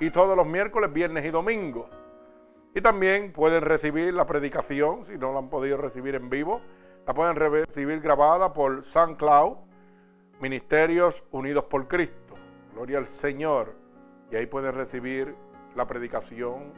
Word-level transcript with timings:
y 0.00 0.10
todos 0.10 0.36
los 0.36 0.46
miércoles, 0.46 0.92
viernes 0.92 1.24
y 1.24 1.30
domingos. 1.30 1.90
Y 2.74 2.80
también 2.80 3.32
pueden 3.32 3.62
recibir 3.62 4.14
la 4.14 4.26
predicación, 4.26 5.04
si 5.04 5.18
no 5.18 5.32
la 5.32 5.40
han 5.40 5.50
podido 5.50 5.76
recibir 5.76 6.14
en 6.14 6.30
vivo, 6.30 6.60
la 7.06 7.14
pueden 7.14 7.36
recibir 7.36 8.00
grabada 8.00 8.52
por 8.52 8.82
SoundCloud, 8.82 9.56
Ministerios 10.40 11.22
Unidos 11.32 11.64
por 11.64 11.86
Cristo. 11.86 12.34
Gloria 12.72 12.98
al 12.98 13.06
Señor. 13.06 13.74
Y 14.30 14.36
ahí 14.36 14.46
pueden 14.46 14.74
recibir 14.74 15.34
la 15.74 15.86
predicación. 15.86 16.72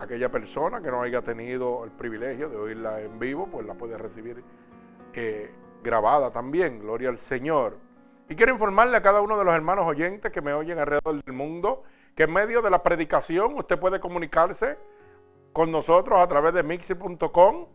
Aquella 0.00 0.30
persona 0.30 0.80
que 0.82 0.90
no 0.90 1.02
haya 1.02 1.22
tenido 1.22 1.84
el 1.84 1.92
privilegio 1.92 2.48
de 2.48 2.56
oírla 2.56 3.00
en 3.00 3.18
vivo, 3.18 3.46
pues 3.46 3.66
la 3.66 3.74
puede 3.74 3.96
recibir 3.96 4.42
eh, 5.12 5.54
grabada 5.84 6.30
también. 6.30 6.80
Gloria 6.80 7.10
al 7.10 7.18
Señor. 7.18 7.83
Y 8.28 8.36
quiero 8.36 8.52
informarle 8.52 8.96
a 8.96 9.02
cada 9.02 9.20
uno 9.20 9.36
de 9.38 9.44
los 9.44 9.54
hermanos 9.54 9.84
oyentes 9.86 10.32
que 10.32 10.40
me 10.40 10.54
oyen 10.54 10.78
alrededor 10.78 11.22
del 11.22 11.34
mundo 11.34 11.82
que 12.14 12.22
en 12.22 12.32
medio 12.32 12.62
de 12.62 12.70
la 12.70 12.82
predicación 12.82 13.58
usted 13.58 13.78
puede 13.78 14.00
comunicarse 14.00 14.78
con 15.52 15.70
nosotros 15.70 16.18
a 16.18 16.26
través 16.26 16.54
de 16.54 16.62
mixi.com 16.62 17.66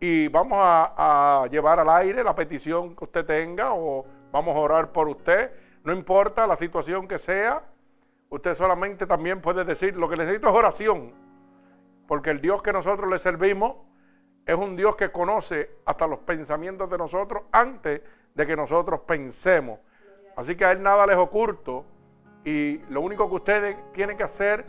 y 0.00 0.28
vamos 0.28 0.58
a, 0.60 1.42
a, 1.42 1.46
llevar 1.46 1.78
al 1.80 1.88
aire 1.88 2.22
la 2.22 2.34
petición 2.34 2.94
que 2.94 3.04
usted 3.04 3.24
tenga 3.24 3.72
o 3.72 4.04
vamos 4.30 4.54
a 4.54 4.58
orar 4.58 4.92
por 4.92 5.08
usted. 5.08 5.52
No 5.84 5.92
importa 5.92 6.46
la 6.46 6.56
situación 6.56 7.08
que 7.08 7.18
sea, 7.18 7.64
usted 8.28 8.54
solamente 8.54 9.06
también 9.06 9.40
puede 9.40 9.64
decir, 9.64 9.96
lo 9.96 10.08
que 10.08 10.16
necesito 10.16 10.48
es 10.48 10.54
oración, 10.54 11.14
porque 12.06 12.30
el 12.30 12.40
Dios 12.40 12.62
que 12.62 12.72
nosotros 12.72 13.10
le 13.10 13.18
servimos 13.18 13.76
es 14.44 14.54
un 14.54 14.76
Dios 14.76 14.96
que 14.96 15.10
conoce 15.10 15.78
hasta 15.84 16.06
los 16.06 16.20
pensamientos 16.20 16.90
de 16.90 16.98
nosotros 16.98 17.44
antes 17.52 18.02
de 18.34 18.46
que 18.46 18.56
nosotros 18.56 19.00
pensemos. 19.00 19.80
Así 20.36 20.56
que 20.56 20.64
a 20.64 20.72
Él 20.72 20.82
nada 20.82 21.06
les 21.06 21.16
oculto 21.16 21.84
y 22.44 22.78
lo 22.88 23.00
único 23.00 23.28
que 23.28 23.34
ustedes 23.34 23.76
tienen 23.92 24.16
que 24.16 24.22
hacer 24.22 24.64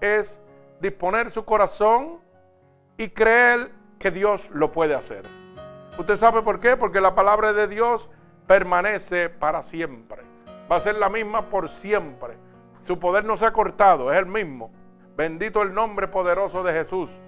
es 0.00 0.40
disponer 0.80 1.30
su 1.30 1.44
corazón 1.44 2.18
y 2.96 3.08
creer 3.08 3.70
que 3.98 4.10
Dios 4.10 4.50
lo 4.50 4.72
puede 4.72 4.94
hacer. 4.94 5.24
¿Usted 5.98 6.16
sabe 6.16 6.42
por 6.42 6.60
qué? 6.60 6.76
Porque 6.76 7.00
la 7.00 7.14
palabra 7.14 7.52
de 7.52 7.68
Dios 7.68 8.08
permanece 8.46 9.28
para 9.28 9.62
siempre. 9.62 10.22
Va 10.70 10.76
a 10.76 10.80
ser 10.80 10.96
la 10.96 11.08
misma 11.08 11.48
por 11.48 11.68
siempre. 11.68 12.36
Su 12.82 12.98
poder 12.98 13.24
no 13.24 13.36
se 13.36 13.46
ha 13.46 13.52
cortado, 13.52 14.12
es 14.12 14.18
el 14.18 14.26
mismo. 14.26 14.70
Bendito 15.16 15.62
el 15.62 15.72
nombre 15.72 16.08
poderoso 16.08 16.62
de 16.62 16.72
Jesús. 16.72 17.18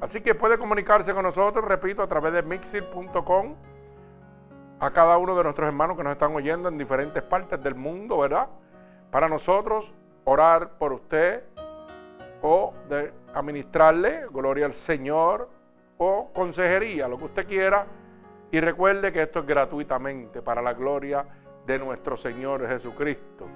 Así 0.00 0.20
que 0.20 0.34
puede 0.34 0.58
comunicarse 0.58 1.12
con 1.14 1.24
nosotros, 1.24 1.64
repito, 1.64 2.02
a 2.02 2.08
través 2.08 2.32
de 2.32 2.42
mixir.com 2.42 3.56
a 4.80 4.90
cada 4.90 5.18
uno 5.18 5.36
de 5.36 5.44
nuestros 5.44 5.66
hermanos 5.66 5.96
que 5.96 6.02
nos 6.02 6.12
están 6.12 6.34
oyendo 6.34 6.68
en 6.68 6.78
diferentes 6.78 7.22
partes 7.22 7.62
del 7.62 7.74
mundo, 7.74 8.18
¿verdad? 8.18 8.48
Para 9.10 9.28
nosotros 9.28 9.92
orar 10.24 10.78
por 10.78 10.92
usted 10.92 11.44
o 12.42 12.74
administrarle, 13.34 14.26
gloria 14.30 14.66
al 14.66 14.74
Señor, 14.74 15.48
o 15.98 16.30
consejería, 16.32 17.08
lo 17.08 17.18
que 17.18 17.24
usted 17.24 17.46
quiera. 17.46 17.86
Y 18.50 18.60
recuerde 18.60 19.12
que 19.12 19.22
esto 19.22 19.40
es 19.40 19.46
gratuitamente 19.46 20.42
para 20.42 20.60
la 20.60 20.74
gloria 20.74 21.26
de 21.66 21.78
nuestro 21.78 22.16
Señor 22.16 22.66
Jesucristo. 22.68 23.46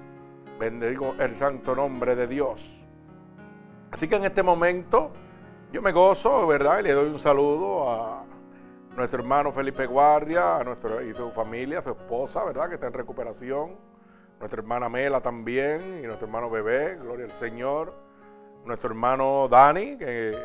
Bendigo 0.59 1.15
el 1.19 1.35
santo 1.35 1.75
nombre 1.75 2.15
de 2.15 2.27
Dios. 2.27 2.85
Así 3.91 4.07
que 4.07 4.15
en 4.15 4.25
este 4.25 4.43
momento 4.43 5.11
yo 5.71 5.81
me 5.81 5.91
gozo, 5.91 6.47
¿verdad? 6.47 6.79
Y 6.79 6.83
le 6.83 6.93
doy 6.93 7.09
un 7.09 7.19
saludo 7.19 7.89
a 7.89 8.23
nuestro 8.99 9.21
hermano 9.21 9.53
Felipe 9.53 9.85
Guardia, 9.85 10.57
a 10.57 10.63
nuestro, 10.65 11.01
y 11.01 11.13
su 11.13 11.31
familia, 11.31 11.81
su 11.81 11.91
esposa, 11.91 12.43
¿verdad? 12.43 12.67
Que 12.67 12.75
está 12.75 12.87
en 12.87 12.93
recuperación. 12.93 13.77
Nuestra 14.39 14.59
hermana 14.59 14.89
Mela 14.89 15.21
también 15.21 16.01
y 16.03 16.05
nuestro 16.05 16.27
hermano 16.27 16.49
Bebé, 16.49 16.97
gloria 16.97 17.25
al 17.25 17.31
Señor. 17.31 17.93
Nuestro 18.65 18.89
hermano 18.89 19.47
Dani, 19.47 19.97
que 19.97 20.37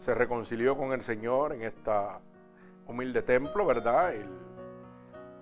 se 0.00 0.12
reconcilió 0.12 0.76
con 0.76 0.92
el 0.92 1.02
Señor 1.02 1.52
en 1.52 1.62
esta 1.62 2.18
humilde 2.86 3.22
templo, 3.22 3.64
¿verdad? 3.64 4.12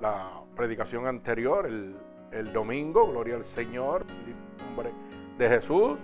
la 0.00 0.42
predicación 0.54 1.06
anterior, 1.06 1.64
el, 1.66 1.96
el, 2.32 2.52
domingo, 2.52 3.10
gloria 3.10 3.36
al 3.36 3.44
Señor, 3.44 4.04
en 4.26 4.66
nombre 4.66 4.92
de 5.38 5.48
Jesús. 5.48 5.96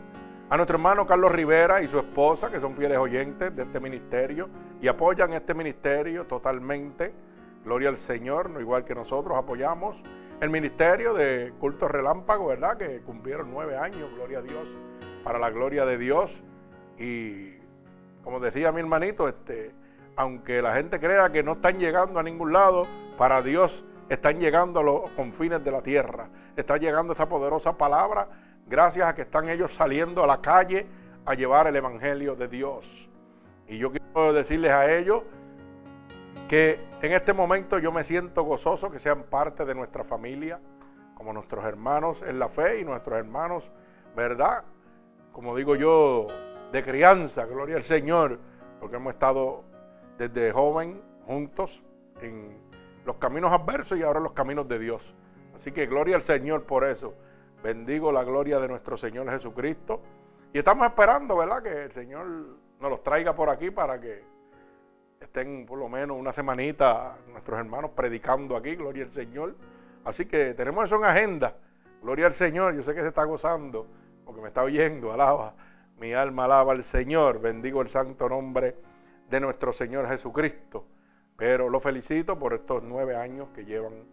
A 0.49 0.57
nuestro 0.57 0.77
hermano 0.77 1.07
Carlos 1.07 1.31
Rivera 1.31 1.83
y 1.83 1.89
su 1.89 1.99
esposa, 1.99 2.51
que 2.51 2.59
son 2.59 2.75
fieles 2.75 2.97
oyentes 2.97 3.55
de 3.55 3.65
este 3.65 3.81
ministerio 3.81 4.49
y 4.81 4.89
apoyan 4.89 5.33
este 5.33 5.55
ministerio 5.55 6.27
totalmente. 6.27 7.13
Gloria 7.65 7.89
al 7.89 7.97
Señor, 7.97 8.51
no 8.51 8.61
igual 8.61 8.85
que 8.85 8.95
nosotros 8.95 9.37
apoyamos 9.37 10.03
el 10.41 10.51
ministerio 10.51 11.15
de 11.15 11.53
culto 11.59 11.89
relámpago, 11.89 12.49
¿verdad? 12.49 12.77
Que 12.77 13.01
cumplieron 13.01 13.51
nueve 13.51 13.77
años, 13.77 14.13
gloria 14.15 14.39
a 14.39 14.43
Dios, 14.43 14.69
para 15.25 15.39
la 15.39 15.51
gloria 15.51 15.87
de 15.87 15.99
Dios. 15.99 16.43
Y 16.99 17.55
como 18.23 18.39
decía 18.41 18.71
mi 18.73 18.81
hermanito, 18.81 19.29
este, 19.29 19.73
aunque 20.15 20.61
la 20.61 20.75
gente 20.75 21.01
crea 21.01 21.33
que 21.33 21.43
no 21.43 21.53
están 21.53 21.79
llegando 21.79 22.21
a 22.21 22.23
ningún 22.23 22.53
lado, 22.53 22.87
para 23.17 23.43
Dios 23.43 23.85
están 24.09 24.39
llegando 24.39 24.81
a 24.81 24.83
los 24.83 25.11
confines 25.13 25.65
de 25.65 25.71
la 25.71 25.83
tierra. 25.83 26.29
Está 26.55 26.77
llegando 26.77 27.15
esa 27.15 27.29
poderosa 27.29 27.77
palabra 27.77 28.29
gracias 28.67 29.07
a 29.07 29.15
que 29.15 29.23
están 29.23 29.49
ellos 29.49 29.75
saliendo 29.75 30.23
a 30.23 30.27
la 30.27 30.41
calle 30.41 30.87
a 31.25 31.35
llevar 31.35 31.67
el 31.67 31.77
Evangelio 31.77 32.37
de 32.37 32.49
Dios. 32.49 33.09
Y 33.69 33.79
yo 33.79 33.91
quiero 33.91 34.33
decirles 34.33 34.73
a 34.73 34.95
ellos 34.95 35.23
que 36.49 36.81
en 37.03 37.13
este 37.13 37.33
momento 37.33 37.79
yo 37.79 37.93
me 37.93 38.05
siento 38.05 38.45
gozoso 38.45 38.91
que 38.91 38.99
sean 38.99 39.25
parte 39.25 39.65
de 39.65 39.75
nuestra 39.75 40.05
familia, 40.05 40.61
como 41.15 41.33
nuestros 41.33 41.65
hermanos 41.65 42.23
en 42.23 42.39
la 42.39 42.49
fe 42.49 42.81
y 42.81 42.85
nuestros 42.85 43.19
hermanos, 43.19 43.71
¿verdad? 44.15 44.65
Como 45.33 45.57
digo 45.57 45.75
yo, 45.75 46.27
de 46.73 46.85
crianza, 46.85 47.47
gloria 47.47 47.77
al 47.77 47.83
Señor, 47.83 48.39
porque 48.81 48.97
hemos 48.97 49.15
estado 49.15 49.65
desde 50.19 50.53
joven 50.53 51.03
juntos 51.27 51.83
en 52.21 52.59
los 53.05 53.17
caminos 53.17 53.53
adversos 53.53 53.99
y 53.99 54.03
ahora 54.03 54.21
los 54.21 54.33
caminos 54.33 54.69
de 54.69 54.79
Dios. 54.79 55.15
Así 55.55 55.73
que 55.73 55.87
gloria 55.87 56.17
al 56.17 56.23
Señor 56.23 56.65
por 56.65 56.85
eso. 56.85 57.15
Bendigo 57.63 58.13
la 58.13 58.25
gloria 58.25 58.59
de 58.59 58.69
nuestro 58.69 58.97
Señor 58.97 59.29
Jesucristo. 59.31 60.01
Y 60.53 60.59
estamos 60.59 60.87
esperando, 60.87 61.37
¿verdad? 61.37 61.63
Que 61.63 61.85
el 61.85 61.93
Señor 61.93 62.27
nos 62.81 62.91
los 62.91 63.03
traiga 63.03 63.35
por 63.35 63.49
aquí 63.49 63.71
para 63.71 64.01
que 64.01 64.23
estén 65.21 65.67
por 65.67 65.79
lo 65.79 65.89
menos 65.89 66.17
una 66.19 66.33
semanita 66.33 67.17
nuestros 67.29 67.59
hermanos 67.59 67.91
predicando 67.95 68.57
aquí, 68.57 68.77
gloria 68.77 69.05
al 69.05 69.13
Señor. 69.13 69.55
Así 70.05 70.27
que 70.27 70.55
tenemos 70.55 70.85
eso 70.85 70.97
en 70.97 71.05
agenda. 71.05 71.57
Gloria 72.03 72.27
al 72.27 72.35
Señor. 72.35 72.75
Yo 72.75 72.83
sé 72.83 72.95
que 72.95 73.01
se 73.01 73.09
está 73.09 73.25
gozando 73.25 73.87
porque 74.25 74.41
me 74.41 74.49
está 74.49 74.63
oyendo. 74.63 75.13
Alaba. 75.13 75.55
Mi 75.99 76.13
alma 76.13 76.45
alaba 76.45 76.73
al 76.73 76.85
Señor. 76.85 77.41
Bendigo 77.41 77.83
el 77.83 77.89
santo 77.89 78.29
nombre 78.29 78.77
de 79.29 79.41
nuestro 79.41 79.73
Señor 79.73 80.07
Jesucristo. 80.07 80.87
Pero 81.37 81.69
lo 81.69 81.81
felicito 81.81 82.39
por 82.39 82.55
estos 82.55 82.83
nueve 82.83 83.17
años 83.17 83.49
que 83.55 83.65
llevan 83.65 84.05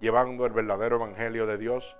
llevando 0.00 0.44
el 0.44 0.52
verdadero 0.52 0.96
evangelio 0.96 1.46
de 1.46 1.56
Dios. 1.56 1.96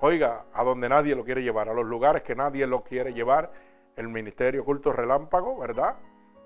Oiga, 0.00 0.44
a 0.52 0.64
donde 0.64 0.88
nadie 0.88 1.14
lo 1.14 1.24
quiere 1.24 1.42
llevar, 1.42 1.68
a 1.68 1.74
los 1.74 1.86
lugares 1.86 2.22
que 2.22 2.34
nadie 2.34 2.66
lo 2.66 2.82
quiere 2.82 3.12
llevar, 3.12 3.52
el 3.96 4.08
ministerio 4.08 4.64
culto 4.64 4.92
relámpago, 4.92 5.58
¿verdad? 5.58 5.96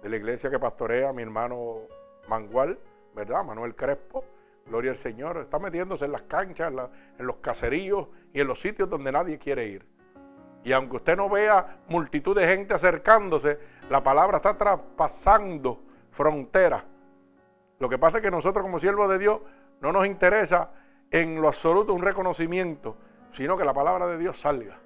De 0.03 0.09
la 0.09 0.17
iglesia 0.17 0.51
que 0.51 0.59
pastorea 0.59 1.13
mi 1.13 1.23
hermano 1.23 1.83
Mangual, 2.29 2.79
¿verdad? 3.15 3.45
Manuel 3.45 3.75
Crespo. 3.75 4.25
Gloria 4.67 4.91
al 4.91 4.97
Señor. 4.97 5.39
Está 5.39 5.59
metiéndose 5.59 6.07
en 6.07 6.13
las 6.13 6.23
canchas, 6.23 6.73
en 7.19 7.27
los 7.27 7.37
caseríos 7.37 8.09
y 8.33 8.41
en 8.41 8.49
los 8.49 8.61
sitios 8.61 8.91
donde 8.91 9.13
nadie 9.13 9.39
quiere 9.39 9.67
ir. 9.67 9.87
Y 10.65 10.73
aunque 10.73 10.97
usted 10.97 11.17
no 11.17 11.29
vea 11.29 11.79
multitud 11.89 12.37
de 12.37 12.47
gente 12.49 12.75
acercándose, 12.75 13.59
la 13.89 14.03
palabra 14.03 14.39
está 14.39 14.59
traspasando 14.59 15.81
fronteras. 16.11 16.83
Lo 17.79 17.89
que 17.89 17.99
pasa 17.99 18.19
es 18.19 18.25
que 18.25 18.31
nosotros 18.33 18.65
como 18.65 18.81
siervos 18.81 19.09
de 19.09 19.19
Dios 19.19 19.41
no 19.81 19.93
nos 19.93 20.07
interesa 20.07 20.71
en 21.11 21.41
lo 21.41 21.47
absoluto 21.47 21.95
un 21.95 22.03
reconocimiento, 22.03 22.97
sino 23.33 23.57
que 23.57 23.65
la 23.65 23.75
palabra 23.75 24.09
de 24.09 24.19
Dios 24.19 24.41
salga. 24.41 24.79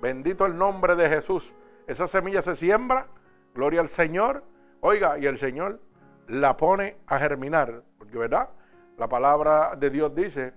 Bendito 0.00 0.46
el 0.46 0.56
nombre 0.56 0.94
de 0.94 1.08
Jesús. 1.08 1.52
Esa 1.86 2.06
semilla 2.06 2.42
se 2.42 2.56
siembra, 2.56 3.06
gloria 3.54 3.80
al 3.80 3.88
Señor. 3.88 4.44
Oiga, 4.80 5.18
y 5.18 5.26
el 5.26 5.38
Señor 5.38 5.80
la 6.26 6.56
pone 6.56 6.96
a 7.06 7.18
germinar, 7.18 7.82
porque 7.98 8.16
verdad, 8.16 8.50
la 8.96 9.08
palabra 9.08 9.76
de 9.76 9.90
Dios 9.90 10.14
dice 10.14 10.54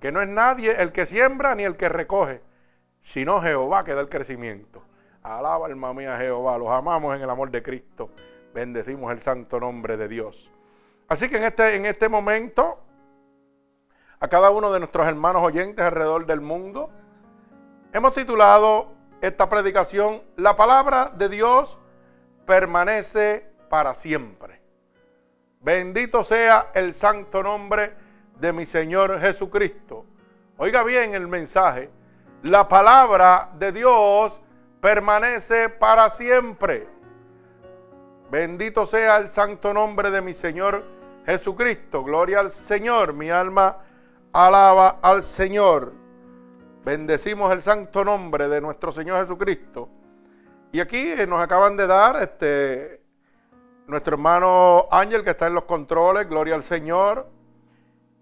que 0.00 0.12
no 0.12 0.22
es 0.22 0.28
nadie 0.28 0.80
el 0.80 0.92
que 0.92 1.06
siembra 1.06 1.54
ni 1.54 1.64
el 1.64 1.76
que 1.76 1.88
recoge, 1.88 2.42
sino 3.02 3.40
Jehová 3.40 3.84
que 3.84 3.94
da 3.94 4.00
el 4.00 4.08
crecimiento. 4.08 4.82
Alaba 5.22 5.66
alma 5.66 5.92
mía 5.92 6.16
Jehová, 6.16 6.58
los 6.58 6.68
amamos 6.68 7.16
en 7.16 7.22
el 7.22 7.30
amor 7.30 7.50
de 7.50 7.62
Cristo, 7.62 8.10
bendecimos 8.54 9.10
el 9.12 9.20
santo 9.20 9.58
nombre 9.58 9.96
de 9.96 10.08
Dios. 10.08 10.52
Así 11.08 11.28
que 11.28 11.36
en 11.36 11.44
este, 11.44 11.74
en 11.74 11.86
este 11.86 12.08
momento, 12.08 12.80
a 14.20 14.28
cada 14.28 14.50
uno 14.50 14.72
de 14.72 14.78
nuestros 14.78 15.06
hermanos 15.06 15.42
oyentes 15.42 15.84
alrededor 15.84 16.26
del 16.26 16.40
mundo, 16.40 16.90
hemos 17.92 18.12
titulado 18.12 18.95
esta 19.20 19.48
predicación, 19.48 20.22
La 20.36 20.56
palabra 20.56 21.10
de 21.14 21.28
Dios 21.28 21.78
permanece 22.46 23.50
para 23.68 23.94
siempre. 23.94 24.60
Bendito 25.60 26.22
sea 26.22 26.70
el 26.74 26.94
santo 26.94 27.42
nombre 27.42 27.94
de 28.38 28.52
mi 28.52 28.66
Señor 28.66 29.20
Jesucristo. 29.20 30.04
Oiga 30.58 30.84
bien 30.84 31.14
el 31.14 31.26
mensaje. 31.26 31.90
La 32.42 32.68
palabra 32.68 33.50
de 33.58 33.72
Dios 33.72 34.40
permanece 34.80 35.68
para 35.68 36.08
siempre. 36.10 36.86
Bendito 38.30 38.86
sea 38.86 39.16
el 39.16 39.28
santo 39.28 39.74
nombre 39.74 40.10
de 40.10 40.22
mi 40.22 40.34
Señor 40.34 40.84
Jesucristo. 41.24 42.04
Gloria 42.04 42.40
al 42.40 42.50
Señor. 42.50 43.12
Mi 43.12 43.30
alma 43.30 43.78
alaba 44.32 44.98
al 45.02 45.22
Señor. 45.22 45.92
Bendecimos 46.86 47.50
el 47.50 47.62
santo 47.62 48.04
nombre 48.04 48.48
de 48.48 48.60
nuestro 48.60 48.92
Señor 48.92 49.20
Jesucristo. 49.20 49.88
Y 50.70 50.78
aquí 50.78 51.14
nos 51.26 51.40
acaban 51.40 51.76
de 51.76 51.84
dar 51.84 52.22
este 52.22 53.02
nuestro 53.88 54.14
hermano 54.14 54.86
Ángel 54.92 55.24
que 55.24 55.30
está 55.30 55.48
en 55.48 55.54
los 55.54 55.64
controles. 55.64 56.28
Gloria 56.28 56.54
al 56.54 56.62
Señor. 56.62 57.28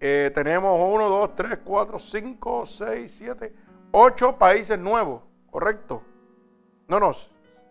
Eh, 0.00 0.30
tenemos 0.34 0.80
uno, 0.82 1.10
dos, 1.10 1.34
tres, 1.34 1.58
cuatro, 1.62 1.98
cinco, 1.98 2.64
seis, 2.64 3.14
siete, 3.18 3.54
ocho 3.92 4.38
países 4.38 4.78
nuevos, 4.78 5.20
¿correcto? 5.50 6.02
No, 6.88 6.98
no, 6.98 7.14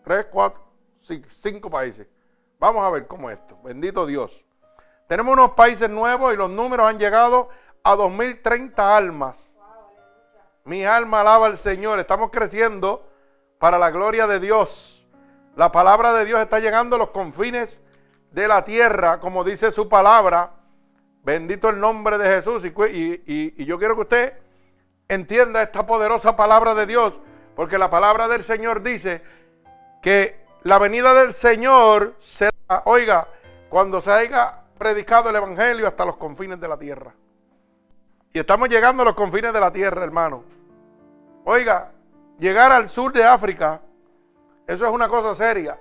tres, 0.03 0.27
cuatro, 0.29 0.61
cinco, 1.01 1.71
países. 1.71 2.05
Vamos 2.59 2.85
a 2.85 2.91
ver 2.91 3.07
cómo 3.07 3.31
es 3.31 3.39
esto. 3.39 3.57
Bendito 3.63 4.05
Dios. 4.05 4.45
Tenemos 5.07 5.33
unos 5.33 5.53
países 5.53 5.89
nuevos 5.89 6.35
y 6.35 6.37
los 6.37 6.51
números 6.51 6.85
han 6.85 6.99
llegado 6.99 7.49
a 7.83 7.95
2030 7.95 8.95
almas. 8.95 9.52
Mi 10.65 10.85
alma 10.85 11.21
alaba 11.21 11.47
al 11.47 11.57
Señor. 11.57 11.99
Estamos 11.99 12.29
creciendo 12.31 13.09
para 13.59 13.77
la 13.77 13.91
gloria 13.91 14.27
de 14.27 14.39
Dios. 14.39 15.05
La 15.55 15.71
palabra 15.71 16.13
de 16.13 16.25
Dios 16.25 16.39
está 16.39 16.59
llegando 16.59 16.95
a 16.95 16.99
los 16.99 17.09
confines 17.09 17.81
de 18.31 18.47
la 18.47 18.63
tierra, 18.63 19.19
como 19.19 19.43
dice 19.43 19.71
su 19.71 19.89
palabra. 19.89 20.53
Bendito 21.23 21.69
el 21.69 21.79
nombre 21.79 22.17
de 22.17 22.27
Jesús. 22.27 22.65
Y, 22.65 23.65
yo 23.65 23.77
quiero 23.77 23.95
que 23.95 24.01
usted 24.01 24.33
entienda 25.09 25.61
esta 25.61 25.85
poderosa 25.85 26.35
palabra 26.35 26.73
de 26.73 26.85
Dios, 26.85 27.19
porque 27.55 27.77
la 27.77 27.89
palabra 27.89 28.27
del 28.27 28.43
Señor 28.43 28.81
dice 28.81 29.21
que 30.01 30.45
la 30.63 30.79
venida 30.79 31.13
del 31.13 31.33
Señor 31.33 32.15
será, 32.19 32.83
oiga, 32.85 33.27
cuando 33.69 34.01
se 34.01 34.11
haya 34.11 34.63
predicado 34.77 35.29
el 35.29 35.35
Evangelio 35.35 35.87
hasta 35.87 36.05
los 36.05 36.15
confines 36.15 36.59
de 36.59 36.67
la 36.67 36.77
tierra. 36.79 37.13
Y 38.33 38.39
estamos 38.39 38.67
llegando 38.67 39.03
a 39.03 39.05
los 39.05 39.13
confines 39.13 39.53
de 39.53 39.59
la 39.59 39.71
tierra, 39.71 40.03
hermano. 40.03 40.43
Oiga, 41.45 41.91
llegar 42.39 42.71
al 42.71 42.89
sur 42.89 43.13
de 43.13 43.23
África, 43.23 43.79
eso 44.65 44.85
es 44.87 44.91
una 44.91 45.07
cosa 45.07 45.35
seria. 45.35 45.79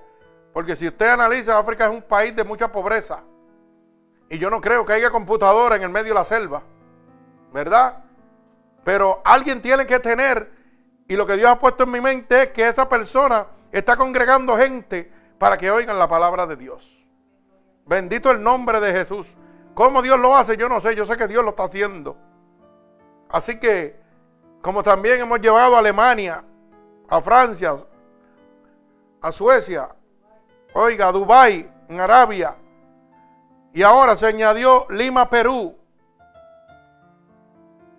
Porque 0.52 0.76
si 0.76 0.87
usted 0.87 1.08
analiza, 1.08 1.58
África 1.58 1.87
es 1.87 1.90
un 1.90 2.02
país 2.02 2.37
de 2.37 2.44
mucha 2.44 2.70
pobreza. 2.70 3.22
Y 4.28 4.38
yo 4.38 4.50
no 4.50 4.60
creo 4.60 4.84
que 4.84 4.93
haya 4.93 5.10
computadora 5.10 5.76
en 5.76 5.82
el 5.82 5.88
medio 5.88 6.08
de 6.08 6.14
la 6.14 6.26
selva, 6.26 6.62
¿verdad? 7.54 8.04
Pero 8.84 9.22
alguien 9.25 9.62
tiene 9.62 9.87
que 9.87 9.98
tener, 9.98 10.52
y 11.08 11.16
lo 11.16 11.26
que 11.26 11.38
Dios 11.38 11.48
ha 11.48 11.58
puesto 11.58 11.84
en 11.84 11.90
mi 11.90 12.02
mente 12.02 12.43
es 12.43 12.50
que 12.52 12.69
esa 12.69 12.87
persona 12.87 13.46
está 13.70 13.96
congregando 13.96 14.58
gente 14.58 15.10
para 15.38 15.56
que 15.56 15.70
oigan 15.70 15.98
la 15.98 16.08
palabra 16.08 16.46
de 16.46 16.56
Dios. 16.56 17.02
Bendito 17.87 18.31
el 18.31 18.43
nombre 18.43 18.78
de 18.78 18.93
Jesús. 18.93 19.38
¿Cómo 19.72 20.02
Dios 20.02 20.20
lo 20.20 20.37
hace? 20.37 20.58
Yo 20.58 20.69
no 20.69 20.81
sé, 20.81 20.94
yo 20.94 21.06
sé 21.06 21.16
que 21.16 21.28
Dios 21.28 21.43
lo 21.43 21.50
está 21.50 21.64
haciendo. 21.64 22.16
Así 23.32 23.58
que, 23.58 23.99
como 24.61 24.82
también 24.82 25.23
hemos 25.23 25.40
llevado 25.40 25.75
a 25.75 25.79
Alemania, 25.79 26.44
a 27.08 27.20
Francia, 27.23 27.75
a 29.23 29.32
Suecia, 29.32 29.88
oiga, 30.75 31.08
a 31.08 31.12
Dubái, 31.12 31.69
en 31.88 31.99
Arabia, 31.99 32.55
y 33.73 33.82
ahora 33.82 34.17
se 34.17 34.26
añadió 34.26 34.87
Lima, 34.90 35.31
Perú. 35.31 35.75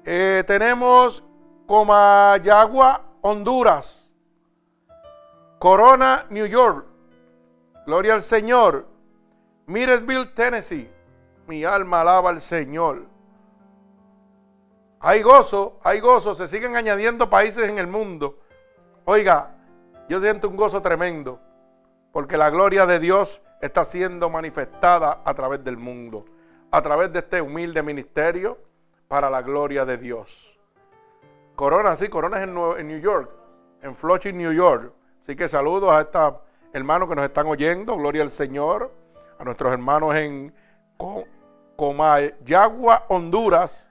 Eh, 0.06 0.44
tenemos 0.45 1.24
Comayagua, 1.65 3.01
Honduras. 3.21 4.12
Corona, 5.57 6.27
New 6.30 6.45
York. 6.45 6.85
Gloria 7.88 8.13
al 8.13 8.21
Señor. 8.21 8.85
Miresville, 9.65 10.27
Tennessee. 10.35 10.91
Mi 11.47 11.63
alma 11.63 12.01
alaba 12.01 12.30
al 12.30 12.41
Señor. 12.41 13.12
Hay 15.05 15.21
gozo, 15.21 15.79
hay 15.83 16.00
gozo. 16.00 16.33
Se 16.33 16.47
siguen 16.47 16.77
añadiendo 16.77 17.29
países 17.29 17.69
en 17.69 17.77
el 17.77 17.88
mundo. 17.88 18.39
Oiga, 19.03 19.53
yo 20.07 20.21
siento 20.21 20.47
un 20.47 20.55
gozo 20.55 20.81
tremendo. 20.81 21.41
Porque 22.13 22.38
la 22.38 22.50
gloria 22.50 22.85
de 22.85 23.00
Dios 23.00 23.41
está 23.59 23.83
siendo 23.83 24.29
manifestada 24.29 25.21
a 25.25 25.33
través 25.33 25.61
del 25.61 25.75
mundo, 25.75 26.23
a 26.71 26.81
través 26.81 27.11
de 27.11 27.19
este 27.19 27.41
humilde 27.41 27.83
ministerio 27.83 28.57
para 29.09 29.29
la 29.29 29.41
gloria 29.41 29.83
de 29.83 29.97
Dios. 29.97 30.57
Corona, 31.56 31.97
sí, 31.97 32.07
Corona 32.07 32.38
es 32.38 32.44
en, 32.44 32.53
New 32.88 32.99
York, 32.99 33.29
en 33.81 33.95
Flushing, 33.95 34.38
New 34.38 34.53
York. 34.53 34.94
Así 35.21 35.35
que 35.35 35.49
saludos 35.49 35.91
a 35.91 36.01
estos 36.01 36.35
hermanos 36.71 37.09
que 37.09 37.15
nos 37.15 37.25
están 37.25 37.47
oyendo, 37.47 37.97
gloria 37.97 38.23
al 38.23 38.31
Señor, 38.31 38.89
a 39.38 39.44
nuestros 39.44 39.73
hermanos 39.73 40.15
en 40.15 40.53
Comayagua, 41.75 43.06
Honduras, 43.09 43.89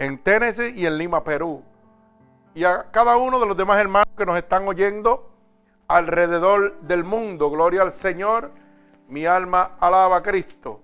en 0.00 0.16
Tennessee 0.16 0.72
y 0.74 0.86
en 0.86 0.96
Lima, 0.96 1.22
Perú. 1.22 1.62
Y 2.54 2.64
a 2.64 2.90
cada 2.90 3.18
uno 3.18 3.38
de 3.38 3.44
los 3.44 3.56
demás 3.56 3.78
hermanos 3.78 4.08
que 4.16 4.24
nos 4.24 4.36
están 4.38 4.66
oyendo 4.66 5.30
alrededor 5.86 6.80
del 6.80 7.04
mundo, 7.04 7.50
gloria 7.50 7.82
al 7.82 7.92
Señor 7.92 8.50
mi 9.08 9.26
alma 9.26 9.76
alaba 9.78 10.16
a 10.16 10.22
Cristo. 10.22 10.80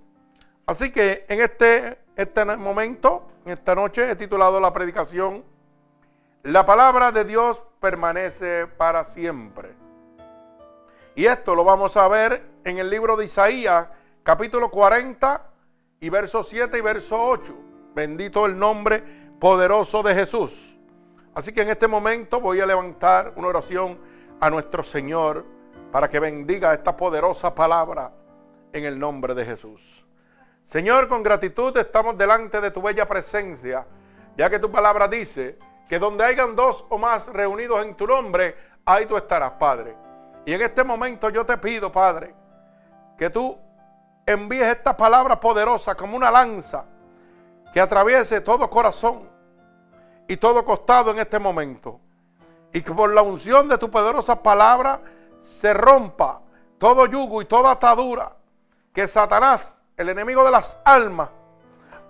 Así 0.67 0.93
que 0.93 1.25
en 1.29 1.41
este, 1.41 1.99
este 2.15 2.45
momento, 2.45 3.27
en 3.47 3.53
esta 3.53 3.75
noche, 3.75 4.11
he 4.11 4.17
titulado 4.17 4.61
la 4.61 4.73
predicación, 4.73 5.43
La 6.43 6.67
palabra 6.67 7.11
de 7.11 7.25
Dios 7.25 7.63
permanece 7.81 8.67
para 8.67 9.03
siempre. 9.03 9.75
Y 11.15 11.25
esto 11.25 11.55
lo 11.55 11.65
vamos 11.65 11.97
a 11.97 12.07
ver 12.07 12.47
en 12.65 12.79
el 12.79 12.91
libro 12.91 13.17
de 13.17 13.25
Isaías, 13.25 13.89
capítulo 14.23 14.71
40 14.71 15.43
y 16.01 16.11
verso 16.11 16.43
7 16.43 16.77
y 16.77 16.81
verso 16.83 17.17
8. 17.19 17.66
Bendito 17.97 18.45
el 18.45 18.59
nombre 18.59 19.03
poderoso 19.41 20.03
de 20.03 20.15
Jesús. 20.15 20.77
Así 21.35 21.51
que 21.51 21.63
en 21.63 21.71
este 21.71 21.89
momento 21.89 22.43
voy 22.43 22.61
a 22.61 22.67
levantar 22.67 23.33
una 23.37 23.49
oración 23.49 23.99
a 24.39 24.51
nuestro 24.51 24.83
Señor 24.83 25.47
para 25.91 26.11
que 26.11 26.21
bendiga 26.21 26.75
esta 26.75 26.95
poderosa 26.95 27.55
palabra 27.55 28.13
en 28.75 28.85
el 28.85 28.99
nombre 28.99 29.35
de 29.35 29.47
Jesús. 29.47 30.05
Señor, 30.67 31.09
con 31.09 31.23
gratitud 31.23 31.75
estamos 31.79 32.19
delante 32.19 32.61
de 32.61 32.71
tu 32.71 32.83
bella 32.83 33.07
presencia, 33.07 33.87
ya 34.37 34.51
que 34.51 34.59
tu 34.59 34.71
palabra 34.71 35.09
dice 35.09 35.59
que 35.89 35.99
donde 35.99 36.23
hayan 36.23 36.55
dos 36.55 36.85
o 36.91 36.99
más 36.99 37.29
reunidos 37.29 37.83
en 37.83 37.97
tu 37.97 38.07
nombre, 38.07 38.57
ahí 38.85 39.07
tú 39.07 39.17
estarás, 39.17 39.53
Padre. 39.53 39.97
Y 40.45 40.53
en 40.53 40.61
este 40.61 40.85
momento 40.85 41.31
yo 41.31 41.47
te 41.47 41.57
pido, 41.57 41.91
Padre, 41.91 42.35
que 43.17 43.31
tú 43.31 43.59
envíes 44.27 44.67
esta 44.67 44.95
palabra 44.95 45.41
poderosa 45.41 45.95
como 45.95 46.15
una 46.15 46.31
lanza 46.31 46.85
que 47.77 47.83
atraviese 47.83 48.41
todo 48.41 48.71
corazón 48.71 49.29
y 50.27 50.39
todo 50.39 50.65
costado 50.65 51.11
en 51.11 51.19
este 51.19 51.39
momento. 51.39 52.01
Y 52.73 52.81
que 52.81 52.91
por 52.91 53.13
la 53.13 53.21
unción 53.21 53.69
de 53.69 53.77
tu 53.77 53.91
poderosa 53.91 54.43
palabra 54.43 55.03
se 55.43 55.75
rompa 55.75 56.41
todo 56.79 57.05
yugo 57.05 57.43
y 57.43 57.45
toda 57.45 57.73
atadura 57.73 58.35
que 58.95 59.07
Satanás, 59.07 59.83
el 59.95 60.09
enemigo 60.09 60.43
de 60.43 60.53
las 60.53 60.79
almas, 60.87 61.29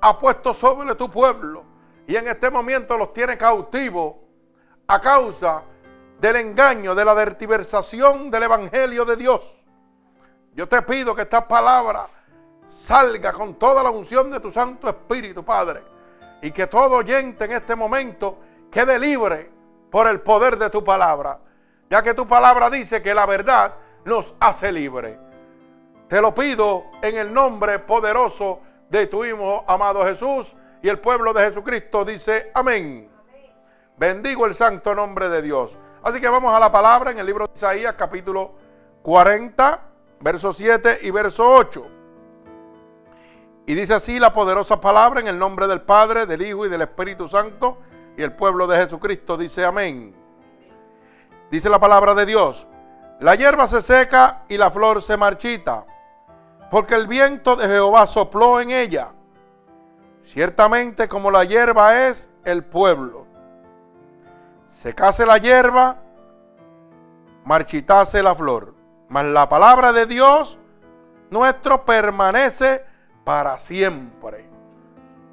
ha 0.01 0.17
puesto 0.21 0.55
sobre 0.55 0.95
tu 0.95 1.11
pueblo 1.11 1.65
y 2.07 2.15
en 2.15 2.29
este 2.29 2.49
momento 2.49 2.97
los 2.97 3.13
tiene 3.13 3.37
cautivos 3.37 4.15
a 4.87 5.01
causa 5.01 5.65
del 6.21 6.37
engaño, 6.37 6.95
de 6.95 7.05
la 7.05 7.13
vertiversación 7.13 8.31
del 8.31 8.45
Evangelio 8.45 9.05
de 9.05 9.17
Dios. 9.17 9.65
Yo 10.53 10.69
te 10.69 10.81
pido 10.83 11.13
que 11.13 11.23
esta 11.23 11.49
palabra 11.49 12.09
salga 12.67 13.33
con 13.33 13.55
toda 13.55 13.83
la 13.83 13.91
unción 13.91 14.31
de 14.31 14.41
tu 14.41 14.51
Santo 14.51 14.89
Espíritu, 14.89 15.45
Padre, 15.45 15.83
y 16.43 16.51
que 16.51 16.67
todo 16.67 16.97
oyente 16.97 17.45
en 17.45 17.53
este 17.53 17.75
momento 17.75 18.39
quede 18.71 18.99
libre 18.99 19.51
por 19.91 20.07
el 20.07 20.21
poder 20.21 20.59
de 20.59 20.71
tu 20.71 20.85
palabra 20.85 21.41
ya 21.89 22.03
que 22.03 22.15
tu 22.15 22.27
palabra 22.27 22.71
dice 22.71 23.01
que 23.01 23.15
la 23.15 23.27
verdad 23.27 23.75
nos 24.05 24.35
hace 24.41 24.73
libre. 24.73 25.19
Te 26.09 26.21
lo 26.21 26.35
pido 26.35 26.85
en 27.03 27.17
el 27.17 27.33
nombre 27.33 27.79
poderoso 27.81 28.61
de 28.89 29.07
tu 29.07 29.25
Hijo 29.25 29.65
amado 29.67 30.05
Jesús 30.05 30.55
Y 30.81 30.89
el 30.89 31.01
pueblo 31.01 31.33
de 31.33 31.47
Jesucristo 31.47 32.05
dice 32.05 32.51
amén. 32.55 33.11
Bendigo 33.97 34.47
el 34.47 34.55
santo 34.55 34.95
nombre 34.95 35.29
de 35.29 35.43
Dios. 35.43 35.77
Así 36.03 36.21
que 36.21 36.29
vamos 36.29 36.55
a 36.55 36.61
la 36.61 36.71
palabra 36.71 37.11
en 37.11 37.19
el 37.19 37.27
libro 37.27 37.47
de 37.47 37.53
Isaías 37.55 37.95
capítulo 37.97 38.53
40, 39.03 39.81
verso 40.21 40.53
7 40.53 41.01
y 41.03 41.11
verso 41.11 41.49
8. 41.49 41.96
Y 43.67 43.75
dice 43.75 43.95
así 43.95 44.21
la 44.21 44.33
poderosa 44.33 44.81
palabra 44.81 45.21
en 45.21 45.27
el 45.27 45.39
nombre 45.39 45.67
del 45.67 45.83
Padre, 45.83 46.25
del 46.25 46.43
Hijo 46.43 46.67
y 46.67 46.69
del 46.69 46.83
Espíritu 46.83 47.27
Santo. 47.27 47.79
Y 48.17 48.23
el 48.23 48.33
pueblo 48.33 48.69
de 48.69 48.79
Jesucristo 48.79 49.37
dice 49.37 49.65
amén. 49.65 50.15
Dice 51.51 51.69
la 51.69 51.81
palabra 51.81 52.15
de 52.15 52.27
Dios. 52.27 52.69
La 53.19 53.35
hierba 53.35 53.67
se 53.67 53.81
seca 53.81 54.45
y 54.49 54.57
la 54.57 54.71
flor 54.71 55.01
se 55.01 55.17
marchita, 55.17 55.87
porque 56.71 56.95
el 56.95 57.07
viento 57.07 57.57
de 57.57 57.67
Jehová 57.67 58.07
sopló 58.07 58.61
en 58.61 58.71
ella. 58.71 59.13
Ciertamente 60.23 61.09
como 61.09 61.31
la 61.31 61.45
hierba 61.45 62.09
es 62.09 62.31
el 62.45 62.63
pueblo. 62.63 63.27
Secase 64.69 65.25
la 65.25 65.39
hierba, 65.39 65.97
marchitase 67.45 68.23
la 68.23 68.35
flor. 68.35 68.75
Mas 69.09 69.25
la 69.25 69.49
palabra 69.49 69.93
de 69.93 70.05
Dios 70.05 70.59
nuestro 71.31 71.87
permanece 71.87 72.85
para 73.27 73.59
siempre. 73.59 74.49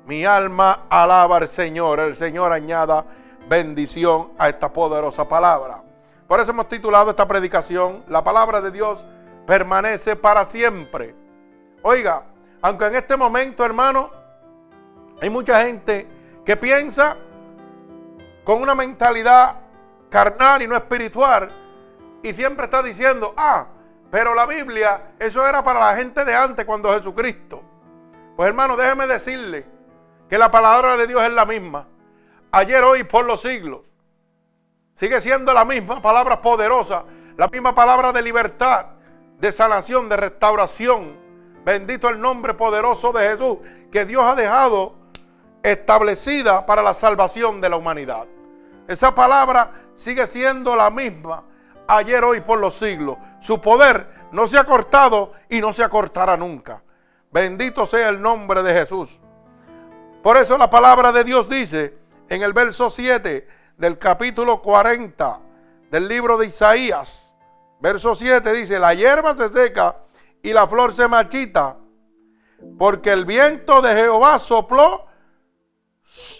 Mi 0.07 0.25
alma 0.25 0.87
alaba 0.89 1.37
al 1.37 1.47
Señor. 1.47 1.99
El 1.99 2.15
Señor 2.15 2.51
añada 2.51 3.05
bendición 3.47 4.31
a 4.39 4.49
esta 4.49 4.73
poderosa 4.73 5.29
palabra. 5.29 5.83
Por 6.27 6.39
eso 6.39 6.49
hemos 6.49 6.67
titulado 6.67 7.11
esta 7.11 7.27
predicación, 7.27 8.03
La 8.07 8.23
palabra 8.23 8.61
de 8.61 8.71
Dios 8.71 9.05
permanece 9.45 10.15
para 10.15 10.43
siempre. 10.43 11.13
Oiga, 11.83 12.23
aunque 12.63 12.85
en 12.87 12.95
este 12.95 13.15
momento, 13.15 13.63
hermano, 13.63 14.09
hay 15.21 15.29
mucha 15.29 15.61
gente 15.61 16.07
que 16.43 16.57
piensa 16.57 17.15
con 18.43 18.59
una 18.59 18.73
mentalidad 18.73 19.57
carnal 20.09 20.63
y 20.63 20.67
no 20.67 20.75
espiritual 20.75 21.49
y 22.23 22.33
siempre 22.33 22.65
está 22.65 22.81
diciendo, 22.81 23.35
ah, 23.37 23.67
pero 24.09 24.33
la 24.33 24.47
Biblia, 24.47 25.13
eso 25.19 25.45
era 25.45 25.63
para 25.63 25.79
la 25.79 25.95
gente 25.95 26.25
de 26.25 26.33
antes 26.33 26.65
cuando 26.65 26.91
Jesucristo. 26.91 27.72
Pues 28.35 28.47
hermano, 28.47 28.75
déjeme 28.75 29.05
decirle 29.07 29.65
que 30.29 30.37
la 30.37 30.49
palabra 30.49 30.97
de 30.97 31.07
Dios 31.07 31.21
es 31.23 31.31
la 31.31 31.45
misma. 31.45 31.87
Ayer, 32.51 32.83
hoy, 32.83 33.03
por 33.03 33.25
los 33.25 33.41
siglos. 33.41 33.81
Sigue 34.95 35.21
siendo 35.21 35.53
la 35.53 35.65
misma 35.65 36.01
palabra 36.01 36.41
poderosa, 36.41 37.03
la 37.37 37.47
misma 37.47 37.75
palabra 37.75 38.11
de 38.11 38.21
libertad, 38.21 38.87
de 39.39 39.51
sanación, 39.51 40.09
de 40.09 40.17
restauración. 40.17 41.17
Bendito 41.65 42.09
el 42.09 42.19
nombre 42.19 42.53
poderoso 42.53 43.11
de 43.11 43.29
Jesús, 43.29 43.57
que 43.91 44.05
Dios 44.05 44.23
ha 44.23 44.35
dejado 44.35 44.95
establecida 45.61 46.65
para 46.65 46.81
la 46.81 46.93
salvación 46.93 47.61
de 47.61 47.69
la 47.69 47.77
humanidad. 47.77 48.25
Esa 48.87 49.15
palabra 49.15 49.71
sigue 49.95 50.27
siendo 50.27 50.75
la 50.75 50.89
misma 50.89 51.43
ayer, 51.87 52.23
hoy, 52.23 52.41
por 52.41 52.59
los 52.59 52.75
siglos. 52.75 53.17
Su 53.41 53.61
poder 53.61 54.07
no 54.31 54.47
se 54.47 54.57
ha 54.57 54.63
cortado 54.63 55.33
y 55.49 55.61
no 55.61 55.73
se 55.73 55.83
acortará 55.83 56.35
nunca. 56.37 56.81
Bendito 57.33 57.87
sea 57.87 58.09
el 58.09 58.21
nombre 58.21 58.61
de 58.61 58.73
Jesús. 58.73 59.19
Por 60.21 60.37
eso 60.37 60.55
la 60.55 60.69
palabra 60.69 61.11
de 61.11 61.23
Dios 61.23 61.49
dice 61.49 61.97
en 62.29 62.43
el 62.43 62.53
verso 62.53 62.91
7 62.91 63.47
del 63.75 63.97
capítulo 63.97 64.61
40 64.61 65.41
del 65.89 66.07
libro 66.07 66.37
de 66.37 66.45
Isaías, 66.45 67.33
verso 67.79 68.13
7 68.13 68.53
dice, 68.53 68.77
la 68.77 68.93
hierba 68.93 69.35
se 69.35 69.49
seca 69.49 69.97
y 70.43 70.53
la 70.53 70.67
flor 70.67 70.93
se 70.93 71.07
marchita, 71.07 71.77
porque 72.77 73.11
el 73.11 73.25
viento 73.25 73.81
de 73.81 73.95
Jehová 73.95 74.37
sopló 74.37 75.07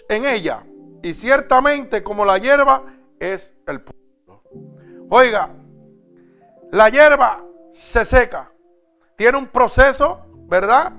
en 0.08 0.26
ella, 0.26 0.62
y 1.02 1.12
ciertamente 1.12 2.04
como 2.04 2.24
la 2.24 2.38
hierba 2.38 2.84
es 3.18 3.52
el 3.66 3.80
pueblo. 3.80 4.44
Oiga, 5.10 5.50
la 6.70 6.88
hierba 6.88 7.44
se 7.72 8.04
seca, 8.04 8.52
tiene 9.16 9.38
un 9.38 9.48
proceso 9.48 10.23
¿verdad? 10.54 10.92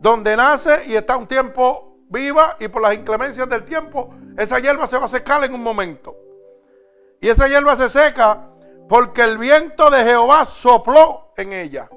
Donde 0.00 0.36
nace 0.36 0.84
y 0.86 0.94
está 0.94 1.16
un 1.16 1.26
tiempo 1.26 1.96
viva 2.10 2.56
y 2.60 2.68
por 2.68 2.82
las 2.82 2.92
inclemencias 2.92 3.48
del 3.48 3.64
tiempo, 3.64 4.14
esa 4.36 4.58
hierba 4.58 4.86
se 4.86 4.98
va 4.98 5.06
a 5.06 5.08
secar 5.08 5.42
en 5.44 5.54
un 5.54 5.62
momento. 5.62 6.14
Y 7.22 7.28
esa 7.30 7.48
hierba 7.48 7.74
se 7.74 7.88
seca 7.88 8.50
porque 8.86 9.22
el 9.22 9.38
viento 9.38 9.88
de 9.88 10.04
Jehová 10.04 10.44
sopló 10.44 11.32
en 11.38 11.54
ella. 11.54 11.88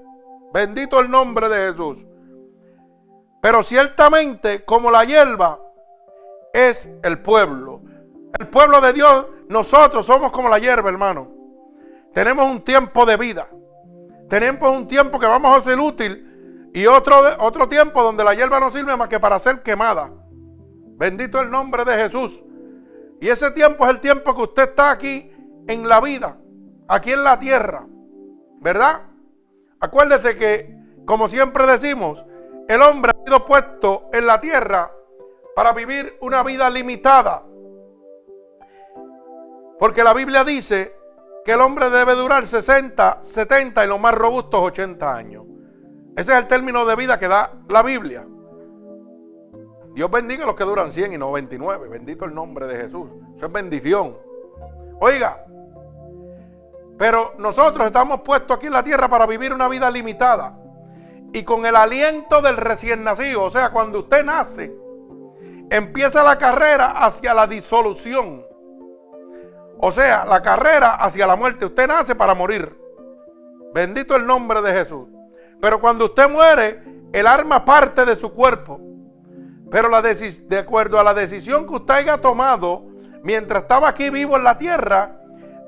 Bendito 0.53 1.01
el 1.01 1.11
nombre 1.11 1.49
de 1.49 1.69
Jesús. 1.69 2.05
Pero 3.41 3.61
ciertamente 3.61 4.63
como 4.63 4.89
la 4.89 5.03
hierba 5.03 5.59
es 6.53 6.89
el 7.03 7.19
pueblo. 7.19 7.81
El 8.39 8.47
pueblo 8.47 8.79
de 8.79 8.93
Dios, 8.93 9.25
nosotros 9.49 10.05
somos 10.05 10.31
como 10.31 10.47
la 10.47 10.59
hierba, 10.59 10.89
hermano. 10.89 11.29
Tenemos 12.13 12.45
un 12.45 12.61
tiempo 12.61 13.05
de 13.05 13.17
vida. 13.17 13.49
Tenemos 14.29 14.71
un 14.71 14.87
tiempo 14.87 15.19
que 15.19 15.25
vamos 15.25 15.57
a 15.57 15.61
ser 15.61 15.77
útil 15.77 16.26
y 16.77 16.85
otro, 16.85 17.15
otro 17.39 17.67
tiempo 17.67 18.03
donde 18.03 18.23
la 18.23 18.35
hierba 18.35 18.59
no 18.59 18.69
sirve 18.69 18.95
más 18.95 19.07
que 19.07 19.19
para 19.19 19.39
ser 19.39 19.63
quemada. 19.63 20.11
Bendito 20.95 21.41
el 21.41 21.49
nombre 21.49 21.83
de 21.83 21.95
Jesús. 21.95 22.43
Y 23.19 23.29
ese 23.29 23.49
tiempo 23.49 23.83
es 23.83 23.89
el 23.89 23.99
tiempo 23.99 24.35
que 24.35 24.43
usted 24.43 24.69
está 24.69 24.91
aquí 24.91 25.31
en 25.67 25.89
la 25.89 25.99
vida, 26.01 26.37
aquí 26.87 27.13
en 27.13 27.23
la 27.23 27.39
tierra. 27.39 27.83
¿Verdad? 28.59 29.01
Acuérdese 29.79 30.37
que, 30.37 30.77
como 31.03 31.27
siempre 31.29 31.65
decimos, 31.65 32.23
el 32.67 32.79
hombre 32.83 33.11
ha 33.11 33.25
sido 33.25 33.43
puesto 33.43 34.11
en 34.13 34.27
la 34.27 34.39
tierra 34.39 34.91
para 35.55 35.73
vivir 35.73 36.15
una 36.21 36.43
vida 36.43 36.69
limitada. 36.69 37.43
Porque 39.79 40.03
la 40.03 40.13
Biblia 40.13 40.43
dice 40.43 40.93
que 41.43 41.53
el 41.53 41.61
hombre 41.61 41.89
debe 41.89 42.13
durar 42.13 42.45
60, 42.45 43.17
70 43.23 43.83
y 43.83 43.87
los 43.87 43.99
más 43.99 44.13
robustos 44.13 44.61
80 44.61 45.15
años. 45.15 45.56
Ese 46.17 46.31
es 46.31 46.37
el 46.39 46.47
término 46.47 46.83
de 46.83 46.95
vida 46.95 47.19
que 47.19 47.27
da 47.27 47.51
la 47.69 47.83
Biblia. 47.83 48.25
Dios 49.93 50.09
bendiga 50.09 50.45
a 50.45 50.47
los 50.47 50.55
que 50.55 50.63
duran 50.63 50.91
100 50.91 51.13
y 51.13 51.17
99. 51.17 51.89
Bendito 51.89 52.25
el 52.25 52.33
nombre 52.33 52.65
de 52.65 52.75
Jesús. 52.75 53.11
Eso 53.35 53.45
es 53.45 53.51
bendición. 53.51 54.17
Oiga, 54.99 55.45
pero 56.97 57.35
nosotros 57.37 57.85
estamos 57.85 58.21
puestos 58.21 58.57
aquí 58.57 58.65
en 58.65 58.73
la 58.73 58.83
tierra 58.83 59.07
para 59.07 59.27
vivir 59.27 59.53
una 59.53 59.67
vida 59.67 59.91
limitada. 59.91 60.57
Y 61.33 61.43
con 61.43 61.67
el 61.67 61.75
aliento 61.75 62.41
del 62.41 62.57
recién 62.57 63.03
nacido, 63.03 63.43
o 63.43 63.51
sea, 63.51 63.69
cuando 63.69 63.99
usted 63.99 64.25
nace, 64.25 64.75
empieza 65.69 66.23
la 66.23 66.39
carrera 66.39 67.05
hacia 67.05 67.35
la 67.35 67.45
disolución. 67.45 68.43
O 69.77 69.91
sea, 69.91 70.25
la 70.25 70.41
carrera 70.41 70.95
hacia 70.95 71.27
la 71.27 71.35
muerte. 71.35 71.65
Usted 71.65 71.87
nace 71.87 72.15
para 72.15 72.33
morir. 72.33 72.75
Bendito 73.71 74.15
el 74.15 74.25
nombre 74.25 74.63
de 74.63 74.73
Jesús. 74.73 75.07
Pero 75.59 75.81
cuando 75.81 76.05
usted 76.05 76.29
muere, 76.29 76.83
el 77.11 77.27
alma 77.27 77.65
parte 77.65 78.05
de 78.05 78.15
su 78.15 78.31
cuerpo. 78.31 78.79
Pero 79.71 79.89
la 79.89 80.01
de 80.01 80.57
acuerdo 80.57 80.99
a 80.99 81.03
la 81.03 81.13
decisión 81.13 81.67
que 81.67 81.73
usted 81.73 81.93
haya 81.95 82.21
tomado 82.21 82.85
mientras 83.23 83.63
estaba 83.63 83.89
aquí 83.89 84.09
vivo 84.09 84.37
en 84.37 84.43
la 84.43 84.57
tierra, 84.57 85.19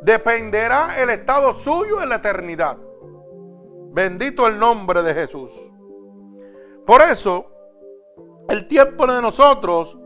dependerá 0.02 1.02
el 1.02 1.10
estado 1.10 1.54
suyo 1.54 2.02
en 2.02 2.10
la 2.10 2.16
eternidad. 2.16 2.78
Bendito 3.92 4.48
el 4.48 4.58
nombre 4.58 5.02
de 5.04 5.14
Jesús. 5.14 5.52
Por 6.86 7.02
eso, 7.02 7.48
el 8.48 8.68
tiempo 8.68 9.06
de 9.08 9.22
nosotros, 9.22 9.98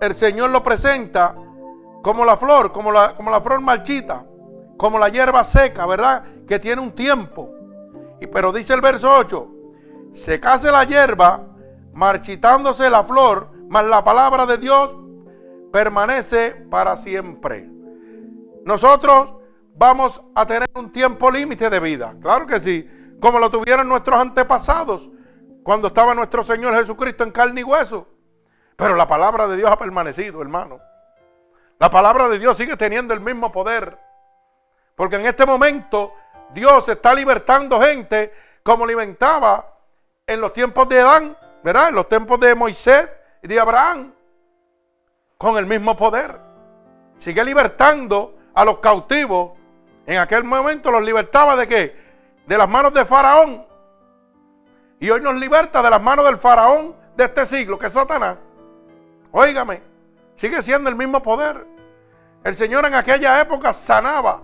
el 0.00 0.14
Señor 0.14 0.50
lo 0.50 0.62
presenta 0.62 1.34
como 2.02 2.24
la 2.24 2.36
flor, 2.36 2.72
como 2.72 2.90
la, 2.90 3.14
como 3.14 3.30
la 3.30 3.40
flor 3.40 3.60
marchita, 3.60 4.24
como 4.76 4.98
la 4.98 5.08
hierba 5.08 5.44
seca, 5.44 5.86
¿verdad? 5.86 6.24
Que 6.46 6.58
tiene 6.58 6.80
un 6.80 6.92
tiempo 6.92 7.50
pero 8.26 8.52
dice 8.52 8.74
el 8.74 8.80
verso 8.80 9.10
8, 9.14 9.48
secase 10.12 10.70
la 10.70 10.84
hierba, 10.84 11.46
marchitándose 11.92 12.90
la 12.90 13.04
flor, 13.04 13.50
mas 13.68 13.84
la 13.84 14.04
palabra 14.04 14.46
de 14.46 14.58
Dios 14.58 14.94
permanece 15.72 16.50
para 16.70 16.96
siempre. 16.96 17.68
Nosotros 18.64 19.34
vamos 19.74 20.22
a 20.34 20.46
tener 20.46 20.68
un 20.74 20.92
tiempo 20.92 21.30
límite 21.30 21.70
de 21.70 21.80
vida, 21.80 22.14
claro 22.20 22.46
que 22.46 22.60
sí, 22.60 22.88
como 23.20 23.38
lo 23.38 23.50
tuvieron 23.50 23.88
nuestros 23.88 24.20
antepasados 24.20 25.10
cuando 25.62 25.88
estaba 25.88 26.14
nuestro 26.14 26.42
Señor 26.42 26.74
Jesucristo 26.74 27.24
en 27.24 27.30
carne 27.30 27.60
y 27.60 27.64
hueso. 27.64 28.08
Pero 28.76 28.96
la 28.96 29.06
palabra 29.06 29.46
de 29.46 29.56
Dios 29.56 29.70
ha 29.70 29.78
permanecido, 29.78 30.42
hermano. 30.42 30.80
La 31.78 31.90
palabra 31.90 32.28
de 32.28 32.38
Dios 32.38 32.56
sigue 32.56 32.76
teniendo 32.76 33.14
el 33.14 33.20
mismo 33.20 33.52
poder. 33.52 33.98
Porque 34.96 35.16
en 35.16 35.26
este 35.26 35.46
momento 35.46 36.14
Dios 36.52 36.88
está 36.88 37.14
libertando 37.14 37.80
gente 37.80 38.32
como 38.62 38.84
alimentaba 38.84 39.74
en 40.26 40.40
los 40.40 40.52
tiempos 40.52 40.88
de 40.88 41.00
Adán, 41.00 41.36
¿verdad? 41.62 41.88
En 41.88 41.94
los 41.94 42.08
tiempos 42.08 42.38
de 42.40 42.54
Moisés 42.54 43.08
y 43.42 43.48
de 43.48 43.58
Abraham, 43.58 44.12
con 45.38 45.56
el 45.56 45.66
mismo 45.66 45.96
poder. 45.96 46.38
Sigue 47.18 47.44
libertando 47.44 48.36
a 48.54 48.64
los 48.64 48.78
cautivos. 48.78 49.52
En 50.06 50.18
aquel 50.18 50.44
momento 50.44 50.90
los 50.90 51.02
libertaba 51.02 51.56
de 51.56 51.66
qué? 51.66 52.02
De 52.46 52.58
las 52.58 52.68
manos 52.68 52.92
de 52.92 53.04
Faraón. 53.04 53.66
Y 55.00 55.10
hoy 55.10 55.20
nos 55.20 55.34
liberta 55.34 55.82
de 55.82 55.90
las 55.90 56.00
manos 56.00 56.24
del 56.24 56.36
Faraón, 56.36 56.94
de 57.16 57.24
este 57.24 57.44
siglo, 57.46 57.78
que 57.78 57.86
es 57.86 57.92
Satanás, 57.92 58.36
óigame, 59.32 59.82
sigue 60.36 60.62
siendo 60.62 60.88
el 60.88 60.96
mismo 60.96 61.22
poder. 61.22 61.66
El 62.44 62.54
Señor 62.54 62.86
en 62.86 62.94
aquella 62.94 63.40
época 63.40 63.72
sanaba. 63.72 64.40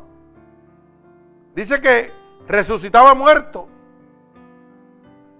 Dice 1.58 1.80
que 1.80 2.12
resucitaba 2.46 3.14
muerto. 3.14 3.66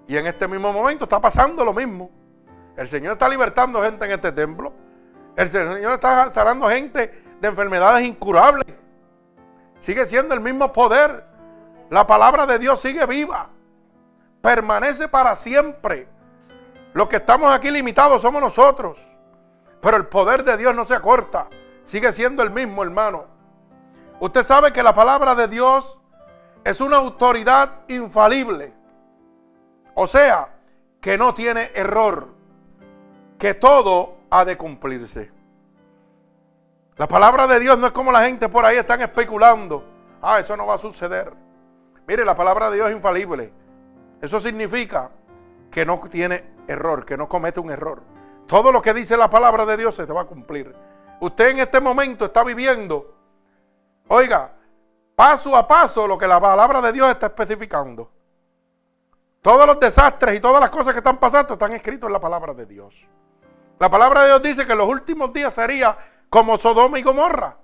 Y 0.09 0.17
en 0.17 0.27
este 0.27 0.49
mismo 0.49 0.73
momento 0.73 1.05
está 1.05 1.21
pasando 1.21 1.65
lo 1.65 1.73
mismo. 1.73 2.11
El 2.77 2.89
Señor 2.89 3.13
está 3.13 3.29
libertando 3.29 3.81
gente 3.81 4.05
en 4.05 4.11
este 4.11 4.33
templo. 4.33 4.73
El 5.37 5.49
Señor 5.49 5.93
está 5.93 6.33
sanando 6.33 6.69
gente 6.71 7.23
de 7.41 7.47
enfermedades 7.47 8.05
incurables. 8.05 8.67
Sigue 9.81 10.07
siendo 10.07 10.35
el 10.35 10.41
mismo 10.41 10.73
poder. 10.73 11.25
La 11.89 12.05
palabra 12.05 12.47
de 12.47 12.59
Dios 12.59 12.81
sigue 12.81 13.07
viva. 13.07 13.51
Permanece 14.43 15.07
para 15.07 15.37
siempre. 15.37 16.09
Los 16.95 17.09
que 17.09 17.19
estamos 17.19 17.53
aquí 17.53 17.71
limitados 17.71 18.23
somos 18.23 18.43
nosotros. 18.43 18.99
Pero 19.81 19.97
el 19.97 20.09
poder 20.09 20.43
de 20.43 20.57
Dios 20.57 20.75
no 20.75 20.85
se 20.85 20.97
acorta. 20.97 21.47
Sigue 21.87 22.11
siendo 22.11 22.43
el 22.43 22.51
mismo, 22.51 22.83
hermano. 22.83 23.27
Usted 24.19 24.43
sabe 24.43 24.73
que 24.73 24.83
la 24.83 24.93
palabra 24.93 25.37
de 25.37 25.47
Dios 25.47 25.99
es 26.65 26.81
una 26.81 26.97
autoridad 26.97 27.81
infalible. 27.89 28.73
O 29.95 30.07
sea, 30.07 30.49
que 31.01 31.19
no 31.19 31.35
tiene 31.35 31.71
error. 31.75 32.29
Que 33.39 33.55
todo 33.55 34.17
ha 34.31 34.45
de 34.45 34.57
cumplirse. 34.57 35.31
La 36.97 37.07
palabra 37.07 37.47
de 37.47 37.61
Dios 37.61 37.79
no 37.79 37.87
es 37.87 37.93
como 37.93 38.11
la 38.11 38.25
gente 38.25 38.49
por 38.49 38.65
ahí 38.65 38.77
están 38.77 39.01
especulando. 39.01 39.85
Ah, 40.21 40.41
eso 40.41 40.57
no 40.57 40.67
va 40.67 40.75
a 40.75 40.79
suceder. 40.79 41.33
Mire, 42.07 42.25
la 42.25 42.35
palabra 42.35 42.71
de 42.71 42.77
Dios 42.77 42.89
es 42.89 42.97
infalible. 42.97 43.53
Eso 44.21 44.41
significa 44.41 45.11
que 45.71 45.87
no 45.87 46.01
tiene 46.11 46.45
error, 46.67 47.05
que 47.05 47.17
no 47.17 47.29
comete 47.29 47.61
un 47.61 47.71
error. 47.71 48.03
Todo 48.47 48.73
lo 48.73 48.83
que 48.83 48.95
dice 48.95 49.17
la 49.17 49.31
palabra 49.31 49.65
de 49.65 49.77
Dios 49.77 49.95
se 49.95 50.07
te 50.07 50.13
va 50.13 50.23
a 50.23 50.27
cumplir. 50.27 50.75
Usted 51.21 51.51
en 51.51 51.59
este 51.61 51.81
momento 51.81 52.25
está 52.25 52.43
viviendo, 52.43 53.15
oiga, 54.09 54.53
paso 55.19 55.57
a 55.57 55.67
paso 55.67 56.07
lo 56.07 56.17
que 56.17 56.29
la 56.29 56.41
palabra 56.41 56.81
de 56.81 56.93
Dios 56.93 57.11
está 57.11 57.27
especificando. 57.27 58.09
Todos 59.43 59.67
los 59.67 59.81
desastres 59.81 60.37
y 60.37 60.41
todas 60.41 60.61
las 60.61 60.71
cosas 60.71 60.95
que 60.95 60.99
están 60.99 61.19
pasando 61.19 61.55
están 61.55 61.73
escritos 61.73 62.07
en 62.07 62.13
la 62.13 62.21
palabra 62.21 62.55
de 62.55 62.65
Dios. 62.65 63.05
La 63.81 63.91
palabra 63.91 64.21
de 64.21 64.27
Dios 64.29 64.43
dice 64.43 64.65
que 64.65 64.77
los 64.77 64.87
últimos 64.87 65.33
días 65.33 65.53
sería 65.53 65.99
como 66.31 66.57
Sodoma 66.57 67.01
y 67.01 67.03
Gomorra. 67.03 67.57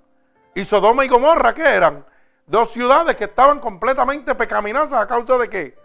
¿Y 0.53 0.65
Sodoma 0.65 1.05
y 1.05 1.07
Gomorra 1.07 1.53
qué 1.53 1.63
eran? 1.63 2.05
Dos 2.45 2.71
ciudades 2.71 3.15
que 3.15 3.23
estaban 3.23 3.61
completamente 3.61 4.35
pecaminosas 4.35 4.99
a 4.99 5.07
causa 5.07 5.37
de 5.37 5.49
qué? 5.49 5.77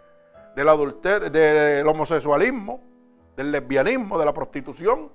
Del 0.57 0.67
adulterio, 0.67 1.29
del 1.29 1.87
homosexualismo, 1.87 2.81
del 3.37 3.49
lesbianismo, 3.49 4.19
de 4.19 4.25
la 4.25 4.33
prostitución, 4.33 5.09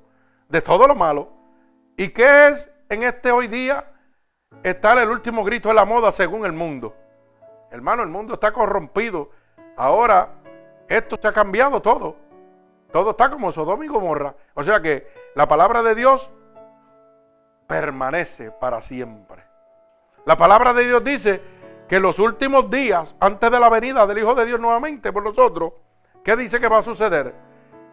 de 0.49 0.63
todo 0.63 0.89
lo 0.89 0.95
malo. 0.95 1.29
¿Y 1.99 2.09
qué 2.09 2.49
es 2.49 2.71
en 2.89 3.03
este 3.03 3.31
hoy 3.31 3.47
día? 3.47 3.93
Estar 4.63 4.99
el 4.99 5.09
último 5.09 5.45
grito 5.45 5.69
de 5.69 5.75
la 5.75 5.85
moda 5.85 6.13
según 6.13 6.45
el 6.45 6.53
mundo. 6.53 6.95
Hermano, 7.71 8.03
el 8.03 8.09
mundo 8.09 8.35
está 8.35 8.53
corrompido. 8.53 9.31
Ahora, 9.77 10.31
esto 10.89 11.17
se 11.21 11.29
ha 11.29 11.33
cambiado 11.33 11.81
todo. 11.81 12.17
Todo 12.93 13.11
está 13.11 13.31
como 13.31 13.53
Sodoma 13.53 13.85
y 13.85 13.89
Gomorra. 13.89 14.35
O 14.55 14.63
sea 14.63 14.81
que 14.81 15.07
la 15.35 15.47
palabra 15.47 15.83
de 15.83 15.95
Dios 15.95 16.31
permanece 17.67 18.51
para 18.51 18.83
siempre. 18.83 19.45
La 20.25 20.37
palabra 20.37 20.73
de 20.73 20.85
Dios 20.85 21.05
dice 21.05 21.43
que 21.89 21.97
en 21.97 22.03
los 22.03 22.19
últimos 22.19 22.71
días, 22.71 23.15
antes 23.21 23.51
de 23.51 23.61
la 23.61 23.69
venida 23.69 24.07
del 24.07 24.19
Hijo 24.19 24.35
de 24.35 24.47
Dios 24.47 24.59
nuevamente 24.59 25.13
por 25.13 25.23
nosotros, 25.23 25.73
¿qué 26.25 26.37
dice 26.37 26.61
que 26.61 26.69
va 26.69 26.79
a 26.79 26.83
suceder? 26.83 27.35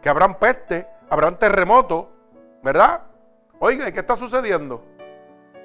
Que 0.01 0.09
habrán 0.09 0.39
peste, 0.39 0.87
habrán 1.09 1.37
terremotos, 1.37 2.05
¿verdad? 2.63 3.01
Oiga, 3.59 3.87
¿y 3.87 3.93
qué 3.93 3.99
está 3.99 4.15
sucediendo? 4.15 4.83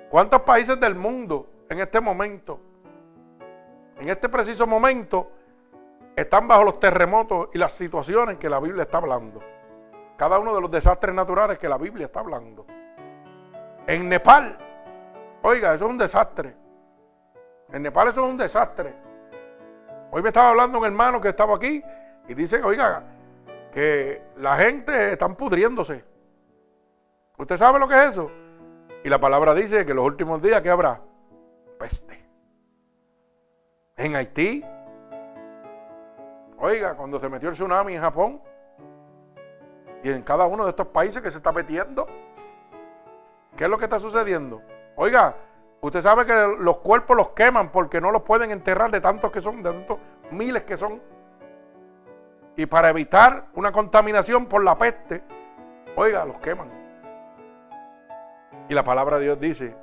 ¿Cuántos 0.08 0.40
países 0.42 0.80
del 0.80 0.94
mundo 0.94 1.46
en 1.68 1.80
este 1.80 2.00
momento, 2.00 2.60
en 3.98 4.08
este 4.08 4.28
preciso 4.28 4.66
momento, 4.66 5.30
están 6.16 6.48
bajo 6.48 6.64
los 6.64 6.80
terremotos 6.80 7.50
y 7.52 7.58
las 7.58 7.72
situaciones 7.72 8.38
que 8.38 8.48
la 8.48 8.58
Biblia 8.58 8.84
está 8.84 8.98
hablando? 8.98 9.40
Cada 10.16 10.38
uno 10.38 10.54
de 10.54 10.60
los 10.62 10.70
desastres 10.70 11.14
naturales 11.14 11.58
que 11.58 11.68
la 11.68 11.76
Biblia 11.76 12.06
está 12.06 12.20
hablando. 12.20 12.66
En 13.86 14.08
Nepal, 14.08 14.56
oiga, 15.42 15.74
eso 15.74 15.84
es 15.84 15.90
un 15.90 15.98
desastre. 15.98 16.56
En 17.70 17.82
Nepal 17.82 18.08
eso 18.08 18.24
es 18.24 18.30
un 18.30 18.36
desastre. 18.38 18.94
Hoy 20.10 20.22
me 20.22 20.28
estaba 20.28 20.48
hablando 20.48 20.78
un 20.78 20.86
hermano 20.86 21.20
que 21.20 21.28
estaba 21.28 21.56
aquí 21.56 21.82
y 22.26 22.34
dice, 22.34 22.62
oiga, 22.62 23.04
que 23.72 24.22
la 24.36 24.56
gente 24.56 25.12
está 25.12 25.28
pudriéndose. 25.28 26.02
¿Usted 27.36 27.56
sabe 27.58 27.78
lo 27.78 27.86
que 27.86 27.94
es 27.94 28.10
eso? 28.10 28.30
Y 29.04 29.08
la 29.08 29.20
palabra 29.20 29.54
dice 29.54 29.84
que 29.84 29.92
en 29.92 29.96
los 29.96 30.06
últimos 30.06 30.42
días, 30.42 30.60
¿qué 30.60 30.70
habrá? 30.70 31.00
Peste. 31.78 32.18
En 33.96 34.16
Haití, 34.16 34.64
oiga, 36.58 36.94
cuando 36.94 37.18
se 37.18 37.28
metió 37.28 37.48
el 37.48 37.54
tsunami 37.54 37.94
en 37.94 38.00
Japón, 38.00 38.42
y 40.02 40.10
en 40.10 40.22
cada 40.22 40.46
uno 40.46 40.64
de 40.64 40.70
estos 40.70 40.86
países 40.88 41.20
que 41.20 41.30
se 41.30 41.38
está 41.38 41.50
metiendo, 41.50 42.06
¿Qué 43.58 43.64
es 43.64 43.70
lo 43.70 43.76
que 43.76 43.86
está 43.86 43.98
sucediendo? 43.98 44.62
Oiga, 44.94 45.34
usted 45.80 46.00
sabe 46.00 46.24
que 46.24 46.54
los 46.60 46.76
cuerpos 46.76 47.16
los 47.16 47.30
queman 47.30 47.72
porque 47.72 48.00
no 48.00 48.12
los 48.12 48.22
pueden 48.22 48.52
enterrar 48.52 48.88
de 48.92 49.00
tantos 49.00 49.32
que 49.32 49.42
son, 49.42 49.64
de 49.64 49.72
tantos 49.72 49.98
miles 50.30 50.62
que 50.62 50.76
son. 50.76 51.02
Y 52.54 52.66
para 52.66 52.90
evitar 52.90 53.46
una 53.54 53.72
contaminación 53.72 54.46
por 54.46 54.62
la 54.62 54.78
peste, 54.78 55.24
oiga, 55.96 56.24
los 56.24 56.38
queman. 56.38 56.70
Y 58.68 58.74
la 58.74 58.84
palabra 58.84 59.18
de 59.18 59.24
Dios 59.24 59.40
dice 59.40 59.74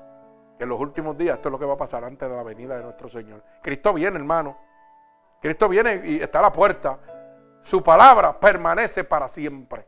que 0.58 0.64
en 0.64 0.70
los 0.70 0.80
últimos 0.80 1.18
días 1.18 1.36
esto 1.36 1.50
es 1.50 1.52
lo 1.52 1.60
que 1.60 1.66
va 1.66 1.74
a 1.74 1.78
pasar 1.78 2.04
antes 2.04 2.30
de 2.30 2.36
la 2.36 2.44
venida 2.44 2.78
de 2.78 2.84
nuestro 2.84 3.10
Señor. 3.10 3.44
Cristo 3.62 3.94
viene, 3.94 4.18
hermano. 4.18 4.58
Cristo 5.42 5.68
viene 5.68 6.02
y 6.06 6.22
está 6.22 6.40
a 6.40 6.44
la 6.44 6.52
puerta. 6.52 7.00
Su 7.64 7.82
palabra 7.82 8.40
permanece 8.40 9.04
para 9.04 9.28
siempre. 9.28 9.88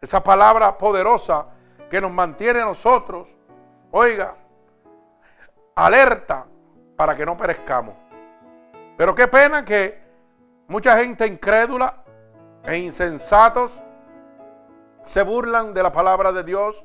Esa 0.00 0.22
palabra 0.22 0.76
poderosa 0.76 1.46
que 1.90 2.00
nos 2.00 2.10
mantiene 2.12 2.60
a 2.60 2.66
nosotros, 2.66 3.34
oiga, 3.90 4.34
alerta 5.74 6.46
para 6.96 7.16
que 7.16 7.24
no 7.24 7.36
perezcamos. 7.36 7.94
Pero 8.96 9.14
qué 9.14 9.26
pena 9.26 9.64
que 9.64 9.98
mucha 10.66 10.98
gente 10.98 11.26
incrédula 11.26 12.04
e 12.64 12.76
insensatos 12.76 13.82
se 15.02 15.22
burlan 15.22 15.72
de 15.72 15.82
la 15.82 15.90
palabra 15.90 16.30
de 16.32 16.44
Dios 16.44 16.84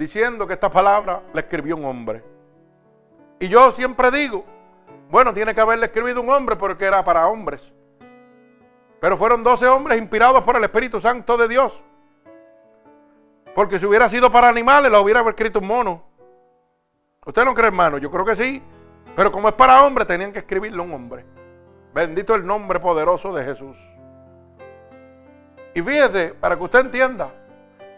diciendo 0.00 0.46
que 0.46 0.54
esta 0.54 0.70
palabra 0.70 1.22
la 1.34 1.40
escribió 1.42 1.76
un 1.76 1.84
hombre. 1.84 2.24
Y 3.38 3.48
yo 3.48 3.70
siempre 3.72 4.10
digo, 4.10 4.46
bueno, 5.10 5.34
tiene 5.34 5.54
que 5.54 5.60
haberle 5.60 5.86
escrito 5.86 6.22
un 6.22 6.30
hombre 6.30 6.56
porque 6.56 6.86
era 6.86 7.04
para 7.04 7.28
hombres. 7.28 7.70
Pero 8.98 9.18
fueron 9.18 9.44
12 9.44 9.68
hombres 9.68 9.98
inspirados 9.98 10.42
por 10.42 10.56
el 10.56 10.64
Espíritu 10.64 11.00
Santo 11.00 11.36
de 11.36 11.48
Dios. 11.48 11.84
Porque 13.54 13.78
si 13.78 13.84
hubiera 13.84 14.08
sido 14.08 14.32
para 14.32 14.48
animales, 14.48 14.90
lo 14.90 15.02
hubiera 15.02 15.20
escrito 15.28 15.58
un 15.58 15.66
mono. 15.66 16.02
¿Usted 17.26 17.44
no 17.44 17.52
cree, 17.52 17.66
hermano? 17.66 17.98
Yo 17.98 18.10
creo 18.10 18.24
que 18.24 18.36
sí. 18.36 18.62
Pero 19.14 19.30
como 19.30 19.50
es 19.50 19.54
para 19.54 19.82
hombres, 19.82 20.06
tenían 20.06 20.32
que 20.32 20.38
escribirlo 20.38 20.82
un 20.82 20.94
hombre. 20.94 21.26
Bendito 21.92 22.34
el 22.34 22.46
nombre 22.46 22.80
poderoso 22.80 23.34
de 23.34 23.44
Jesús. 23.44 23.76
Y 25.74 25.82
fíjese, 25.82 26.32
para 26.40 26.56
que 26.56 26.62
usted 26.62 26.80
entienda, 26.80 27.34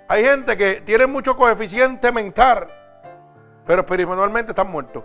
hay 0.09 0.25
gente 0.25 0.57
que 0.57 0.83
tiene 0.83 1.07
mucho 1.07 1.37
coeficiente 1.37 2.13
mental, 2.13 2.69
pero 3.67 3.83
espiritualmente 3.83 4.53
están 4.53 4.71
muertos. 4.71 5.05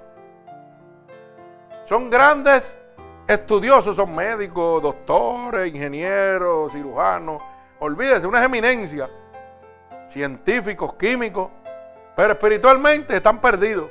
Son 1.88 2.10
grandes 2.10 2.78
estudiosos, 3.28 3.96
son 3.96 4.14
médicos, 4.14 4.82
doctores, 4.82 5.74
ingenieros, 5.74 6.72
cirujanos. 6.74 7.42
Olvídese, 7.80 8.28
unas 8.28 8.44
eminencias 8.44 9.10
científicos, 10.10 10.94
químicos, 10.96 11.50
pero 12.16 12.34
espiritualmente 12.34 13.16
están 13.16 13.40
perdidos. 13.40 13.90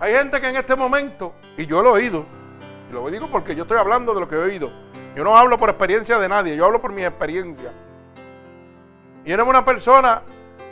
Hay 0.00 0.14
gente 0.14 0.40
que 0.40 0.48
en 0.48 0.56
este 0.56 0.76
momento, 0.76 1.34
y 1.56 1.66
yo 1.66 1.82
lo 1.82 1.90
he 1.90 2.02
oído, 2.02 2.24
y 2.88 2.92
lo 2.92 3.10
digo 3.10 3.28
porque 3.28 3.54
yo 3.54 3.62
estoy 3.62 3.78
hablando 3.78 4.14
de 4.14 4.20
lo 4.20 4.28
que 4.28 4.36
he 4.36 4.38
oído. 4.38 4.70
Yo 5.14 5.24
no 5.24 5.36
hablo 5.36 5.58
por 5.58 5.68
experiencia 5.68 6.18
de 6.18 6.28
nadie, 6.28 6.56
yo 6.56 6.64
hablo 6.64 6.80
por 6.80 6.92
mi 6.92 7.04
experiencia. 7.04 7.72
Y 9.28 9.32
era 9.32 9.44
una 9.44 9.62
persona 9.62 10.22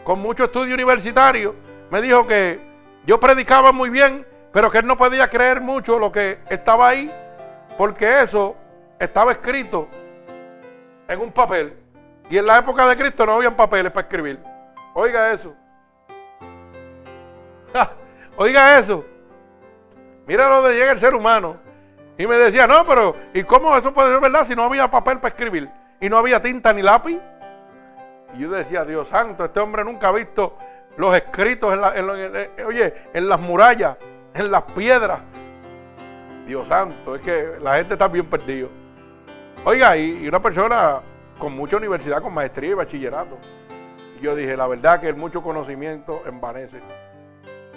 con 0.02 0.18
mucho 0.18 0.44
estudio 0.44 0.72
universitario, 0.72 1.54
me 1.90 2.00
dijo 2.00 2.26
que 2.26 2.58
yo 3.04 3.20
predicaba 3.20 3.70
muy 3.70 3.90
bien, 3.90 4.26
pero 4.50 4.70
que 4.70 4.78
él 4.78 4.86
no 4.86 4.96
podía 4.96 5.28
creer 5.28 5.60
mucho 5.60 5.98
lo 5.98 6.10
que 6.10 6.38
estaba 6.48 6.88
ahí, 6.88 7.12
porque 7.76 8.22
eso 8.22 8.56
estaba 8.98 9.32
escrito 9.32 9.88
en 11.06 11.20
un 11.20 11.32
papel. 11.32 11.76
Y 12.30 12.38
en 12.38 12.46
la 12.46 12.56
época 12.56 12.86
de 12.86 12.96
Cristo 12.96 13.26
no 13.26 13.32
habían 13.34 13.54
papeles 13.54 13.92
para 13.92 14.06
escribir. 14.06 14.40
Oiga 14.94 15.32
eso. 15.32 15.54
Oiga 18.38 18.78
eso. 18.78 19.04
Mira 20.26 20.48
lo 20.48 20.62
de 20.62 20.76
llega 20.76 20.92
el 20.92 20.98
ser 20.98 21.14
humano. 21.14 21.58
Y 22.16 22.26
me 22.26 22.36
decía, 22.36 22.66
no, 22.66 22.86
pero 22.86 23.16
¿y 23.34 23.42
cómo 23.42 23.76
eso 23.76 23.92
puede 23.92 24.12
ser 24.12 24.20
verdad 24.22 24.46
si 24.46 24.56
no 24.56 24.62
había 24.62 24.90
papel 24.90 25.18
para 25.18 25.28
escribir? 25.28 25.68
Y 26.00 26.08
no 26.08 26.16
había 26.16 26.40
tinta 26.40 26.72
ni 26.72 26.80
lápiz. 26.80 27.20
Y 28.36 28.40
yo 28.40 28.50
decía, 28.50 28.84
Dios 28.84 29.08
santo, 29.08 29.44
este 29.44 29.60
hombre 29.60 29.82
nunca 29.84 30.08
ha 30.08 30.12
visto 30.12 30.56
los 30.96 31.14
escritos 31.16 31.72
en, 31.72 31.80
eh, 32.36 32.50
oye, 32.66 32.94
en 33.14 33.28
las 33.28 33.40
murallas, 33.40 33.96
en 34.34 34.50
las 34.50 34.62
piedras. 34.62 35.20
Dios 36.46 36.68
santo, 36.68 37.16
es 37.16 37.22
que 37.22 37.56
la 37.60 37.76
gente 37.76 37.94
está 37.94 38.08
bien 38.08 38.26
perdido. 38.26 38.68
Oiga, 39.64 39.96
y, 39.96 40.28
una 40.28 40.40
persona 40.40 41.00
con 41.38 41.54
mucha 41.54 41.76
universidad, 41.76 42.22
con 42.22 42.32
maestría 42.32 42.70
y 42.70 42.74
bachillerato. 42.74 43.38
yo 44.20 44.34
dije, 44.34 44.56
la 44.56 44.66
verdad 44.66 45.00
que 45.00 45.08
el 45.08 45.16
mucho 45.16 45.42
conocimiento 45.42 46.22
envanece. 46.26 46.80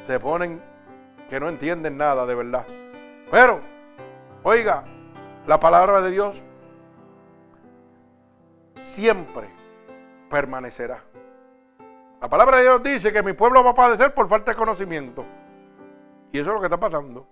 Se 0.05 0.19
ponen 0.19 0.61
que 1.29 1.39
no 1.39 1.49
entienden 1.49 1.97
nada 1.97 2.25
de 2.25 2.35
verdad. 2.35 2.65
Pero, 3.31 3.59
oiga, 4.43 4.83
la 5.47 5.59
palabra 5.59 6.01
de 6.01 6.11
Dios 6.11 6.41
siempre 8.83 9.58
permanecerá. 10.29 11.03
La 12.21 12.29
palabra 12.29 12.57
de 12.57 12.63
Dios 12.63 12.83
dice 12.83 13.13
que 13.13 13.23
mi 13.23 13.33
pueblo 13.33 13.63
va 13.63 13.71
a 13.71 13.75
padecer 13.75 14.13
por 14.13 14.27
falta 14.27 14.51
de 14.51 14.57
conocimiento. 14.57 15.25
Y 16.31 16.39
eso 16.39 16.49
es 16.49 16.53
lo 16.53 16.59
que 16.59 16.67
está 16.67 16.79
pasando. 16.79 17.25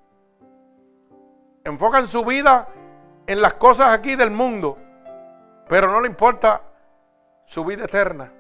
Enfocan 1.64 2.08
su 2.08 2.24
vida 2.24 2.68
en 3.26 3.42
las 3.42 3.56
cosas 3.56 3.94
aquí 3.94 4.16
del 4.16 4.32
mundo, 4.32 4.78
pero 5.68 5.92
no 5.92 6.00
le 6.00 6.08
importa 6.08 6.62
su 7.46 7.66
vida 7.66 7.86
eterna. 7.86 8.32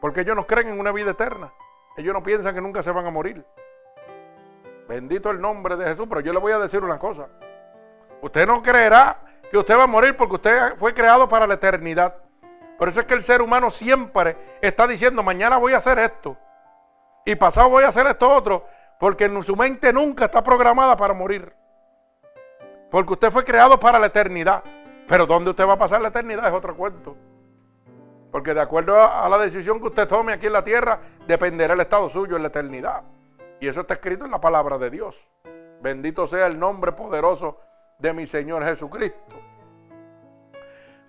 Porque 0.00 0.20
ellos 0.20 0.36
no 0.36 0.46
creen 0.46 0.68
en 0.68 0.78
una 0.78 0.92
vida 0.92 1.10
eterna. 1.10 1.52
Ellos 1.96 2.12
no 2.12 2.22
piensan 2.22 2.54
que 2.54 2.60
nunca 2.60 2.82
se 2.82 2.92
van 2.92 3.06
a 3.06 3.10
morir. 3.10 3.44
Bendito 4.86 5.30
el 5.30 5.40
nombre 5.40 5.76
de 5.76 5.86
Jesús, 5.86 6.06
pero 6.08 6.20
yo 6.20 6.32
le 6.32 6.38
voy 6.38 6.52
a 6.52 6.58
decir 6.58 6.84
una 6.84 6.98
cosa. 6.98 7.28
Usted 8.22 8.46
no 8.46 8.62
creerá 8.62 9.18
que 9.50 9.58
usted 9.58 9.76
va 9.76 9.84
a 9.84 9.88
morir 9.88 10.16
porque 10.16 10.34
usted 10.36 10.76
fue 10.76 10.94
creado 10.94 11.28
para 11.28 11.46
la 11.46 11.54
eternidad. 11.54 12.14
Por 12.78 12.88
eso 12.88 13.00
es 13.00 13.06
que 13.06 13.14
el 13.14 13.22
ser 13.22 13.42
humano 13.42 13.70
siempre 13.70 14.36
está 14.62 14.86
diciendo, 14.86 15.22
mañana 15.24 15.58
voy 15.58 15.72
a 15.72 15.78
hacer 15.78 15.98
esto. 15.98 16.36
Y 17.24 17.34
pasado 17.34 17.68
voy 17.68 17.82
a 17.82 17.88
hacer 17.88 18.06
esto 18.06 18.30
otro. 18.30 18.64
Porque 19.00 19.28
su 19.42 19.56
mente 19.56 19.92
nunca 19.92 20.26
está 20.26 20.42
programada 20.42 20.96
para 20.96 21.12
morir. 21.12 21.52
Porque 22.90 23.12
usted 23.12 23.30
fue 23.32 23.44
creado 23.44 23.78
para 23.80 23.98
la 23.98 24.06
eternidad. 24.06 24.62
Pero 25.08 25.26
dónde 25.26 25.50
usted 25.50 25.66
va 25.66 25.72
a 25.72 25.78
pasar 25.78 26.00
la 26.00 26.08
eternidad 26.08 26.46
es 26.46 26.52
otro 26.52 26.76
cuento. 26.76 27.16
Porque 28.30 28.54
de 28.54 28.60
acuerdo 28.60 29.00
a 29.00 29.28
la 29.28 29.38
decisión 29.38 29.80
que 29.80 29.88
usted 29.88 30.06
tome 30.06 30.32
aquí 30.32 30.46
en 30.46 30.52
la 30.52 30.62
tierra, 30.62 31.00
dependerá 31.26 31.74
el 31.74 31.80
estado 31.80 32.08
suyo 32.10 32.36
en 32.36 32.42
la 32.42 32.48
eternidad. 32.48 33.02
Y 33.58 33.66
eso 33.66 33.80
está 33.80 33.94
escrito 33.94 34.24
en 34.24 34.30
la 34.30 34.40
palabra 34.40 34.78
de 34.78 34.90
Dios. 34.90 35.28
Bendito 35.80 36.28
sea 36.28 36.46
el 36.46 36.58
nombre 36.58 36.92
poderoso 36.92 37.58
de 37.98 38.12
mi 38.12 38.26
Señor 38.26 38.64
Jesucristo. 38.64 39.34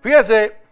Fíjese 0.02 0.69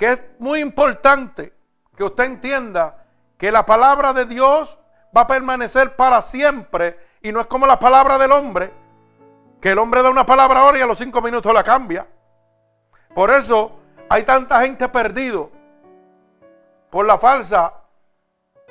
que 0.00 0.12
es 0.12 0.20
muy 0.38 0.60
importante 0.60 1.52
que 1.94 2.04
usted 2.04 2.24
entienda 2.24 3.04
que 3.36 3.52
la 3.52 3.66
palabra 3.66 4.14
de 4.14 4.24
Dios 4.24 4.78
va 5.14 5.20
a 5.20 5.26
permanecer 5.26 5.94
para 5.94 6.22
siempre 6.22 6.98
y 7.20 7.30
no 7.32 7.38
es 7.38 7.46
como 7.46 7.66
la 7.66 7.78
palabra 7.78 8.16
del 8.16 8.32
hombre, 8.32 8.72
que 9.60 9.72
el 9.72 9.78
hombre 9.78 10.02
da 10.02 10.08
una 10.08 10.24
palabra 10.24 10.60
ahora 10.60 10.78
y 10.78 10.80
a 10.80 10.86
los 10.86 10.96
cinco 10.96 11.20
minutos 11.20 11.52
la 11.52 11.62
cambia. 11.62 12.06
Por 13.14 13.30
eso 13.30 13.78
hay 14.08 14.22
tanta 14.22 14.62
gente 14.62 14.88
perdido 14.88 15.50
por 16.88 17.04
la 17.04 17.18
falsa, 17.18 17.74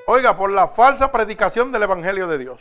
oiga, 0.08 0.36
por 0.36 0.50
la 0.50 0.68
falsa 0.68 1.12
predicación 1.12 1.72
del 1.72 1.84
Evangelio 1.84 2.26
de 2.26 2.40
Dios. 2.40 2.60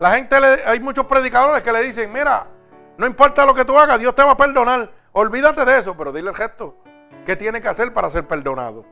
La 0.00 0.16
gente, 0.16 0.34
hay 0.66 0.80
muchos 0.80 1.06
predicadores 1.06 1.62
que 1.62 1.70
le 1.70 1.80
dicen, 1.84 2.12
mira, 2.12 2.48
no 2.96 3.06
importa 3.06 3.46
lo 3.46 3.54
que 3.54 3.64
tú 3.64 3.78
hagas, 3.78 4.00
Dios 4.00 4.16
te 4.16 4.24
va 4.24 4.32
a 4.32 4.36
perdonar. 4.36 4.90
Olvídate 5.12 5.64
de 5.64 5.78
eso, 5.78 5.96
pero 5.96 6.10
dile 6.10 6.30
el 6.30 6.34
gesto. 6.34 6.82
¿Qué 7.24 7.36
tiene 7.36 7.60
que 7.60 7.68
hacer 7.68 7.92
para 7.92 8.10
ser 8.10 8.26
perdonado? 8.26 8.84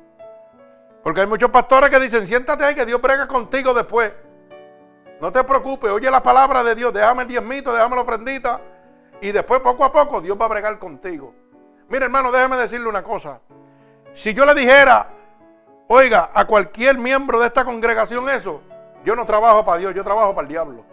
Porque 1.02 1.20
hay 1.20 1.26
muchos 1.26 1.50
pastores 1.50 1.88
que 1.88 2.00
dicen, 2.00 2.26
siéntate 2.26 2.64
ahí 2.64 2.74
que 2.74 2.84
Dios 2.84 3.00
brega 3.00 3.28
contigo 3.28 3.72
después. 3.72 4.12
No 5.20 5.32
te 5.32 5.42
preocupes, 5.44 5.90
oye 5.90 6.10
la 6.10 6.22
palabra 6.22 6.62
de 6.62 6.74
Dios, 6.74 6.92
déjame 6.92 7.22
el 7.22 7.28
diezmito, 7.28 7.72
déjame 7.72 7.96
la 7.96 8.02
ofrendita. 8.02 8.60
Y 9.20 9.32
después 9.32 9.60
poco 9.60 9.84
a 9.84 9.92
poco 9.92 10.20
Dios 10.20 10.36
va 10.38 10.46
a 10.46 10.48
bregar 10.48 10.78
contigo. 10.78 11.32
Mire 11.88 12.04
hermano, 12.04 12.30
déjeme 12.32 12.56
decirle 12.56 12.88
una 12.88 13.02
cosa. 13.02 13.40
Si 14.14 14.34
yo 14.34 14.44
le 14.44 14.54
dijera, 14.54 15.08
oiga, 15.88 16.30
a 16.34 16.44
cualquier 16.44 16.98
miembro 16.98 17.38
de 17.40 17.46
esta 17.46 17.64
congregación 17.64 18.28
eso, 18.28 18.60
yo 19.04 19.14
no 19.14 19.24
trabajo 19.24 19.64
para 19.64 19.78
Dios, 19.78 19.94
yo 19.94 20.02
trabajo 20.02 20.34
para 20.34 20.42
el 20.42 20.48
diablo. 20.48 20.84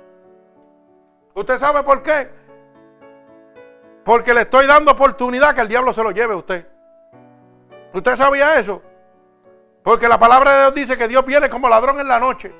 ¿Usted 1.33 1.57
sabe 1.57 1.83
por 1.83 2.03
qué? 2.03 2.29
Porque 4.05 4.33
le 4.33 4.41
estoy 4.41 4.67
dando 4.67 4.91
oportunidad 4.91 5.55
que 5.55 5.61
el 5.61 5.67
diablo 5.67 5.91
se 5.93 6.03
lo 6.03 6.11
lleve 6.11 6.33
a 6.33 6.37
usted. 6.37 6.67
¿Usted 7.93 8.15
sabía 8.15 8.59
eso? 8.59 8.81
Porque 9.83 10.07
la 10.07 10.17
palabra 10.17 10.53
de 10.53 10.59
Dios 10.61 10.73
dice 10.73 10.97
que 10.97 11.07
Dios 11.07 11.25
viene 11.25 11.49
como 11.49 11.69
ladrón 11.69 11.99
en 11.99 12.07
la 12.07 12.19
noche. 12.19 12.53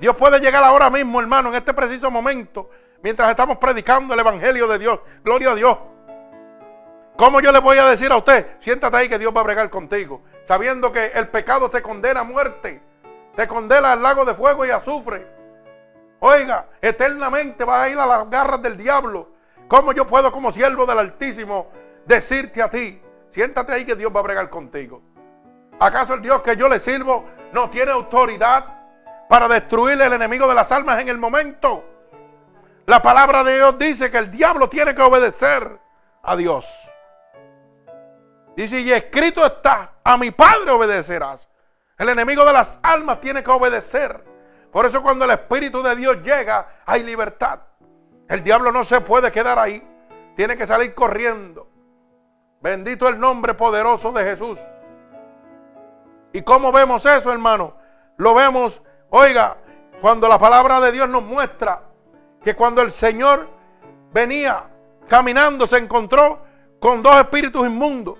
Dios 0.00 0.16
puede 0.16 0.40
llegar 0.40 0.64
ahora 0.64 0.90
mismo, 0.90 1.20
hermano, 1.20 1.50
en 1.50 1.54
este 1.54 1.72
preciso 1.72 2.10
momento, 2.10 2.68
mientras 3.02 3.30
estamos 3.30 3.58
predicando 3.58 4.12
el 4.12 4.20
Evangelio 4.20 4.66
de 4.66 4.78
Dios. 4.78 5.00
Gloria 5.22 5.52
a 5.52 5.54
Dios. 5.54 5.78
¿Cómo 7.16 7.40
yo 7.40 7.52
le 7.52 7.60
voy 7.60 7.78
a 7.78 7.86
decir 7.86 8.10
a 8.12 8.16
usted? 8.16 8.56
Siéntate 8.58 8.96
ahí 8.96 9.08
que 9.08 9.18
Dios 9.18 9.32
va 9.34 9.40
a 9.40 9.44
bregar 9.44 9.70
contigo. 9.70 10.22
Sabiendo 10.44 10.92
que 10.92 11.06
el 11.14 11.28
pecado 11.28 11.70
te 11.70 11.80
condena 11.80 12.20
a 12.20 12.24
muerte. 12.24 12.82
Te 13.34 13.46
condena 13.46 13.92
al 13.92 14.02
lago 14.02 14.24
de 14.24 14.34
fuego 14.34 14.66
y 14.66 14.70
azufre. 14.70 15.26
Oiga, 16.20 16.66
eternamente 16.80 17.64
vas 17.64 17.82
a 17.82 17.88
ir 17.88 17.98
a 17.98 18.06
las 18.06 18.28
garras 18.28 18.60
del 18.62 18.76
diablo. 18.76 19.30
¿Cómo 19.68 19.92
yo 19.92 20.06
puedo 20.06 20.32
como 20.32 20.52
siervo 20.52 20.86
del 20.86 20.98
Altísimo 20.98 21.70
decirte 22.04 22.62
a 22.62 22.68
ti, 22.68 23.00
Siéntate 23.30 23.72
ahí 23.72 23.84
que 23.84 23.96
Dios 23.96 24.12
va 24.14 24.20
a 24.20 24.24
bregar 24.24 24.50
contigo. 24.50 25.02
¿Acaso 25.78 26.14
el 26.14 26.22
Dios 26.22 26.40
que 26.42 26.56
yo 26.56 26.68
le 26.68 26.78
sirvo 26.78 27.26
no 27.52 27.68
tiene 27.68 27.92
autoridad 27.92 28.64
para 29.28 29.48
destruir 29.48 30.00
el 30.00 30.12
enemigo 30.12 30.48
de 30.48 30.54
las 30.54 30.72
almas 30.72 31.00
en 31.00 31.08
el 31.08 31.18
momento? 31.18 31.84
La 32.86 33.02
palabra 33.02 33.42
de 33.44 33.56
Dios 33.56 33.78
dice 33.78 34.10
que 34.10 34.18
el 34.18 34.30
diablo 34.30 34.68
tiene 34.68 34.94
que 34.94 35.02
obedecer 35.02 35.78
a 36.22 36.36
Dios. 36.36 36.66
Dice, 38.56 38.80
y 38.80 38.92
escrito 38.92 39.44
está, 39.44 39.96
a 40.02 40.16
mi 40.16 40.30
Padre 40.30 40.70
obedecerás. 40.70 41.48
El 41.98 42.08
enemigo 42.08 42.44
de 42.44 42.52
las 42.52 42.78
almas 42.82 43.20
tiene 43.20 43.42
que 43.42 43.50
obedecer. 43.50 44.24
Por 44.70 44.86
eso 44.86 45.02
cuando 45.02 45.24
el 45.24 45.30
Espíritu 45.32 45.82
de 45.82 45.96
Dios 45.96 46.22
llega, 46.22 46.80
hay 46.86 47.02
libertad. 47.02 47.60
El 48.28 48.42
diablo 48.42 48.72
no 48.72 48.84
se 48.84 49.00
puede 49.00 49.30
quedar 49.30 49.58
ahí. 49.58 49.86
Tiene 50.36 50.56
que 50.56 50.66
salir 50.66 50.94
corriendo. 50.94 51.68
Bendito 52.66 53.06
el 53.08 53.20
nombre 53.20 53.54
poderoso 53.54 54.10
de 54.10 54.24
Jesús. 54.24 54.58
¿Y 56.32 56.42
cómo 56.42 56.72
vemos 56.72 57.06
eso, 57.06 57.30
hermano? 57.30 57.74
Lo 58.16 58.34
vemos, 58.34 58.82
oiga, 59.08 59.58
cuando 60.00 60.26
la 60.26 60.36
palabra 60.36 60.80
de 60.80 60.90
Dios 60.90 61.08
nos 61.08 61.22
muestra 61.22 61.82
que 62.42 62.56
cuando 62.56 62.82
el 62.82 62.90
Señor 62.90 63.48
venía 64.12 64.64
caminando 65.06 65.68
se 65.68 65.78
encontró 65.78 66.40
con 66.80 67.04
dos 67.04 67.14
espíritus 67.14 67.64
inmundos 67.64 68.18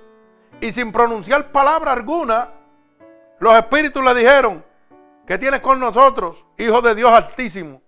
y 0.61 0.71
sin 0.71 0.93
pronunciar 0.93 1.51
palabra 1.51 1.91
alguna, 1.91 2.51
los 3.41 3.53
espíritus 3.53 4.05
le 4.05 4.15
dijeron, 4.15 4.65
¿qué 5.27 5.39
tienes 5.39 5.59
con 5.59 5.81
nosotros, 5.81 6.47
hijo 6.57 6.81
de 6.83 6.95
Dios 6.95 7.11
altísimo? 7.11 7.83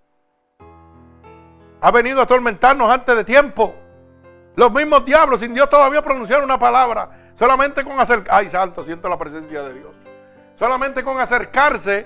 Ha 1.79 1.89
venido 1.91 2.19
a 2.19 2.23
atormentarnos 2.23 2.91
antes 2.91 3.15
de 3.15 3.23
tiempo. 3.23 3.73
Los 4.59 4.73
mismos 4.73 5.05
diablos, 5.05 5.39
sin 5.39 5.53
Dios 5.53 5.69
todavía 5.69 6.01
pronunciar 6.01 6.43
una 6.43 6.59
palabra, 6.59 7.09
solamente 7.35 7.81
con 7.85 7.97
acercarse, 7.97 8.29
ay 8.29 8.49
santo, 8.49 8.83
siento 8.83 9.07
la 9.07 9.17
presencia 9.17 9.63
de 9.63 9.73
Dios. 9.73 9.95
Solamente 10.55 11.01
con 11.01 11.17
acercarse, 11.17 12.05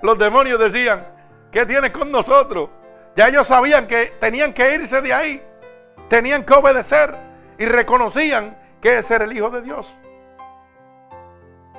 los 0.00 0.16
demonios 0.16 0.58
decían, 0.58 1.06
¿qué 1.52 1.66
tienes 1.66 1.90
con 1.90 2.10
nosotros? 2.10 2.70
Ya 3.14 3.28
ellos 3.28 3.46
sabían 3.46 3.86
que 3.86 4.14
tenían 4.18 4.54
que 4.54 4.76
irse 4.76 5.02
de 5.02 5.12
ahí, 5.12 5.42
tenían 6.08 6.42
que 6.42 6.54
obedecer 6.54 7.14
y 7.58 7.66
reconocían 7.66 8.56
que 8.80 8.96
ese 8.96 9.16
era 9.16 9.26
el 9.26 9.36
Hijo 9.36 9.50
de 9.50 9.60
Dios. 9.60 9.94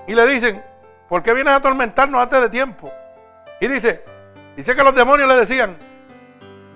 Y 0.06 0.14
le 0.14 0.28
dicen, 0.28 0.64
¿por 1.08 1.24
qué 1.24 1.34
vienes 1.34 1.52
a 1.52 1.56
atormentarnos 1.56 2.22
antes 2.22 2.40
de 2.40 2.50
tiempo? 2.50 2.94
Y 3.60 3.68
dice, 3.68 4.06
dice 4.56 4.76
que 4.76 4.84
los 4.84 4.94
demonios 4.94 5.28
le 5.28 5.36
decían, 5.36 5.89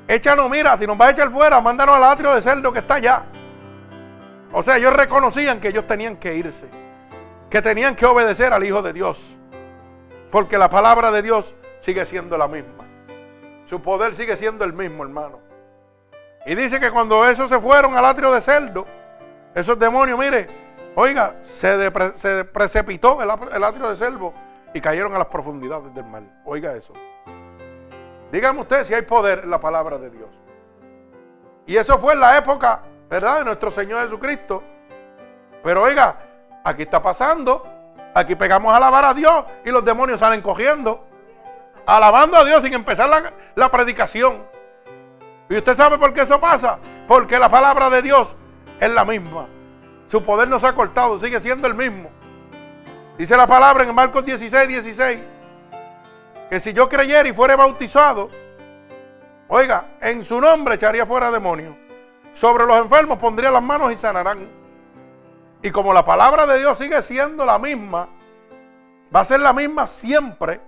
Échanos, 0.08 0.50
mira, 0.50 0.78
si 0.78 0.86
nos 0.86 0.98
vas 0.98 1.10
a 1.10 1.12
echar 1.12 1.32
fuera, 1.32 1.62
mándanos 1.62 1.96
al 1.96 2.04
atrio 2.04 2.34
de 2.36 2.42
cerdo 2.42 2.74
que 2.74 2.80
está 2.80 2.96
allá. 2.96 3.24
O 4.52 4.62
sea, 4.62 4.78
ellos 4.78 4.94
reconocían 4.94 5.60
que 5.60 5.70
ellos 5.70 5.88
tenían 5.88 6.18
que 6.18 6.36
irse, 6.36 6.68
que 7.50 7.62
tenían 7.62 7.96
que 7.96 8.06
obedecer 8.06 8.54
al 8.54 8.63
Hijo 8.63 8.82
de 8.82 8.94
Dios, 8.94 9.36
porque 10.32 10.58
la 10.58 10.70
palabra 10.70 11.12
de 11.12 11.22
Dios 11.22 11.56
sigue 11.82 12.06
siendo 12.06 12.38
la 12.38 12.48
misma. 12.48 12.86
Su 13.66 13.82
poder 13.82 14.13
sigue 14.13 14.36
siendo 14.36 14.66
el 14.66 14.74
mismo, 14.74 15.04
hermano. 15.04 15.39
Y 16.46 16.56
dice 16.56 16.80
que 16.80 16.92
cuando 16.92 17.26
esos 17.26 17.50
se 17.50 17.60
fueron 17.60 17.96
al 17.98 18.06
atrio 18.06 18.32
de 18.32 18.42
cerdo, 18.42 18.86
esos 19.56 19.80
demonios, 19.80 20.20
mire, 20.20 20.48
oiga, 20.96 21.38
se, 21.42 21.92
precipitó 22.46 23.22
el, 23.22 23.30
el 23.56 23.63
atrio 23.63 23.89
de 23.89 23.96
cerdo 23.96 24.34
y 24.74 24.82
cayeron 24.82 25.16
a 25.16 25.20
las 25.20 25.28
profundidades 25.28 25.94
del 25.96 26.06
mar. 26.06 26.24
Oiga 26.46 26.76
eso. 26.76 26.94
Dígame 28.34 28.62
usted 28.62 28.84
si 28.84 28.96
hay 28.96 29.04
poder 29.04 29.41
en 29.43 29.52
la 29.52 29.60
palabra 29.60 30.00
de 30.00 30.10
Dios. 30.10 30.28
Y 31.67 31.78
eso 31.78 32.00
fue 32.00 32.13
en 32.13 32.19
la 32.19 32.36
época, 32.36 32.82
¿verdad? 33.08 33.38
De 33.38 33.46
nuestro 33.46 33.69
Señor 33.69 34.02
Jesucristo. 34.06 34.63
Pero 35.63 35.84
oiga, 35.84 36.17
aquí 36.63 36.82
está 36.82 37.00
pasando. 37.00 37.63
Aquí 38.15 38.36
pegamos 38.36 38.74
a 38.74 38.78
alabar 38.78 39.06
a 39.06 39.13
Dios 39.13 39.46
y 39.63 39.69
los 39.69 39.86
demonios 39.86 40.19
salen 40.19 40.41
cogiendo. 40.41 41.06
Alabando 41.86 42.36
a 42.36 42.43
Dios 42.43 42.63
sin 42.63 42.74
empezar 42.74 43.08
la, 43.08 43.34
la 43.54 43.69
predicación. 43.69 44.43
¿Y 45.48 45.56
usted 45.56 45.76
sabe 45.76 46.00
por 46.00 46.12
qué 46.12 46.22
eso 46.22 46.41
pasa? 46.41 46.80
Porque 47.08 47.38
la 47.38 47.50
palabra 47.50 47.91
de 47.91 48.02
Dios 48.02 48.36
es 48.80 48.89
la 48.89 49.06
misma. 49.06 49.48
Su 50.08 50.24
poder 50.24 50.48
no 50.48 50.60
se 50.60 50.65
ha 50.65 50.74
cortado, 50.74 51.19
sigue 51.19 51.39
siendo 51.39 51.67
el 51.67 51.76
mismo. 51.76 52.10
Dice 53.15 53.38
la 53.38 53.46
palabra 53.46 53.84
en 53.84 53.93
Marcos 53.93 54.26
16, 54.26 54.67
16, 54.67 55.19
que 56.54 56.60
si 56.60 56.72
yo 56.72 56.88
creyera 56.88 57.28
y 57.28 57.34
fuera 57.34 57.56
bautizado, 57.56 58.30
oiga, 59.48 59.96
en 60.00 60.22
su 60.22 60.39
nombre 60.39 60.76
echaría 60.76 61.04
fuera 61.04 61.32
demonios. 61.32 61.76
Sobre 62.32 62.68
los 62.68 62.78
enfermos 62.78 63.18
pondría 63.18 63.50
las 63.50 63.63
manos 63.63 63.92
y 63.92 63.98
sanarán. 63.98 64.48
Y 65.63 65.72
como 65.72 65.92
la 65.96 66.06
palabra 66.06 66.46
de 66.46 66.60
Dios 66.60 66.78
sigue 66.78 67.02
siendo 67.02 67.44
la 67.44 67.58
misma, 67.58 68.08
va 69.16 69.22
a 69.22 69.26
ser 69.26 69.39
la 69.39 69.52
misma 69.52 69.88
siempre. 69.88 70.62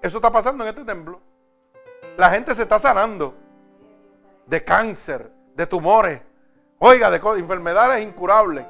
Eso 0.00 0.16
está 0.16 0.32
pasando 0.32 0.64
en 0.64 0.70
este 0.70 0.86
templo. 0.86 1.20
La 2.16 2.30
gente 2.30 2.54
se 2.54 2.62
está 2.62 2.78
sanando 2.78 3.34
de 4.46 4.64
cáncer, 4.64 5.30
de 5.54 5.66
tumores, 5.66 6.22
oiga, 6.78 7.10
de 7.10 7.20
enfermedades 7.38 8.02
incurables. 8.02 8.64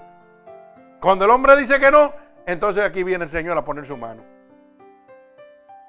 Cuando 1.01 1.25
el 1.25 1.31
hombre 1.31 1.55
dice 1.55 1.79
que 1.79 1.93
no, 1.93 2.13
entonces 2.47 2.83
aquí 2.83 3.05
viene 3.05 3.27
el 3.27 3.31
Señor 3.31 3.57
a 3.57 3.65
poner 3.65 3.87
su 3.87 3.97
mano. 3.97 4.38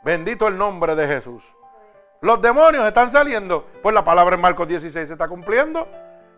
Bendito 0.04 0.48
el 0.48 0.58
nombre 0.58 0.96
de 0.96 1.08
Jesús. 1.08 1.44
Los 2.22 2.42
demonios 2.42 2.86
están 2.86 3.10
saliendo. 3.10 3.66
Pues 3.82 3.94
la 3.94 4.04
palabra 4.04 4.36
en 4.36 4.42
Marcos 4.42 4.68
16 4.68 5.08
se 5.08 5.14
está 5.14 5.28
cumpliendo. 5.28 5.88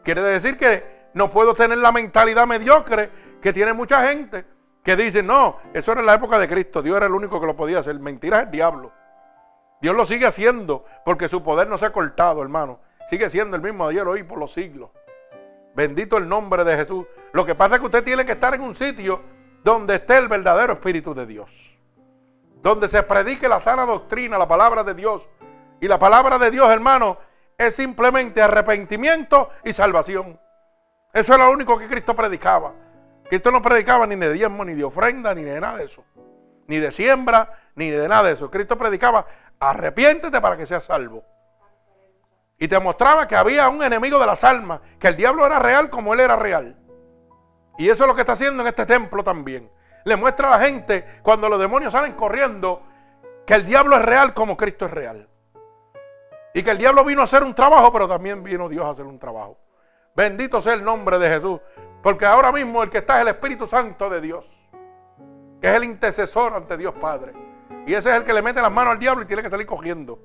Quiere 0.04 0.21
decir 0.21 0.58
que 0.58 1.10
no 1.13 1.30
puedo 1.30 1.54
tener 1.54 1.78
la 1.78 1.91
mentalidad 1.91 2.47
mediocre 2.47 3.10
que 3.41 3.54
tiene 3.54 3.74
mucha 3.74 4.08
gente 4.08 4.45
que 4.84 4.95
dice, 4.95 5.21
no, 5.21 5.58
eso 5.74 5.91
era 5.91 6.02
en 6.02 6.08
la 6.08 6.15
época 6.15 6.39
de 6.39 6.47
Cristo. 6.47 6.82
Dios 6.82 6.97
era 6.97 7.06
el 7.06 7.13
único 7.13 7.39
que 7.39 7.45
lo 7.45 7.56
podía 7.56 7.80
hacer. 7.80 8.00
Mentira 8.00 8.39
es 8.39 8.45
el 8.45 8.52
diablo. 8.52 8.91
Dios 9.82 9.95
lo 9.95 10.06
sigue 10.06 10.26
haciendo 10.26 10.86
porque 11.06 11.28
su 11.28 11.43
poder 11.43 11.67
no 11.67 11.78
se 11.78 11.86
ha 11.86 11.91
cortado, 11.91 12.41
hermano. 12.41 12.80
Sigue 13.10 13.30
siendo 13.30 13.56
el 13.56 13.62
mismo 13.62 13.88
ayer, 13.88 14.08
hoy, 14.08 14.24
por 14.24 14.39
los 14.39 14.54
siglos. 14.54 14.89
Bendito 15.76 16.17
el 16.17 16.28
nombre 16.28 16.63
de 16.63 16.76
Jesús. 16.78 17.06
Lo 17.34 17.45
que 17.45 17.56
pasa 17.56 17.76
es 17.76 17.82
que 17.82 17.88
usted 17.88 18.04
tiene 18.04 18.26
que 18.26 18.34
estar 18.34 18.54
en 18.54 18.62
un 18.62 18.76
sitio 18.76 19.21
donde 19.63 19.95
esté 19.95 20.17
el 20.17 20.28
verdadero 20.28 20.74
Espíritu 20.74 21.13
de 21.13 21.26
Dios. 21.26 21.71
Donde 22.62 22.88
se 22.88 23.04
predique 23.04 23.47
la 23.47 23.60
sana 23.60 23.86
doctrina, 23.86 24.38
la 24.38 24.47
palabra 24.47 24.84
de 24.84 24.93
Dios. 24.93 25.28
Y 25.80 25.88
la 25.88 25.97
palabra 25.97 26.38
de 26.38 26.52
Dios, 26.52 26.69
hermano, 26.69 27.17
es 27.58 27.76
simplemente 27.76 28.41
arrepentimiento 28.41 29.50
y 29.63 29.74
salvación. 29.74 30.39
Eso 31.13 31.34
es 31.34 31.39
lo 31.39 31.52
único 31.52 31.78
que 31.78 31.88
Cristo 31.88 32.15
predicaba. 32.15 32.74
Cristo 33.30 33.52
no 33.52 33.62
predicaba 33.62 34.06
ni 34.06 34.15
de 34.15 34.34
diezmo, 34.34 34.63
ni 34.63 34.76
de 34.76 34.84
ofrenda, 34.84 35.34
ni 35.34 35.43
de 35.43 35.60
nada 35.60 35.78
de 35.78 35.86
eso. 35.86 36.04
Ni 36.67 36.78
de 36.78 36.91
siembra, 36.91 37.54
ni 37.76 37.89
de 37.89 38.08
nada 38.08 38.24
de 38.24 38.34
eso. 38.34 38.52
Cristo 38.52 38.78
predicaba, 38.78 39.26
arrepiéntete 39.60 40.39
para 40.39 40.58
que 40.58 40.65
seas 40.65 40.86
salvo. 40.86 41.24
Y 42.58 42.67
te 42.67 42.80
mostraba 42.80 43.28
que 43.28 43.36
había 43.36 43.69
un 43.69 43.82
enemigo 43.82 44.19
de 44.19 44.26
las 44.28 44.43
almas, 44.43 44.82
que 45.00 45.08
el 45.08 45.15
diablo 45.15 45.45
era 45.45 45.60
real 45.60 45.89
como 45.89 46.13
él 46.13 46.19
era 46.19 46.36
real. 46.36 46.78
Y 47.78 47.89
eso 47.89 48.04
es 48.04 48.08
lo 48.08 48.13
que 48.13 48.21
está 48.21 48.34
haciendo 48.34 48.62
en 48.62 48.67
este 48.67 48.86
templo 48.86 49.24
también. 49.24 49.71
Le 50.04 50.16
muestra 50.16 50.48
a 50.48 50.58
la 50.58 50.66
gente 50.66 51.20
cuando 51.22 51.48
los 51.50 51.60
demonios 51.60 51.94
salen 51.94 52.14
corriendo 52.14 52.84
que 53.46 53.54
el 53.54 53.66
diablo 53.66 53.98
es 53.98 54.02
real 54.04 54.34
como 54.34 54.58
Cristo 54.58 54.86
es 54.86 54.92
real. 54.92 55.28
Y 56.54 56.64
que 56.64 56.72
el 56.72 56.78
diablo 56.78 57.04
vino 57.04 57.22
a 57.22 57.26
hacer 57.26 57.44
un 57.44 57.56
trabajo, 57.56 57.92
pero 57.94 58.08
también 58.08 58.44
vino 58.44 58.68
Dios 58.68 58.86
a 58.86 58.90
hacer 58.90 59.06
un 59.06 59.20
trabajo. 59.20 59.58
Bendito 60.16 60.62
sea 60.62 60.74
el 60.74 60.84
nombre 60.84 61.18
de 61.18 61.30
Jesús. 61.30 61.60
Porque 62.04 62.26
ahora 62.26 62.52
mismo 62.52 62.84
el 62.84 62.90
que 62.90 62.98
está 62.98 63.16
es 63.16 63.22
el 63.22 63.28
Espíritu 63.30 63.66
Santo 63.66 64.10
de 64.10 64.20
Dios. 64.20 64.50
Que 65.62 65.70
es 65.70 65.74
el 65.76 65.84
intercesor 65.84 66.54
ante 66.54 66.76
Dios 66.76 66.94
Padre. 67.00 67.34
Y 67.86 67.94
ese 67.94 68.10
es 68.10 68.16
el 68.16 68.24
que 68.24 68.34
le 68.34 68.42
mete 68.42 68.62
las 68.62 68.72
manos 68.72 68.94
al 68.94 69.00
diablo 69.00 69.24
y 69.24 69.28
tiene 69.28 69.44
que 69.44 69.50
salir 69.50 69.66
cogiendo. 69.66 70.20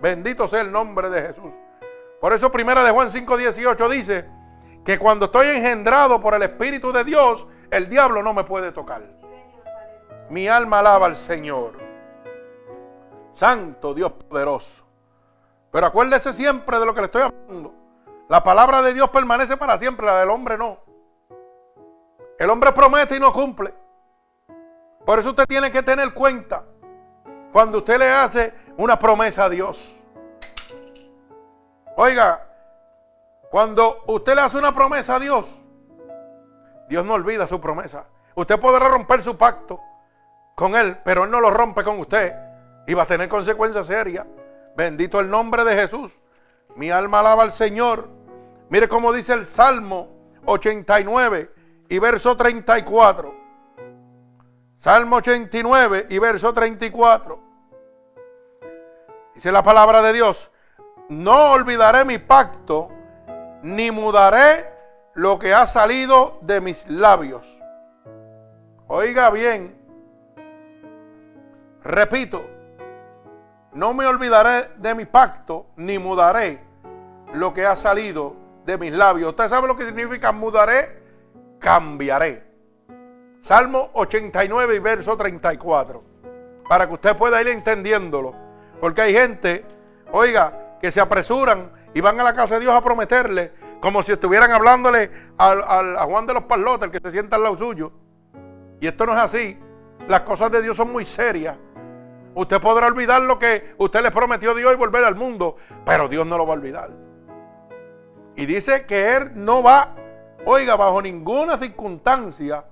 Bendito 0.00 0.48
sea 0.48 0.62
el 0.62 0.72
nombre 0.72 1.10
de 1.10 1.22
Jesús. 1.22 1.52
Por 2.20 2.32
eso 2.32 2.50
primera 2.50 2.82
de 2.82 2.90
Juan 2.90 3.08
5:18 3.08 3.88
dice 3.88 4.26
que 4.84 4.98
cuando 4.98 5.26
estoy 5.26 5.48
engendrado 5.48 6.20
por 6.20 6.34
el 6.34 6.42
Espíritu 6.42 6.92
de 6.92 7.04
Dios, 7.04 7.46
el 7.70 7.88
diablo 7.88 8.22
no 8.22 8.32
me 8.32 8.44
puede 8.44 8.72
tocar. 8.72 9.02
Mi 10.28 10.48
alma 10.48 10.80
alaba 10.80 11.06
al 11.06 11.16
Señor. 11.16 11.72
Santo 13.34 13.94
Dios 13.94 14.12
poderoso. 14.12 14.84
Pero 15.70 15.86
acuérdese 15.86 16.32
siempre 16.32 16.78
de 16.78 16.86
lo 16.86 16.94
que 16.94 17.00
le 17.00 17.06
estoy 17.06 17.22
hablando. 17.22 17.74
La 18.28 18.42
palabra 18.42 18.82
de 18.82 18.94
Dios 18.94 19.10
permanece 19.10 19.56
para 19.56 19.78
siempre, 19.78 20.06
la 20.06 20.20
del 20.20 20.30
hombre 20.30 20.56
no. 20.56 20.78
El 22.38 22.50
hombre 22.50 22.72
promete 22.72 23.16
y 23.16 23.20
no 23.20 23.32
cumple. 23.32 23.74
Por 25.04 25.18
eso 25.18 25.30
usted 25.30 25.46
tiene 25.46 25.70
que 25.70 25.82
tener 25.82 26.12
cuenta 26.14 26.64
cuando 27.52 27.78
usted 27.78 27.98
le 27.98 28.10
hace 28.10 28.54
una 28.76 28.98
promesa 28.98 29.44
a 29.44 29.48
Dios. 29.48 29.96
Oiga, 31.96 32.46
cuando 33.50 34.04
usted 34.06 34.34
le 34.34 34.40
hace 34.42 34.56
una 34.56 34.72
promesa 34.72 35.16
a 35.16 35.20
Dios, 35.20 35.59
Dios 36.90 37.06
no 37.06 37.14
olvida 37.14 37.48
su 37.48 37.58
promesa. 37.60 38.04
Usted 38.34 38.60
podrá 38.60 38.88
romper 38.88 39.22
su 39.22 39.38
pacto 39.38 39.80
con 40.54 40.76
Él, 40.76 40.98
pero 41.02 41.24
Él 41.24 41.30
no 41.30 41.40
lo 41.40 41.50
rompe 41.50 41.82
con 41.82 41.98
usted 41.98 42.34
y 42.86 42.92
va 42.92 43.04
a 43.04 43.06
tener 43.06 43.30
consecuencias 43.30 43.86
serias. 43.86 44.26
Bendito 44.76 45.20
el 45.20 45.30
nombre 45.30 45.64
de 45.64 45.74
Jesús. 45.74 46.18
Mi 46.76 46.90
alma 46.90 47.20
alaba 47.20 47.44
al 47.44 47.52
Señor. 47.52 48.08
Mire 48.68 48.88
cómo 48.88 49.12
dice 49.12 49.32
el 49.32 49.46
Salmo 49.46 50.10
89 50.44 51.50
y 51.88 51.98
verso 51.98 52.36
34. 52.36 53.34
Salmo 54.76 55.16
89 55.16 56.06
y 56.10 56.18
verso 56.18 56.52
34. 56.52 57.40
Dice 59.34 59.50
la 59.50 59.62
palabra 59.62 60.02
de 60.02 60.12
Dios 60.12 60.50
no 61.10 61.50
olvidaré 61.50 62.04
mi 62.04 62.18
pacto, 62.18 62.88
ni 63.62 63.90
mudaré 63.90 64.69
lo 65.14 65.38
que 65.38 65.52
ha 65.54 65.66
salido 65.66 66.38
de 66.42 66.60
mis 66.60 66.88
labios. 66.88 67.46
Oiga 68.86 69.30
bien, 69.30 69.76
repito, 71.82 72.44
no 73.72 73.94
me 73.94 74.06
olvidaré 74.06 74.70
de 74.76 74.94
mi 74.94 75.04
pacto, 75.04 75.66
ni 75.76 75.98
mudaré 75.98 76.60
lo 77.34 77.54
que 77.54 77.64
ha 77.64 77.76
salido 77.76 78.34
de 78.64 78.78
mis 78.78 78.92
labios. 78.92 79.30
¿Usted 79.30 79.48
sabe 79.48 79.68
lo 79.68 79.76
que 79.76 79.86
significa 79.86 80.32
mudaré? 80.32 81.00
Cambiaré. 81.58 82.50
Salmo 83.42 83.90
89 83.94 84.74
y 84.74 84.78
verso 84.80 85.16
34. 85.16 86.02
Para 86.68 86.86
que 86.86 86.94
usted 86.94 87.16
pueda 87.16 87.40
ir 87.40 87.48
entendiéndolo. 87.48 88.34
Porque 88.80 89.02
hay 89.02 89.12
gente, 89.12 89.64
oiga, 90.12 90.76
que 90.80 90.90
se 90.90 91.00
apresuran 91.00 91.70
y 91.94 92.00
van 92.00 92.18
a 92.20 92.24
la 92.24 92.34
casa 92.34 92.54
de 92.54 92.60
Dios 92.60 92.74
a 92.74 92.82
prometerle, 92.82 93.52
como 93.80 94.02
si 94.02 94.12
estuvieran 94.12 94.50
hablándole 94.52 95.10
a 95.38 96.04
Juan 96.06 96.26
de 96.26 96.34
los 96.34 96.44
Palotes, 96.44 96.84
el 96.84 96.90
que 96.90 97.00
se 97.00 97.10
sienta 97.10 97.36
al 97.36 97.42
lado 97.42 97.58
suyo. 97.58 97.92
Y 98.80 98.86
esto 98.86 99.06
no 99.06 99.12
es 99.12 99.18
así. 99.18 99.58
Las 100.08 100.20
cosas 100.20 100.50
de 100.50 100.62
Dios 100.62 100.76
son 100.76 100.92
muy 100.92 101.04
serias. 101.04 101.56
Usted 102.34 102.60
podrá 102.60 102.86
olvidar 102.86 103.22
lo 103.22 103.38
que 103.38 103.74
usted 103.78 104.02
le 104.02 104.10
prometió 104.10 104.52
a 104.52 104.54
Dios 104.54 104.72
y 104.72 104.76
volver 104.76 105.04
al 105.04 105.14
mundo, 105.14 105.56
pero 105.84 106.08
Dios 106.08 106.26
no 106.26 106.38
lo 106.38 106.46
va 106.46 106.54
a 106.54 106.56
olvidar. 106.56 106.90
Y 108.36 108.46
dice 108.46 108.86
que 108.86 109.16
Él 109.16 109.32
no 109.34 109.62
va, 109.62 109.94
oiga, 110.44 110.76
bajo 110.76 111.02
ninguna 111.02 111.58
circunstancia 111.58 112.64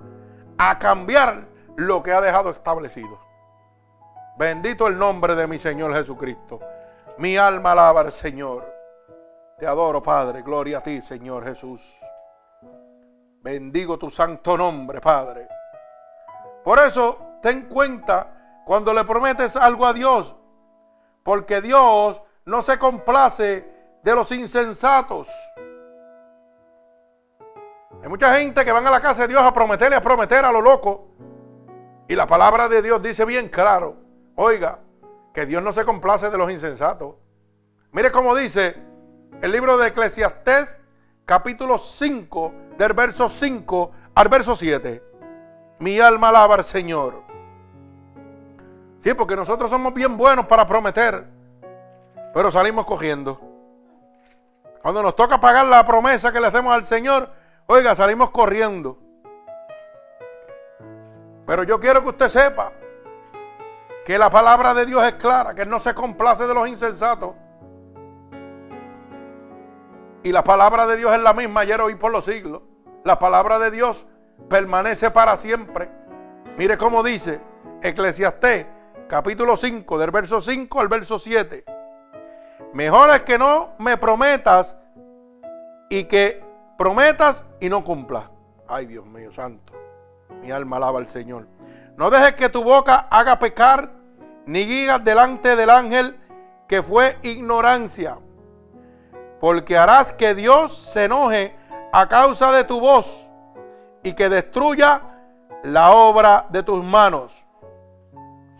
a 0.57 0.79
cambiar 0.79 1.49
lo 1.77 2.03
que 2.03 2.12
ha 2.12 2.21
dejado 2.21 2.51
establecido. 2.51 3.18
Bendito 4.38 4.87
el 4.87 4.99
nombre 4.99 5.35
de 5.35 5.47
mi 5.47 5.59
Señor 5.59 5.92
Jesucristo. 5.94 6.61
Mi 7.18 7.37
alma 7.37 7.73
alaba 7.73 8.03
al 8.03 8.12
Señor. 8.12 8.78
Te 9.59 9.66
adoro, 9.66 10.01
Padre. 10.03 10.42
Gloria 10.42 10.79
a 10.79 10.83
ti, 10.83 11.03
Señor 11.03 11.44
Jesús. 11.44 11.81
Bendigo 13.42 13.99
tu 13.99 14.09
santo 14.09 14.57
nombre, 14.57 15.01
Padre. 15.01 15.49
Por 16.62 16.79
eso, 16.79 17.38
ten 17.42 17.68
cuenta 17.68 18.62
cuando 18.64 18.92
le 18.94 19.05
prometes 19.05 19.57
algo 19.57 19.85
a 19.85 19.92
Dios. 19.92 20.37
Porque 21.25 21.61
Dios 21.61 22.23
no 22.44 22.62
se 22.62 22.79
complace 22.79 23.68
de 24.03 24.14
los 24.14 24.31
insensatos. 24.31 25.29
Hay 28.01 28.09
mucha 28.09 28.35
gente 28.35 28.64
que 28.64 28.71
van 28.71 28.87
a 28.87 28.92
la 28.92 29.01
casa 29.01 29.23
de 29.23 29.29
Dios 29.29 29.42
a 29.42 29.53
prometerle, 29.53 29.97
a 29.97 30.01
prometer 30.01 30.44
a 30.44 30.53
lo 30.53 30.61
loco. 30.61 31.09
Y 32.07 32.14
la 32.14 32.29
palabra 32.29 32.68
de 32.68 32.81
Dios 32.81 33.03
dice 33.03 33.25
bien 33.25 33.49
claro, 33.49 33.97
oiga, 34.37 34.79
que 35.35 35.47
Dios 35.47 35.62
no 35.62 35.73
se 35.73 35.85
complace 35.85 36.31
de 36.31 36.38
los 36.38 36.49
insensatos. 36.49 37.16
Mire 37.90 38.12
cómo 38.12 38.35
dice 38.37 38.88
el 39.40 39.53
libro 39.53 39.77
de 39.77 39.88
Eclesiastés, 39.88 40.77
capítulo 41.24 41.79
5, 41.79 42.55
del 42.77 42.92
verso 42.92 43.29
5 43.29 43.92
al 44.14 44.29
verso 44.29 44.57
7. 44.57 45.03
Mi 45.79 46.01
alma 46.01 46.31
alaba 46.31 46.57
al 46.57 46.64
Señor. 46.64 47.22
Sí, 49.05 49.14
porque 49.14 49.37
nosotros 49.37 49.70
somos 49.70 49.94
bien 49.94 50.16
buenos 50.16 50.46
para 50.46 50.66
prometer, 50.66 51.24
pero 52.35 52.51
salimos 52.51 52.85
cogiendo. 52.85 53.40
Cuando 54.83 55.03
nos 55.03 55.14
toca 55.14 55.40
pagar 55.40 55.66
la 55.66 55.87
promesa 55.87 56.33
que 56.33 56.40
le 56.40 56.48
hacemos 56.48 56.74
al 56.74 56.85
Señor, 56.85 57.31
oiga, 57.66 57.94
salimos 57.94 58.31
corriendo. 58.31 58.98
Pero 61.46 61.62
yo 61.62 61.79
quiero 61.79 62.03
que 62.03 62.09
usted 62.11 62.29
sepa 62.29 62.72
que 64.05 64.18
la 64.18 64.31
palabra 64.31 64.74
de 64.74 64.85
Dios 64.85 65.03
es 65.05 65.14
clara, 65.14 65.55
que 65.55 65.62
Él 65.62 65.68
no 65.68 65.79
se 65.79 65.94
complace 65.94 66.46
de 66.46 66.55
los 66.55 66.66
insensatos. 66.66 67.35
Y 70.29 70.33
la 70.33 70.45
palabra 70.45 70.87
de 70.87 70.99
Dios 70.99 71.14
es 71.14 71.23
la 71.23 71.33
misma 71.33 71.61
ayer, 71.61 71.81
hoy, 71.81 71.95
por 71.95 72.12
los 72.12 72.27
siglos. 72.27 72.61
La 73.03 73.19
palabra 73.19 73.59
de 73.59 73.71
Dios 73.71 74.05
permanece 74.51 75.11
para 75.11 75.38
siempre. 75.38 75.88
Mire 76.59 76.77
cómo 76.77 77.03
dice 77.03 77.41
Eclesiastés, 77.81 78.67
capítulo 79.09 79.57
5, 79.57 79.97
del 79.97 80.11
verso 80.11 80.43
5 80.43 80.81
al 80.83 80.88
verso 80.88 81.19
7. 81.19 81.64
Mejor 82.75 83.09
es 83.09 83.23
que 83.23 83.38
no 83.38 83.71
me 83.79 83.97
prometas 83.97 84.77
y 85.88 86.05
que 86.05 86.45
prometas 86.77 87.47
y 87.59 87.71
no 87.71 87.83
cumplas. 87.83 88.29
Ay, 88.69 88.85
Dios 88.85 89.07
mío, 89.07 89.33
santo. 89.33 89.73
Mi 90.43 90.51
alma 90.51 90.77
alaba 90.77 90.99
al 90.99 91.09
Señor. 91.09 91.49
No 91.97 92.11
dejes 92.11 92.35
que 92.35 92.51
tu 92.51 92.62
boca 92.62 93.07
haga 93.11 93.38
pecar, 93.38 93.93
ni 94.45 94.67
digas 94.67 95.03
delante 95.03 95.57
del 95.57 95.71
ángel 95.71 96.21
que 96.69 96.83
fue 96.83 97.17
ignorancia. 97.23 98.19
Porque 99.40 99.77
harás 99.77 100.12
que 100.12 100.35
Dios 100.35 100.77
se 100.77 101.05
enoje 101.05 101.57
a 101.92 102.09
causa 102.09 102.53
de 102.53 102.64
tu 102.64 102.81
voz 102.81 103.29
y 104.03 104.12
que 104.12 104.29
destruya 104.29 105.03
la 105.62 105.92
obra 105.92 106.46
de 106.51 106.62
tus 106.62 106.83
manos. 106.83 107.33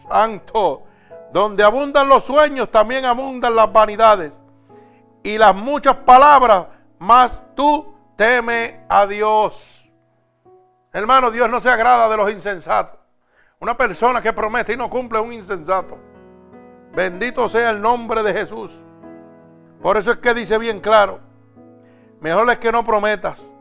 Santo, 0.09 0.85
donde 1.33 1.63
abundan 1.63 2.09
los 2.09 2.25
sueños, 2.25 2.71
también 2.71 3.05
abundan 3.05 3.55
las 3.55 3.73
vanidades. 3.73 4.39
Y 5.23 5.37
las 5.37 5.55
muchas 5.55 5.97
palabras, 5.97 6.67
más 6.99 7.45
tú 7.55 7.95
teme 8.17 8.85
a 8.89 9.07
Dios. 9.07 9.91
Hermano, 10.93 11.31
Dios 11.31 11.51
no 11.51 11.61
se 11.61 11.71
agrada 11.71 12.09
de 12.09 12.17
los 12.17 12.31
insensatos. 12.31 12.99
Una 13.61 13.77
persona 13.77 14.23
que 14.23 14.33
promete 14.33 14.73
y 14.73 14.77
no 14.77 14.89
cumple 14.89 15.19
es 15.19 15.25
un 15.25 15.33
insensato. 15.33 15.99
Bendito 16.95 17.49
sea 17.49 17.71
el 17.71 17.81
nombre 17.81 18.23
de 18.23 18.33
Jesús. 18.33 18.83
Por 19.83 19.97
eso 19.97 20.13
es 20.13 20.19
que 20.19 20.35
dice 20.35 20.59
bien 20.59 20.81
claro, 20.81 21.21
mejor 22.21 22.51
es 22.51 22.59
que 22.59 22.73
no 22.73 22.85
prometas 22.85 23.53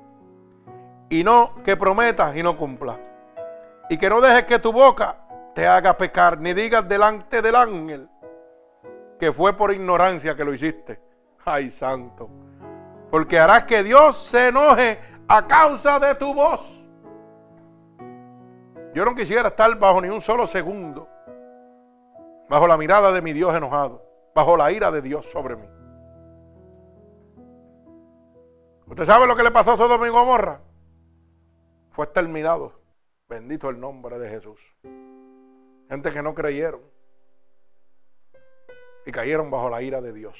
y 1.09 1.23
no 1.23 1.61
que 1.63 1.77
prometas 1.77 2.35
y 2.35 2.43
no 2.43 2.57
cumplas. 2.57 2.97
Y 3.89 3.97
que 3.97 4.09
no 4.09 4.19
dejes 4.19 4.45
que 4.45 4.59
tu 4.59 4.73
boca 4.73 5.17
te 5.53 5.65
haga 5.65 5.95
pecar, 5.95 6.39
ni 6.39 6.53
digas 6.53 6.87
delante 6.87 7.41
del 7.41 7.55
ángel 7.55 8.09
que 9.19 9.31
fue 9.31 9.53
por 9.53 9.73
ignorancia 9.73 10.35
que 10.35 10.43
lo 10.43 10.53
hiciste. 10.53 10.99
Ay, 11.45 11.69
santo. 11.69 12.29
Porque 13.09 13.39
harás 13.39 13.63
que 13.63 13.83
Dios 13.83 14.17
se 14.17 14.49
enoje 14.49 14.99
a 15.27 15.47
causa 15.47 15.99
de 15.99 16.15
tu 16.15 16.33
voz. 16.33 16.73
Yo 18.93 19.05
no 19.05 19.15
quisiera 19.15 19.49
estar 19.49 19.73
bajo 19.77 20.01
ni 20.01 20.09
un 20.09 20.21
solo 20.21 20.47
segundo, 20.47 21.07
bajo 22.49 22.67
la 22.67 22.77
mirada 22.77 23.11
de 23.11 23.21
mi 23.21 23.31
Dios 23.31 23.55
enojado, 23.55 24.03
bajo 24.33 24.57
la 24.57 24.71
ira 24.71 24.91
de 24.91 25.01
Dios 25.01 25.25
sobre 25.27 25.55
mí. 25.55 25.67
¿Usted 28.87 29.05
sabe 29.05 29.27
lo 29.27 29.35
que 29.35 29.43
le 29.43 29.51
pasó 29.51 29.73
a 29.73 29.77
Sodoma 29.77 30.07
y 30.07 30.09
Gomorra? 30.09 30.61
Fue 31.91 32.05
exterminado. 32.05 32.79
Bendito 33.27 33.69
el 33.69 33.79
nombre 33.79 34.17
de 34.17 34.29
Jesús. 34.29 34.59
Gente 35.89 36.11
que 36.11 36.21
no 36.21 36.33
creyeron 36.33 36.81
y 39.05 39.11
cayeron 39.11 39.51
bajo 39.51 39.69
la 39.69 39.81
ira 39.81 39.99
de 39.99 40.13
Dios. 40.13 40.37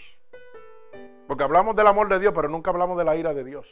Porque 1.27 1.43
hablamos 1.43 1.75
del 1.75 1.87
amor 1.87 2.07
de 2.07 2.19
Dios, 2.19 2.33
pero 2.33 2.47
nunca 2.47 2.71
hablamos 2.71 2.97
de 2.97 3.03
la 3.03 3.17
ira 3.17 3.33
de 3.33 3.43
Dios. 3.43 3.67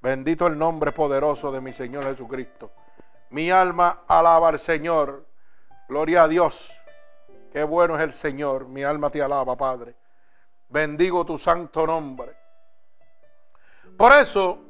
Bendito 0.00 0.46
el 0.46 0.56
nombre 0.56 0.92
poderoso 0.92 1.52
de 1.52 1.60
mi 1.60 1.74
Señor 1.74 2.04
Jesucristo. 2.04 2.70
Mi 3.30 3.50
alma 3.50 4.04
alaba 4.08 4.48
al 4.48 4.58
Señor. 4.58 5.26
Gloria 5.88 6.22
a 6.22 6.28
Dios. 6.28 6.72
Qué 7.52 7.64
bueno 7.64 7.96
es 7.96 8.02
el 8.02 8.14
Señor. 8.14 8.66
Mi 8.66 8.82
alma 8.82 9.10
te 9.10 9.20
alaba, 9.20 9.56
Padre. 9.56 9.94
Bendigo 10.70 11.26
tu 11.26 11.36
santo 11.36 11.86
nombre. 11.86 12.37
Por 13.98 14.12
eso, 14.12 14.60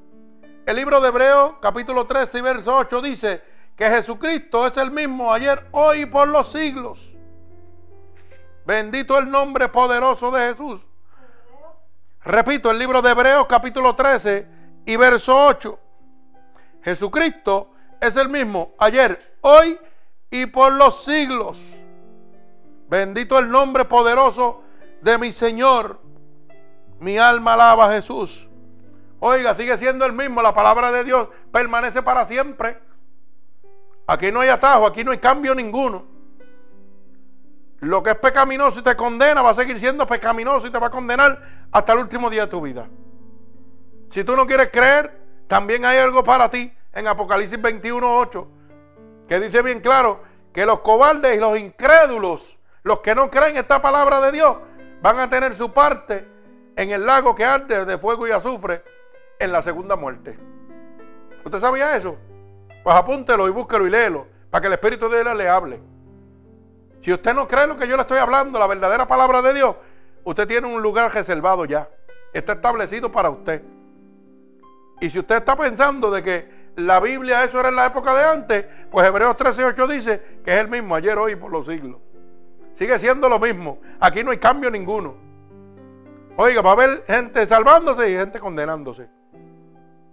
el 0.65 0.75
libro 0.75 1.03
de 1.03 1.09
Hebreos, 1.09 1.57
capítulo 1.61 2.07
13 2.07 2.39
y 2.39 2.41
verso 2.41 2.75
8 2.75 3.03
dice 3.03 3.43
que 3.77 3.85
Jesucristo 3.85 4.67
es 4.67 4.79
el 4.79 4.91
mismo 4.91 5.31
ayer, 5.31 5.67
hoy 5.73 6.01
y 6.01 6.07
por 6.07 6.29
los 6.29 6.51
siglos. 6.51 7.15
Bendito 8.65 9.19
el 9.19 9.31
nombre 9.31 9.69
poderoso 9.69 10.31
de 10.31 10.49
Jesús. 10.49 10.81
Repito, 12.25 12.71
el 12.71 12.79
libro 12.79 13.03
de 13.03 13.11
Hebreos, 13.11 13.47
capítulo 13.47 13.95
13 13.95 14.47
y 14.87 14.97
verso 14.97 15.37
8. 15.37 15.79
Jesucristo 16.83 17.71
es 18.01 18.17
el 18.17 18.31
mismo 18.31 18.73
ayer, 18.79 19.37
hoy 19.43 19.79
y 20.31 20.47
por 20.47 20.73
los 20.73 21.05
siglos. 21.05 21.61
Bendito 22.89 23.39
el 23.39 23.51
nombre 23.51 23.85
poderoso 23.85 24.63
de 25.03 25.19
mi 25.19 25.33
Señor. 25.33 26.01
Mi 26.99 27.19
alma 27.19 27.53
alaba 27.53 27.91
a 27.91 27.93
Jesús. 27.93 28.49
Oiga, 29.21 29.55
sigue 29.55 29.77
siendo 29.77 30.05
el 30.07 30.13
mismo. 30.13 30.43
La 30.43 30.55
palabra 30.55 30.93
de 30.93 31.05
Dios 31.05 31.29
permanece 31.53 32.03
para 32.03 32.25
siempre. 32.25 32.79
Aquí 34.07 34.33
no 34.33 34.41
hay 34.41 34.49
atajo, 34.49 34.87
aquí 34.87 35.05
no 35.05 35.11
hay 35.11 35.19
cambio 35.19 35.55
ninguno. 35.55 36.05
Lo 37.81 38.03
que 38.03 38.11
es 38.11 38.17
pecaminoso 38.17 38.81
y 38.81 38.83
te 38.83 38.97
condena 38.97 39.43
va 39.43 39.51
a 39.51 39.55
seguir 39.55 39.79
siendo 39.79 40.07
pecaminoso 40.07 40.67
y 40.67 40.71
te 40.71 40.79
va 40.79 40.89
a 40.89 40.91
condenar 40.91 41.67
hasta 41.71 41.93
el 41.93 41.99
último 42.01 42.31
día 42.31 42.43
de 42.43 42.49
tu 42.49 42.61
vida. 42.61 42.89
Si 44.11 44.25
tú 44.25 44.35
no 44.35 44.47
quieres 44.47 44.71
creer, 44.71 45.21
también 45.47 45.85
hay 45.85 45.99
algo 45.99 46.25
para 46.25 46.51
ti 46.51 46.73
en 46.93 47.07
Apocalipsis 47.07 47.61
21.8, 47.61 48.47
que 49.29 49.39
dice 49.41 49.63
bien 49.63 49.81
claro 49.81 50.23
que 50.53 50.65
los 50.67 50.81
cobardes 50.81 51.37
y 51.37 51.41
los 51.41 51.59
incrédulos, 51.59 52.59
los 52.83 53.01
que 53.01 53.15
no 53.15 53.31
creen 53.31 53.59
esta 53.59 53.81
palabra 53.83 54.21
de 54.21 54.33
Dios, 54.33 54.57
van 55.03 55.21
a 55.21 55.29
tener 55.29 55.55
su 55.55 55.73
parte 55.73 56.27
en 56.75 56.91
el 56.91 57.05
lago 57.05 57.35
que 57.35 57.45
arde 57.45 57.85
de 57.85 57.99
fuego 57.99 58.27
y 58.27 58.31
azufre 58.31 58.83
en 59.39 59.53
la 59.53 59.63
segunda 59.63 59.97
muerte. 59.97 60.39
¿Usted 61.45 61.59
sabía 61.61 61.97
eso? 61.97 62.17
Pues 62.83 62.97
apúntelo 62.97 63.49
y 63.49 63.51
búsquelo 63.51 63.87
y 63.87 63.91
léelo 63.91 64.27
para 64.51 64.63
que 64.63 64.67
el 64.69 64.73
Espíritu 64.75 65.09
de 65.09 65.23
Dios 65.23 65.37
le 65.37 65.49
hable. 65.49 65.81
Si 67.03 67.13
usted 67.13 67.35
no 67.35 67.47
cree 67.47 67.67
lo 67.67 67.77
que 67.77 67.87
yo 67.87 67.97
le 67.97 68.03
estoy 68.03 68.19
hablando, 68.19 68.59
la 68.59 68.67
verdadera 68.67 69.07
palabra 69.07 69.41
de 69.43 69.55
Dios, 69.55 69.77
usted 70.25 70.47
tiene 70.47 70.67
un 70.67 70.83
lugar 70.83 71.13
reservado 71.13 71.65
ya. 71.65 71.89
Está 72.33 72.55
establecido 72.55 73.11
para 73.11 73.31
usted. 73.31 73.63
Y 75.01 75.11
si 75.11 75.19
usted 75.19 75.37
está 75.37 75.57
pensando 75.57 76.11
de 76.11 76.23
que 76.23 76.59
la 76.77 77.01
Biblia 77.01 77.45
eso 77.45 77.61
era 77.61 77.69
en 77.69 77.77
la 77.77 77.87
época 77.87 78.15
de 78.15 78.25
antes, 78.25 78.67
pues 78.91 79.07
Hebreos 79.07 79.37
13:8 79.37 79.87
dice 79.87 80.23
que 80.45 80.55
es 80.55 80.61
el 80.61 80.69
mismo 80.69 80.95
ayer, 80.95 81.17
hoy 81.19 81.33
y 81.33 81.37
por 81.37 81.51
los 81.51 81.67
siglos. 81.67 81.99
Sigue 82.75 82.99
siendo 82.99 83.29
lo 83.29 83.39
mismo. 83.39 83.79
Aquí 84.01 84.23
no 84.23 84.31
hay 84.31 84.39
cambio 84.39 84.71
ninguno. 84.71 85.17
Oiga, 86.37 86.63
va 86.63 86.71
a 86.71 86.73
haber 86.75 87.05
gente 87.07 87.45
salvándose 87.47 88.11
y 88.11 88.17
gente 88.17 88.39
condenándose. 88.39 89.09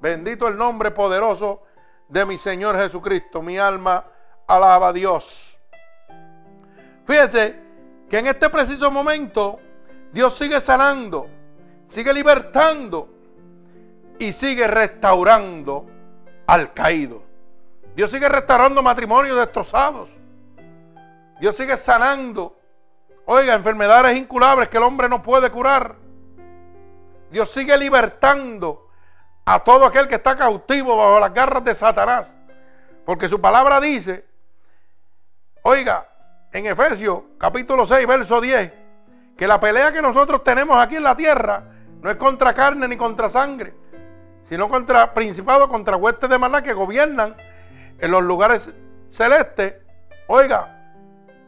Bendito 0.06 0.48
el 0.48 0.56
nombre 0.56 0.92
poderoso 0.92 1.64
de 2.08 2.28
mi 2.28 2.38
Señor 2.38 2.78
Jesucristo. 2.78 3.42
Mi 3.42 3.58
alma 3.58 4.06
alaba 4.46 4.90
a 4.90 4.94
Dios. 4.94 5.58
Fíjese 7.08 7.60
que 8.08 8.20
en 8.20 8.28
este 8.28 8.52
preciso 8.52 8.92
momento 8.92 9.60
Dios 10.12 10.38
sigue 10.38 10.62
sanando, 10.62 11.28
sigue 11.88 12.14
libertando 12.14 13.10
y 14.20 14.32
sigue 14.32 14.68
restaurando 14.68 15.88
al 16.46 16.72
caído. 16.72 17.24
Dios 17.96 18.12
sigue 18.12 18.30
restaurando 18.30 18.84
matrimonios 18.84 19.40
destrozados. 19.40 20.12
Dios 21.40 21.58
sigue 21.58 21.78
sanando. 21.78 22.56
Oiga, 23.26 23.56
enfermedades 23.56 24.16
incurables 24.16 24.70
que 24.70 24.78
el 24.78 24.84
hombre 24.84 25.10
no 25.10 25.24
puede 25.24 25.50
curar. 25.50 25.96
Dios 27.32 27.50
sigue 27.50 27.76
libertando 27.76 28.85
a 29.46 29.60
todo 29.60 29.86
aquel 29.86 30.08
que 30.08 30.16
está 30.16 30.36
cautivo 30.36 30.96
bajo 30.98 31.20
las 31.20 31.34
garras 31.34 31.64
de 31.64 31.76
Satanás. 31.76 32.36
Porque 33.06 33.30
su 33.30 33.40
palabra 33.40 33.80
dice, 33.80 34.26
oiga, 35.62 36.08
en 36.52 36.66
Efesios 36.66 37.22
capítulo 37.38 37.86
6, 37.86 38.08
verso 38.08 38.42
10, 38.42 38.74
que 39.38 39.48
la 39.48 39.60
pelea 39.60 39.92
que 39.92 40.02
nosotros 40.02 40.44
tenemos 40.44 40.78
aquí 40.78 40.96
en 40.96 41.04
la 41.04 41.16
tierra 41.16 41.64
no 42.02 42.10
es 42.10 42.18
contra 42.18 42.54
carne 42.54 42.88
ni 42.88 42.98
contra 42.98 43.30
sangre, 43.30 43.76
sino 44.46 44.68
contra 44.68 45.14
principados, 45.14 45.68
contra 45.68 45.96
huestes 45.96 46.30
de 46.30 46.38
maldad 46.40 46.64
que 46.64 46.74
gobiernan 46.74 47.36
en 48.00 48.12
los 48.12 48.24
lugares 48.24 48.74
celestes. 49.10 49.76
Oiga, 50.28 50.76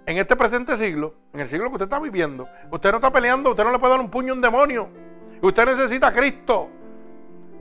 en 0.06 0.18
este 0.18 0.36
presente 0.36 0.78
siglo, 0.78 1.16
en 1.34 1.40
el 1.40 1.48
siglo 1.48 1.70
que 1.70 1.74
usted 1.74 1.86
está 1.86 2.00
viviendo, 2.00 2.48
usted 2.72 2.92
no 2.92 2.98
está 2.98 3.12
peleando, 3.12 3.50
usted 3.52 3.64
no 3.64 3.72
le 3.72 3.80
puede 3.80 3.92
dar 3.92 4.00
un 4.00 4.12
puño 4.12 4.34
a 4.34 4.36
un 4.36 4.42
demonio. 4.42 4.90
Usted 5.42 5.66
necesita 5.66 6.08
a 6.08 6.14
Cristo. 6.14 6.70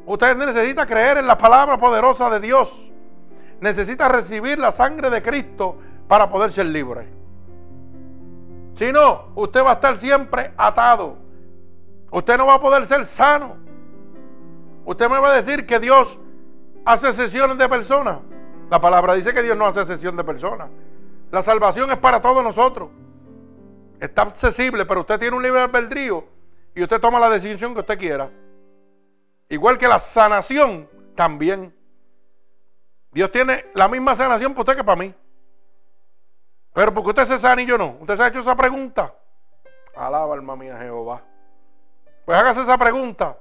Usted 0.06 0.36
necesita 0.36 0.86
creer 0.86 1.18
en 1.18 1.26
la 1.26 1.36
palabra 1.36 1.76
poderosa 1.76 2.30
de 2.30 2.38
Dios. 2.38 2.92
Necesita 3.60 4.08
recibir 4.08 4.58
la 4.58 4.70
sangre 4.70 5.10
de 5.10 5.20
Cristo 5.20 5.76
para 6.06 6.30
poder 6.30 6.52
ser 6.52 6.66
libre. 6.66 7.08
Si 8.74 8.92
no, 8.92 9.30
usted 9.34 9.64
va 9.64 9.70
a 9.70 9.74
estar 9.74 9.96
siempre 9.96 10.52
atado. 10.56 11.16
Usted 12.12 12.38
no 12.38 12.46
va 12.46 12.54
a 12.54 12.60
poder 12.60 12.86
ser 12.86 13.04
sano. 13.04 13.56
Usted 14.84 15.10
me 15.10 15.18
va 15.18 15.30
a 15.30 15.42
decir 15.42 15.66
que 15.66 15.80
Dios 15.80 16.16
hace 16.84 17.12
sesiones 17.12 17.58
de 17.58 17.68
personas. 17.68 18.18
La 18.70 18.80
palabra 18.80 19.14
dice 19.14 19.34
que 19.34 19.42
Dios 19.42 19.56
no 19.56 19.66
hace 19.66 19.80
excepción 19.80 20.16
de 20.16 20.22
personas. 20.22 20.68
La 21.32 21.42
salvación 21.42 21.90
es 21.90 21.98
para 21.98 22.20
todos 22.20 22.44
nosotros. 22.44 22.90
Está 23.98 24.22
accesible, 24.22 24.86
pero 24.86 25.00
usted 25.00 25.18
tiene 25.18 25.36
un 25.36 25.42
libre 25.42 25.62
albedrío 25.62 26.24
y 26.74 26.82
usted 26.82 27.00
toma 27.00 27.18
la 27.18 27.30
decisión 27.30 27.74
que 27.74 27.80
usted 27.80 27.98
quiera. 27.98 28.30
Igual 29.48 29.78
que 29.78 29.88
la 29.88 29.98
sanación 29.98 30.88
también. 31.14 31.74
Dios 33.12 33.30
tiene 33.30 33.66
la 33.74 33.88
misma 33.88 34.14
sanación 34.14 34.52
para 34.52 34.62
usted 34.62 34.76
que 34.76 34.84
para 34.84 35.00
mí. 35.00 35.14
Pero 36.72 36.92
porque 36.92 37.10
usted 37.10 37.24
se 37.24 37.38
sana 37.38 37.62
y 37.62 37.66
yo 37.66 37.78
no. 37.78 37.96
¿Usted 38.00 38.16
se 38.16 38.22
ha 38.22 38.28
hecho 38.28 38.40
esa 38.40 38.56
pregunta? 38.56 39.14
Alaba 39.94 40.34
alma 40.34 40.56
mía 40.56 40.76
Jehová. 40.78 41.22
Pues 42.24 42.38
hágase 42.38 42.62
esa 42.62 42.76
pregunta 42.76 43.38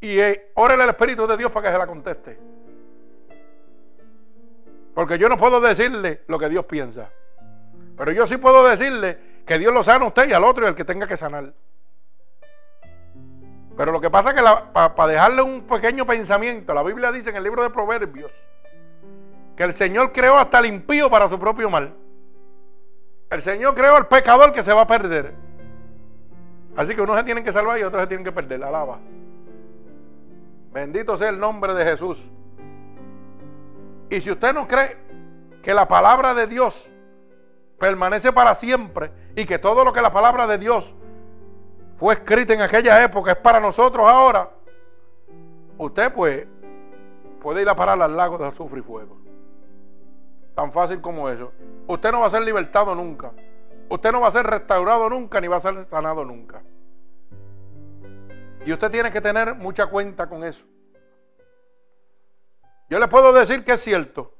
y 0.00 0.20
eh, 0.20 0.52
órele 0.54 0.82
al 0.82 0.90
Espíritu 0.90 1.26
de 1.26 1.36
Dios 1.36 1.50
para 1.50 1.66
que 1.66 1.72
se 1.72 1.78
la 1.78 1.86
conteste. 1.86 2.38
Porque 4.94 5.18
yo 5.18 5.28
no 5.28 5.36
puedo 5.36 5.60
decirle 5.60 6.22
lo 6.28 6.38
que 6.38 6.48
Dios 6.48 6.66
piensa. 6.66 7.10
Pero 7.96 8.12
yo 8.12 8.26
sí 8.26 8.36
puedo 8.36 8.68
decirle 8.68 9.18
que 9.46 9.58
Dios 9.58 9.72
lo 9.72 9.82
sana 9.82 10.04
a 10.04 10.08
usted 10.08 10.28
y 10.28 10.32
al 10.32 10.44
otro 10.44 10.64
y 10.64 10.68
al 10.68 10.74
que 10.74 10.84
tenga 10.84 11.06
que 11.06 11.16
sanar. 11.16 11.52
Pero 13.76 13.90
lo 13.90 14.00
que 14.00 14.10
pasa 14.10 14.30
es 14.30 14.34
que 14.36 14.42
para 14.72 15.06
dejarle 15.08 15.42
un 15.42 15.62
pequeño 15.62 16.06
pensamiento, 16.06 16.72
la 16.74 16.82
Biblia 16.82 17.10
dice 17.10 17.30
en 17.30 17.36
el 17.36 17.42
libro 17.42 17.62
de 17.62 17.70
Proverbios 17.70 18.30
que 19.56 19.64
el 19.64 19.72
Señor 19.72 20.12
creó 20.12 20.36
hasta 20.36 20.58
el 20.60 20.66
impío 20.66 21.10
para 21.10 21.28
su 21.28 21.38
propio 21.38 21.70
mal. 21.70 21.94
El 23.30 23.42
Señor 23.42 23.74
creó 23.74 23.96
al 23.96 24.06
pecador 24.06 24.52
que 24.52 24.62
se 24.62 24.72
va 24.72 24.82
a 24.82 24.86
perder. 24.86 25.34
Así 26.76 26.94
que 26.94 27.00
unos 27.00 27.16
se 27.16 27.24
tienen 27.24 27.44
que 27.44 27.52
salvar 27.52 27.78
y 27.78 27.82
otros 27.82 28.02
se 28.02 28.08
tienen 28.08 28.24
que 28.24 28.32
perder. 28.32 28.62
Alaba. 28.62 28.98
Bendito 30.72 31.16
sea 31.16 31.28
el 31.28 31.38
nombre 31.38 31.72
de 31.74 31.84
Jesús. 31.84 32.22
Y 34.10 34.20
si 34.20 34.30
usted 34.30 34.52
no 34.52 34.66
cree 34.68 34.96
que 35.62 35.72
la 35.72 35.88
palabra 35.88 36.34
de 36.34 36.46
Dios 36.46 36.88
permanece 37.78 38.32
para 38.32 38.54
siempre 38.54 39.10
y 39.34 39.46
que 39.46 39.58
todo 39.58 39.84
lo 39.84 39.92
que 39.92 40.00
la 40.00 40.10
palabra 40.10 40.46
de 40.46 40.58
Dios 40.58 40.94
fue 41.96 42.14
escrita 42.14 42.52
en 42.52 42.62
aquella 42.62 43.02
época 43.02 43.32
es 43.32 43.38
para 43.38 43.60
nosotros 43.60 44.06
ahora, 44.08 44.50
usted 45.78 46.12
pues 46.12 46.46
puede 47.40 47.62
ir 47.62 47.68
a 47.68 47.76
parar 47.76 48.00
al 48.00 48.16
lago 48.16 48.38
de 48.38 48.46
azufre 48.46 48.80
y 48.80 48.82
fuego. 48.82 49.18
Tan 50.54 50.72
fácil 50.72 51.00
como 51.00 51.28
eso. 51.28 51.52
Usted 51.86 52.12
no 52.12 52.20
va 52.20 52.26
a 52.26 52.30
ser 52.30 52.42
libertado 52.42 52.94
nunca. 52.94 53.32
Usted 53.88 54.12
no 54.12 54.20
va 54.20 54.28
a 54.28 54.32
ser 54.32 54.46
restaurado 54.46 55.10
nunca 55.10 55.40
ni 55.40 55.48
va 55.48 55.56
a 55.56 55.60
ser 55.60 55.86
sanado 55.90 56.24
nunca. 56.24 56.62
Y 58.64 58.72
usted 58.72 58.90
tiene 58.90 59.10
que 59.10 59.20
tener 59.20 59.54
mucha 59.54 59.86
cuenta 59.86 60.28
con 60.28 60.42
eso. 60.42 60.64
Yo 62.88 62.98
le 62.98 63.08
puedo 63.08 63.32
decir 63.32 63.64
que 63.64 63.72
es 63.72 63.80
cierto. 63.80 64.34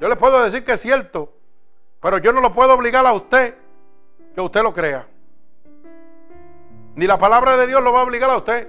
Yo 0.00 0.08
le 0.08 0.16
puedo 0.16 0.42
decir 0.42 0.64
que 0.64 0.72
es 0.72 0.80
cierto. 0.80 1.32
Pero 2.00 2.18
yo 2.18 2.32
no 2.32 2.40
lo 2.40 2.52
puedo 2.52 2.74
obligar 2.74 3.06
a 3.06 3.12
usted 3.12 3.54
que 4.34 4.40
usted 4.40 4.62
lo 4.62 4.74
crea. 4.74 5.06
Ni 6.96 7.06
la 7.06 7.18
palabra 7.18 7.56
de 7.56 7.66
Dios 7.66 7.82
lo 7.82 7.92
va 7.92 8.00
a 8.00 8.04
obligar 8.04 8.30
a 8.30 8.36
usted, 8.36 8.68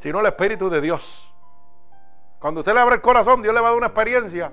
sino 0.00 0.20
el 0.20 0.26
Espíritu 0.26 0.68
de 0.68 0.80
Dios. 0.80 1.32
Cuando 2.38 2.60
usted 2.60 2.74
le 2.74 2.80
abre 2.80 2.96
el 2.96 3.00
corazón, 3.00 3.40
Dios 3.40 3.54
le 3.54 3.60
va 3.60 3.68
a 3.68 3.70
dar 3.70 3.78
una 3.78 3.86
experiencia, 3.86 4.52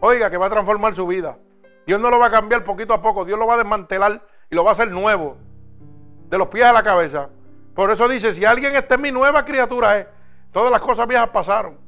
oiga, 0.00 0.30
que 0.30 0.36
va 0.36 0.46
a 0.46 0.50
transformar 0.50 0.94
su 0.94 1.06
vida. 1.06 1.38
Dios 1.86 2.00
no 2.00 2.10
lo 2.10 2.18
va 2.18 2.26
a 2.26 2.30
cambiar 2.30 2.64
poquito 2.64 2.92
a 2.92 3.00
poco, 3.00 3.24
Dios 3.24 3.38
lo 3.38 3.46
va 3.46 3.54
a 3.54 3.58
desmantelar 3.58 4.20
y 4.50 4.54
lo 4.54 4.64
va 4.64 4.70
a 4.70 4.72
hacer 4.72 4.90
nuevo, 4.90 5.38
de 6.28 6.36
los 6.36 6.48
pies 6.48 6.66
a 6.66 6.72
la 6.72 6.82
cabeza. 6.82 7.30
Por 7.74 7.90
eso 7.90 8.08
dice, 8.08 8.34
si 8.34 8.44
alguien 8.44 8.76
está 8.76 8.96
en 8.96 9.02
mi 9.02 9.12
nueva 9.12 9.44
criatura, 9.44 9.98
es, 9.98 10.06
todas 10.52 10.70
las 10.70 10.80
cosas 10.80 11.06
viejas 11.06 11.28
pasaron. 11.28 11.78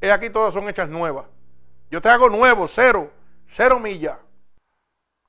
Es 0.00 0.12
aquí 0.12 0.30
todas 0.30 0.52
son 0.52 0.68
hechas 0.68 0.88
nuevas. 0.88 1.26
Yo 1.90 2.00
te 2.00 2.08
hago 2.08 2.28
nuevo, 2.28 2.68
cero, 2.68 3.10
cero 3.48 3.80
millas. 3.80 4.18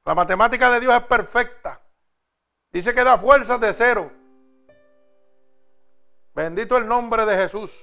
La 0.05 0.13
matemática 0.13 0.69
de 0.69 0.81
Dios 0.81 0.93
es 0.93 1.01
perfecta. 1.01 1.79
Dice 2.71 2.93
que 2.93 3.03
da 3.03 3.17
fuerzas 3.17 3.59
de 3.59 3.73
cero. 3.73 4.11
Bendito 6.37 6.77
el 6.77 6.87
nombre 6.87 7.25
de 7.25 7.35
Jesús. 7.35 7.75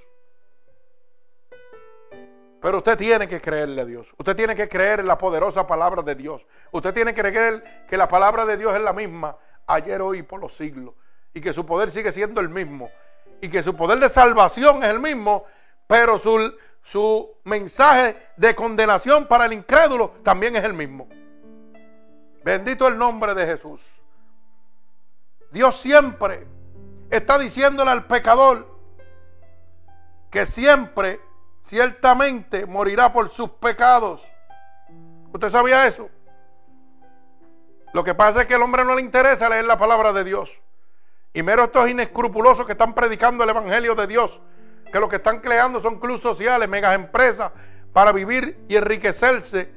Pero 2.62 2.78
usted 2.78 2.96
tiene 2.96 3.26
que 3.26 3.40
creerle 3.40 3.82
a 3.82 3.84
Dios. 3.84 4.06
Usted 4.16 4.36
tiene 4.36 4.54
que 4.54 4.68
creer 4.68 5.00
en 5.00 5.08
la 5.08 5.18
poderosa 5.18 5.66
palabra 5.66 6.02
de 6.02 6.14
Dios. 6.14 6.46
Usted 6.70 6.94
tiene 6.94 7.12
que 7.12 7.20
creer 7.20 7.84
que 7.90 7.96
la 7.96 8.06
palabra 8.06 8.44
de 8.46 8.56
Dios 8.56 8.72
es 8.76 8.80
la 8.80 8.92
misma 8.92 9.36
ayer, 9.66 10.00
hoy 10.00 10.18
y 10.18 10.22
por 10.22 10.38
los 10.38 10.54
siglos. 10.54 10.94
Y 11.32 11.40
que 11.40 11.52
su 11.52 11.66
poder 11.66 11.90
sigue 11.90 12.12
siendo 12.12 12.40
el 12.40 12.48
mismo. 12.48 12.92
Y 13.40 13.48
que 13.48 13.60
su 13.60 13.74
poder 13.74 13.98
de 13.98 14.08
salvación 14.08 14.84
es 14.84 14.90
el 14.90 15.00
mismo. 15.00 15.46
Pero 15.88 16.20
su, 16.20 16.54
su 16.84 17.36
mensaje 17.42 18.16
de 18.36 18.54
condenación 18.54 19.26
para 19.26 19.46
el 19.46 19.52
incrédulo 19.52 20.14
también 20.22 20.54
es 20.54 20.62
el 20.62 20.74
mismo. 20.74 21.08
Bendito 22.44 22.86
el 22.86 22.96
nombre 22.96 23.34
de 23.34 23.46
Jesús. 23.46 23.84
Dios 25.50 25.74
siempre 25.74 26.53
está 27.16 27.38
diciéndole 27.38 27.90
al 27.90 28.06
pecador 28.06 28.74
que 30.30 30.46
siempre, 30.46 31.20
ciertamente, 31.64 32.66
morirá 32.66 33.12
por 33.12 33.30
sus 33.30 33.50
pecados. 33.50 34.26
¿Usted 35.32 35.50
sabía 35.50 35.86
eso? 35.86 36.08
Lo 37.92 38.02
que 38.02 38.14
pasa 38.14 38.42
es 38.42 38.48
que 38.48 38.54
al 38.54 38.62
hombre 38.62 38.84
no 38.84 38.96
le 38.96 39.00
interesa 39.00 39.48
leer 39.48 39.64
la 39.64 39.78
palabra 39.78 40.12
de 40.12 40.24
Dios. 40.24 40.50
Y 41.32 41.42
mero 41.42 41.64
estos 41.64 41.88
inescrupulosos 41.88 42.66
que 42.66 42.72
están 42.72 42.94
predicando 42.94 43.44
el 43.44 43.50
Evangelio 43.50 43.94
de 43.94 44.06
Dios, 44.06 44.40
que 44.92 44.98
lo 44.98 45.08
que 45.08 45.16
están 45.16 45.40
creando 45.40 45.78
son 45.78 46.00
clubes 46.00 46.20
sociales, 46.20 46.68
megas 46.68 46.94
empresas, 46.94 47.52
para 47.92 48.10
vivir 48.10 48.64
y 48.68 48.74
enriquecerse 48.74 49.70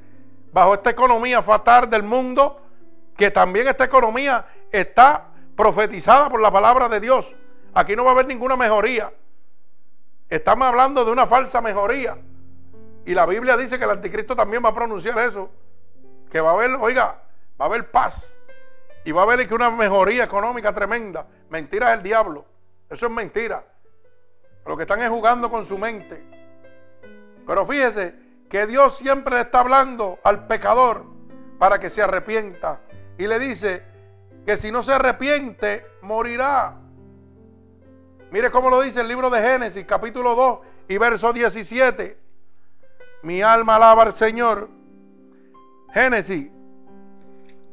bajo 0.52 0.74
esta 0.74 0.90
economía 0.90 1.42
fatal 1.42 1.88
del 1.88 2.02
mundo, 2.02 2.60
que 3.16 3.30
también 3.30 3.68
esta 3.68 3.84
economía 3.84 4.46
está 4.72 5.28
profetizada 5.58 6.30
por 6.30 6.40
la 6.40 6.52
palabra 6.52 6.88
de 6.88 7.00
Dios. 7.00 7.34
Aquí 7.74 7.96
no 7.96 8.04
va 8.04 8.10
a 8.10 8.12
haber 8.12 8.28
ninguna 8.28 8.56
mejoría. 8.56 9.12
Estamos 10.28 10.68
hablando 10.68 11.04
de 11.04 11.10
una 11.10 11.26
falsa 11.26 11.60
mejoría. 11.60 12.16
Y 13.04 13.12
la 13.12 13.26
Biblia 13.26 13.56
dice 13.56 13.76
que 13.76 13.84
el 13.84 13.90
anticristo 13.90 14.36
también 14.36 14.64
va 14.64 14.68
a 14.68 14.74
pronunciar 14.74 15.18
eso. 15.18 15.50
Que 16.30 16.40
va 16.40 16.50
a 16.50 16.52
haber, 16.52 16.76
oiga, 16.76 17.22
va 17.60 17.64
a 17.64 17.68
haber 17.68 17.90
paz. 17.90 18.32
Y 19.04 19.10
va 19.10 19.22
a 19.22 19.24
haber 19.24 19.48
que 19.48 19.54
una 19.54 19.68
mejoría 19.68 20.22
económica 20.22 20.72
tremenda. 20.72 21.26
Mentira 21.50 21.90
es 21.90 21.96
el 21.96 22.04
diablo. 22.04 22.44
Eso 22.88 23.06
es 23.06 23.12
mentira. 23.12 23.64
Lo 24.64 24.76
que 24.76 24.82
están 24.82 25.02
es 25.02 25.08
jugando 25.08 25.50
con 25.50 25.64
su 25.64 25.76
mente. 25.76 26.22
Pero 27.44 27.66
fíjese 27.66 28.14
que 28.48 28.64
Dios 28.68 28.96
siempre 28.96 29.34
le 29.34 29.40
está 29.40 29.58
hablando 29.60 30.20
al 30.22 30.46
pecador 30.46 31.04
para 31.58 31.80
que 31.80 31.90
se 31.90 32.00
arrepienta. 32.00 32.78
Y 33.18 33.26
le 33.26 33.40
dice, 33.40 33.97
que 34.48 34.56
si 34.56 34.72
no 34.72 34.82
se 34.82 34.94
arrepiente, 34.94 35.86
morirá. 36.00 36.74
Mire 38.30 38.50
cómo 38.50 38.70
lo 38.70 38.80
dice 38.80 39.02
el 39.02 39.06
libro 39.06 39.28
de 39.28 39.42
Génesis, 39.42 39.84
capítulo 39.84 40.34
2 40.34 40.58
y 40.88 40.96
verso 40.96 41.34
17. 41.34 42.18
Mi 43.24 43.42
alma 43.42 43.76
alaba 43.76 44.04
al 44.04 44.14
Señor. 44.14 44.70
Génesis, 45.92 46.48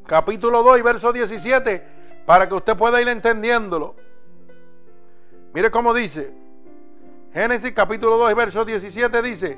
capítulo 0.06 0.64
2 0.64 0.80
y 0.80 0.82
verso 0.82 1.14
17, 1.14 1.82
para 2.26 2.50
que 2.50 2.56
usted 2.56 2.76
pueda 2.76 3.02
ir 3.02 3.08
entendiéndolo. 3.08 3.96
Mire 5.54 5.72
cómo 5.72 5.94
dice. 5.94 6.34
Génesis 7.32 7.72
capítulo 7.72 8.18
2 8.18 8.32
y 8.32 8.34
verso 8.34 8.66
17 8.66 9.22
dice, 9.22 9.58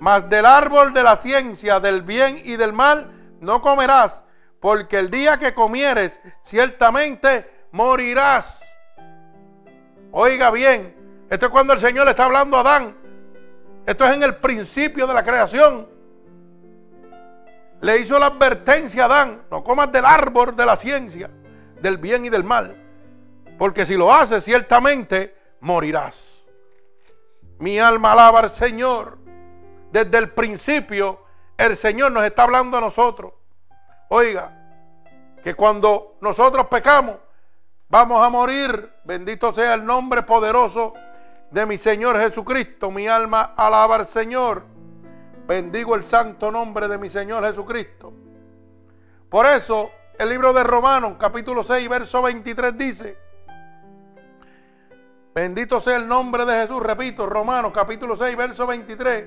mas 0.00 0.30
del 0.30 0.46
árbol 0.46 0.94
de 0.94 1.02
la 1.02 1.16
ciencia 1.16 1.78
del 1.78 2.00
bien 2.00 2.40
y 2.42 2.56
del 2.56 2.72
mal 2.72 3.12
no 3.42 3.60
comerás, 3.60 4.21
porque 4.62 4.96
el 4.96 5.10
día 5.10 5.38
que 5.38 5.52
comieres, 5.52 6.20
ciertamente 6.44 7.66
morirás. 7.72 8.64
Oiga 10.12 10.52
bien, 10.52 11.26
esto 11.28 11.46
es 11.46 11.52
cuando 11.52 11.72
el 11.72 11.80
Señor 11.80 12.04
le 12.04 12.12
está 12.12 12.26
hablando 12.26 12.56
a 12.56 12.60
Adán. 12.60 12.96
Esto 13.84 14.04
es 14.04 14.14
en 14.14 14.22
el 14.22 14.36
principio 14.36 15.08
de 15.08 15.14
la 15.14 15.24
creación. 15.24 15.88
Le 17.80 17.98
hizo 17.98 18.16
la 18.20 18.26
advertencia 18.26 19.02
a 19.02 19.06
Adán, 19.06 19.42
no 19.50 19.64
comas 19.64 19.90
del 19.90 20.04
árbol 20.04 20.54
de 20.54 20.64
la 20.64 20.76
ciencia, 20.76 21.28
del 21.80 21.96
bien 21.98 22.24
y 22.24 22.30
del 22.30 22.44
mal, 22.44 22.76
porque 23.58 23.84
si 23.84 23.96
lo 23.96 24.14
haces, 24.14 24.44
ciertamente 24.44 25.36
morirás. 25.58 26.46
Mi 27.58 27.80
alma 27.80 28.12
alaba 28.12 28.38
al 28.38 28.50
Señor. 28.50 29.18
Desde 29.90 30.18
el 30.18 30.30
principio, 30.30 31.18
el 31.58 31.74
Señor 31.74 32.12
nos 32.12 32.22
está 32.22 32.44
hablando 32.44 32.78
a 32.78 32.80
nosotros. 32.80 33.41
Oiga, 34.14 34.52
que 35.42 35.54
cuando 35.54 36.16
nosotros 36.20 36.66
pecamos, 36.66 37.16
vamos 37.88 38.22
a 38.22 38.28
morir. 38.28 38.92
Bendito 39.04 39.54
sea 39.54 39.72
el 39.72 39.86
nombre 39.86 40.22
poderoso 40.22 40.92
de 41.50 41.64
mi 41.64 41.78
Señor 41.78 42.20
Jesucristo. 42.20 42.90
Mi 42.90 43.08
alma 43.08 43.54
alaba 43.56 43.94
al 43.94 44.06
Señor. 44.06 44.64
Bendigo 45.46 45.94
el 45.94 46.04
santo 46.04 46.50
nombre 46.50 46.88
de 46.88 46.98
mi 46.98 47.08
Señor 47.08 47.42
Jesucristo. 47.42 48.12
Por 49.30 49.46
eso 49.46 49.90
el 50.18 50.28
libro 50.28 50.52
de 50.52 50.62
Romanos 50.62 51.14
capítulo 51.18 51.64
6 51.64 51.88
verso 51.88 52.20
23 52.20 52.76
dice, 52.76 53.16
bendito 55.34 55.80
sea 55.80 55.96
el 55.96 56.06
nombre 56.06 56.44
de 56.44 56.52
Jesús, 56.52 56.82
repito, 56.82 57.24
Romanos 57.24 57.72
capítulo 57.74 58.14
6 58.14 58.36
verso 58.36 58.66
23, 58.66 59.24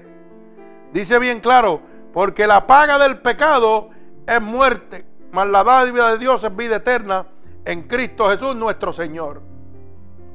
Dice 0.94 1.18
bien 1.18 1.40
claro, 1.40 1.82
porque 2.14 2.46
la 2.46 2.68
paga 2.68 3.00
del 3.00 3.18
pecado 3.18 3.95
es 4.28 4.42
muerte, 4.42 5.06
mas 5.32 5.48
la 5.48 5.64
dádiva 5.64 6.12
de 6.12 6.18
Dios 6.18 6.44
es 6.44 6.56
vida 6.56 6.78
eterna 6.78 7.28
en 7.64 7.84
Cristo 7.84 8.30
Jesús 8.30 8.56
nuestro 8.56 8.92
Señor. 8.94 9.42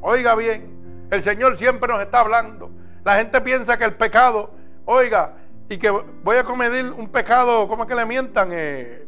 Oiga 0.00 0.34
bien, 0.34 1.08
el 1.10 1.22
Señor 1.22 1.56
siempre 1.56 1.92
nos 1.92 2.00
está 2.00 2.20
hablando. 2.20 2.70
La 3.04 3.16
gente 3.16 3.40
piensa 3.40 3.78
que 3.78 3.84
el 3.84 3.94
pecado, 3.94 4.50
oiga, 4.84 5.34
y 5.68 5.78
que 5.78 5.90
voy 5.90 6.36
a 6.36 6.44
cometer 6.44 6.92
un 6.92 7.08
pecado, 7.08 7.68
¿cómo 7.68 7.84
es 7.84 7.88
que 7.88 7.94
le 7.94 8.04
mientan? 8.04 8.50
Eh, 8.52 9.06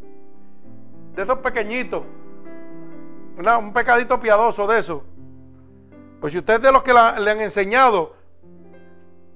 de 1.15 1.23
esos 1.23 1.39
pequeñitos. 1.39 2.05
un 3.37 3.73
pecadito 3.73 4.19
piadoso 4.21 4.67
de 4.67 4.79
eso. 4.79 5.05
Pues 6.21 6.33
si 6.33 6.39
usted 6.39 6.55
es 6.55 6.63
de 6.63 6.73
los 6.73 6.83
que 6.83 6.93
le 6.93 7.31
han 7.31 7.41
enseñado, 7.41 8.15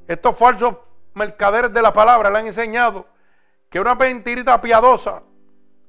estos 0.07 0.37
falsos 0.37 0.77
mercaderes 1.15 1.73
de 1.73 1.83
la 1.83 1.93
palabra 1.93 2.31
le 2.31 2.39
han 2.39 2.47
enseñado 2.47 3.07
que 3.69 3.81
una 3.81 3.95
mentirita 3.97 4.61
piadosa, 4.61 5.23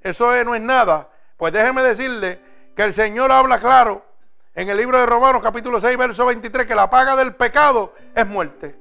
eso 0.01 0.43
no 0.43 0.55
es 0.55 0.61
nada. 0.61 1.09
Pues 1.37 1.53
déjeme 1.53 1.83
decirle 1.83 2.41
que 2.75 2.83
el 2.83 2.93
Señor 2.93 3.31
habla 3.31 3.59
claro 3.59 4.05
en 4.55 4.69
el 4.69 4.77
libro 4.77 4.97
de 4.97 5.05
Romanos 5.05 5.41
capítulo 5.43 5.79
6, 5.79 5.97
verso 5.97 6.25
23, 6.25 6.65
que 6.65 6.75
la 6.75 6.89
paga 6.89 7.15
del 7.15 7.35
pecado 7.35 7.93
es 8.15 8.25
muerte. 8.25 8.75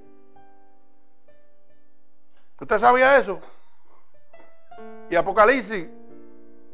¿Usted 2.59 2.79
sabía 2.79 3.17
eso? 3.19 3.41
Y 5.11 5.17
Apocalipsis 5.17 5.87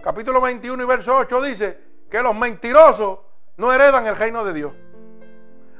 capítulo 0.02 0.40
21 0.40 0.82
y 0.82 0.86
verso 0.86 1.16
8 1.16 1.42
dice 1.42 1.78
que 2.10 2.22
los 2.22 2.34
mentirosos 2.34 3.18
no 3.56 3.72
heredan 3.72 4.06
el 4.06 4.16
reino 4.16 4.44
de 4.44 4.52
Dios. 4.52 4.72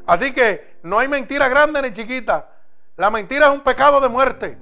Así 0.06 0.32
que 0.32 0.78
no 0.82 0.98
hay 0.98 1.08
mentira 1.08 1.48
grande 1.48 1.80
ni 1.82 1.92
chiquita. 1.92 2.48
La 2.96 3.10
mentira 3.10 3.46
es 3.46 3.52
un 3.52 3.60
pecado 3.60 4.00
de 4.00 4.08
muerte. 4.08 4.58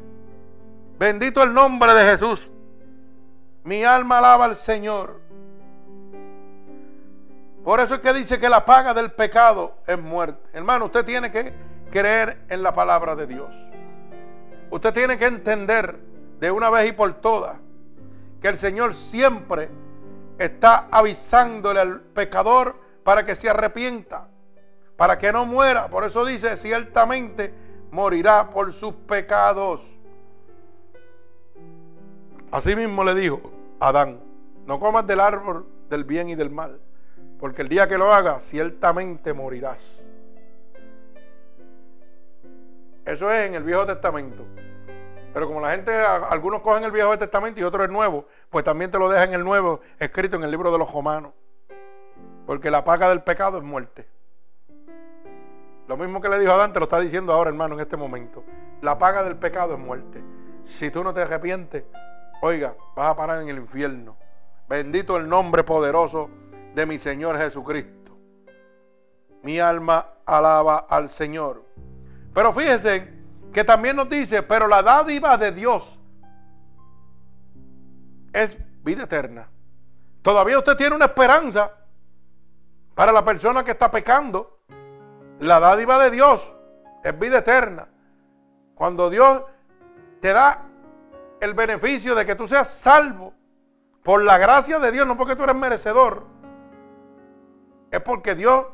Bendito 0.98 1.42
el 1.42 1.54
nombre 1.54 1.94
de 1.94 2.10
Jesús. 2.10 2.50
Mi 3.64 3.84
alma 3.84 4.18
alaba 4.18 4.46
al 4.46 4.56
Señor. 4.56 5.20
Por 7.64 7.80
eso 7.80 7.96
es 7.96 8.00
que 8.00 8.12
dice 8.12 8.40
que 8.40 8.48
la 8.48 8.64
paga 8.64 8.94
del 8.94 9.12
pecado 9.12 9.74
es 9.86 9.98
muerte. 9.98 10.40
Hermano, 10.52 10.86
usted 10.86 11.04
tiene 11.04 11.30
que 11.30 11.52
creer 11.90 12.44
en 12.48 12.62
la 12.62 12.72
palabra 12.72 13.14
de 13.14 13.26
Dios. 13.26 13.54
Usted 14.70 14.94
tiene 14.94 15.18
que 15.18 15.26
entender 15.26 15.98
de 16.38 16.50
una 16.50 16.70
vez 16.70 16.88
y 16.88 16.92
por 16.92 17.12
todas 17.14 17.56
que 18.40 18.48
el 18.48 18.56
Señor 18.56 18.94
siempre 18.94 19.68
está 20.38 20.88
avisándole 20.90 21.80
al 21.80 22.00
pecador 22.00 22.76
para 23.04 23.26
que 23.26 23.34
se 23.34 23.50
arrepienta 23.50 24.30
para 25.00 25.18
que 25.18 25.32
no 25.32 25.46
muera. 25.46 25.88
Por 25.88 26.04
eso 26.04 26.26
dice, 26.26 26.58
ciertamente 26.58 27.54
morirá 27.90 28.50
por 28.50 28.70
sus 28.74 28.92
pecados. 28.92 29.80
Así 32.50 32.74
mismo 32.74 33.04
le 33.04 33.14
dijo 33.14 33.40
Adán, 33.78 34.20
no 34.66 34.80
comas 34.80 35.06
del 35.06 35.20
árbol 35.20 35.66
del 35.88 36.04
bien 36.04 36.28
y 36.28 36.34
del 36.34 36.50
mal, 36.50 36.80
porque 37.38 37.62
el 37.62 37.68
día 37.68 37.88
que 37.88 37.96
lo 37.96 38.12
hagas, 38.12 38.44
ciertamente 38.44 39.32
morirás. 39.32 40.04
Eso 43.04 43.30
es 43.30 43.46
en 43.46 43.54
el 43.54 43.62
Viejo 43.62 43.86
Testamento. 43.86 44.44
Pero 45.32 45.46
como 45.46 45.60
la 45.60 45.70
gente, 45.70 45.94
algunos 45.94 46.60
cogen 46.60 46.84
el 46.84 46.90
Viejo 46.90 47.16
Testamento 47.16 47.60
y 47.60 47.62
otros 47.62 47.84
el 47.86 47.92
Nuevo, 47.92 48.26
pues 48.50 48.64
también 48.64 48.90
te 48.90 48.98
lo 48.98 49.08
dejan 49.08 49.32
el 49.32 49.44
Nuevo 49.44 49.80
escrito 49.98 50.36
en 50.36 50.42
el 50.42 50.50
libro 50.50 50.72
de 50.72 50.78
los 50.78 50.92
Romanos. 50.92 51.32
Porque 52.46 52.70
la 52.70 52.84
paga 52.84 53.08
del 53.08 53.22
pecado 53.22 53.58
es 53.58 53.64
muerte. 53.64 54.06
Lo 55.86 55.96
mismo 55.96 56.20
que 56.20 56.28
le 56.28 56.38
dijo 56.38 56.52
Adán, 56.52 56.72
te 56.72 56.80
lo 56.80 56.84
está 56.84 57.00
diciendo 57.00 57.32
ahora, 57.32 57.50
hermano, 57.50 57.74
en 57.74 57.80
este 57.80 57.96
momento. 57.96 58.44
La 58.80 58.98
paga 58.98 59.22
del 59.22 59.36
pecado 59.36 59.74
es 59.74 59.80
muerte. 59.80 60.22
Si 60.64 60.90
tú 60.90 61.02
no 61.02 61.14
te 61.14 61.22
arrepientes, 61.22 61.84
oiga, 62.40 62.74
vas 62.94 63.08
a 63.08 63.16
parar 63.16 63.42
en 63.42 63.48
el 63.48 63.58
infierno. 63.58 64.16
Bendito 64.68 65.16
el 65.16 65.28
nombre 65.28 65.64
poderoso 65.64 66.30
de 66.74 66.86
mi 66.86 66.98
Señor 66.98 67.36
Jesucristo. 67.38 68.16
Mi 69.42 69.58
alma 69.58 70.06
alaba 70.26 70.86
al 70.88 71.08
Señor. 71.08 71.64
Pero 72.34 72.52
fíjense 72.52 73.12
que 73.52 73.64
también 73.64 73.96
nos 73.96 74.08
dice, 74.08 74.42
pero 74.42 74.68
la 74.68 74.82
dádiva 74.82 75.36
de 75.36 75.52
Dios 75.52 75.98
es 78.32 78.56
vida 78.84 79.04
eterna. 79.04 79.48
Todavía 80.22 80.58
usted 80.58 80.76
tiene 80.76 80.94
una 80.94 81.06
esperanza 81.06 81.72
para 82.94 83.12
la 83.12 83.24
persona 83.24 83.64
que 83.64 83.72
está 83.72 83.90
pecando. 83.90 84.60
La 85.40 85.58
dádiva 85.58 85.98
de 85.98 86.10
Dios 86.10 86.54
es 87.02 87.18
vida 87.18 87.38
eterna. 87.38 87.88
Cuando 88.74 89.10
Dios 89.10 89.42
te 90.20 90.32
da 90.32 90.69
el 91.40 91.54
beneficio 91.54 92.14
de 92.14 92.26
que 92.26 92.34
tú 92.34 92.46
seas 92.46 92.68
salvo 92.68 93.34
por 94.02 94.22
la 94.22 94.38
gracia 94.38 94.78
de 94.78 94.92
Dios, 94.92 95.06
no 95.06 95.16
porque 95.16 95.36
tú 95.36 95.44
eres 95.44 95.56
merecedor, 95.56 96.24
es 97.90 98.00
porque 98.00 98.34
Dios 98.34 98.66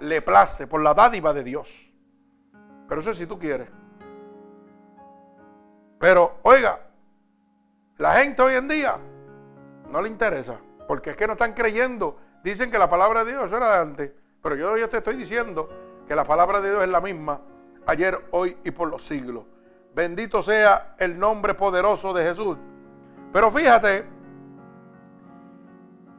le 0.00 0.22
place, 0.22 0.66
por 0.66 0.82
la 0.82 0.94
dádiva 0.94 1.32
de 1.32 1.44
Dios. 1.44 1.92
Pero 2.88 3.00
eso 3.00 3.10
es 3.10 3.16
si 3.16 3.26
tú 3.26 3.38
quieres. 3.38 3.68
Pero, 5.98 6.38
oiga, 6.42 6.80
la 7.96 8.14
gente 8.14 8.42
hoy 8.42 8.54
en 8.54 8.68
día 8.68 8.98
no 9.90 10.02
le 10.02 10.08
interesa, 10.08 10.58
porque 10.86 11.10
es 11.10 11.16
que 11.16 11.26
no 11.26 11.32
están 11.32 11.54
creyendo. 11.54 12.18
Dicen 12.42 12.70
que 12.70 12.78
la 12.78 12.90
palabra 12.90 13.24
de 13.24 13.32
Dios 13.32 13.50
era 13.52 13.76
de 13.76 13.78
antes, 13.82 14.12
pero 14.42 14.56
yo, 14.56 14.76
yo 14.76 14.88
te 14.88 14.98
estoy 14.98 15.16
diciendo 15.16 15.70
que 16.06 16.14
la 16.14 16.24
palabra 16.24 16.60
de 16.60 16.70
Dios 16.70 16.82
es 16.82 16.90
la 16.90 17.00
misma 17.00 17.40
ayer, 17.86 18.26
hoy 18.32 18.56
y 18.64 18.70
por 18.70 18.90
los 18.90 19.04
siglos. 19.04 19.44
Bendito 19.94 20.42
sea 20.42 20.94
el 20.98 21.18
nombre 21.18 21.54
poderoso 21.54 22.12
de 22.12 22.24
Jesús. 22.24 22.58
Pero 23.32 23.50
fíjate 23.50 24.04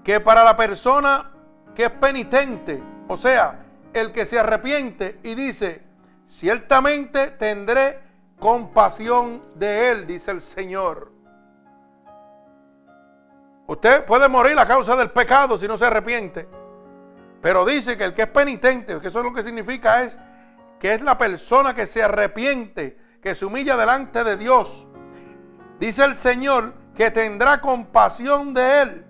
que 0.04 0.20
para 0.20 0.44
la 0.44 0.56
persona 0.56 1.32
que 1.74 1.86
es 1.86 1.92
penitente, 1.92 2.82
o 3.08 3.18
sea, 3.18 3.66
el 3.94 4.12
que 4.12 4.26
se 4.26 4.40
arrepiente 4.40 5.20
y 5.24 5.36
dice, 5.36 5.84
ciertamente 6.28 7.32
tendré 7.32 8.00
compasión 8.40 9.42
de 9.56 9.92
él, 9.92 10.08
dice 10.08 10.32
el 10.32 10.42
Señor. 10.42 11.12
Usted 13.68 14.06
puede 14.06 14.28
morir 14.28 14.58
a 14.60 14.68
causa 14.68 14.96
del 14.96 15.12
pecado 15.12 15.58
si 15.58 15.68
no 15.68 15.78
se 15.78 15.86
arrepiente. 15.86 16.48
Pero 17.42 17.66
dice 17.66 17.98
que 17.98 18.06
el 18.06 18.14
que 18.14 18.24
es 18.24 18.28
penitente, 18.28 19.00
que 19.02 19.08
eso 19.08 19.20
es 19.20 19.26
lo 19.26 19.34
que 19.34 19.44
significa 19.44 20.04
es 20.04 20.18
que 20.80 20.94
es 20.94 21.02
la 21.02 21.18
persona 21.18 21.74
que 21.74 21.88
se 21.88 22.04
arrepiente, 22.04 23.05
que 23.26 23.34
se 23.34 23.44
humilla 23.44 23.76
delante 23.76 24.24
de 24.24 24.38
Dios. 24.38 24.86
Dice 25.80 26.04
el 26.06 26.14
Señor 26.14 26.76
que 26.96 27.10
tendrá 27.10 27.60
compasión 27.60 28.54
de 28.54 28.82
él. 28.84 29.06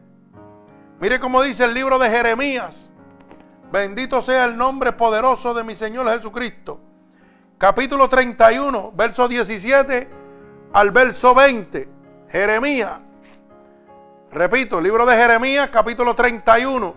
Mire 1.02 1.20
cómo 1.20 1.42
dice 1.42 1.66
el 1.66 1.74
libro 1.74 2.00
de 2.00 2.10
Jeremías. 2.10 2.90
Bendito 3.74 4.22
sea 4.22 4.46
el 4.46 4.56
nombre 4.56 4.94
poderoso 4.94 5.54
de 5.54 5.66
mi 5.66 5.76
Señor 5.76 6.10
Jesucristo. 6.10 6.80
Capítulo 7.58 8.08
31, 8.08 8.94
verso 8.96 9.28
17 9.28 10.08
al 10.72 10.92
verso 10.92 11.36
20. 11.36 11.90
Jeremías. 12.30 12.94
Repito, 14.32 14.80
libro 14.80 15.06
de 15.06 15.18
Jeremías, 15.18 15.70
capítulo 15.70 16.16
31 16.16 16.96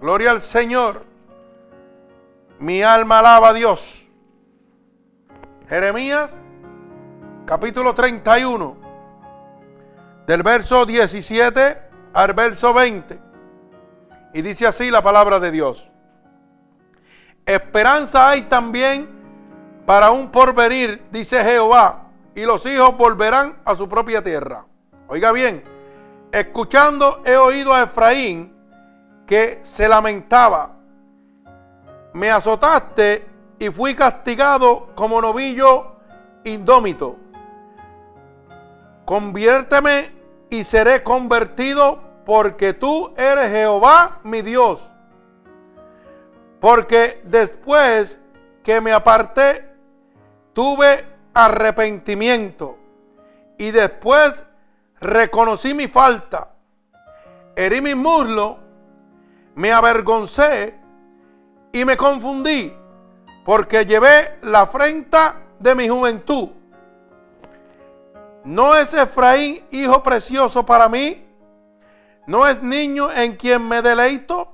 Gloria 0.00 0.30
al 0.30 0.42
Señor. 0.42 1.02
Mi 2.60 2.84
alma 2.84 3.18
alaba 3.18 3.48
a 3.48 3.52
Dios. 3.52 4.05
Jeremías 5.68 6.32
capítulo 7.44 7.92
31 7.92 8.76
del 10.26 10.42
verso 10.42 10.86
17 10.86 11.78
al 12.14 12.32
verso 12.34 12.72
20. 12.72 13.18
Y 14.34 14.42
dice 14.42 14.66
así 14.66 14.90
la 14.90 15.02
palabra 15.02 15.40
de 15.40 15.50
Dios. 15.50 15.90
Esperanza 17.44 18.28
hay 18.28 18.42
también 18.42 19.08
para 19.86 20.10
un 20.10 20.30
porvenir, 20.30 21.04
dice 21.10 21.42
Jehová, 21.42 22.10
y 22.34 22.42
los 22.42 22.64
hijos 22.66 22.96
volverán 22.96 23.56
a 23.64 23.74
su 23.74 23.88
propia 23.88 24.22
tierra. 24.22 24.64
Oiga 25.08 25.32
bien, 25.32 25.64
escuchando 26.32 27.22
he 27.24 27.36
oído 27.36 27.72
a 27.72 27.82
Efraín 27.82 28.54
que 29.26 29.60
se 29.64 29.88
lamentaba, 29.88 30.76
me 32.12 32.30
azotaste 32.30 33.35
y 33.58 33.70
fui 33.70 33.94
castigado 33.94 34.88
como 34.94 35.20
novillo 35.20 35.96
indómito. 36.44 37.16
Conviérteme 39.04 40.12
y 40.50 40.64
seré 40.64 41.02
convertido 41.02 42.00
porque 42.24 42.72
tú 42.74 43.12
eres 43.16 43.50
Jehová 43.50 44.20
mi 44.24 44.42
Dios. 44.42 44.90
Porque 46.60 47.20
después 47.24 48.20
que 48.62 48.80
me 48.80 48.92
aparté, 48.92 49.70
tuve 50.52 51.06
arrepentimiento 51.32 52.78
y 53.58 53.70
después 53.70 54.42
reconocí 55.00 55.72
mi 55.74 55.86
falta. 55.86 56.50
Herí 57.54 57.80
mi 57.80 57.94
muslo 57.94 58.66
me 59.56 59.72
avergoncé 59.72 60.74
y 61.72 61.84
me 61.84 61.96
confundí, 61.96 62.72
porque 63.46 63.86
llevé 63.86 64.38
la 64.42 64.62
afrenta 64.62 65.36
de 65.58 65.74
mi 65.74 65.88
juventud 65.88 66.50
¿no 68.46 68.76
es 68.76 68.94
Efraín 68.94 69.64
hijo 69.72 70.02
precioso 70.02 70.64
para 70.64 70.88
mí? 70.88 71.26
¿No 72.26 72.46
es 72.46 72.62
niño 72.62 73.12
en 73.12 73.36
quien 73.36 73.66
me 73.66 73.82
deleito? 73.82 74.52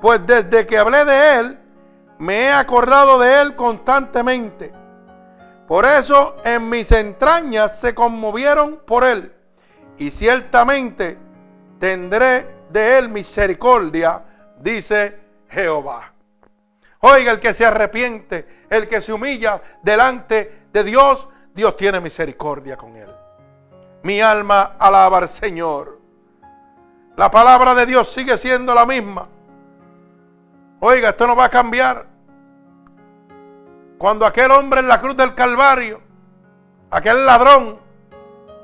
Pues 0.00 0.26
desde 0.26 0.66
que 0.66 0.78
hablé 0.78 1.04
de 1.06 1.36
él, 1.36 1.58
me 2.18 2.44
he 2.44 2.52
acordado 2.52 3.18
de 3.18 3.40
él 3.40 3.56
constantemente. 3.56 4.72
Por 5.66 5.86
eso 5.86 6.36
en 6.44 6.68
mis 6.68 6.92
entrañas 6.92 7.80
se 7.80 7.94
conmovieron 7.94 8.80
por 8.86 9.04
él. 9.04 9.32
Y 9.96 10.10
ciertamente 10.10 11.18
tendré 11.80 12.46
de 12.70 12.98
él 12.98 13.08
misericordia, 13.08 14.22
dice 14.58 15.18
Jehová. 15.48 16.12
Oiga, 17.00 17.32
el 17.32 17.40
que 17.40 17.54
se 17.54 17.64
arrepiente, 17.64 18.64
el 18.70 18.88
que 18.88 19.00
se 19.00 19.12
humilla 19.12 19.62
delante 19.82 20.66
de 20.72 20.84
Dios, 20.84 21.28
Dios 21.54 21.76
tiene 21.76 22.00
misericordia 22.00 22.76
con 22.76 22.96
él. 22.96 23.10
Mi 24.02 24.20
alma 24.20 24.76
alaba 24.78 25.18
al 25.18 25.28
Señor. 25.28 26.00
La 27.16 27.30
palabra 27.30 27.74
de 27.74 27.86
Dios 27.86 28.12
sigue 28.12 28.36
siendo 28.38 28.74
la 28.74 28.86
misma. 28.86 29.28
Oiga, 30.80 31.10
esto 31.10 31.26
no 31.26 31.34
va 31.34 31.46
a 31.46 31.50
cambiar. 31.50 32.06
Cuando 33.98 34.26
aquel 34.26 34.50
hombre 34.50 34.80
en 34.80 34.88
la 34.88 35.00
cruz 35.00 35.16
del 35.16 35.34
Calvario, 35.34 36.02
aquel 36.90 37.24
ladrón, 37.24 37.78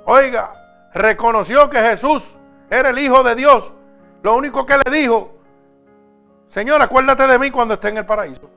oiga, 0.04 0.90
reconoció 0.92 1.70
que 1.70 1.78
Jesús 1.78 2.36
era 2.68 2.90
el 2.90 2.98
Hijo 2.98 3.22
de 3.22 3.34
Dios, 3.34 3.72
lo 4.22 4.36
único 4.36 4.66
que 4.66 4.76
le 4.76 4.90
dijo, 4.90 5.41
Señor, 6.52 6.82
acuérdate 6.82 7.26
de 7.26 7.38
mí 7.38 7.50
cuando 7.50 7.74
esté 7.74 7.88
en 7.88 7.96
el 7.96 8.04
paraíso. 8.04 8.50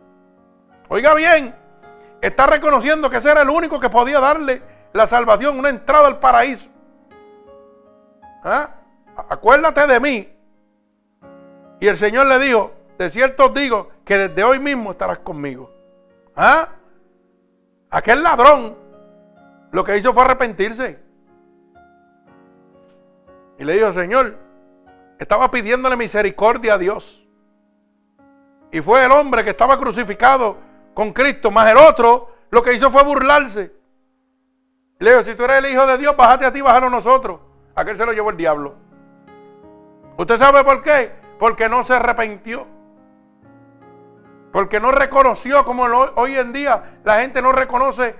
Oiga 0.89 1.13
bien, 1.13 1.55
está 2.21 2.45
reconociendo 2.45 3.09
que 3.09 3.17
ese 3.17 3.31
era 3.31 3.41
el 3.41 3.49
único 3.49 3.79
que 3.79 3.89
podía 3.89 4.19
darle 4.19 4.61
la 4.91 5.07
salvación, 5.07 5.57
una 5.57 5.69
entrada 5.69 6.07
al 6.07 6.19
paraíso. 6.19 6.67
¿Ah? 8.43 8.69
Acuérdate 9.29 9.87
de 9.87 9.99
mí. 10.01 10.29
Y 11.79 11.87
el 11.87 11.95
Señor 11.95 12.27
le 12.27 12.37
dijo, 12.39 12.73
de 12.97 13.09
cierto 13.09 13.45
os 13.45 13.53
digo 13.53 13.89
que 14.03 14.17
desde 14.17 14.43
hoy 14.43 14.59
mismo 14.59 14.91
estarás 14.91 15.19
conmigo. 15.19 15.71
¿Ah? 16.35 16.67
Aquel 17.89 18.21
ladrón 18.21 18.75
lo 19.71 19.85
que 19.85 19.97
hizo 19.97 20.13
fue 20.13 20.23
arrepentirse. 20.23 20.99
Y 23.57 23.63
le 23.63 23.73
dijo, 23.73 23.93
Señor, 23.93 24.35
estaba 25.17 25.49
pidiéndole 25.49 25.95
misericordia 25.95 26.73
a 26.73 26.77
Dios. 26.77 27.24
Y 28.75 28.81
fue 28.81 29.05
el 29.05 29.11
hombre 29.13 29.41
que 29.41 29.51
estaba 29.51 29.79
crucificado 29.79 30.57
con 30.93 31.13
Cristo, 31.13 31.49
más 31.49 31.71
el 31.71 31.77
otro, 31.77 32.29
lo 32.49 32.61
que 32.61 32.73
hizo 32.73 32.91
fue 32.91 33.05
burlarse. 33.05 33.73
Le 34.99 35.11
dijo, 35.11 35.23
si 35.23 35.33
tú 35.33 35.45
eres 35.45 35.63
el 35.63 35.71
Hijo 35.71 35.87
de 35.87 35.97
Dios, 35.97 36.13
bájate 36.17 36.45
a 36.45 36.51
ti, 36.51 36.59
bájalo 36.59 36.87
a 36.87 36.89
nosotros. 36.89 37.39
Aquel 37.73 37.95
se 37.95 38.05
lo 38.05 38.11
llevó 38.11 38.31
el 38.31 38.35
diablo. 38.35 38.75
¿Usted 40.17 40.35
sabe 40.35 40.61
por 40.65 40.81
qué? 40.81 41.13
Porque 41.39 41.69
no 41.69 41.85
se 41.85 41.93
arrepintió. 41.93 42.67
Porque 44.51 44.81
no 44.81 44.91
reconoció 44.91 45.63
como 45.63 45.85
hoy 46.15 46.35
en 46.35 46.51
día 46.51 46.99
la 47.05 47.21
gente 47.21 47.41
no 47.41 47.53
reconoce 47.53 48.13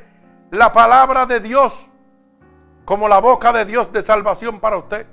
la 0.52 0.72
palabra 0.72 1.26
de 1.26 1.42
Dios 1.42 1.86
como 2.86 3.10
la 3.10 3.20
boca 3.20 3.52
de 3.52 3.66
Dios 3.66 3.92
de 3.92 4.04
salvación 4.04 4.62
para 4.62 4.78
usted. 4.78 5.06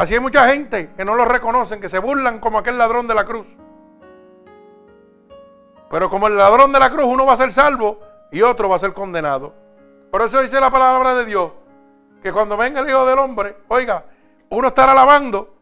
Así 0.00 0.14
hay 0.14 0.20
mucha 0.20 0.48
gente 0.48 0.88
que 0.96 1.04
no 1.04 1.14
lo 1.14 1.26
reconocen, 1.26 1.78
que 1.78 1.90
se 1.90 1.98
burlan 1.98 2.38
como 2.38 2.56
aquel 2.56 2.78
ladrón 2.78 3.06
de 3.06 3.14
la 3.14 3.26
cruz. 3.26 3.46
Pero 5.90 6.08
como 6.08 6.26
el 6.26 6.38
ladrón 6.38 6.72
de 6.72 6.78
la 6.78 6.88
cruz, 6.88 7.04
uno 7.04 7.26
va 7.26 7.34
a 7.34 7.36
ser 7.36 7.52
salvo 7.52 8.00
y 8.32 8.40
otro 8.40 8.70
va 8.70 8.76
a 8.76 8.78
ser 8.78 8.94
condenado. 8.94 9.52
Por 10.10 10.22
eso 10.22 10.40
dice 10.40 10.58
la 10.58 10.70
palabra 10.70 11.12
de 11.12 11.26
Dios, 11.26 11.52
que 12.22 12.32
cuando 12.32 12.56
venga 12.56 12.80
el 12.80 12.88
Hijo 12.88 13.04
del 13.04 13.18
Hombre, 13.18 13.58
oiga, 13.68 14.06
uno 14.48 14.68
estará 14.68 14.94
lavando 14.94 15.54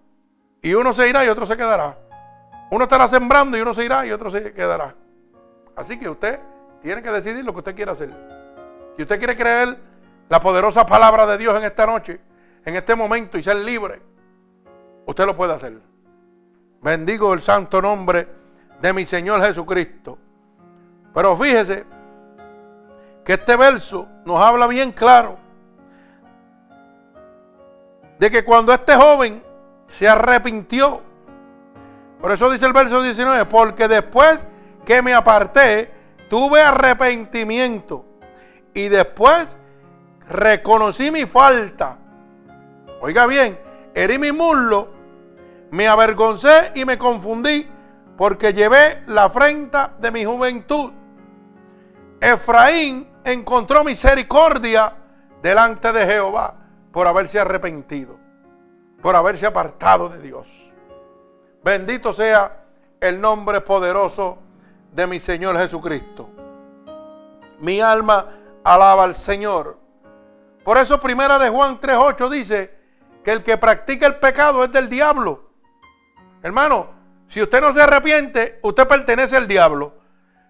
y 0.63 0.73
uno 0.73 0.93
se 0.93 1.09
irá 1.09 1.25
y 1.25 1.29
otro 1.29 1.45
se 1.45 1.57
quedará. 1.57 1.99
Uno 2.71 2.85
estará 2.85 3.09
sembrando 3.09 3.59
y 3.59 3.61
uno 3.61 3.75
se 3.75 3.87
irá 3.87 4.07
y 4.07 4.13
otro 4.13 4.31
se 4.31 4.53
quedará. 4.53 4.95
Así 5.75 5.99
que 5.99 6.09
usted 6.09 6.39
tiene 6.81 7.03
que 7.03 7.11
decidir 7.11 7.45
lo 7.45 7.53
que 7.55 7.59
usted 7.59 7.75
quiere 7.75 7.91
hacer. 7.91 8.15
Si 8.95 9.03
usted 9.03 9.19
quiere 9.19 9.37
creer 9.37 9.77
la 10.29 10.39
poderosa 10.39 10.87
palabra 10.87 11.27
de 11.27 11.39
Dios 11.39 11.57
en 11.57 11.65
esta 11.65 11.87
noche, 11.87 12.21
en 12.65 12.77
este 12.77 12.95
momento 12.95 13.37
y 13.37 13.43
ser 13.43 13.57
libre, 13.57 14.01
usted 15.11 15.27
lo 15.27 15.37
puede 15.37 15.55
hacer. 15.55 15.81
Bendigo 16.81 17.35
el 17.35 17.43
santo 17.43 17.83
nombre 17.83 18.29
de 18.81 18.93
mi 18.93 19.05
Señor 19.05 19.43
Jesucristo. 19.43 20.19
Pero 21.13 21.37
fíjese 21.37 21.85
que 23.25 23.35
este 23.35 23.57
verso 23.57 24.07
nos 24.25 24.41
habla 24.41 24.67
bien 24.67 24.93
claro 24.93 25.37
de 28.19 28.31
que 28.31 28.45
cuando 28.45 28.73
este 28.73 28.95
joven 28.95 29.43
se 29.89 30.09
arrepintió 30.09 31.03
por 32.21 32.33
eso 32.33 32.51
dice 32.51 32.67
el 32.67 32.73
verso 32.73 33.03
19, 33.03 33.47
porque 33.47 33.87
después 33.87 34.45
que 34.85 35.03
me 35.03 35.15
aparté, 35.15 35.93
tuve 36.29 36.61
arrepentimiento 36.61 38.05
y 38.75 38.89
después 38.89 39.57
reconocí 40.29 41.11
mi 41.11 41.27
falta. 41.27 41.99
Oiga 43.01 43.27
bien, 43.27 43.59
herí 43.95 44.19
mi 44.19 44.33
muslo, 44.33 44.89
me 45.71 45.87
avergoncé 45.87 46.73
y 46.75 46.85
me 46.85 46.99
confundí 46.99 47.69
porque 48.17 48.53
llevé 48.53 49.03
la 49.07 49.25
afrenta 49.25 49.93
de 49.99 50.11
mi 50.11 50.25
juventud. 50.25 50.93
Efraín 52.21 53.09
encontró 53.25 53.85
misericordia 53.85 54.93
delante 55.43 55.93
de 55.93 56.05
Jehová 56.07 56.55
por 56.93 57.07
haberse 57.07 57.39
arrepentido, 57.39 58.19
por 59.01 59.15
haberse 59.15 59.47
apartado 59.47 60.09
de 60.09 60.21
Dios. 60.21 60.47
Bendito 61.63 62.13
sea 62.13 62.65
el 63.01 63.21
nombre 63.21 63.61
poderoso 63.61 64.39
de 64.93 65.07
mi 65.07 65.21
Señor 65.21 65.57
Jesucristo. 65.59 66.29
Mi 67.61 67.81
alma 67.81 68.27
alaba 68.65 69.05
al 69.05 69.15
Señor. 69.15 69.79
Por 70.65 70.77
eso 70.79 71.01
primera 71.01 71.39
de 71.39 71.49
Juan 71.49 71.81
3.8 71.81 72.29
dice 72.31 72.75
que 73.23 73.33
el 73.33 73.43
que 73.43 73.57
practica 73.57 74.07
el 74.07 74.17
pecado 74.17 74.65
es 74.65 74.73
del 74.73 74.89
diablo. 74.89 75.48
Hermano, 76.43 76.89
si 77.29 77.43
usted 77.43 77.61
no 77.61 77.73
se 77.73 77.83
arrepiente, 77.83 78.59
usted 78.63 78.87
pertenece 78.87 79.37
al 79.37 79.49
diablo. 79.49 79.95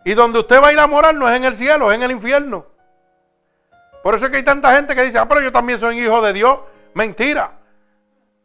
Y 0.05 0.15
donde 0.15 0.39
usted 0.39 0.63
va 0.63 0.69
a 0.69 0.73
ir 0.73 0.79
a 0.79 0.87
morar 0.87 1.15
no 1.15 1.29
es 1.29 1.37
en 1.37 1.45
el 1.45 1.57
cielo, 1.57 1.91
es 1.91 1.97
en 1.97 2.03
el 2.03 2.13
infierno. 2.13 2.67
Por 4.03 4.15
eso 4.15 4.27
es 4.27 4.31
que 4.31 4.39
hay 4.39 4.45
tanta 4.45 4.75
gente 4.75 4.95
que 4.95 5.03
dice, 5.03 5.19
ah, 5.19 5.29
pero 5.29 5.41
yo 5.41 5.53
también 5.53 5.79
soy 5.79 6.01
hijo 6.01 6.23
de 6.23 6.33
Dios. 6.33 6.59
Mentira. 6.95 7.53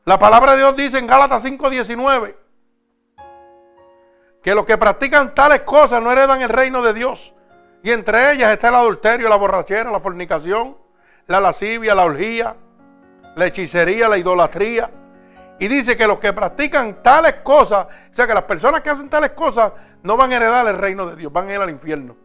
La 0.06 0.20
palabra 0.20 0.54
de 0.54 0.58
Dios 0.58 0.76
dice 0.76 0.98
en 0.98 1.08
Gálatas 1.08 1.46
5.19 1.46 2.36
que 4.44 4.54
los 4.54 4.66
que 4.66 4.78
practican 4.78 5.34
tales 5.34 5.62
cosas 5.62 6.02
no 6.04 6.12
heredan 6.12 6.41
el 6.41 6.50
reino 6.50 6.82
de 6.82 6.94
Dios. 6.94 7.34
Y 7.82 7.91
entre 7.91 8.34
ellas 8.34 8.52
está 8.52 8.70
el 8.70 8.76
adulterio, 8.76 9.30
la 9.30 9.38
borrachera, 9.38 9.89
la 9.89 10.02
fornicación, 10.02 10.78
la 11.28 11.39
lascivia, 11.39 11.96
la 11.96 12.04
orgía, 12.04 12.56
la 13.36 13.46
hechicería, 13.46 14.10
la 14.10 14.18
idolatría. 14.18 14.89
Y 15.64 15.70
dice 15.70 15.95
que 15.95 16.05
los 16.05 16.20
que 16.20 16.34
practican 16.34 17.01
tales 17.01 17.36
cosas, 17.36 17.86
o 17.86 18.14
sea 18.14 18.28
que 18.28 18.34
las 18.34 18.43
personas 18.43 18.82
que 18.82 18.89
hacen 18.89 19.09
tales 19.09 19.32
cosas 19.32 19.72
no 20.01 20.18
van 20.18 20.34
a 20.34 20.36
heredar 20.36 20.68
el 20.68 20.78
reino 20.78 21.05
de 21.05 21.16
Dios, 21.16 21.32
van 21.32 21.47
a 21.47 21.53
ir 21.53 21.61
al 21.61 21.70
infierno. 21.70 22.18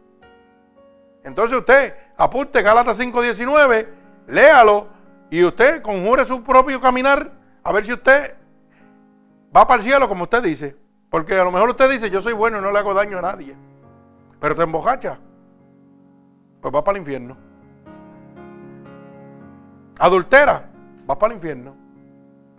Entonces 1.23 1.57
usted 1.57 1.95
apunte 2.17 2.61
Gálatas 2.61 2.99
5:19, 2.99 3.87
léalo 4.27 4.89
y 5.29 5.41
usted 5.45 5.81
conjure 5.81 6.25
su 6.25 6.43
propio 6.43 6.81
caminar 6.81 7.31
a 7.63 7.71
ver 7.71 7.85
si 7.85 7.93
usted 7.93 8.35
va 9.55 9.65
para 9.65 9.81
el 9.81 9.87
cielo 9.87 10.09
como 10.09 10.23
usted 10.23 10.43
dice. 10.43 10.75
Porque 11.09 11.39
a 11.39 11.45
lo 11.45 11.51
mejor 11.53 11.69
usted 11.69 11.89
dice, 11.89 12.09
yo 12.09 12.19
soy 12.19 12.33
bueno 12.33 12.57
y 12.57 12.61
no 12.61 12.73
le 12.73 12.79
hago 12.79 12.93
daño 12.93 13.19
a 13.19 13.21
nadie. 13.21 13.55
Pero 14.41 14.53
te 14.53 14.63
embojacha. 14.63 15.17
Pues 16.59 16.73
vas 16.73 16.83
para 16.83 16.97
el 16.97 17.03
infierno. 17.03 17.37
Adultera, 19.97 20.69
vas 21.05 21.17
para 21.17 21.31
el 21.31 21.37
infierno. 21.37 21.78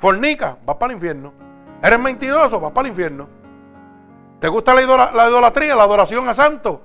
Fornica, 0.00 0.56
vas 0.64 0.76
para 0.76 0.92
el 0.92 0.96
infierno. 0.96 1.32
Eres 1.82 2.00
mentiroso, 2.00 2.58
vas 2.58 2.72
para 2.72 2.88
el 2.88 2.92
infierno. 2.92 3.28
¿Te 4.40 4.48
gusta 4.48 4.74
la, 4.74 4.80
idolatría, 4.82 5.76
la 5.76 5.82
adoración 5.82 6.26
a 6.26 6.32
santos? 6.32 6.80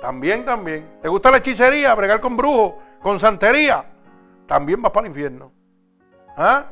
También, 0.00 0.42
también. 0.46 0.98
¿Te 1.02 1.08
gusta 1.08 1.30
la 1.30 1.36
hechicería, 1.36 1.94
bregar 1.94 2.22
con 2.22 2.38
brujos, 2.38 2.74
con 3.02 3.20
santería? 3.20 3.84
También 4.46 4.80
vas 4.80 4.92
para 4.92 5.06
el 5.06 5.10
infierno. 5.10 5.52
¿Ah? 6.38 6.64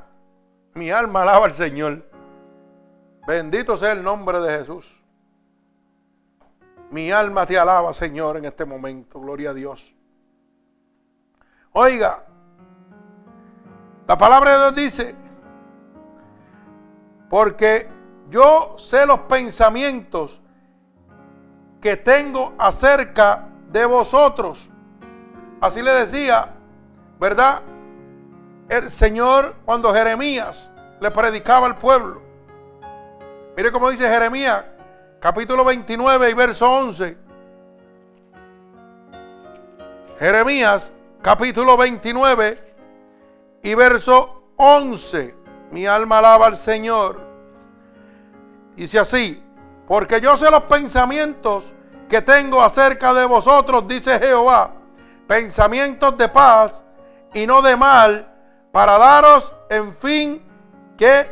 Mi 0.72 0.90
alma 0.90 1.22
alaba 1.22 1.44
al 1.44 1.52
Señor. 1.52 2.08
Bendito 3.26 3.76
sea 3.76 3.92
el 3.92 4.02
nombre 4.02 4.40
de 4.40 4.58
Jesús. 4.58 4.98
Mi 6.90 7.10
alma 7.10 7.44
te 7.44 7.58
alaba, 7.58 7.92
Señor, 7.92 8.38
en 8.38 8.46
este 8.46 8.64
momento. 8.64 9.20
Gloria 9.20 9.50
a 9.50 9.54
Dios. 9.54 9.94
Oiga, 11.72 12.24
la 14.08 14.16
palabra 14.16 14.52
de 14.52 14.56
Dios 14.56 14.74
dice, 14.74 15.14
porque 17.28 17.86
yo 18.30 18.74
sé 18.78 19.04
los 19.04 19.20
pensamientos 19.20 20.40
que 21.82 21.98
tengo 21.98 22.54
acerca 22.56 23.48
de 23.70 23.84
vosotros, 23.84 24.66
así 25.60 25.82
le 25.82 25.90
decía, 25.92 26.54
¿verdad? 27.20 27.60
El 28.70 28.88
Señor 28.88 29.56
cuando 29.66 29.92
Jeremías 29.92 30.70
le 31.00 31.10
predicaba 31.10 31.66
al 31.66 31.76
pueblo. 31.76 32.22
Mire 33.58 33.70
cómo 33.70 33.90
dice 33.90 34.08
Jeremías, 34.08 34.64
capítulo 35.20 35.66
29 35.66 36.30
y 36.30 36.34
verso 36.34 36.72
11. 36.72 37.18
Jeremías, 40.18 40.92
capítulo 41.20 41.76
29 41.76 42.67
y 43.62 43.74
verso 43.74 44.52
11. 44.56 45.34
Mi 45.70 45.86
alma 45.86 46.18
alaba 46.18 46.46
al 46.46 46.56
Señor. 46.56 47.20
Dice 48.76 48.98
así, 48.98 49.42
porque 49.86 50.20
yo 50.20 50.36
sé 50.36 50.50
los 50.50 50.64
pensamientos 50.64 51.72
que 52.08 52.22
tengo 52.22 52.62
acerca 52.62 53.12
de 53.12 53.26
vosotros, 53.26 53.86
dice 53.86 54.18
Jehová, 54.18 54.72
pensamientos 55.26 56.16
de 56.16 56.28
paz 56.28 56.82
y 57.34 57.46
no 57.46 57.60
de 57.60 57.76
mal, 57.76 58.32
para 58.72 58.98
daros 58.98 59.52
en 59.68 59.92
fin 59.94 60.42
que 60.96 61.28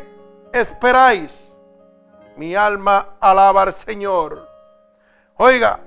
esperáis. 0.53 1.57
Mi 2.37 2.55
alma 2.55 3.16
alaba 3.20 3.62
al 3.62 3.72
Señor. 3.72 4.47
Oiga, 5.37 5.81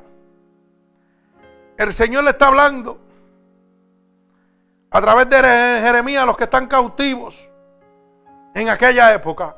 el 1.77 1.93
Señor 1.93 2.23
le 2.23 2.31
está 2.31 2.47
hablando 2.47 2.99
a 4.91 5.01
través 5.01 5.29
de 5.29 5.37
Jeremías 5.37 6.25
los 6.25 6.35
que 6.35 6.45
están 6.45 6.67
cautivos 6.67 7.49
en 8.53 8.69
aquella 8.69 9.13
época. 9.13 9.55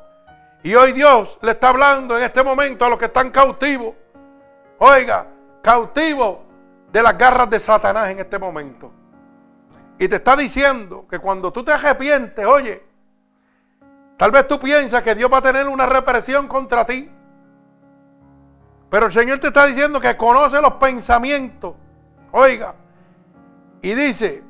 Y 0.62 0.74
hoy 0.74 0.92
Dios 0.92 1.38
le 1.42 1.52
está 1.52 1.70
hablando 1.70 2.16
en 2.16 2.24
este 2.24 2.42
momento 2.42 2.84
a 2.84 2.88
los 2.88 2.98
que 2.98 3.06
están 3.06 3.30
cautivos. 3.30 3.94
Oiga, 4.78 5.26
cautivos 5.62 6.38
de 6.92 7.02
las 7.02 7.16
garras 7.16 7.48
de 7.50 7.58
Satanás 7.58 8.10
en 8.10 8.20
este 8.20 8.38
momento. 8.38 8.92
Y 9.98 10.08
te 10.08 10.16
está 10.16 10.36
diciendo 10.36 11.06
que 11.08 11.18
cuando 11.18 11.52
tú 11.52 11.64
te 11.64 11.72
arrepientes, 11.72 12.44
oye, 12.46 12.84
tal 14.16 14.30
vez 14.30 14.46
tú 14.46 14.58
piensas 14.58 15.02
que 15.02 15.14
Dios 15.14 15.32
va 15.32 15.38
a 15.38 15.42
tener 15.42 15.66
una 15.66 15.86
represión 15.86 16.46
contra 16.46 16.84
ti. 16.84 17.10
Pero 18.90 19.06
el 19.06 19.12
Señor 19.12 19.38
te 19.38 19.48
está 19.48 19.64
diciendo 19.66 20.00
que 20.00 20.16
conoce 20.16 20.60
los 20.60 20.74
pensamientos. 20.74 21.74
Oiga, 22.30 22.74
y 23.80 23.94
dice, 23.94 24.42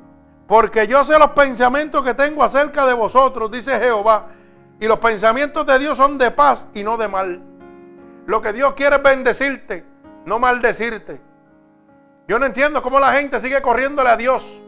porque 0.52 0.86
yo 0.86 1.02
sé 1.02 1.18
los 1.18 1.30
pensamientos 1.30 2.04
que 2.04 2.12
tengo 2.12 2.44
acerca 2.44 2.84
de 2.84 2.92
vosotros, 2.92 3.50
dice 3.50 3.80
Jehová. 3.80 4.26
Y 4.80 4.86
los 4.86 4.98
pensamientos 4.98 5.64
de 5.64 5.78
Dios 5.78 5.96
son 5.96 6.18
de 6.18 6.30
paz 6.30 6.68
y 6.74 6.84
no 6.84 6.98
de 6.98 7.08
mal. 7.08 7.40
Lo 8.26 8.42
que 8.42 8.52
Dios 8.52 8.74
quiere 8.74 8.96
es 8.96 9.02
bendecirte, 9.02 9.82
no 10.26 10.38
maldecirte. 10.38 11.22
Yo 12.28 12.38
no 12.38 12.44
entiendo 12.44 12.82
cómo 12.82 13.00
la 13.00 13.12
gente 13.14 13.40
sigue 13.40 13.62
corriéndole 13.62 14.10
a 14.10 14.16
Dios. 14.18 14.60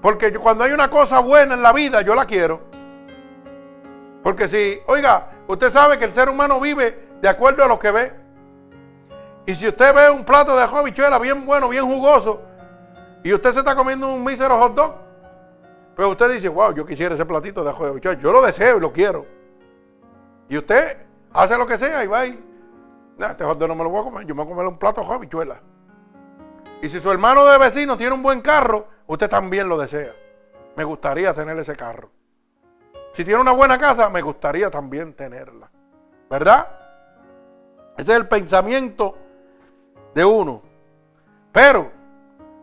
Porque 0.00 0.32
cuando 0.34 0.62
hay 0.62 0.70
una 0.70 0.88
cosa 0.88 1.18
buena 1.18 1.54
en 1.54 1.62
la 1.62 1.72
vida, 1.72 2.00
yo 2.02 2.14
la 2.14 2.24
quiero. 2.24 2.60
Porque 4.22 4.46
si, 4.46 4.78
oiga, 4.86 5.26
usted 5.48 5.70
sabe 5.70 5.98
que 5.98 6.04
el 6.04 6.12
ser 6.12 6.28
humano 6.28 6.60
vive 6.60 7.16
de 7.20 7.28
acuerdo 7.28 7.64
a 7.64 7.66
lo 7.66 7.80
que 7.80 7.90
ve. 7.90 8.12
Y 9.46 9.56
si 9.56 9.66
usted 9.66 9.92
ve 9.92 10.08
un 10.08 10.24
plato 10.24 10.56
de 10.56 10.62
habichuela 10.62 11.18
bien 11.18 11.44
bueno, 11.44 11.68
bien 11.68 11.84
jugoso, 11.84 12.42
y 13.22 13.32
usted 13.32 13.52
se 13.52 13.58
está 13.60 13.74
comiendo 13.74 14.08
un 14.08 14.24
mísero 14.24 14.56
hot 14.58 14.74
dog, 14.74 14.94
pues 15.94 16.08
usted 16.08 16.32
dice, 16.32 16.48
wow, 16.48 16.72
yo 16.72 16.86
quisiera 16.86 17.14
ese 17.14 17.26
platito 17.26 17.62
de 17.62 17.70
habichuela. 17.70 18.18
Yo 18.18 18.32
lo 18.32 18.40
deseo 18.40 18.78
y 18.78 18.80
lo 18.80 18.92
quiero. 18.92 19.26
Y 20.48 20.56
usted 20.56 20.96
hace 21.32 21.58
lo 21.58 21.66
que 21.66 21.76
sea 21.76 22.02
y 22.02 22.06
va 22.06 22.26
y, 22.26 22.42
este 23.18 23.44
hot 23.44 23.58
dog 23.58 23.68
no 23.68 23.74
me 23.74 23.84
lo 23.84 23.90
voy 23.90 24.00
a 24.00 24.04
comer, 24.04 24.26
yo 24.26 24.34
me 24.34 24.42
voy 24.42 24.52
a 24.52 24.54
comer 24.54 24.66
un 24.68 24.78
plato 24.78 25.02
de 25.02 25.12
habichuela. 25.12 25.60
Y 26.82 26.88
si 26.88 26.98
su 26.98 27.10
hermano 27.10 27.44
de 27.44 27.58
vecino 27.58 27.96
tiene 27.96 28.14
un 28.14 28.22
buen 28.22 28.40
carro, 28.40 28.88
usted 29.06 29.28
también 29.28 29.68
lo 29.68 29.76
desea. 29.76 30.14
Me 30.76 30.84
gustaría 30.84 31.34
tener 31.34 31.58
ese 31.58 31.76
carro. 31.76 32.10
Si 33.12 33.24
tiene 33.24 33.40
una 33.40 33.52
buena 33.52 33.76
casa, 33.76 34.08
me 34.08 34.22
gustaría 34.22 34.70
también 34.70 35.12
tenerla. 35.12 35.70
¿Verdad? 36.30 36.66
Ese 37.98 38.12
es 38.12 38.18
el 38.18 38.28
pensamiento 38.28 39.18
de 40.14 40.24
uno. 40.24 40.62
Pero 41.52 41.99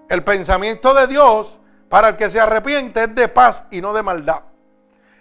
el 0.10 0.24
pensamiento 0.24 0.94
de 0.94 1.08
Dios 1.08 1.58
para 1.90 2.10
el 2.10 2.16
que 2.16 2.30
se 2.30 2.40
arrepiente 2.40 3.04
es 3.04 3.16
de 3.16 3.28
paz 3.28 3.66
y 3.72 3.82
no 3.82 3.94
de 3.94 4.04
maldad. 4.04 4.42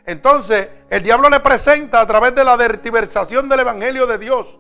Entonces, 0.05 0.68
el 0.89 1.03
diablo 1.03 1.28
le 1.28 1.41
presenta 1.41 2.01
a 2.01 2.07
través 2.07 2.34
de 2.34 2.45
la 2.45 2.57
dertiversación 2.57 3.49
del 3.49 3.61
Evangelio 3.61 4.07
de 4.07 4.18
Dios, 4.18 4.59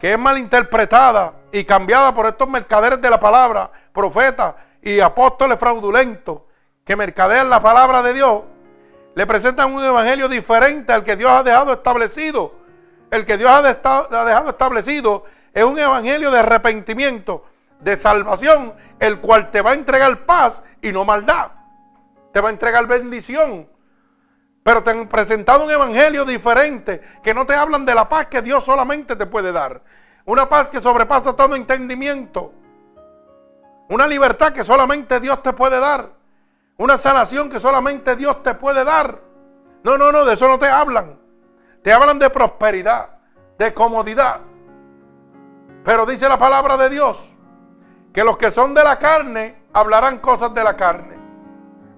que 0.00 0.12
es 0.12 0.18
malinterpretada 0.18 1.34
y 1.52 1.64
cambiada 1.64 2.14
por 2.14 2.26
estos 2.26 2.48
mercaderes 2.48 3.00
de 3.00 3.10
la 3.10 3.20
palabra, 3.20 3.70
profetas 3.92 4.54
y 4.82 5.00
apóstoles 5.00 5.58
fraudulentos, 5.58 6.42
que 6.84 6.96
mercadean 6.96 7.50
la 7.50 7.60
palabra 7.60 8.02
de 8.02 8.14
Dios, 8.14 8.42
le 9.14 9.26
presentan 9.26 9.74
un 9.74 9.82
evangelio 9.82 10.28
diferente 10.28 10.92
al 10.92 11.02
que 11.02 11.16
Dios 11.16 11.30
ha 11.30 11.42
dejado 11.42 11.72
establecido. 11.72 12.54
El 13.10 13.24
que 13.24 13.38
Dios 13.38 13.50
ha 13.50 13.62
dejado 13.62 14.50
establecido 14.50 15.24
es 15.54 15.64
un 15.64 15.78
evangelio 15.78 16.30
de 16.30 16.38
arrepentimiento, 16.38 17.44
de 17.86 17.96
salvación, 17.96 18.74
el 18.98 19.20
cual 19.20 19.52
te 19.52 19.62
va 19.62 19.70
a 19.70 19.74
entregar 19.74 20.26
paz 20.26 20.60
y 20.82 20.90
no 20.90 21.04
maldad. 21.04 21.52
Te 22.32 22.40
va 22.40 22.48
a 22.48 22.50
entregar 22.50 22.84
bendición. 22.88 23.68
Pero 24.64 24.82
te 24.82 24.90
han 24.90 25.06
presentado 25.06 25.64
un 25.64 25.70
evangelio 25.70 26.24
diferente, 26.24 27.00
que 27.22 27.32
no 27.32 27.46
te 27.46 27.54
hablan 27.54 27.86
de 27.86 27.94
la 27.94 28.08
paz 28.08 28.26
que 28.26 28.42
Dios 28.42 28.64
solamente 28.64 29.14
te 29.14 29.24
puede 29.26 29.52
dar. 29.52 29.82
Una 30.24 30.48
paz 30.48 30.66
que 30.66 30.80
sobrepasa 30.80 31.36
todo 31.36 31.54
entendimiento. 31.54 32.52
Una 33.88 34.08
libertad 34.08 34.52
que 34.52 34.64
solamente 34.64 35.20
Dios 35.20 35.40
te 35.44 35.52
puede 35.52 35.78
dar. 35.78 36.10
Una 36.78 36.98
sanación 36.98 37.48
que 37.48 37.60
solamente 37.60 38.16
Dios 38.16 38.42
te 38.42 38.54
puede 38.54 38.82
dar. 38.82 39.20
No, 39.84 39.96
no, 39.96 40.10
no, 40.10 40.24
de 40.24 40.34
eso 40.34 40.48
no 40.48 40.58
te 40.58 40.66
hablan. 40.66 41.20
Te 41.84 41.92
hablan 41.92 42.18
de 42.18 42.30
prosperidad, 42.30 43.10
de 43.56 43.72
comodidad. 43.72 44.40
Pero 45.84 46.04
dice 46.04 46.28
la 46.28 46.36
palabra 46.36 46.76
de 46.76 46.88
Dios 46.88 47.35
que 48.16 48.24
los 48.24 48.38
que 48.38 48.50
son 48.50 48.72
de 48.72 48.82
la 48.82 48.98
carne 48.98 49.56
hablarán 49.74 50.20
cosas 50.20 50.54
de 50.54 50.64
la 50.64 50.74
carne. 50.74 51.18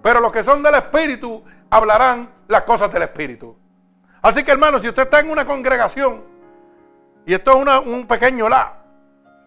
Pero 0.02 0.18
los 0.18 0.32
que 0.32 0.42
son 0.42 0.64
del 0.64 0.74
Espíritu 0.74 1.44
hablarán 1.70 2.28
las 2.48 2.64
cosas 2.64 2.92
del 2.92 3.02
Espíritu. 3.02 3.56
Así 4.20 4.42
que 4.42 4.50
hermano, 4.50 4.80
si 4.80 4.88
usted 4.88 5.04
está 5.04 5.20
en 5.20 5.30
una 5.30 5.46
congregación, 5.46 6.24
y 7.24 7.34
esto 7.34 7.52
es 7.52 7.86
un 7.86 8.08
pequeño 8.08 8.48
la, 8.48 8.78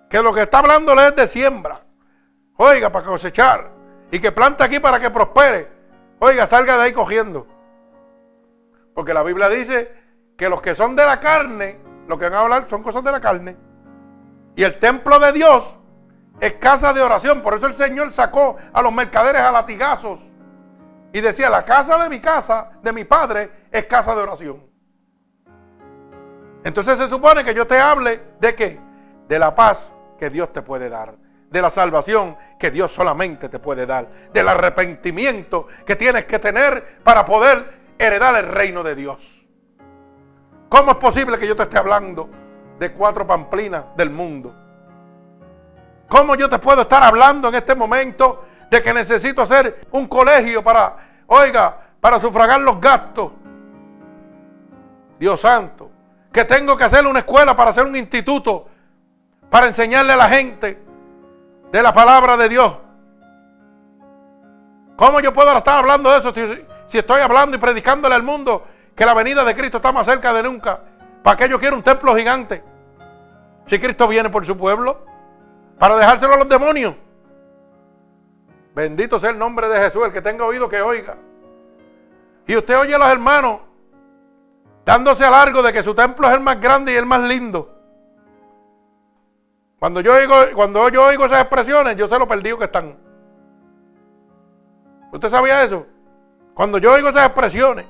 que 0.09 0.24
lo 0.24 0.34
que 0.34 0.43
está 0.43 0.59
hablando 0.59 0.93
es 0.93 1.13
de 1.13 1.28
siembra, 1.28 1.82
oiga, 2.55 2.89
para 2.89 3.05
cosechar, 3.05 3.69
y 4.09 4.22
que 4.22 4.32
planta 4.32 4.63
aquí 4.63 4.80
para 4.80 4.97
que 4.97 5.09
prospere, 5.09 5.69
oiga, 6.19 6.47
salga 6.47 6.78
de 6.78 6.84
ahí 6.84 6.93
cogiendo. 6.93 7.47
Porque 8.95 9.13
la 9.13 9.24
Biblia 9.24 9.49
dice 9.49 9.93
que 10.38 10.47
los 10.47 10.61
que 10.61 10.74
son 10.74 10.95
de 10.95 11.03
la 11.03 11.19
carne, 11.19 11.80
lo 12.07 12.17
que 12.17 12.30
van 12.30 12.36
a 12.36 12.41
hablar 12.43 12.67
son 12.69 12.82
cosas 12.82 13.03
de 13.03 13.11
la 13.11 13.19
carne. 13.19 13.57
Y 14.55 14.63
el 14.63 14.80
templo 14.80 15.19
de 15.19 15.34
Dios 15.34 15.76
es 16.41 16.55
casa 16.55 16.91
de 16.91 17.01
oración. 17.01 17.41
Por 17.41 17.53
eso 17.53 17.67
el 17.67 17.75
Señor 17.75 18.11
sacó 18.11 18.57
a 18.73 18.81
los 18.81 18.91
mercaderes 18.91 19.41
a 19.41 19.51
latigazos. 19.51 20.19
Y 21.13 21.21
decía, 21.21 21.49
la 21.49 21.63
casa 21.63 22.01
de 22.01 22.09
mi 22.09 22.19
casa, 22.19 22.71
de 22.81 22.91
mi 22.91 23.05
padre, 23.05 23.67
es 23.71 23.85
casa 23.85 24.15
de 24.15 24.21
oración. 24.21 24.65
Entonces 26.63 26.97
se 26.97 27.07
supone 27.07 27.45
que 27.45 27.53
yo 27.53 27.67
te 27.67 27.79
hable 27.79 28.21
de 28.39 28.55
qué? 28.55 28.79
De 29.27 29.37
la 29.37 29.53
paz 29.53 29.93
que 30.17 30.29
Dios 30.29 30.51
te 30.51 30.63
puede 30.63 30.89
dar. 30.89 31.15
De 31.49 31.61
la 31.61 31.69
salvación 31.69 32.35
que 32.57 32.71
Dios 32.71 32.91
solamente 32.91 33.47
te 33.47 33.59
puede 33.59 33.85
dar. 33.85 34.07
Del 34.33 34.47
arrepentimiento 34.47 35.67
que 35.85 35.95
tienes 35.95 36.25
que 36.25 36.39
tener 36.39 37.03
para 37.03 37.23
poder 37.23 37.93
heredar 37.99 38.35
el 38.35 38.47
reino 38.47 38.81
de 38.81 38.95
Dios. 38.95 39.45
¿Cómo 40.69 40.91
es 40.91 40.97
posible 40.97 41.37
que 41.37 41.47
yo 41.47 41.55
te 41.55 41.63
esté 41.63 41.77
hablando 41.77 42.29
de 42.79 42.93
cuatro 42.93 43.27
pamplinas 43.27 43.85
del 43.95 44.09
mundo? 44.09 44.61
¿Cómo 46.12 46.36
yo 46.36 46.49
te 46.49 46.59
puedo 46.59 46.82
estar 46.82 47.01
hablando 47.01 47.47
en 47.47 47.55
este 47.55 47.74
momento 47.74 48.43
de 48.70 48.84
que 48.84 48.93
necesito 48.93 49.43
hacer 49.43 49.80
un 49.91 50.07
colegio 50.07 50.62
para, 50.62 50.97
oiga, 51.26 51.74
para 52.01 52.20
sufragar 52.20 52.59
los 52.59 52.82
gastos? 52.82 53.32
Dios 55.18 55.39
santo, 55.39 55.89
que 56.30 56.43
tengo 56.43 56.76
que 56.76 56.84
hacer 56.84 57.07
una 57.07 57.20
escuela 57.20 57.55
para 57.55 57.70
hacer 57.70 57.86
un 57.86 57.95
instituto, 57.95 58.68
para 59.49 59.68
enseñarle 59.68 60.12
a 60.12 60.18
la 60.18 60.28
gente 60.28 60.84
de 61.72 61.82
la 61.82 61.93
palabra 61.93 62.36
de 62.36 62.49
Dios. 62.49 62.74
¿Cómo 64.97 65.22
yo 65.22 65.32
puedo 65.32 65.57
estar 65.57 65.78
hablando 65.78 66.12
de 66.12 66.20
eso 66.20 66.34
si, 66.34 66.66
si 66.89 66.97
estoy 66.97 67.22
hablando 67.22 67.55
y 67.55 67.59
predicándole 67.62 68.16
al 68.16 68.24
mundo 68.24 68.68
que 68.93 69.05
la 69.05 69.14
venida 69.14 69.45
de 69.45 69.55
Cristo 69.55 69.78
está 69.78 69.93
más 69.93 70.05
cerca 70.05 70.34
de 70.34 70.43
nunca? 70.43 70.82
¿Para 71.24 71.38
qué 71.38 71.47
yo 71.47 71.57
quiero 71.57 71.78
un 71.78 71.84
templo 71.84 72.14
gigante? 72.18 72.62
Si 73.68 73.80
Cristo 73.80 74.09
viene 74.09 74.30
por 74.30 74.45
su 74.45 74.57
pueblo 74.57 75.09
para 75.82 75.97
dejárselo 75.97 76.36
a 76.36 76.38
los 76.38 76.47
demonios. 76.47 76.93
Bendito 78.75 79.17
sea 79.17 79.32
el 79.32 79.39
nombre 79.39 79.67
de 79.67 79.77
Jesús, 79.77 80.05
el 80.05 80.13
que 80.13 80.21
tenga 80.21 80.45
oído 80.45 80.69
que 80.69 80.79
oiga. 80.79 81.17
Y 82.45 82.55
usted 82.55 82.77
oye 82.77 82.93
a 82.93 82.99
los 82.99 83.07
hermanos 83.07 83.61
dándose 84.86 85.25
a 85.25 85.32
largo 85.32 85.63
de 85.63 85.73
que 85.73 85.82
su 85.82 85.95
templo 85.95 86.27
es 86.27 86.36
el 86.36 86.39
más 86.39 86.61
grande 86.61 86.93
y 86.93 86.97
el 86.97 87.07
más 87.07 87.21
lindo. 87.21 87.75
Cuando 89.79 90.01
yo 90.01 90.13
oigo, 90.13 90.36
cuando 90.53 90.88
yo 90.89 91.03
oigo 91.03 91.25
esas 91.25 91.41
expresiones, 91.41 91.97
yo 91.97 92.07
sé 92.07 92.19
lo 92.19 92.27
perdido 92.27 92.59
que 92.59 92.65
están. 92.65 92.95
¿Usted 95.11 95.29
sabía 95.29 95.63
eso? 95.63 95.88
Cuando 96.53 96.77
yo 96.77 96.93
oigo 96.93 97.09
esas 97.09 97.25
expresiones. 97.25 97.88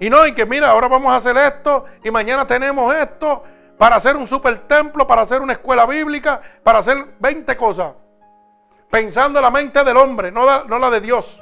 Y 0.00 0.10
no, 0.10 0.26
y 0.26 0.34
que 0.34 0.46
mira, 0.46 0.70
ahora 0.70 0.88
vamos 0.88 1.12
a 1.12 1.16
hacer 1.18 1.36
esto 1.36 1.84
y 2.02 2.10
mañana 2.10 2.44
tenemos 2.44 2.92
esto 2.92 3.44
para 3.80 3.96
hacer 3.96 4.14
un 4.14 4.26
super 4.26 4.58
templo, 4.68 5.06
para 5.06 5.22
hacer 5.22 5.40
una 5.40 5.54
escuela 5.54 5.86
bíblica, 5.86 6.38
para 6.62 6.80
hacer 6.80 7.14
20 7.18 7.56
cosas. 7.56 7.94
Pensando 8.90 9.38
en 9.38 9.42
la 9.42 9.50
mente 9.50 9.82
del 9.82 9.96
hombre, 9.96 10.30
no 10.30 10.44
la, 10.44 10.66
la 10.68 10.90
de 10.90 11.00
Dios. 11.00 11.40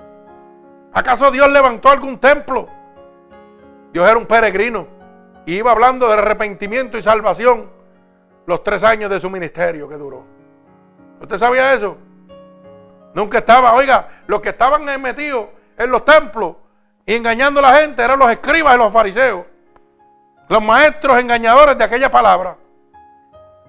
¿Acaso 0.95 1.33
Dios 1.33 1.51
levantó 1.51 1.89
algún 1.89 2.21
templo? 2.21 2.69
Dios 3.93 4.09
era 4.09 4.17
un 4.17 4.27
peregrino 4.27 4.87
y 5.47 5.57
iba 5.57 5.73
hablando 5.73 6.07
de 6.07 6.13
arrepentimiento 6.13 6.97
y 6.97 7.03
salvación 7.03 7.69
los 8.47 8.63
tres 8.63 8.85
años 8.85 9.11
de 9.11 9.19
su 9.19 9.29
ministerio 9.29 9.89
que 9.89 9.97
duró. 9.97 10.23
¿Usted 11.21 11.39
sabía 11.39 11.75
eso? 11.75 11.97
Nunca 13.15 13.39
estaba, 13.39 13.75
oiga, 13.75 14.23
los 14.29 14.41
que 14.41 14.51
estaban 14.51 14.85
metidos 15.03 15.49
en 15.77 15.91
los 15.91 16.05
templos 16.05 16.55
y 17.05 17.15
engañando 17.15 17.59
a 17.59 17.65
la 17.65 17.75
gente 17.79 18.01
eran 18.01 18.17
los 18.17 18.31
escribas 18.31 18.77
y 18.77 18.79
los 18.79 18.93
fariseos. 18.93 19.45
Los 20.49 20.63
maestros 20.63 21.19
engañadores 21.19 21.77
de 21.77 21.85
aquella 21.85 22.11
palabra. 22.11 22.57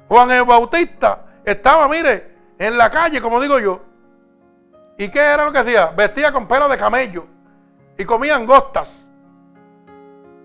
Juan 0.07 0.31
el 0.31 0.43
Bautista 0.43 1.25
estaba, 1.43 1.87
mire, 1.87 2.35
en 2.57 2.77
la 2.77 2.89
calle, 2.89 3.21
como 3.21 3.39
digo 3.39 3.59
yo. 3.59 3.81
¿Y 4.97 5.09
qué 5.09 5.19
era 5.19 5.45
lo 5.45 5.51
que 5.51 5.59
hacía? 5.59 5.87
Vestía 5.87 6.31
con 6.31 6.47
pelo 6.47 6.67
de 6.67 6.77
camello 6.77 7.25
y 7.97 8.05
comía 8.05 8.35
angostas. 8.35 9.09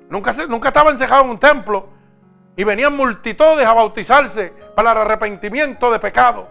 Nunca, 0.09 0.33
nunca 0.49 0.69
estaba 0.69 0.91
encejado 0.91 1.25
en 1.25 1.31
un 1.31 1.39
templo 1.39 1.89
y 2.57 2.65
venían 2.65 2.97
multitudes 2.97 3.67
a 3.67 3.73
bautizarse 3.73 4.53
para 4.75 4.93
el 4.93 4.99
arrepentimiento 4.99 5.91
de 5.91 5.99
pecado. 5.99 6.49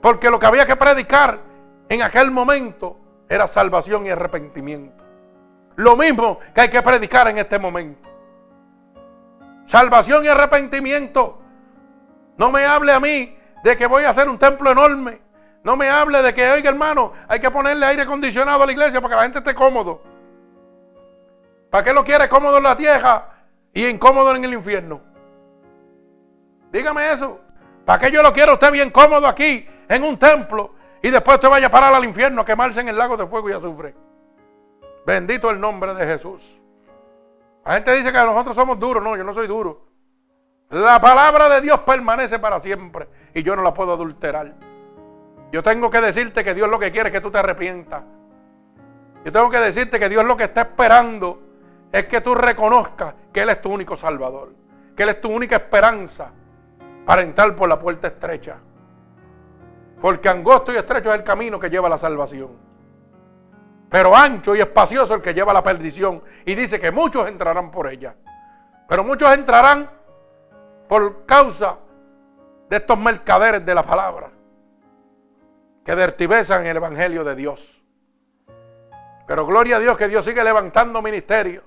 Porque 0.00 0.30
lo 0.30 0.38
que 0.38 0.46
había 0.46 0.66
que 0.66 0.76
predicar 0.76 1.38
en 1.88 2.02
aquel 2.02 2.30
momento 2.30 2.98
era 3.28 3.46
salvación 3.46 4.06
y 4.06 4.10
arrepentimiento. 4.10 5.02
Lo 5.76 5.96
mismo 5.96 6.38
que 6.54 6.60
hay 6.60 6.68
que 6.68 6.82
predicar 6.82 7.28
en 7.28 7.38
este 7.38 7.58
momento. 7.58 8.13
Salvación 9.66 10.24
y 10.24 10.28
arrepentimiento. 10.28 11.40
No 12.36 12.50
me 12.50 12.64
hable 12.64 12.92
a 12.92 13.00
mí 13.00 13.36
de 13.62 13.76
que 13.76 13.86
voy 13.86 14.04
a 14.04 14.10
hacer 14.10 14.28
un 14.28 14.38
templo 14.38 14.70
enorme. 14.70 15.20
No 15.62 15.76
me 15.76 15.88
hable 15.88 16.20
de 16.20 16.34
que, 16.34 16.50
oiga 16.50 16.68
hermano, 16.68 17.12
hay 17.26 17.40
que 17.40 17.50
ponerle 17.50 17.86
aire 17.86 18.02
acondicionado 18.02 18.62
a 18.62 18.66
la 18.66 18.72
iglesia 18.72 19.00
para 19.00 19.10
que 19.12 19.16
la 19.16 19.22
gente 19.22 19.38
esté 19.38 19.54
cómodo. 19.54 20.02
¿Para 21.70 21.82
qué 21.82 21.92
lo 21.94 22.04
quiere 22.04 22.28
cómodo 22.28 22.58
en 22.58 22.62
la 22.64 22.76
tierra 22.76 23.30
y 23.72 23.86
incómodo 23.86 24.34
en 24.34 24.44
el 24.44 24.52
infierno? 24.52 25.00
Dígame 26.70 27.10
eso. 27.12 27.40
¿Para 27.84 27.98
qué 27.98 28.10
yo 28.10 28.22
lo 28.22 28.32
quiero 28.32 28.54
usted 28.54 28.70
bien 28.70 28.90
cómodo 28.90 29.26
aquí 29.26 29.66
en 29.88 30.04
un 30.04 30.18
templo 30.18 30.74
y 31.02 31.10
después 31.10 31.36
usted 31.36 31.48
vaya 31.48 31.68
a 31.68 31.70
parar 31.70 31.94
al 31.94 32.04
infierno 32.04 32.42
a 32.42 32.44
quemarse 32.44 32.80
en 32.80 32.88
el 32.88 32.98
lago 32.98 33.16
de 33.16 33.26
fuego 33.26 33.48
y 33.48 33.52
azufre? 33.52 33.94
Bendito 35.06 35.50
el 35.50 35.60
nombre 35.60 35.94
de 35.94 36.06
Jesús. 36.06 36.60
La 37.64 37.74
gente 37.74 37.94
dice 37.94 38.12
que 38.12 38.22
nosotros 38.22 38.54
somos 38.54 38.78
duros. 38.78 39.02
No, 39.02 39.16
yo 39.16 39.24
no 39.24 39.32
soy 39.32 39.46
duro. 39.46 39.86
La 40.70 41.00
palabra 41.00 41.48
de 41.48 41.60
Dios 41.60 41.80
permanece 41.80 42.38
para 42.38 42.58
siempre 42.60 43.08
y 43.32 43.42
yo 43.42 43.54
no 43.54 43.62
la 43.62 43.72
puedo 43.72 43.92
adulterar. 43.92 44.54
Yo 45.52 45.62
tengo 45.62 45.88
que 45.90 46.00
decirte 46.00 46.42
que 46.42 46.54
Dios 46.54 46.68
lo 46.68 46.78
que 46.78 46.90
quiere 46.90 47.10
es 47.10 47.12
que 47.12 47.20
tú 47.20 47.30
te 47.30 47.38
arrepientas. 47.38 48.02
Yo 49.24 49.32
tengo 49.32 49.48
que 49.50 49.60
decirte 49.60 49.98
que 49.98 50.08
Dios 50.08 50.24
lo 50.24 50.36
que 50.36 50.44
está 50.44 50.62
esperando 50.62 51.40
es 51.92 52.06
que 52.06 52.20
tú 52.20 52.34
reconozcas 52.34 53.14
que 53.32 53.42
Él 53.42 53.50
es 53.50 53.60
tu 53.60 53.70
único 53.72 53.96
salvador, 53.96 54.52
que 54.96 55.04
Él 55.04 55.10
es 55.10 55.20
tu 55.20 55.30
única 55.30 55.56
esperanza 55.56 56.32
para 57.06 57.22
entrar 57.22 57.54
por 57.54 57.68
la 57.68 57.78
puerta 57.78 58.08
estrecha. 58.08 58.56
Porque 60.00 60.28
angosto 60.28 60.72
y 60.72 60.76
estrecho 60.76 61.10
es 61.12 61.20
el 61.20 61.24
camino 61.24 61.58
que 61.58 61.70
lleva 61.70 61.86
a 61.86 61.90
la 61.90 61.98
salvación. 61.98 62.63
Pero 63.94 64.16
ancho 64.16 64.56
y 64.56 64.60
espacioso 64.60 65.14
el 65.14 65.22
que 65.22 65.32
lleva 65.32 65.52
la 65.52 65.62
perdición. 65.62 66.20
Y 66.44 66.56
dice 66.56 66.80
que 66.80 66.90
muchos 66.90 67.28
entrarán 67.28 67.70
por 67.70 67.86
ella. 67.86 68.16
Pero 68.88 69.04
muchos 69.04 69.32
entrarán 69.32 69.88
por 70.88 71.24
causa 71.24 71.78
de 72.68 72.76
estos 72.76 72.98
mercaderes 72.98 73.64
de 73.64 73.72
la 73.72 73.84
palabra 73.84 74.32
que 75.84 75.94
dertibesan 75.94 76.66
el 76.66 76.76
Evangelio 76.76 77.22
de 77.22 77.36
Dios. 77.36 77.84
Pero 79.28 79.46
gloria 79.46 79.76
a 79.76 79.78
Dios 79.78 79.96
que 79.96 80.08
Dios 80.08 80.24
sigue 80.24 80.42
levantando 80.42 81.00
ministerio. 81.00 81.62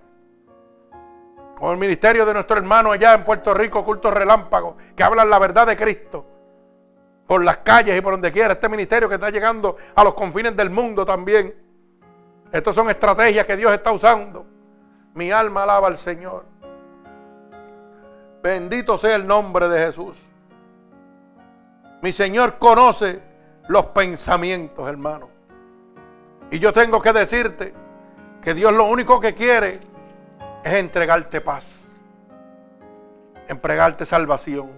Como 1.55 1.71
el 1.71 1.78
ministerio 1.78 2.25
de 2.25 2.34
nuestro 2.34 2.57
hermano 2.57 2.91
allá 2.91 3.13
en 3.13 3.23
Puerto 3.23 3.53
Rico, 3.53 3.86
Culto 3.86 4.11
Relámpago, 4.11 4.75
que 4.97 5.01
hablan 5.01 5.30
la 5.30 5.39
verdad 5.39 5.65
de 5.65 5.78
Cristo. 5.78 6.25
Por 7.25 7.45
las 7.45 7.59
calles 7.59 7.97
y 7.97 8.01
por 8.01 8.11
donde 8.11 8.34
quiera. 8.34 8.51
Este 8.51 8.67
ministerio 8.67 9.07
que 9.07 9.15
está 9.15 9.30
llegando 9.30 9.78
a 9.95 10.03
los 10.03 10.13
confines 10.13 10.57
del 10.57 10.69
mundo 10.69 11.05
también. 11.05 11.66
Estas 12.52 12.76
son 12.76 12.89
estrategias 12.89 13.45
que 13.45 13.58
Dios 13.58 13.72
está 13.74 13.91
usando. 13.91 14.45
Mi 15.14 15.32
alma 15.32 15.64
alaba 15.64 15.88
al 15.88 15.98
Señor. 15.98 16.45
Bendito 18.41 18.98
sea 18.98 19.16
el 19.16 19.28
nombre 19.28 19.68
de 19.68 19.88
Jesús. 19.88 20.16
Mi 22.02 22.14
Señor 22.14 22.58
conoce 22.58 23.22
los 23.68 23.88
pensamientos, 23.88 24.88
hermano. 24.88 25.30
Y 26.52 26.60
yo 26.60 26.72
tengo 26.72 27.02
que 27.02 27.12
decirte 27.12 27.74
que 28.41 28.54
Dios 28.54 28.72
lo 28.74 28.86
único 28.86 29.20
que 29.20 29.34
quiere 29.34 29.80
es 30.64 30.74
entregarte 30.74 31.41
paz, 31.41 31.89
entregarte 33.48 34.06
salvación. 34.06 34.72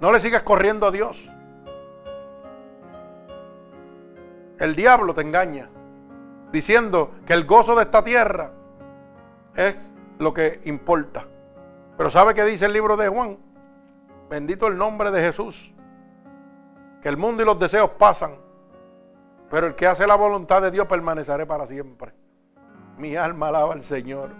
No 0.00 0.12
le 0.12 0.20
sigas 0.20 0.42
corriendo 0.42 0.86
a 0.86 0.90
Dios. 0.90 1.30
El 4.58 4.74
diablo 4.76 5.14
te 5.14 5.22
engaña 5.22 5.68
diciendo 6.52 7.12
que 7.26 7.32
el 7.32 7.44
gozo 7.46 7.74
de 7.74 7.82
esta 7.82 8.04
tierra 8.04 8.52
es 9.56 9.92
lo 10.18 10.32
que 10.32 10.60
importa. 10.64 11.26
Pero 11.96 12.10
¿sabe 12.10 12.34
qué 12.34 12.44
dice 12.44 12.66
el 12.66 12.72
libro 12.72 12.96
de 12.96 13.08
Juan? 13.08 13.38
Bendito 14.30 14.66
el 14.66 14.78
nombre 14.78 15.10
de 15.10 15.20
Jesús 15.20 15.72
que 17.02 17.08
el 17.08 17.16
mundo 17.16 17.42
y 17.42 17.46
los 17.46 17.58
deseos 17.58 17.90
pasan, 17.98 18.36
pero 19.50 19.66
el 19.66 19.74
que 19.74 19.86
hace 19.86 20.06
la 20.06 20.14
voluntad 20.14 20.62
de 20.62 20.70
Dios 20.70 20.86
permanecerá 20.86 21.44
para 21.44 21.66
siempre. 21.66 22.12
Mi 22.96 23.16
alma 23.16 23.48
alaba 23.48 23.74
al 23.74 23.82
Señor. 23.82 24.30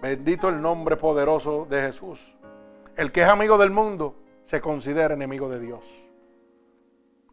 Bendito 0.00 0.48
el 0.48 0.62
nombre 0.62 0.96
poderoso 0.96 1.66
de 1.68 1.82
Jesús. 1.82 2.36
El 2.96 3.10
que 3.10 3.22
es 3.22 3.28
amigo 3.28 3.58
del 3.58 3.70
mundo 3.70 4.16
se 4.46 4.60
considera 4.60 5.14
enemigo 5.14 5.48
de 5.48 5.58
Dios. 5.58 5.84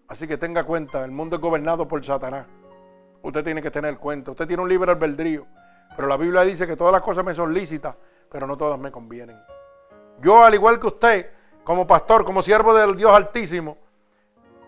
Así 0.07 0.27
que 0.27 0.37
tenga 0.37 0.63
cuenta, 0.63 1.05
el 1.05 1.11
mundo 1.11 1.35
es 1.35 1.41
gobernado 1.41 1.87
por 1.87 2.03
Satanás. 2.03 2.47
Usted 3.21 3.43
tiene 3.43 3.61
que 3.61 3.71
tener 3.71 3.97
cuenta. 3.97 4.31
Usted 4.31 4.47
tiene 4.47 4.63
un 4.63 4.69
libre 4.69 4.91
albedrío. 4.91 5.45
Pero 5.95 6.07
la 6.07 6.17
Biblia 6.17 6.41
dice 6.41 6.65
que 6.65 6.75
todas 6.75 6.93
las 6.93 7.01
cosas 7.01 7.25
me 7.25 7.35
son 7.35 7.53
lícitas, 7.53 7.95
pero 8.31 8.47
no 8.47 8.55
todas 8.55 8.79
me 8.79 8.91
convienen. 8.91 9.37
Yo, 10.21 10.43
al 10.43 10.53
igual 10.53 10.79
que 10.79 10.87
usted, 10.87 11.31
como 11.63 11.85
pastor, 11.85 12.23
como 12.23 12.41
siervo 12.41 12.73
del 12.73 12.95
Dios 12.95 13.11
Altísimo, 13.11 13.77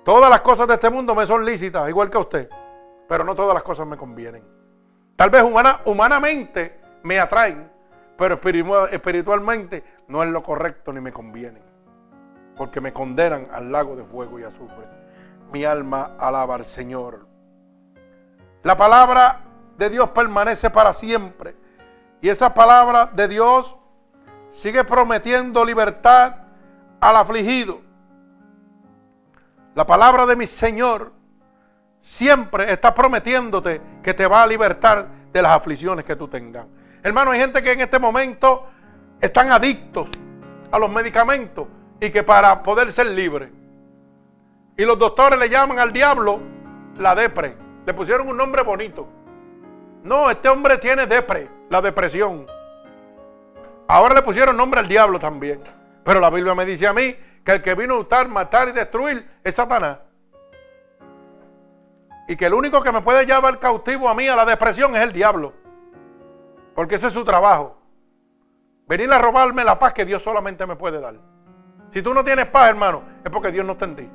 todas 0.03 0.29
las 0.29 0.41
cosas 0.41 0.67
de 0.67 0.73
este 0.73 0.89
mundo 0.89 1.15
me 1.15 1.25
son 1.25 1.45
lícitas, 1.45 1.87
igual 1.87 2.09
que 2.09 2.17
usted, 2.17 2.49
pero 3.07 3.23
no 3.23 3.35
todas 3.35 3.53
las 3.53 3.63
cosas 3.63 3.87
me 3.87 3.97
convienen. 3.97 4.43
Tal 5.15 5.29
vez 5.29 5.43
humanamente 5.85 6.79
me 7.03 7.19
atraen, 7.19 7.71
pero 8.17 8.39
espiritualmente 8.91 9.83
no 10.07 10.23
es 10.23 10.29
lo 10.29 10.43
correcto 10.43 10.91
ni 10.91 10.99
me 11.01 11.13
convienen, 11.13 11.63
porque 12.57 12.81
me 12.81 12.91
condenan 12.91 13.47
al 13.51 13.71
lago 13.71 13.95
de 13.95 14.03
fuego 14.03 14.39
y 14.39 14.43
azufre. 14.43 14.85
Mi 15.53 15.63
alma 15.63 16.15
alaba 16.19 16.55
al 16.55 16.65
Señor. 16.65 17.30
La 18.63 18.77
palabra 18.77 19.41
de 19.77 19.89
Dios 19.89 20.09
permanece 20.09 20.69
para 20.69 20.93
siempre. 20.93 21.55
Y 22.21 22.29
esa 22.29 22.53
palabra 22.53 23.07
de 23.07 23.27
Dios 23.27 23.75
sigue 24.51 24.83
prometiendo 24.83 25.65
libertad 25.65 26.35
al 26.99 27.15
afligido. 27.15 27.81
La 29.73 29.85
palabra 29.87 30.25
de 30.25 30.35
mi 30.35 30.45
Señor 30.45 31.11
siempre 32.01 32.71
está 32.71 32.93
prometiéndote 32.93 33.81
que 34.03 34.13
te 34.13 34.27
va 34.27 34.43
a 34.43 34.47
libertar 34.47 35.07
de 35.31 35.41
las 35.41 35.51
aflicciones 35.53 36.05
que 36.05 36.15
tú 36.15 36.27
tengas. 36.27 36.65
Hermano, 37.01 37.31
hay 37.31 37.39
gente 37.39 37.63
que 37.63 37.71
en 37.71 37.81
este 37.81 37.97
momento 37.97 38.67
están 39.19 39.51
adictos 39.51 40.09
a 40.71 40.77
los 40.77 40.89
medicamentos 40.89 41.67
y 41.99 42.11
que 42.11 42.23
para 42.23 42.61
poder 42.61 42.91
ser 42.91 43.07
libre. 43.07 43.51
Y 44.77 44.83
los 44.83 44.99
doctores 44.99 45.39
le 45.39 45.49
llaman 45.49 45.79
al 45.79 45.93
diablo 45.93 46.39
la 46.97 47.15
depre. 47.15 47.55
Le 47.85 47.93
pusieron 47.93 48.27
un 48.27 48.37
nombre 48.37 48.61
bonito. 48.63 49.07
No, 50.03 50.29
este 50.29 50.49
hombre 50.49 50.77
tiene 50.77 51.05
depre, 51.05 51.49
la 51.69 51.81
depresión. 51.81 52.45
Ahora 53.87 54.15
le 54.15 54.21
pusieron 54.21 54.55
nombre 54.55 54.79
al 54.79 54.87
diablo 54.87 55.19
también. 55.19 55.61
Pero 56.03 56.19
la 56.19 56.29
Biblia 56.29 56.55
me 56.55 56.65
dice 56.65 56.87
a 56.87 56.93
mí 56.93 57.15
que 57.43 57.51
el 57.53 57.61
que 57.61 57.75
vino 57.75 57.95
a 57.95 57.99
hurtar, 57.99 58.27
matar 58.27 58.69
y 58.69 58.71
destruir 58.71 59.27
es 59.43 59.55
Satanás. 59.55 59.99
Y 62.27 62.35
que 62.35 62.45
el 62.45 62.53
único 62.53 62.81
que 62.81 62.91
me 62.91 63.01
puede 63.01 63.25
llevar 63.25 63.59
cautivo 63.59 64.09
a 64.09 64.15
mí 64.15 64.27
a 64.27 64.35
la 64.35 64.45
depresión 64.45 64.95
es 64.95 65.01
el 65.01 65.11
diablo. 65.11 65.53
Porque 66.75 66.95
ese 66.95 67.07
es 67.07 67.13
su 67.13 67.23
trabajo. 67.23 67.77
venir 68.87 69.11
a 69.11 69.19
robarme 69.19 69.63
la 69.63 69.77
paz 69.79 69.93
que 69.93 70.05
Dios 70.05 70.23
solamente 70.23 70.65
me 70.65 70.75
puede 70.75 70.99
dar. 70.99 71.15
Si 71.91 72.01
tú 72.01 72.13
no 72.13 72.23
tienes 72.23 72.45
paz, 72.47 72.69
hermano, 72.69 73.03
es 73.23 73.29
porque 73.29 73.51
Dios 73.51 73.65
no 73.65 73.73
está 73.73 73.85
en 73.85 73.95
ti. 73.95 74.09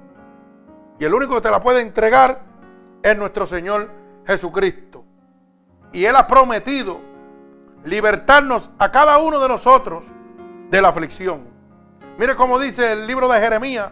Y 0.98 1.04
el 1.04 1.14
único 1.14 1.34
que 1.34 1.42
te 1.42 1.50
la 1.50 1.60
puede 1.60 1.80
entregar 1.80 2.40
es 3.02 3.16
nuestro 3.16 3.46
Señor 3.46 3.90
Jesucristo. 4.26 5.04
Y 5.92 6.04
Él 6.04 6.16
ha 6.16 6.26
prometido 6.26 7.00
libertarnos 7.84 8.70
a 8.78 8.90
cada 8.90 9.18
uno 9.18 9.40
de 9.40 9.48
nosotros 9.48 10.04
de 10.70 10.82
la 10.82 10.88
aflicción. 10.88 11.42
Mire 12.18 12.34
cómo 12.34 12.58
dice 12.58 12.92
el 12.92 13.06
libro 13.06 13.28
de 13.28 13.40
Jeremías, 13.40 13.90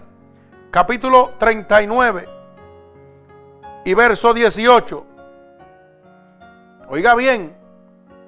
capítulo 0.71 1.35
39 1.39 2.29
y 3.85 3.95
verso 3.95 4.35
18. 4.35 5.07
Oiga 6.89 7.15
bien, 7.15 7.57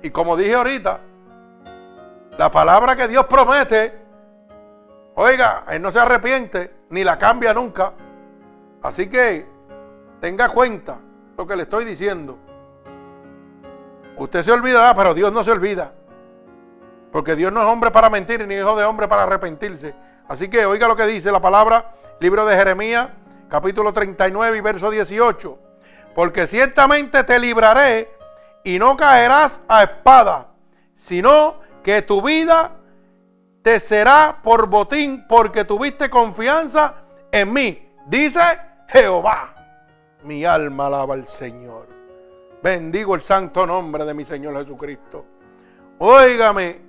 y 0.02 0.10
como 0.10 0.36
dije 0.36 0.54
ahorita, 0.54 1.00
la 2.38 2.50
palabra 2.50 2.94
que 2.94 3.08
Dios 3.08 3.26
promete, 3.26 3.98
oiga, 5.14 5.64
Él 5.70 5.82
no 5.82 5.90
se 5.90 5.98
arrepiente 5.98 6.72
ni 6.90 7.02
la 7.02 7.18
cambia 7.18 7.52
nunca. 7.52 7.92
Así 8.82 9.08
que 9.08 9.46
tenga 10.26 10.48
cuenta 10.48 10.98
lo 11.38 11.46
que 11.46 11.54
le 11.54 11.62
estoy 11.62 11.84
diciendo. 11.84 12.36
Usted 14.16 14.42
se 14.42 14.50
olvidará, 14.50 14.92
pero 14.92 15.14
Dios 15.14 15.32
no 15.32 15.44
se 15.44 15.52
olvida. 15.52 15.92
Porque 17.12 17.36
Dios 17.36 17.52
no 17.52 17.60
es 17.60 17.66
hombre 17.68 17.92
para 17.92 18.10
mentir, 18.10 18.44
ni 18.44 18.56
hijo 18.56 18.74
de 18.74 18.82
hombre 18.82 19.06
para 19.06 19.22
arrepentirse. 19.22 19.94
Así 20.26 20.48
que 20.48 20.66
oiga 20.66 20.88
lo 20.88 20.96
que 20.96 21.06
dice 21.06 21.30
la 21.30 21.40
palabra, 21.40 21.94
libro 22.18 22.44
de 22.44 22.56
Jeremías, 22.56 23.10
capítulo 23.48 23.92
39 23.92 24.56
y 24.56 24.60
verso 24.60 24.90
18. 24.90 25.58
Porque 26.12 26.48
ciertamente 26.48 27.22
te 27.22 27.38
libraré 27.38 28.12
y 28.64 28.80
no 28.80 28.96
caerás 28.96 29.60
a 29.68 29.84
espada, 29.84 30.48
sino 30.96 31.60
que 31.84 32.02
tu 32.02 32.20
vida 32.20 32.72
te 33.62 33.78
será 33.78 34.40
por 34.42 34.66
botín, 34.66 35.24
porque 35.28 35.64
tuviste 35.64 36.10
confianza 36.10 36.94
en 37.30 37.52
mí. 37.52 37.92
Dice 38.08 38.40
Jehová. 38.88 39.55
Mi 40.26 40.44
alma 40.44 40.88
alaba 40.88 41.14
al 41.14 41.24
Señor. 41.28 41.86
Bendigo 42.60 43.14
el 43.14 43.20
santo 43.20 43.64
nombre 43.64 44.04
de 44.04 44.12
mi 44.12 44.24
Señor 44.24 44.54
Jesucristo. 44.58 45.24
Óigame, 45.98 46.80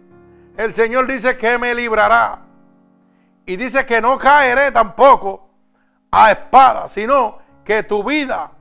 el 0.58 0.74
Señor 0.74 1.06
dice 1.06 1.38
que 1.38 1.60
me 1.60 1.76
librará. 1.76 2.40
Y 3.46 3.56
dice 3.56 3.86
que 3.86 4.02
no 4.02 4.18
caeré 4.18 4.72
tampoco 4.72 5.50
a 6.10 6.32
espada, 6.32 6.90
sino 6.90 7.38
que 7.64 7.84
tu 7.84 8.04
vida 8.04 8.52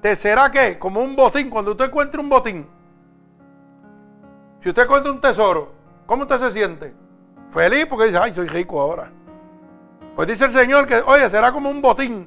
te 0.00 0.16
será 0.16 0.50
que 0.50 0.78
como 0.78 1.02
un 1.02 1.14
botín. 1.14 1.50
Cuando 1.50 1.72
usted 1.72 1.84
encuentre 1.84 2.18
un 2.18 2.30
botín, 2.30 2.66
si 4.62 4.70
usted 4.70 4.84
encuentra 4.84 5.12
un 5.12 5.20
tesoro, 5.20 5.70
¿cómo 6.06 6.22
usted 6.22 6.38
se 6.38 6.50
siente? 6.50 6.94
Feliz 7.50 7.84
porque 7.84 8.06
dice, 8.06 8.16
ay, 8.16 8.32
soy 8.32 8.48
rico 8.48 8.80
ahora. 8.80 9.12
Pues 10.16 10.26
dice 10.26 10.46
el 10.46 10.52
Señor 10.52 10.86
que, 10.86 10.96
oye, 10.96 11.28
será 11.28 11.52
como 11.52 11.68
un 11.68 11.82
botín. 11.82 12.26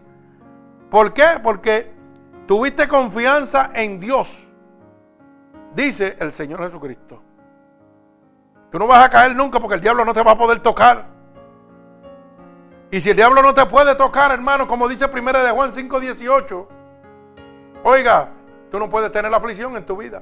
¿Por 0.89 1.13
qué? 1.13 1.39
Porque 1.43 1.91
tuviste 2.47 2.87
confianza 2.87 3.71
en 3.73 3.99
Dios, 3.99 4.47
dice 5.75 6.15
el 6.19 6.31
Señor 6.31 6.63
Jesucristo. 6.63 7.21
Tú 8.71 8.79
no 8.79 8.87
vas 8.87 9.05
a 9.05 9.09
caer 9.09 9.35
nunca 9.35 9.59
porque 9.59 9.75
el 9.75 9.81
diablo 9.81 10.05
no 10.05 10.13
te 10.13 10.23
va 10.23 10.31
a 10.31 10.37
poder 10.37 10.59
tocar. 10.59 11.05
Y 12.89 13.01
si 13.01 13.09
el 13.09 13.17
diablo 13.17 13.41
no 13.41 13.53
te 13.53 13.65
puede 13.65 13.95
tocar, 13.95 14.31
hermano, 14.31 14.67
como 14.67 14.87
dice 14.87 15.05
1 15.05 15.43
de 15.43 15.51
Juan 15.51 15.71
5:18, 15.73 16.67
oiga, 17.83 18.29
tú 18.71 18.79
no 18.79 18.89
puedes 18.89 19.11
tener 19.11 19.29
la 19.29 19.37
aflicción 19.37 19.75
en 19.75 19.85
tu 19.85 19.97
vida. 19.97 20.21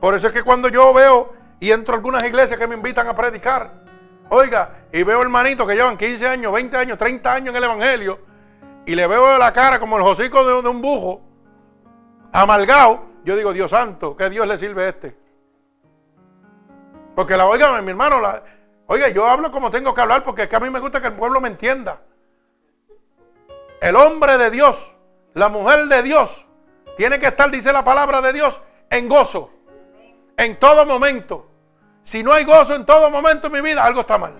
Por 0.00 0.14
eso 0.14 0.28
es 0.28 0.32
que 0.32 0.42
cuando 0.42 0.68
yo 0.68 0.92
veo 0.92 1.32
y 1.60 1.70
entro 1.70 1.94
a 1.94 1.96
algunas 1.96 2.24
iglesias 2.24 2.58
que 2.58 2.66
me 2.66 2.74
invitan 2.74 3.06
a 3.06 3.14
predicar, 3.14 3.70
oiga, 4.30 4.86
y 4.92 5.02
veo 5.04 5.22
hermanitos 5.22 5.66
que 5.68 5.74
llevan 5.74 5.96
15 5.96 6.26
años, 6.26 6.52
20 6.52 6.76
años, 6.76 6.98
30 6.98 7.32
años 7.32 7.48
en 7.50 7.56
el 7.56 7.64
Evangelio, 7.64 8.29
y 8.86 8.94
le 8.94 9.06
veo 9.06 9.38
la 9.38 9.52
cara 9.52 9.78
como 9.78 9.96
el 9.96 10.02
hocico 10.02 10.44
de, 10.44 10.68
un 10.68 10.82
bujo, 10.82 11.20
amalgado, 12.32 13.04
yo 13.24 13.36
digo, 13.36 13.52
Dios 13.52 13.70
santo, 13.70 14.16
que 14.16 14.30
Dios 14.30 14.46
le 14.46 14.58
sirve 14.58 14.84
a 14.84 14.88
este. 14.88 15.16
Porque 17.14 17.36
la 17.36 17.46
oiga, 17.46 17.80
mi 17.82 17.90
hermano, 17.90 18.20
oiga, 18.86 19.08
yo 19.08 19.26
hablo 19.26 19.50
como 19.50 19.70
tengo 19.70 19.94
que 19.94 20.00
hablar 20.00 20.24
porque 20.24 20.42
es 20.42 20.48
que 20.48 20.56
a 20.56 20.60
mí 20.60 20.70
me 20.70 20.80
gusta 20.80 21.00
que 21.00 21.08
el 21.08 21.14
pueblo 21.14 21.40
me 21.40 21.48
entienda. 21.48 22.00
El 23.80 23.96
hombre 23.96 24.38
de 24.38 24.50
Dios, 24.50 24.92
la 25.34 25.48
mujer 25.48 25.86
de 25.86 26.02
Dios, 26.02 26.46
tiene 26.96 27.18
que 27.18 27.26
estar, 27.26 27.50
dice 27.50 27.72
la 27.72 27.84
palabra 27.84 28.20
de 28.20 28.32
Dios, 28.32 28.60
en 28.88 29.08
gozo. 29.08 29.50
En 30.36 30.58
todo 30.58 30.86
momento. 30.86 31.46
Si 32.02 32.22
no 32.22 32.32
hay 32.32 32.44
gozo 32.44 32.74
en 32.74 32.84
todo 32.86 33.10
momento 33.10 33.46
en 33.46 33.52
mi 33.52 33.60
vida, 33.60 33.84
algo 33.84 34.00
está 34.00 34.18
mal. 34.18 34.34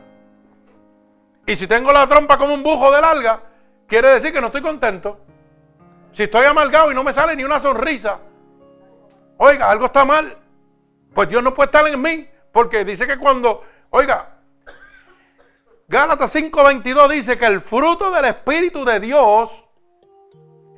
Y 1.47 1.57
si 1.57 1.67
tengo 1.67 1.93
la 1.93 2.07
trompa 2.07 2.39
como 2.39 2.55
un 2.55 2.63
bujo 2.63 2.93
de 2.93 3.01
larga, 3.01 3.43
quiere 3.91 4.09
decir 4.09 4.33
que 4.33 4.41
no 4.41 4.47
estoy 4.47 4.63
contento. 4.63 5.19
Si 6.13 6.23
estoy 6.23 6.47
amargado 6.47 6.91
y 6.91 6.95
no 6.95 7.05
me 7.05 7.13
sale 7.13 7.37
ni 7.37 7.45
una 7.45 7.61
sonrisa, 7.61 8.21
oiga, 9.37 9.71
algo 9.71 9.87
está 9.87 10.05
mal. 10.05 10.39
Pues 11.13 11.29
Dios 11.29 11.43
no 11.43 11.53
puede 11.53 11.67
estar 11.67 11.87
en 11.87 12.01
mí, 12.01 12.29
porque 12.53 12.85
dice 12.85 13.07
que 13.07 13.19
cuando, 13.19 13.63
oiga, 13.91 14.37
Gálatas 15.89 16.33
5:22 16.35 17.09
dice 17.09 17.37
que 17.37 17.47
el 17.47 17.61
fruto 17.61 18.13
del 18.13 18.27
Espíritu 18.27 18.85
de 18.85 19.01
Dios 19.01 19.65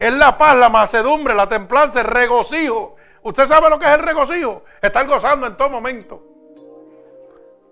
es 0.01 0.13
la 0.15 0.39
paz, 0.39 0.57
la 0.57 0.71
macedumbre, 0.71 1.35
la 1.35 1.49
templanza, 1.49 2.01
el 2.01 2.07
regocijo. 2.07 2.97
¿Usted 3.23 3.47
sabe 3.47 3.69
lo 3.69 3.79
que 3.79 3.85
es 3.85 3.93
el 3.93 4.01
regocijo? 4.01 4.65
Estar 4.81 5.07
gozando 5.07 5.47
en 5.47 5.57
todo 5.57 5.69
momento. 5.69 6.23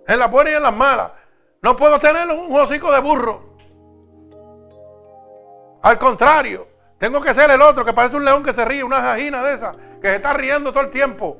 En 0.06 0.18
las 0.18 0.30
buenas 0.30 0.52
y 0.52 0.56
en 0.56 0.62
las 0.62 0.76
malas. 0.76 1.12
No 1.62 1.76
puedo 1.76 1.98
tener 1.98 2.28
un 2.28 2.54
hocico 2.56 2.92
de 2.92 3.00
burro. 3.00 3.49
Al 5.82 5.98
contrario, 5.98 6.68
tengo 6.98 7.20
que 7.20 7.32
ser 7.32 7.50
el 7.50 7.62
otro 7.62 7.84
que 7.84 7.92
parece 7.92 8.16
un 8.16 8.24
león 8.24 8.42
que 8.42 8.52
se 8.52 8.64
ríe, 8.64 8.84
una 8.84 9.00
jajina 9.00 9.42
de 9.42 9.54
esa, 9.54 9.72
que 10.00 10.08
se 10.08 10.16
está 10.16 10.34
riendo 10.34 10.70
todo 10.72 10.84
el 10.84 10.90
tiempo. 10.90 11.38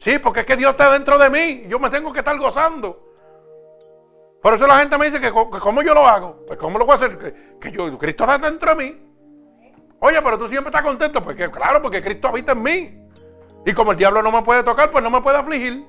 Sí, 0.00 0.18
porque 0.18 0.40
es 0.40 0.46
que 0.46 0.56
Dios 0.56 0.72
está 0.72 0.92
dentro 0.92 1.18
de 1.18 1.30
mí. 1.30 1.64
Yo 1.68 1.78
me 1.78 1.90
tengo 1.90 2.12
que 2.12 2.20
estar 2.20 2.38
gozando. 2.38 3.04
Por 4.42 4.54
eso 4.54 4.66
la 4.66 4.78
gente 4.78 4.96
me 4.96 5.06
dice 5.06 5.20
que, 5.20 5.32
cómo 5.32 5.82
yo 5.82 5.94
lo 5.94 6.06
hago. 6.06 6.44
Pues 6.46 6.58
cómo 6.58 6.78
lo 6.78 6.84
voy 6.84 6.92
a 6.92 6.96
hacer. 6.96 7.58
Que, 7.58 7.72
yo, 7.72 7.98
Cristo 7.98 8.24
está 8.24 8.38
dentro 8.38 8.74
de 8.74 8.76
mí. 8.76 9.02
Oye, 10.00 10.22
pero 10.22 10.38
tú 10.38 10.46
siempre 10.46 10.68
estás 10.68 10.82
contento. 10.82 11.20
Pues 11.20 11.36
que, 11.36 11.50
claro, 11.50 11.82
porque 11.82 12.02
Cristo 12.02 12.28
habita 12.28 12.52
en 12.52 12.62
mí. 12.62 13.08
Y 13.66 13.72
como 13.72 13.92
el 13.92 13.98
diablo 13.98 14.22
no 14.22 14.30
me 14.30 14.42
puede 14.42 14.62
tocar, 14.62 14.90
pues 14.92 15.02
no 15.02 15.10
me 15.10 15.20
puede 15.20 15.38
afligir. 15.38 15.84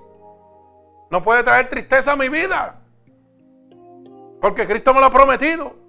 No 1.11 1.23
puede 1.23 1.43
traer 1.43 1.69
tristeza 1.69 2.13
a 2.13 2.15
mi 2.15 2.29
vida. 2.29 2.81
Porque 4.41 4.65
Cristo 4.65 4.93
me 4.93 5.01
lo 5.01 5.07
ha 5.07 5.11
prometido 5.11 5.88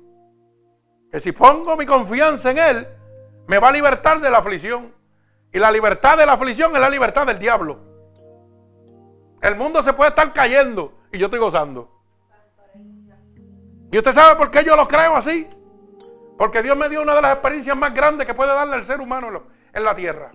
que 1.10 1.20
si 1.20 1.32
pongo 1.32 1.76
mi 1.76 1.86
confianza 1.86 2.50
en 2.50 2.58
Él, 2.58 2.88
me 3.46 3.58
va 3.58 3.68
a 3.68 3.72
libertar 3.72 4.20
de 4.20 4.30
la 4.30 4.38
aflicción. 4.38 4.94
Y 5.52 5.58
la 5.58 5.72
libertad 5.72 6.16
de 6.16 6.24
la 6.24 6.34
aflicción 6.34 6.72
es 6.74 6.80
la 6.80 6.88
libertad 6.88 7.26
del 7.26 7.38
diablo. 7.38 7.80
El 9.42 9.56
mundo 9.56 9.82
se 9.82 9.92
puede 9.92 10.10
estar 10.10 10.32
cayendo 10.32 10.92
y 11.12 11.18
yo 11.18 11.26
estoy 11.26 11.40
gozando. 11.40 11.90
¿Y 13.90 13.98
usted 13.98 14.12
sabe 14.12 14.36
por 14.36 14.50
qué 14.50 14.62
yo 14.64 14.76
lo 14.76 14.86
creo 14.86 15.16
así? 15.16 15.48
Porque 16.38 16.62
Dios 16.62 16.76
me 16.76 16.88
dio 16.88 17.02
una 17.02 17.14
de 17.14 17.22
las 17.22 17.32
experiencias 17.32 17.76
más 17.76 17.92
grandes 17.92 18.26
que 18.26 18.34
puede 18.34 18.54
darle 18.54 18.76
al 18.76 18.84
ser 18.84 19.00
humano 19.00 19.42
en 19.72 19.84
la 19.84 19.94
tierra. 19.94 20.30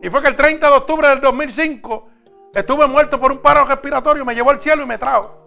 Y 0.00 0.08
fue 0.08 0.22
que 0.22 0.28
el 0.28 0.36
30 0.36 0.68
de 0.68 0.76
octubre 0.76 1.08
del 1.08 1.20
2005 1.20 2.08
estuve 2.54 2.86
muerto 2.86 3.18
por 3.18 3.32
un 3.32 3.38
paro 3.38 3.64
respiratorio, 3.64 4.24
me 4.24 4.34
llevó 4.34 4.50
al 4.50 4.60
cielo 4.60 4.84
y 4.84 4.86
me 4.86 4.98
trajo. 4.98 5.43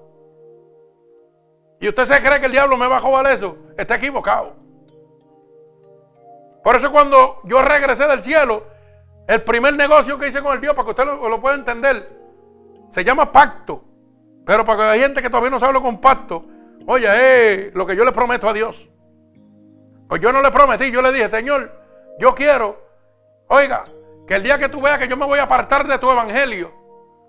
Y 1.80 1.88
usted 1.88 2.06
se 2.06 2.22
cree 2.22 2.40
que 2.40 2.48
el 2.48 2.52
diablo 2.52 2.78
me 2.78 2.88
va 2.88 2.98
a 2.98 3.00
robar 3.00 3.28
eso. 3.28 3.58
Está 3.78 3.96
equivocado. 3.96 4.56
Por 6.64 6.76
eso 6.76 6.92
cuando 6.92 7.40
yo 7.44 7.62
regresé 7.62 8.08
del 8.08 8.24
cielo, 8.24 8.66
el 9.28 9.42
primer 9.44 9.76
negocio 9.76 10.18
que 10.18 10.28
hice 10.28 10.42
con 10.42 10.54
el 10.54 10.62
Dios, 10.62 10.74
para 10.74 10.86
que 10.86 10.92
usted 10.92 11.06
lo, 11.06 11.40
pueda 11.40 11.56
entender, 11.56 12.10
se 12.92 13.04
llama 13.04 13.32
pacto. 13.32 13.84
Pero 14.46 14.66
para 14.66 14.78
que 14.78 14.84
hay 14.86 15.00
gente 15.02 15.22
que 15.22 15.30
todavía 15.30 15.52
no 15.52 15.60
sabe 15.60 15.74
lo 15.74 15.82
con 15.82 16.02
pacto, 16.02 16.46
oye, 16.88 17.68
es 17.68 17.76
lo 17.76 17.86
que 17.86 17.96
yo 17.96 18.04
le 18.04 18.12
prometo 18.12 18.50
a 18.50 18.54
Dios. 18.54 18.90
Pues 20.08 20.22
yo 20.22 20.32
no 20.32 20.42
le 20.42 20.52
prometí, 20.52 20.90
yo 20.90 21.02
le 21.02 21.12
dije, 21.12 21.30
Señor, 21.30 21.72
yo 22.18 22.34
quiero, 22.34 22.82
oiga, 23.50 23.86
que 24.26 24.36
el 24.36 24.44
día 24.44 24.58
que 24.58 24.70
tú 24.70 24.82
veas 24.82 24.98
que 24.98 25.08
yo 25.08 25.18
me 25.18 25.26
voy 25.26 25.40
a 25.40 25.44
apartar 25.44 25.86
de 25.86 26.00
tu 26.00 26.10
evangelio, 26.10 26.74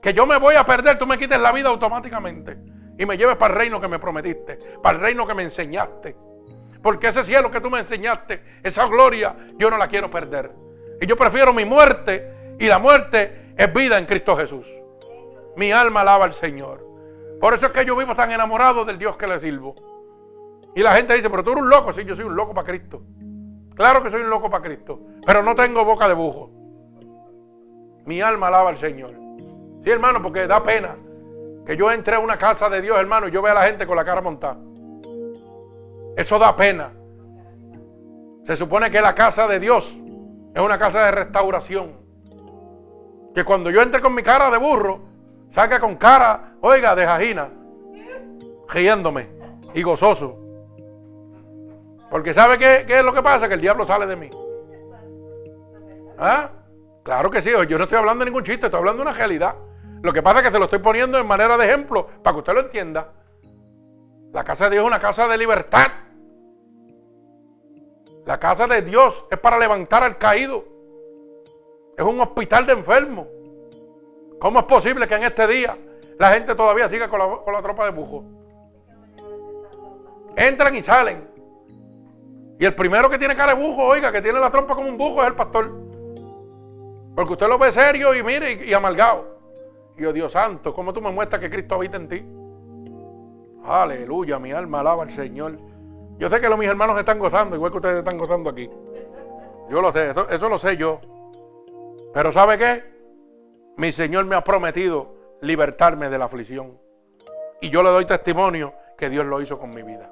que 0.00 0.14
yo 0.14 0.26
me 0.26 0.38
voy 0.38 0.54
a 0.54 0.64
perder, 0.64 0.98
tú 0.98 1.06
me 1.06 1.18
quites 1.18 1.38
la 1.40 1.52
vida 1.52 1.68
automáticamente 1.68 2.56
y 2.98 3.06
me 3.06 3.16
lleves 3.16 3.36
para 3.36 3.54
el 3.54 3.60
reino 3.60 3.80
que 3.80 3.88
me 3.88 4.00
prometiste, 4.00 4.58
para 4.82 4.96
el 4.96 5.02
reino 5.02 5.26
que 5.26 5.34
me 5.34 5.44
enseñaste. 5.44 6.16
Porque 6.82 7.08
ese 7.08 7.22
cielo 7.22 7.50
que 7.50 7.60
tú 7.60 7.70
me 7.70 7.78
enseñaste, 7.78 8.42
esa 8.62 8.86
gloria, 8.86 9.36
yo 9.56 9.70
no 9.70 9.78
la 9.78 9.88
quiero 9.88 10.10
perder. 10.10 10.50
Y 11.00 11.06
yo 11.06 11.16
prefiero 11.16 11.52
mi 11.52 11.64
muerte 11.64 12.56
y 12.58 12.66
la 12.66 12.80
muerte 12.80 13.52
es 13.56 13.72
vida 13.72 13.98
en 13.98 14.06
Cristo 14.06 14.36
Jesús. 14.36 14.66
Mi 15.56 15.70
alma 15.70 16.00
alaba 16.00 16.24
al 16.24 16.34
Señor. 16.34 16.84
Por 17.40 17.54
eso 17.54 17.66
es 17.66 17.72
que 17.72 17.84
yo 17.84 17.96
vivo 17.96 18.16
tan 18.16 18.32
enamorado 18.32 18.84
del 18.84 18.98
Dios 18.98 19.16
que 19.16 19.28
le 19.28 19.38
sirvo. 19.38 19.76
Y 20.74 20.82
la 20.82 20.94
gente 20.96 21.14
dice, 21.14 21.30
pero 21.30 21.44
tú 21.44 21.52
eres 21.52 21.62
un 21.62 21.70
loco. 21.70 21.92
Sí, 21.92 22.04
yo 22.04 22.16
soy 22.16 22.24
un 22.24 22.34
loco 22.34 22.52
para 22.52 22.66
Cristo. 22.66 23.02
Claro 23.76 24.02
que 24.02 24.10
soy 24.10 24.22
un 24.22 24.30
loco 24.30 24.50
para 24.50 24.64
Cristo. 24.64 25.00
Pero 25.24 25.42
no 25.44 25.54
tengo 25.54 25.84
boca 25.84 26.08
de 26.08 26.14
bujo. 26.14 26.50
Mi 28.06 28.20
alma 28.20 28.48
alaba 28.48 28.70
al 28.70 28.76
Señor. 28.76 29.12
Sí, 29.84 29.90
hermano, 29.90 30.20
porque 30.20 30.48
da 30.48 30.62
pena 30.62 30.96
que 31.68 31.76
yo 31.76 31.92
entre 31.92 32.16
a 32.16 32.18
una 32.18 32.38
casa 32.38 32.70
de 32.70 32.80
Dios, 32.80 32.98
hermano, 32.98 33.28
y 33.28 33.30
yo 33.30 33.42
vea 33.42 33.52
a 33.52 33.56
la 33.56 33.64
gente 33.64 33.86
con 33.86 33.94
la 33.94 34.02
cara 34.02 34.22
montada. 34.22 34.56
Eso 36.16 36.38
da 36.38 36.56
pena. 36.56 36.94
Se 38.46 38.56
supone 38.56 38.90
que 38.90 39.02
la 39.02 39.14
casa 39.14 39.46
de 39.46 39.60
Dios 39.60 39.94
es 40.54 40.62
una 40.62 40.78
casa 40.78 41.04
de 41.04 41.10
restauración. 41.10 41.92
Que 43.34 43.44
cuando 43.44 43.68
yo 43.68 43.82
entre 43.82 44.00
con 44.00 44.14
mi 44.14 44.22
cara 44.22 44.50
de 44.50 44.56
burro, 44.56 45.00
saca 45.50 45.78
con 45.78 45.96
cara, 45.96 46.54
oiga, 46.62 46.94
de 46.94 47.04
jajina, 47.04 47.50
riéndome 48.70 49.28
y 49.74 49.82
gozoso. 49.82 50.38
Porque 52.08 52.32
¿sabe 52.32 52.56
qué, 52.56 52.84
qué 52.86 53.00
es 53.00 53.04
lo 53.04 53.12
que 53.12 53.22
pasa? 53.22 53.46
Que 53.46 53.56
el 53.56 53.60
diablo 53.60 53.84
sale 53.84 54.06
de 54.06 54.16
mí. 54.16 54.30
¿Ah? 56.16 56.48
Claro 57.02 57.30
que 57.30 57.42
sí, 57.42 57.50
yo 57.50 57.76
no 57.76 57.84
estoy 57.84 57.98
hablando 57.98 58.24
de 58.24 58.30
ningún 58.30 58.44
chiste, 58.44 58.64
estoy 58.64 58.78
hablando 58.78 59.04
de 59.04 59.10
una 59.10 59.18
realidad. 59.18 59.54
Lo 60.02 60.12
que 60.12 60.22
pasa 60.22 60.38
es 60.38 60.44
que 60.46 60.50
se 60.52 60.58
lo 60.58 60.66
estoy 60.66 60.78
poniendo 60.78 61.18
en 61.18 61.26
manera 61.26 61.56
de 61.56 61.66
ejemplo 61.66 62.06
para 62.22 62.34
que 62.34 62.38
usted 62.38 62.54
lo 62.54 62.60
entienda. 62.60 63.12
La 64.32 64.44
casa 64.44 64.64
de 64.64 64.72
Dios 64.72 64.82
es 64.82 64.86
una 64.86 65.00
casa 65.00 65.26
de 65.26 65.38
libertad. 65.38 65.88
La 68.26 68.38
casa 68.38 68.66
de 68.66 68.82
Dios 68.82 69.24
es 69.30 69.38
para 69.38 69.58
levantar 69.58 70.02
al 70.02 70.18
caído. 70.18 70.64
Es 71.96 72.04
un 72.04 72.20
hospital 72.20 72.66
de 72.66 72.74
enfermos. 72.74 73.26
¿Cómo 74.38 74.60
es 74.60 74.66
posible 74.66 75.08
que 75.08 75.14
en 75.14 75.24
este 75.24 75.46
día 75.46 75.76
la 76.18 76.32
gente 76.32 76.54
todavía 76.54 76.88
siga 76.88 77.08
con 77.08 77.18
la, 77.18 77.62
tropa 77.62 77.86
de 77.86 77.90
bujo? 77.90 78.24
Entran 80.36 80.74
y 80.76 80.82
salen. 80.82 81.28
Y 82.58 82.64
el 82.64 82.74
primero 82.74 83.08
que 83.08 83.18
tiene 83.18 83.34
cara 83.34 83.54
de 83.54 83.60
bujo, 83.60 83.84
oiga, 83.84 84.12
que 84.12 84.20
tiene 84.20 84.38
la 84.38 84.50
trompa 84.50 84.74
como 84.74 84.88
un 84.88 84.98
bujo 84.98 85.22
es 85.22 85.28
el 85.28 85.34
pastor. 85.34 85.72
Porque 87.16 87.32
usted 87.32 87.48
lo 87.48 87.58
ve 87.58 87.72
serio 87.72 88.14
y 88.14 88.22
mire 88.22 88.64
y, 88.64 88.74
amargado. 88.74 89.37
Yo, 89.98 90.12
Dios 90.12 90.32
santo, 90.32 90.72
¿cómo 90.72 90.92
tú 90.92 91.00
me 91.00 91.10
muestras 91.10 91.40
que 91.40 91.50
Cristo 91.50 91.74
habita 91.74 91.96
en 91.96 92.08
ti? 92.08 92.24
Aleluya, 93.64 94.38
mi 94.38 94.52
alma 94.52 94.80
alaba 94.80 95.02
al 95.02 95.10
Señor. 95.10 95.58
Yo 96.18 96.28
sé 96.28 96.40
que 96.40 96.48
los 96.48 96.58
mis 96.58 96.68
hermanos 96.68 96.98
están 96.98 97.18
gozando, 97.18 97.56
igual 97.56 97.72
que 97.72 97.78
ustedes 97.78 97.98
están 97.98 98.16
gozando 98.16 98.50
aquí. 98.50 98.70
Yo 99.68 99.82
lo 99.82 99.92
sé, 99.92 100.10
eso, 100.30 100.48
lo 100.48 100.58
sé 100.58 100.76
yo. 100.76 101.00
Pero 102.14 102.32
¿sabe 102.32 102.56
qué? 102.56 102.84
Mi 103.76 103.92
Señor 103.92 104.24
me 104.24 104.36
ha 104.36 104.44
prometido 104.44 105.14
libertarme 105.40 106.08
de 106.08 106.18
la 106.18 106.26
aflicción. 106.26 106.78
Y 107.60 107.68
yo 107.70 107.82
le 107.82 107.90
doy 107.90 108.06
testimonio 108.06 108.72
que 108.96 109.10
Dios 109.10 109.26
lo 109.26 109.40
hizo 109.42 109.58
con 109.58 109.74
mi 109.74 109.82
vida. 109.82 110.10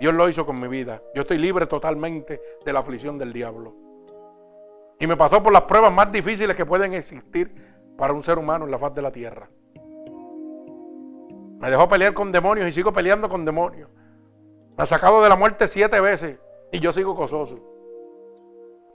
Dios 0.00 0.14
lo 0.14 0.28
hizo 0.28 0.44
con 0.44 0.58
mi 0.60 0.68
vida. 0.68 1.02
Yo 1.14 1.22
estoy 1.22 1.38
libre 1.38 1.66
totalmente 1.66 2.40
de 2.64 2.72
la 2.72 2.80
aflicción 2.80 3.18
del 3.18 3.32
diablo. 3.32 3.74
Y 4.98 5.06
me 5.06 5.16
pasó 5.16 5.42
por 5.42 5.52
las 5.52 5.62
pruebas 5.62 5.92
más 5.92 6.10
difíciles 6.10 6.56
que 6.56 6.66
pueden 6.66 6.94
existir 6.94 7.65
para 7.96 8.12
un 8.12 8.22
ser 8.22 8.38
humano 8.38 8.64
en 8.64 8.70
la 8.70 8.78
faz 8.78 8.94
de 8.94 9.02
la 9.02 9.10
tierra. 9.10 9.48
Me 11.58 11.70
dejó 11.70 11.88
pelear 11.88 12.12
con 12.12 12.32
demonios 12.32 12.68
y 12.68 12.72
sigo 12.72 12.92
peleando 12.92 13.28
con 13.28 13.44
demonios. 13.44 13.88
Me 14.76 14.82
ha 14.82 14.86
sacado 14.86 15.22
de 15.22 15.28
la 15.28 15.36
muerte 15.36 15.66
siete 15.66 16.00
veces 16.00 16.38
y 16.70 16.80
yo 16.80 16.92
sigo 16.92 17.14
gozoso. 17.14 17.58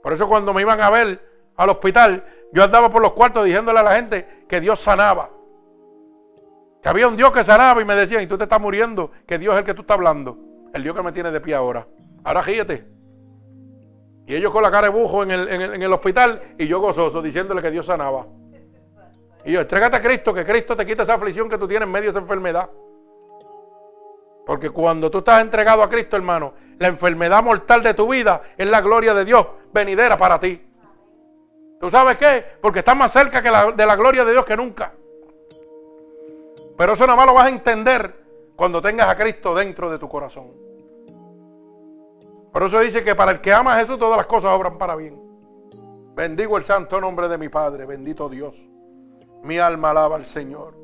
Por 0.02 0.12
eso 0.12 0.28
cuando 0.28 0.52
me 0.52 0.62
iban 0.62 0.80
a 0.80 0.90
ver 0.90 1.20
al 1.56 1.70
hospital, 1.70 2.24
yo 2.52 2.62
andaba 2.62 2.90
por 2.90 3.02
los 3.02 3.12
cuartos 3.12 3.44
diciéndole 3.44 3.78
a 3.80 3.82
la 3.82 3.94
gente 3.94 4.44
que 4.48 4.60
Dios 4.60 4.80
sanaba. 4.80 5.30
Que 6.82 6.88
había 6.88 7.06
un 7.06 7.16
Dios 7.16 7.32
que 7.32 7.44
sanaba 7.44 7.80
y 7.80 7.84
me 7.84 7.94
decían, 7.94 8.22
y 8.22 8.26
tú 8.26 8.36
te 8.36 8.44
estás 8.44 8.60
muriendo, 8.60 9.10
que 9.26 9.38
Dios 9.38 9.54
es 9.54 9.60
el 9.60 9.64
que 9.64 9.74
tú 9.74 9.82
estás 9.82 9.96
hablando. 9.96 10.36
El 10.74 10.82
Dios 10.82 10.96
que 10.96 11.02
me 11.02 11.12
tiene 11.12 11.30
de 11.30 11.40
pie 11.40 11.54
ahora. 11.54 11.86
Ahora 12.24 12.42
gíete. 12.42 12.84
Y 14.26 14.34
ellos 14.34 14.52
con 14.52 14.62
la 14.62 14.70
cara 14.70 14.88
de 14.88 14.92
bujo 14.92 15.22
en 15.22 15.30
el, 15.30 15.92
hospital 15.92 16.54
y 16.58 16.66
yo 16.66 16.80
gozoso 16.80 17.20
diciéndole 17.22 17.60
que 17.60 17.70
Dios 17.70 17.86
sanaba. 17.86 18.26
Y 19.44 19.52
yo, 19.52 19.60
entrégate 19.60 19.96
a 19.96 20.02
Cristo, 20.02 20.32
que 20.32 20.44
Cristo 20.44 20.76
te 20.76 20.86
quita 20.86 21.02
esa 21.02 21.14
aflicción 21.14 21.48
que 21.48 21.58
tú 21.58 21.66
tienes 21.66 21.86
en 21.86 21.92
medio 21.92 22.04
de 22.04 22.10
esa 22.10 22.20
enfermedad. 22.20 22.70
Porque 24.46 24.70
cuando 24.70 25.10
tú 25.10 25.18
estás 25.18 25.40
entregado 25.40 25.82
a 25.82 25.88
Cristo, 25.88 26.16
hermano, 26.16 26.54
la 26.78 26.88
enfermedad 26.88 27.42
mortal 27.42 27.82
de 27.82 27.94
tu 27.94 28.08
vida 28.08 28.42
es 28.56 28.66
la 28.66 28.80
gloria 28.80 29.14
de 29.14 29.24
Dios 29.24 29.46
venidera 29.72 30.16
para 30.16 30.38
ti. 30.38 30.60
¿Tú 31.80 31.90
sabes 31.90 32.16
qué? 32.16 32.44
Porque 32.60 32.80
estás 32.80 32.96
más 32.96 33.12
cerca 33.12 33.40
de 33.40 33.86
la 33.86 33.96
gloria 33.96 34.24
de 34.24 34.32
Dios 34.32 34.44
que 34.44 34.56
nunca. 34.56 34.92
Pero 36.76 36.92
eso 36.92 37.06
nada 37.06 37.16
más 37.16 37.26
lo 37.26 37.34
vas 37.34 37.46
a 37.46 37.50
entender 37.50 38.22
cuando 38.56 38.80
tengas 38.80 39.08
a 39.08 39.16
Cristo 39.16 39.54
dentro 39.54 39.90
de 39.90 39.98
tu 39.98 40.08
corazón. 40.08 40.48
Por 42.52 42.62
eso 42.64 42.80
dice 42.80 43.02
que 43.02 43.14
para 43.14 43.32
el 43.32 43.40
que 43.40 43.52
ama 43.52 43.76
a 43.76 43.80
Jesús 43.80 43.98
todas 43.98 44.16
las 44.16 44.26
cosas 44.26 44.52
obran 44.52 44.78
para 44.78 44.94
bien. 44.94 45.14
Bendigo 46.14 46.56
el 46.58 46.64
santo 46.64 47.00
nombre 47.00 47.28
de 47.28 47.38
mi 47.38 47.48
Padre, 47.48 47.86
bendito 47.86 48.28
Dios. 48.28 48.54
Mi 49.42 49.58
alma 49.58 49.90
alaba 49.90 50.16
al 50.16 50.26
Señor. 50.26 50.74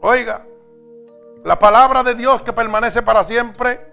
Oiga, 0.00 0.46
la 1.44 1.58
palabra 1.58 2.02
de 2.02 2.14
Dios 2.14 2.42
que 2.42 2.52
permanece 2.52 3.02
para 3.02 3.24
siempre, 3.24 3.92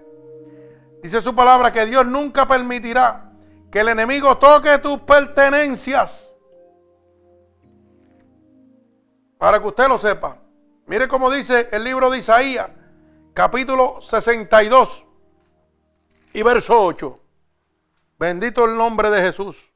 dice 1.02 1.20
su 1.20 1.34
palabra 1.34 1.72
que 1.72 1.86
Dios 1.86 2.06
nunca 2.06 2.46
permitirá 2.46 3.32
que 3.70 3.80
el 3.80 3.88
enemigo 3.88 4.36
toque 4.38 4.78
tus 4.78 5.00
pertenencias. 5.00 6.32
Para 9.38 9.60
que 9.60 9.66
usted 9.66 9.88
lo 9.88 9.98
sepa. 9.98 10.38
Mire 10.86 11.08
cómo 11.08 11.30
dice 11.30 11.68
el 11.72 11.84
libro 11.84 12.10
de 12.10 12.18
Isaías, 12.18 12.70
capítulo 13.34 14.00
62 14.00 15.04
y 16.32 16.42
verso 16.42 16.80
8. 16.80 17.20
Bendito 18.18 18.64
el 18.64 18.76
nombre 18.76 19.10
de 19.10 19.20
Jesús. 19.20 19.72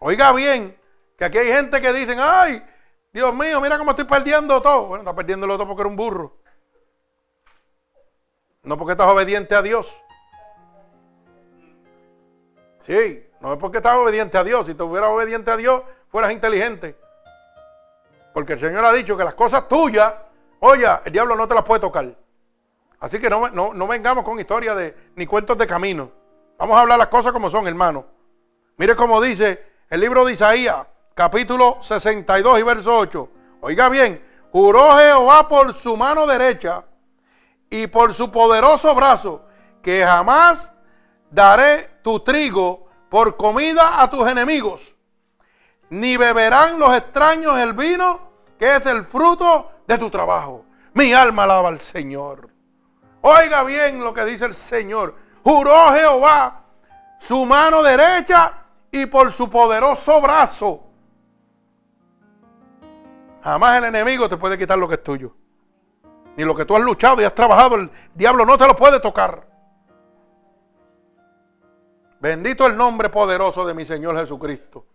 Oiga 0.00 0.32
bien, 0.32 0.76
que 1.22 1.26
aquí 1.26 1.38
hay 1.38 1.52
gente 1.52 1.80
que 1.80 1.92
dicen, 1.92 2.18
ay, 2.20 2.60
Dios 3.12 3.32
mío, 3.32 3.60
mira 3.60 3.78
cómo 3.78 3.92
estoy 3.92 4.06
perdiendo 4.06 4.60
todo. 4.60 4.86
Bueno, 4.86 5.02
está 5.02 5.14
perdiéndolo 5.14 5.54
todo 5.54 5.68
porque 5.68 5.82
era 5.82 5.88
un 5.88 5.94
burro. 5.94 6.36
No 8.64 8.76
porque 8.76 8.92
estás 8.92 9.06
obediente 9.06 9.54
a 9.54 9.62
Dios. 9.62 9.96
Sí, 12.84 13.24
no 13.40 13.52
es 13.52 13.58
porque 13.60 13.76
estás 13.76 13.96
obediente 13.96 14.36
a 14.36 14.42
Dios. 14.42 14.66
Si 14.66 14.74
te 14.74 14.82
hubieras 14.82 15.10
obediente 15.10 15.52
a 15.52 15.56
Dios, 15.56 15.82
fueras 16.08 16.32
inteligente. 16.32 16.98
Porque 18.34 18.54
el 18.54 18.58
Señor 18.58 18.84
ha 18.84 18.92
dicho 18.92 19.16
que 19.16 19.22
las 19.22 19.34
cosas 19.34 19.68
tuyas, 19.68 20.12
oye, 20.58 20.88
el 21.04 21.12
diablo 21.12 21.36
no 21.36 21.46
te 21.46 21.54
las 21.54 21.62
puede 21.62 21.80
tocar. 21.80 22.16
Así 22.98 23.20
que 23.20 23.30
no, 23.30 23.48
no, 23.48 23.86
vengamos 23.86 24.24
con 24.24 24.40
historias 24.40 24.92
ni 25.14 25.26
cuentos 25.26 25.56
de 25.56 25.68
camino. 25.68 26.10
Vamos 26.58 26.76
a 26.76 26.80
hablar 26.80 26.98
las 26.98 27.08
cosas 27.08 27.30
como 27.30 27.48
son, 27.48 27.68
hermano. 27.68 28.06
Mire 28.76 28.96
cómo 28.96 29.20
dice 29.20 29.64
el 29.88 30.00
libro 30.00 30.24
de 30.24 30.32
Isaías, 30.32 30.88
capítulo 31.14 31.78
62 31.80 32.58
y 32.58 32.62
verso 32.62 32.96
8. 32.96 33.28
Oiga 33.60 33.88
bien, 33.88 34.24
juró 34.50 34.96
Jehová 34.96 35.48
por 35.48 35.74
su 35.74 35.96
mano 35.96 36.26
derecha 36.26 36.84
y 37.70 37.86
por 37.86 38.14
su 38.14 38.30
poderoso 38.30 38.94
brazo, 38.94 39.44
que 39.82 40.04
jamás 40.04 40.72
daré 41.30 41.98
tu 42.02 42.20
trigo 42.20 42.86
por 43.08 43.36
comida 43.36 44.02
a 44.02 44.10
tus 44.10 44.26
enemigos 44.28 44.94
ni 45.92 46.16
beberán 46.16 46.78
los 46.78 46.96
extraños 46.96 47.58
el 47.58 47.74
vino, 47.74 48.18
que 48.58 48.76
es 48.76 48.86
el 48.86 49.04
fruto 49.04 49.70
de 49.86 49.98
tu 49.98 50.08
trabajo. 50.08 50.64
Mi 50.94 51.12
alma 51.12 51.44
alaba 51.44 51.68
al 51.68 51.80
Señor. 51.80 52.48
Oiga 53.20 53.62
bien 53.62 54.02
lo 54.02 54.14
que 54.14 54.24
dice 54.24 54.46
el 54.46 54.54
Señor. 54.54 55.14
Juró 55.44 55.92
Jehová 55.92 56.62
su 57.18 57.44
mano 57.44 57.82
derecha 57.82 58.54
y 58.90 59.04
por 59.04 59.32
su 59.32 59.50
poderoso 59.50 60.18
brazo. 60.22 60.82
Jamás 63.42 63.78
el 63.78 63.84
enemigo 63.84 64.28
te 64.28 64.36
puede 64.36 64.56
quitar 64.56 64.78
lo 64.78 64.88
que 64.88 64.94
es 64.94 65.02
tuyo. 65.02 65.32
Ni 66.36 66.44
lo 66.44 66.54
que 66.54 66.64
tú 66.64 66.76
has 66.76 66.82
luchado 66.82 67.20
y 67.20 67.24
has 67.24 67.34
trabajado, 67.34 67.76
el 67.76 67.90
diablo 68.14 68.46
no 68.46 68.56
te 68.56 68.66
lo 68.66 68.76
puede 68.76 69.00
tocar. 69.00 69.46
Bendito 72.20 72.66
el 72.66 72.76
nombre 72.76 73.08
poderoso 73.08 73.66
de 73.66 73.74
mi 73.74 73.84
Señor 73.84 74.16
Jesucristo. 74.16 74.86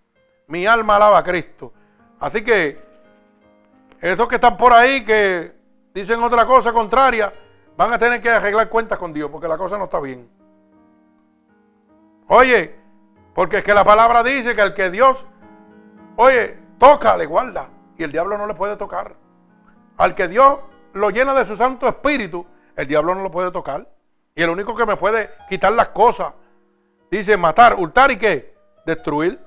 Mi 0.48 0.66
alma 0.66 0.96
alaba 0.96 1.18
a 1.18 1.24
Cristo. 1.24 1.74
Así 2.20 2.44
que 2.44 2.82
esos 4.00 4.28
que 4.28 4.36
están 4.36 4.56
por 4.56 4.72
ahí 4.72 5.04
que 5.04 5.54
dicen 5.94 6.24
otra 6.24 6.46
cosa 6.46 6.72
contraria, 6.72 7.34
van 7.76 7.94
a 7.94 8.00
tener 8.00 8.22
que 8.22 8.30
arreglar 8.30 8.70
cuentas 8.70 8.98
con 8.98 9.12
Dios 9.12 9.30
porque 9.30 9.48
la 9.48 9.58
cosa 9.58 9.78
no 9.78 9.86
está 9.86 10.00
bien. 10.00 10.30
Oye, 12.28 12.76
porque 13.36 13.58
es 13.58 13.64
que 13.64 13.74
la 13.74 13.84
palabra 13.84 14.24
dice 14.24 14.56
que 14.56 14.62
el 14.62 14.74
que 14.74 14.90
Dios, 14.90 15.18
oye, 16.16 16.58
toca, 16.80 17.18
le 17.18 17.26
guarda. 17.26 17.70
Y 17.98 18.04
el 18.04 18.12
diablo 18.12 18.38
no 18.38 18.48
le 18.48 18.54
puede 18.54 18.76
tocar. 18.76 19.16
Al 19.98 20.14
que 20.16 20.28
Dios 20.28 20.60
lo 20.94 21.10
llena 21.10 21.34
de 21.34 21.46
su 21.46 21.56
Santo 21.56 21.88
Espíritu, 21.88 22.46
el 22.76 22.88
diablo 22.88 23.16
no 23.16 23.24
lo 23.24 23.32
puede 23.32 23.52
tocar. 23.52 23.88
Y 24.36 24.44
el 24.44 24.50
único 24.50 24.76
que 24.76 24.86
me 24.86 24.96
puede 24.98 25.32
quitar 25.50 25.74
las 25.74 25.90
cosas, 25.90 26.34
dice 27.10 27.38
matar, 27.38 27.76
hurtar 27.78 28.12
y 28.12 28.18
qué? 28.18 28.56
Destruir. 28.86 29.40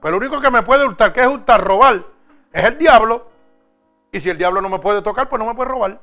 Pero 0.00 0.16
el 0.16 0.22
único 0.22 0.40
que 0.40 0.50
me 0.50 0.62
puede 0.62 0.84
hurtar, 0.84 1.12
que 1.12 1.20
es 1.20 1.26
hurtar, 1.26 1.62
robar, 1.62 2.04
es 2.52 2.64
el 2.64 2.76
diablo. 2.76 3.28
Y 4.10 4.18
si 4.18 4.30
el 4.30 4.38
diablo 4.38 4.60
no 4.60 4.68
me 4.68 4.78
puede 4.78 5.02
tocar, 5.02 5.28
pues 5.28 5.38
no 5.38 5.46
me 5.46 5.54
puede 5.54 5.70
robar. 5.70 6.00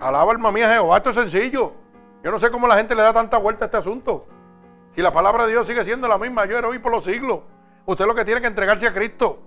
Alaba 0.00 0.32
alma 0.32 0.50
mía 0.50 0.72
Jehová, 0.72 0.96
esto 0.96 1.10
es 1.10 1.16
sencillo. 1.16 1.74
Yo 2.24 2.30
no 2.30 2.38
sé 2.38 2.50
cómo 2.50 2.66
la 2.66 2.76
gente 2.76 2.94
le 2.94 3.02
da 3.02 3.12
tanta 3.12 3.36
vuelta 3.36 3.64
a 3.64 3.66
este 3.66 3.76
asunto. 3.76 4.26
Si 4.94 5.02
la 5.02 5.12
palabra 5.12 5.44
de 5.44 5.52
Dios 5.52 5.66
sigue 5.66 5.84
siendo 5.84 6.08
la 6.08 6.18
misma, 6.18 6.44
yo 6.46 6.56
era 6.56 6.68
hoy 6.68 6.78
por 6.78 6.92
los 6.92 7.04
siglos. 7.04 7.40
Usted 7.86 8.06
lo 8.06 8.14
que 8.14 8.24
tiene 8.24 8.40
que 8.40 8.46
entregarse 8.46 8.86
a 8.86 8.92
Cristo. 8.92 9.40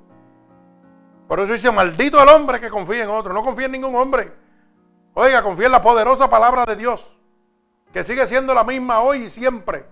Por 1.28 1.40
eso 1.40 1.54
dice, 1.54 1.72
maldito 1.72 2.22
el 2.22 2.30
hombre 2.30 2.60
que 2.60 2.70
confía 2.70 3.04
en 3.04 3.10
otro. 3.10 3.34
No 3.34 3.44
confía 3.44 3.66
en 3.66 3.72
ningún 3.72 3.96
hombre. 3.96 4.34
Oiga, 5.14 5.42
confía 5.42 5.68
en 5.68 5.72
la 5.72 5.82
poderosa 5.82 6.30
palabra 6.30 6.66
de 6.66 6.76
Dios, 6.76 7.10
que 7.94 8.04
sigue 8.04 8.28
siendo 8.28 8.54
la 8.54 8.66
misma 8.66 9.00
hoy 9.00 9.24
y 9.24 9.30
siempre. 9.30 9.86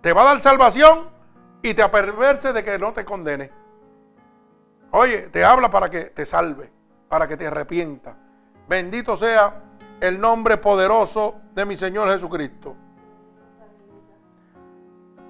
Te 0.00 0.12
va 0.12 0.22
a 0.22 0.26
dar 0.26 0.40
salvación 0.40 1.08
y 1.62 1.74
te 1.74 1.82
aperverse 1.82 2.52
de 2.52 2.62
que 2.62 2.78
no 2.78 2.92
te 2.92 3.04
condene. 3.04 3.50
Oye, 4.92 5.22
te 5.22 5.44
habla 5.44 5.70
para 5.70 5.90
que 5.90 6.04
te 6.04 6.24
salve, 6.24 6.70
para 7.08 7.26
que 7.26 7.36
te 7.36 7.46
arrepienta. 7.46 8.16
Bendito 8.68 9.16
sea 9.16 9.62
el 10.00 10.20
nombre 10.20 10.56
poderoso 10.56 11.34
de 11.52 11.66
mi 11.66 11.76
Señor 11.76 12.08
Jesucristo. 12.08 12.76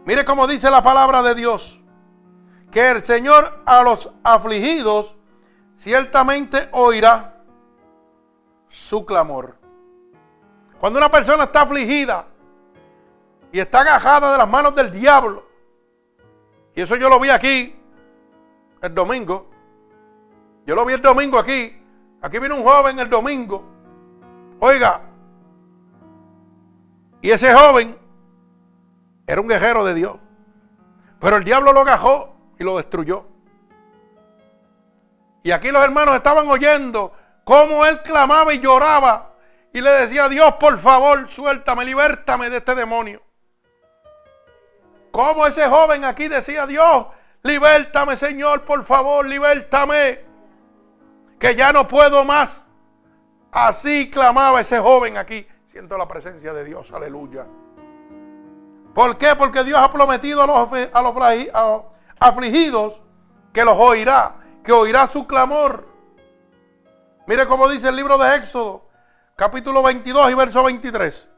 Mire 0.05 0.25
cómo 0.25 0.47
dice 0.47 0.71
la 0.71 0.83
palabra 0.83 1.23
de 1.23 1.35
Dios, 1.35 1.80
que 2.71 2.91
el 2.91 3.03
Señor 3.03 3.63
a 3.67 3.83
los 3.83 4.11
afligidos 4.23 5.15
ciertamente 5.79 6.69
oirá 6.73 7.43
su 8.69 9.05
clamor. 9.05 9.57
Cuando 10.79 10.99
una 10.99 11.11
persona 11.11 11.45
está 11.45 11.63
afligida 11.63 12.27
y 13.53 13.59
está 13.59 13.81
agajada 13.81 14.33
de 14.33 14.39
las 14.39 14.49
manos 14.49 14.75
del 14.75 14.91
diablo, 14.91 15.47
y 16.75 16.83
eso 16.83 16.97
yo 16.97 17.09
lo 17.09 17.19
vi 17.19 17.31
aquí 17.31 17.77
el 18.81 18.95
domingo, 18.95 19.51
yo 20.65 20.75
lo 20.75 20.85
vi 20.85 20.95
el 20.95 21.03
domingo 21.03 21.39
aquí, 21.39 21.77
aquí 22.23 22.39
vino 22.39 22.57
un 22.57 22.63
joven 22.63 22.99
el 22.99 23.11
domingo, 23.11 23.65
oiga, 24.61 25.03
y 27.21 27.31
ese 27.31 27.53
joven 27.53 27.99
era 29.27 29.41
un 29.41 29.49
guerrero 29.49 29.85
de 29.85 29.95
Dios, 29.95 30.17
pero 31.19 31.37
el 31.37 31.45
diablo 31.45 31.73
lo 31.73 31.81
agajó 31.81 32.40
y 32.61 32.65
lo 32.65 32.77
destruyó. 32.77 33.25
Y 35.43 35.51
aquí 35.51 35.71
los 35.71 35.83
hermanos 35.83 36.15
estaban 36.15 36.47
oyendo 36.49 37.13
cómo 37.43 37.87
él 37.87 38.03
clamaba 38.03 38.53
y 38.53 38.61
lloraba 38.61 39.33
y 39.73 39.81
le 39.81 39.91
decía, 39.91 40.29
Dios, 40.29 40.55
por 40.57 40.79
favor, 40.79 41.29
suéltame, 41.31 41.87
libértame 41.87 42.51
de 42.51 42.59
este 42.59 42.75
demonio. 42.75 43.23
Como 45.11 45.47
ese 45.47 45.67
joven 45.69 46.05
aquí 46.05 46.29
decía, 46.29 46.67
Dios, 46.67 47.07
libértame, 47.43 48.19
Señor, 48.19 48.67
por 48.67 48.85
favor, 48.85 49.27
libértame, 49.27 50.21
que 51.39 51.57
ya 51.57 51.73
no 51.73 51.89
puedo 51.89 52.27
más. 52.27 52.67
Así 53.51 54.11
clamaba 54.11 54.61
ese 54.61 54.79
joven 54.79 55.17
aquí. 55.17 55.49
Siento 55.69 55.97
la 55.97 56.07
presencia 56.07 56.53
de 56.53 56.65
Dios, 56.65 56.93
aleluya. 56.93 57.47
¿Por 58.95 59.17
qué? 59.17 59.35
Porque 59.35 59.65
Dios 59.65 59.79
ha 59.79 59.91
prometido 59.91 60.43
a 60.43 60.47
los, 60.47 60.91
a 60.93 61.01
los 61.01 61.15
afligidos 62.21 63.03
que 63.53 63.65
los 63.65 63.77
oirá, 63.77 64.37
que 64.63 64.73
oirá 64.73 65.07
su 65.07 65.27
clamor. 65.27 65.89
Mire 67.27 67.47
cómo 67.49 67.69
dice 67.69 67.89
el 67.89 67.97
libro 67.97 68.19
de 68.19 68.37
Éxodo, 68.37 68.89
capítulo 69.35 69.83
22 69.83 70.31
y 70.31 70.35
verso 70.35 70.63
23. 70.63 71.31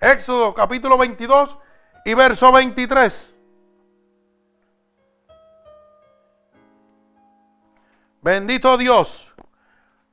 Éxodo, 0.00 0.54
capítulo 0.54 0.98
22 0.98 1.58
y 2.04 2.14
verso 2.14 2.52
23. 2.52 3.38
Bendito 8.20 8.76
Dios. 8.76 9.32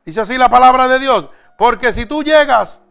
Dice 0.05 0.21
así 0.21 0.37
la 0.37 0.49
palabra 0.49 0.87
de 0.87 0.99
Dios. 0.99 1.29
Porque 1.57 1.91
si 1.91 2.05
tú 2.05 2.23
llegas 2.23 2.81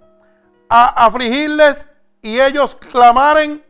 a 0.69 1.07
afligirles 1.07 1.89
y 2.21 2.41
ellos 2.41 2.77
clamaren, 2.77 3.65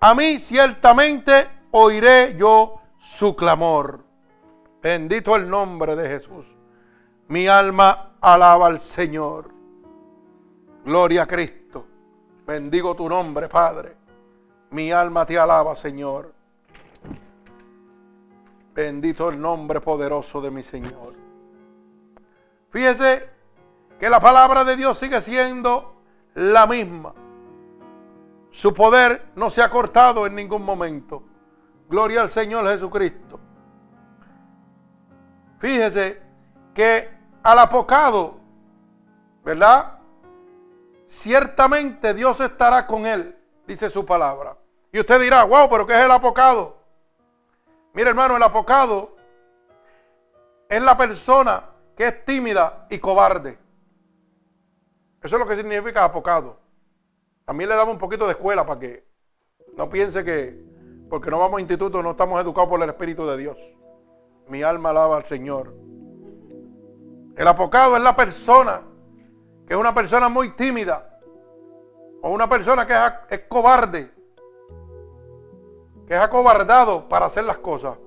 a 0.00 0.14
mí 0.14 0.38
ciertamente 0.38 1.55
oiré 1.78 2.34
yo 2.38 2.80
su 2.98 3.36
clamor. 3.36 4.00
Bendito 4.82 5.36
el 5.36 5.48
nombre 5.48 5.94
de 5.94 6.08
Jesús. 6.08 6.56
Mi 7.28 7.48
alma 7.48 8.12
alaba 8.20 8.66
al 8.66 8.78
Señor. 8.78 9.50
Gloria 10.84 11.24
a 11.24 11.26
Cristo. 11.26 11.86
Bendigo 12.46 12.94
tu 12.94 13.08
nombre, 13.08 13.48
Padre. 13.48 13.96
Mi 14.70 14.90
alma 14.90 15.26
te 15.26 15.38
alaba, 15.38 15.76
Señor. 15.76 16.32
Bendito 18.74 19.28
el 19.28 19.40
nombre 19.40 19.80
poderoso 19.80 20.40
de 20.40 20.50
mi 20.50 20.62
Señor. 20.62 21.14
Fíjese 22.70 23.28
que 23.98 24.08
la 24.08 24.20
palabra 24.20 24.64
de 24.64 24.76
Dios 24.76 24.98
sigue 24.98 25.20
siendo 25.20 25.96
la 26.34 26.66
misma. 26.66 27.12
Su 28.50 28.72
poder 28.72 29.30
no 29.34 29.50
se 29.50 29.62
ha 29.62 29.68
cortado 29.68 30.26
en 30.26 30.34
ningún 30.34 30.62
momento. 30.62 31.22
Gloria 31.88 32.22
al 32.22 32.30
Señor 32.30 32.68
Jesucristo. 32.68 33.40
Fíjese 35.58 36.20
que 36.74 37.08
al 37.42 37.58
apocado, 37.58 38.38
¿verdad? 39.44 39.98
Ciertamente 41.06 42.12
Dios 42.12 42.40
estará 42.40 42.86
con 42.86 43.06
él, 43.06 43.38
dice 43.66 43.88
su 43.88 44.04
palabra. 44.04 44.56
Y 44.92 45.00
usted 45.00 45.20
dirá, 45.20 45.44
wow, 45.44 45.68
pero 45.70 45.86
¿qué 45.86 45.98
es 45.98 46.04
el 46.04 46.10
apocado? 46.10 46.76
Mire 47.92 48.10
hermano, 48.10 48.36
el 48.36 48.42
apocado 48.42 49.16
es 50.68 50.82
la 50.82 50.96
persona 50.96 51.70
que 51.96 52.08
es 52.08 52.24
tímida 52.24 52.86
y 52.90 52.98
cobarde. 52.98 53.58
Eso 55.22 55.36
es 55.36 55.40
lo 55.40 55.46
que 55.46 55.56
significa 55.56 56.04
apocado. 56.04 56.58
También 57.44 57.70
le 57.70 57.76
damos 57.76 57.94
un 57.94 57.98
poquito 57.98 58.26
de 58.26 58.32
escuela 58.32 58.66
para 58.66 58.80
que 58.80 59.06
no 59.76 59.88
piense 59.88 60.24
que 60.24 60.65
porque 61.08 61.30
no 61.30 61.38
vamos 61.38 61.58
a 61.58 61.60
instituto 61.60 62.02
no 62.02 62.12
estamos 62.12 62.40
educados 62.40 62.68
por 62.68 62.82
el 62.82 62.88
Espíritu 62.88 63.26
de 63.26 63.36
Dios. 63.36 63.56
Mi 64.48 64.62
alma 64.62 64.90
alaba 64.90 65.16
al 65.16 65.24
Señor. 65.24 65.74
El 67.36 67.46
apocado 67.48 67.96
es 67.96 68.02
la 68.02 68.16
persona 68.16 68.82
que 69.66 69.74
es 69.74 69.80
una 69.80 69.92
persona 69.92 70.28
muy 70.28 70.50
tímida 70.50 71.18
o 72.22 72.30
una 72.30 72.48
persona 72.48 72.86
que 72.86 72.94
es, 73.34 73.42
cobarde, 73.48 74.10
que 76.06 76.14
es 76.14 76.20
acobardado 76.20 77.08
para 77.08 77.26
hacer 77.26 77.44
las 77.44 77.58
cosas. 77.58 77.98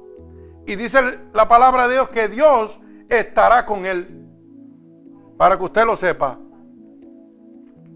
Y 0.65 0.75
dice 0.75 0.99
la 1.33 1.47
palabra 1.47 1.87
de 1.87 1.95
Dios 1.95 2.09
que 2.09 2.27
Dios 2.27 2.79
estará 3.09 3.65
con 3.65 3.85
él. 3.85 4.15
Para 5.37 5.57
que 5.57 5.63
usted 5.63 5.85
lo 5.85 5.95
sepa. 5.95 6.37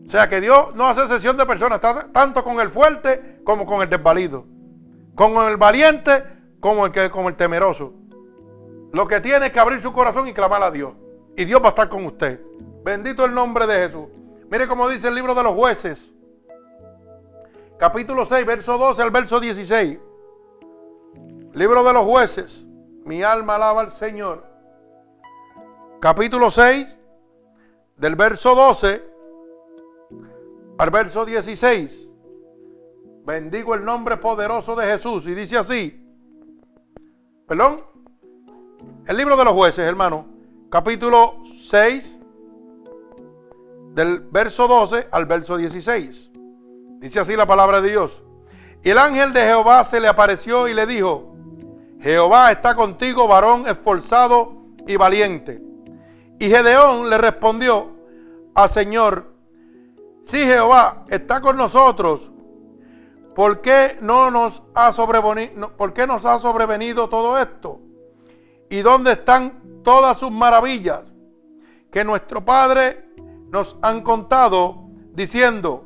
O 0.08 0.12
sea 0.12 0.30
que 0.30 0.40
Dios 0.40 0.76
no 0.76 0.88
hace 0.88 1.08
sesión 1.08 1.36
de 1.38 1.46
personas, 1.46 1.80
tanto 2.12 2.44
con 2.44 2.60
el 2.60 2.70
fuerte 2.70 3.42
como 3.44 3.66
con 3.66 3.82
el 3.82 3.90
desvalido. 3.90 4.46
Con 5.15 5.35
el 5.48 5.57
valiente 5.57 6.23
como 6.60 6.85
el, 6.85 7.11
como 7.11 7.30
el 7.30 7.35
temeroso. 7.35 7.94
Lo 8.91 9.07
que 9.07 9.19
tiene 9.19 9.48
es 9.48 9.52
que 9.52 9.60
abrir 9.60 9.80
su 9.80 9.91
corazón 9.91 10.27
y 10.27 10.34
clamar 10.34 10.64
a 10.64 10.72
Dios. 10.72 10.94
Y 11.35 11.45
Dios 11.45 11.61
va 11.61 11.68
a 11.68 11.69
estar 11.69 11.90
con 11.90 12.06
usted. 12.06 12.40
Bendito 12.84 13.26
el 13.26 13.34
nombre 13.34 13.65
de 13.65 13.88
Jesús. 13.88 14.07
Mire 14.49 14.68
cómo 14.68 14.88
dice 14.88 15.07
el 15.07 15.15
libro 15.15 15.34
de 15.34 15.44
los 15.44 15.56
jueces. 15.56 16.14
Capítulo 17.80 18.26
6, 18.26 18.45
verso 18.45 18.77
12 18.77 19.02
al 19.02 19.11
verso 19.11 19.40
16. 19.40 19.99
Libro 21.53 21.84
de 21.84 21.94
los 21.94 22.06
jueces. 22.06 22.65
Mi 23.03 23.23
alma 23.23 23.56
alaba 23.56 23.81
al 23.81 23.91
Señor. 23.91 24.45
Capítulo 25.99 26.52
6, 26.52 26.98
del 27.98 28.15
verso 28.15 28.56
12 28.56 29.03
al 30.77 30.90
verso 30.90 31.26
16. 31.26 32.12
Bendigo 33.26 33.74
el 33.76 33.86
nombre 33.86 34.18
poderoso 34.18 34.76
de 34.76 34.86
Jesús. 34.86 35.26
Y 35.28 35.34
dice 35.34 35.58
así. 35.58 36.00
Perdón. 37.48 37.82
El 39.08 39.18
libro 39.18 39.36
de 39.36 39.44
los 39.45 39.54
jueces, 39.54 39.86
hermano 39.86 40.34
capítulo 40.74 41.36
6, 41.62 42.20
del 43.94 44.22
verso 44.22 44.68
12 44.68 45.08
al 45.12 45.28
verso 45.28 45.56
16. 45.56 46.32
Dice 46.98 47.20
así 47.20 47.36
la 47.36 47.45
palabra 47.45 47.80
de 47.80 47.91
Dios. 47.91 48.24
Y 48.84 48.90
el 48.90 48.98
ángel 48.98 49.34
de 49.34 49.41
Jehová 49.41 49.84
se 49.84 50.00
le 50.00 50.08
apareció 50.08 50.68
y 50.68 50.74
le 50.74 50.88
dijo, 50.88 51.36
Jehová 52.02 52.52
está 52.52 52.74
contigo, 52.74 53.28
varón 53.28 53.68
esforzado 53.68 54.64
y 54.88 54.95
valiente. 54.95 55.62
Y 56.40 56.50
Gedeón 56.50 57.08
le 57.08 57.20
respondió 57.20 57.91
al 58.56 58.70
Señor, 58.72 59.32
si 60.26 60.40
Jehová 60.40 61.06
está 61.08 61.40
con 61.40 61.56
nosotros, 61.56 62.32
¿por 63.35 63.61
qué, 63.61 63.97
no 64.01 64.31
nos 64.31 64.61
ha 64.73 64.91
sobrevenido, 64.93 65.69
¿por 65.76 65.93
qué 65.93 66.07
nos 66.07 66.26
ha 66.26 66.39
sobrevenido 66.39 67.10
todo 67.10 67.38
esto? 67.38 67.80
¿Y 68.69 68.81
dónde 68.81 69.14
están 69.14 69.81
todas 69.84 70.18
sus 70.18 70.31
maravillas 70.31 71.01
que 71.91 72.03
nuestro 72.03 72.43
Padre 72.43 73.05
nos 73.49 73.77
han 73.81 74.01
contado 74.01 74.85
diciendo, 75.14 75.84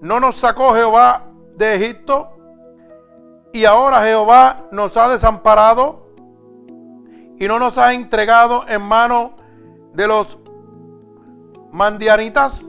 no 0.00 0.20
nos 0.20 0.36
sacó 0.36 0.74
Jehová 0.74 1.24
de 1.56 1.74
Egipto 1.76 2.30
y 3.52 3.64
ahora 3.64 4.02
Jehová 4.02 4.66
nos 4.70 4.96
ha 4.96 5.08
desamparado 5.08 6.08
y 7.38 7.48
no 7.48 7.58
nos 7.58 7.78
ha 7.78 7.94
entregado 7.94 8.64
en 8.68 8.82
mano 8.82 9.36
de 9.94 10.06
los 10.06 10.38
mandianitas. 11.72 12.64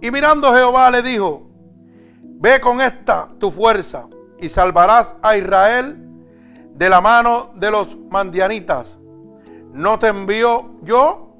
Y 0.00 0.10
mirando 0.10 0.54
Jehová 0.54 0.90
le 0.90 1.02
dijo, 1.02 1.47
ve 2.38 2.60
con 2.60 2.80
esta 2.80 3.28
tu 3.38 3.50
fuerza 3.50 4.06
y 4.38 4.48
salvarás 4.48 5.14
a 5.22 5.36
Israel 5.36 5.96
de 6.74 6.88
la 6.88 7.00
mano 7.00 7.50
de 7.56 7.70
los 7.70 7.96
mandianitas. 8.08 8.96
¿No 9.72 9.98
te 9.98 10.08
envío 10.08 10.76
yo? 10.82 11.34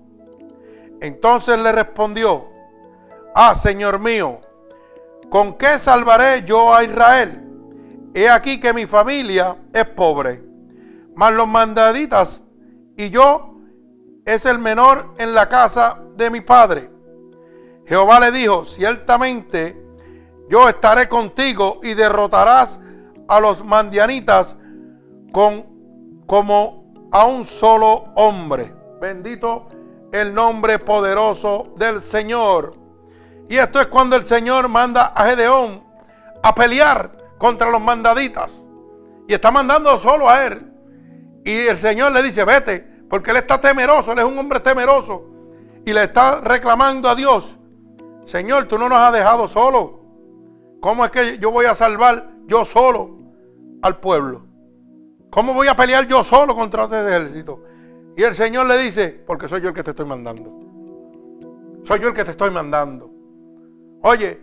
Entonces 1.01 1.59
le 1.61 1.71
respondió, 1.71 2.49
ah, 3.35 3.55
Señor 3.55 4.01
mío, 4.01 4.41
¿con 5.31 5.55
qué 5.55 5.79
salvaré 5.79 6.43
yo 6.45 6.75
a 6.75 6.83
Israel? 6.83 7.45
He 8.15 8.29
aquí 8.29 8.59
que 8.59 8.73
mi 8.73 8.87
familia 8.87 9.57
es 9.73 9.85
pobre, 9.85 10.43
mas 11.15 11.33
los 11.33 11.47
mandaditas 11.47 12.43
y 12.97 13.11
yo 13.11 13.55
es 14.25 14.45
el 14.45 14.59
menor 14.59 15.15
en 15.19 15.35
la 15.35 15.49
casa 15.49 16.01
de 16.17 16.31
mi 16.31 16.41
padre. 16.41 16.91
Jehová 17.87 18.19
le 18.19 18.33
dijo, 18.33 18.65
ciertamente 18.65 19.88
yo 20.49 20.69
estaré 20.69 21.09
contigo 21.09 21.81
y 21.83 21.95
derrotarás 21.95 22.79
a 23.29 23.41
los 23.41 23.65
mandianitas 23.65 24.57
con, 25.33 25.67
como 26.27 27.09
a 27.13 27.27
un 27.27 27.45
solo 27.45 28.05
hombre. 28.15 28.75
Bendito 29.01 29.69
el 30.13 30.35
nombre 30.35 30.79
poderoso 30.79 31.75
del 31.77 32.01
Señor. 32.01 32.73
Y 33.49 33.57
esto 33.57 33.81
es 33.81 33.87
cuando 33.89 34.17
el 34.17 34.25
Señor 34.27 34.69
manda 34.69 35.07
a 35.15 35.25
Gedeón 35.27 35.83
a 36.43 36.55
pelear 36.55 37.17
contra 37.39 37.71
los 37.71 37.81
mandaditas. 37.81 38.65
Y 39.27 39.35
está 39.35 39.51
mandando 39.51 39.97
solo 39.99 40.29
a 40.29 40.47
él. 40.47 40.73
Y 41.45 41.67
el 41.67 41.79
Señor 41.79 42.13
le 42.13 42.23
dice, 42.23 42.45
vete, 42.45 42.81
porque 43.09 43.31
él 43.31 43.39
está 43.39 43.61
temeroso, 43.61 44.13
él 44.13 44.19
es 44.19 44.25
un 44.25 44.39
hombre 44.39 44.61
temeroso. 44.61 45.25
Y 45.85 45.93
le 45.93 46.05
está 46.05 46.41
reclamando 46.41 47.09
a 47.09 47.15
Dios, 47.15 47.57
Señor, 48.27 48.67
tú 48.69 48.79
no 48.79 48.89
nos 48.89 48.99
has 48.99 49.13
dejado 49.13 49.49
solo. 49.49 49.98
¿Cómo 50.81 51.05
es 51.05 51.11
que 51.11 51.39
yo 51.39 51.51
voy 51.51 51.67
a 51.67 51.75
salvar 51.75 52.31
yo 52.47 52.65
solo 52.65 53.17
al 53.83 53.99
pueblo? 53.99 54.47
¿Cómo 55.31 55.53
voy 55.53 55.69
a 55.69 55.77
pelear 55.77 56.07
yo 56.07 56.23
solo 56.23 56.55
contra 56.55 56.85
este 56.85 57.01
ejército? 57.01 57.65
Y 58.17 58.23
el 58.23 58.35
Señor 58.35 58.67
le 58.67 58.79
dice, 58.79 59.23
porque 59.27 59.49
soy 59.49 59.61
yo 59.61 59.69
el 59.69 59.75
que 59.75 59.83
te 59.83 59.91
estoy 59.91 60.07
mandando. 60.07 60.53
Soy 61.85 62.01
yo 62.01 62.09
el 62.09 62.15
que 62.15 62.25
te 62.25 62.33
estoy 62.33 62.51
mandando. 62.51 63.11
Oye, 64.03 64.41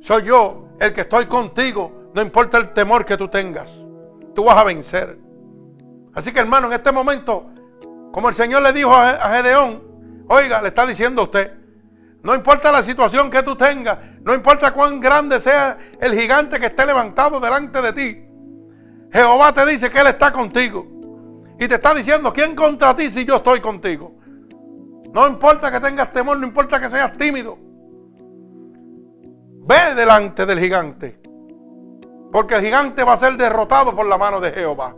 soy 0.00 0.22
yo 0.24 0.68
el 0.78 0.92
que 0.92 1.02
estoy 1.02 1.26
contigo, 1.26 2.10
no 2.14 2.22
importa 2.22 2.58
el 2.58 2.72
temor 2.72 3.04
que 3.04 3.16
tú 3.16 3.28
tengas. 3.28 3.72
Tú 4.34 4.44
vas 4.44 4.56
a 4.56 4.64
vencer. 4.64 5.18
Así 6.14 6.32
que 6.32 6.40
hermano, 6.40 6.68
en 6.68 6.74
este 6.74 6.92
momento, 6.92 7.46
como 8.12 8.28
el 8.28 8.34
Señor 8.34 8.62
le 8.62 8.72
dijo 8.72 8.94
a 8.94 9.28
Gedeón, 9.30 9.82
oiga, 10.28 10.62
le 10.62 10.68
está 10.68 10.86
diciendo 10.86 11.22
a 11.22 11.24
usted, 11.24 11.61
no 12.22 12.34
importa 12.34 12.70
la 12.70 12.82
situación 12.82 13.30
que 13.30 13.42
tú 13.42 13.56
tengas, 13.56 13.98
no 14.22 14.32
importa 14.32 14.72
cuán 14.72 15.00
grande 15.00 15.40
sea 15.40 15.76
el 16.00 16.18
gigante 16.18 16.60
que 16.60 16.66
esté 16.66 16.86
levantado 16.86 17.40
delante 17.40 17.82
de 17.82 17.92
ti. 17.92 18.24
Jehová 19.12 19.52
te 19.52 19.66
dice 19.66 19.90
que 19.90 20.00
Él 20.00 20.06
está 20.06 20.32
contigo. 20.32 20.86
Y 21.58 21.68
te 21.68 21.74
está 21.74 21.94
diciendo, 21.94 22.32
¿quién 22.32 22.54
contra 22.54 22.94
ti 22.94 23.10
si 23.10 23.24
yo 23.24 23.36
estoy 23.36 23.60
contigo? 23.60 24.14
No 25.12 25.26
importa 25.26 25.70
que 25.70 25.80
tengas 25.80 26.10
temor, 26.10 26.38
no 26.38 26.46
importa 26.46 26.80
que 26.80 26.88
seas 26.88 27.12
tímido. 27.12 27.58
Ve 29.64 29.94
delante 29.94 30.46
del 30.46 30.58
gigante. 30.58 31.20
Porque 32.32 32.54
el 32.54 32.62
gigante 32.62 33.04
va 33.04 33.12
a 33.12 33.16
ser 33.16 33.36
derrotado 33.36 33.94
por 33.94 34.06
la 34.06 34.16
mano 34.16 34.40
de 34.40 34.50
Jehová. 34.52 34.96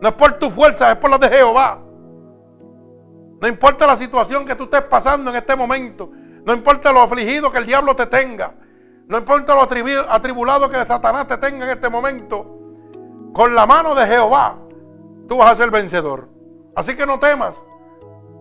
No 0.00 0.08
es 0.08 0.14
por 0.14 0.32
tu 0.38 0.50
fuerza, 0.50 0.92
es 0.92 0.98
por 0.98 1.10
la 1.10 1.18
de 1.18 1.28
Jehová. 1.28 1.80
No 3.40 3.48
importa 3.48 3.86
la 3.86 3.96
situación 3.96 4.44
que 4.44 4.54
tú 4.54 4.64
estés 4.64 4.82
pasando 4.82 5.30
en 5.30 5.36
este 5.36 5.56
momento. 5.56 6.10
No 6.44 6.52
importa 6.52 6.92
lo 6.92 7.00
afligido 7.00 7.52
que 7.52 7.58
el 7.58 7.66
diablo 7.66 7.94
te 7.94 8.06
tenga. 8.06 8.54
No 9.06 9.18
importa 9.18 9.54
lo 9.54 9.62
atribulado 9.62 10.70
que 10.70 10.84
Satanás 10.84 11.26
te 11.26 11.36
tenga 11.38 11.64
en 11.64 11.70
este 11.70 11.88
momento. 11.88 12.58
Con 13.32 13.54
la 13.54 13.66
mano 13.66 13.94
de 13.94 14.06
Jehová, 14.06 14.56
tú 15.28 15.38
vas 15.38 15.52
a 15.52 15.56
ser 15.56 15.70
vencedor. 15.70 16.28
Así 16.74 16.96
que 16.96 17.06
no 17.06 17.18
temas. 17.18 17.54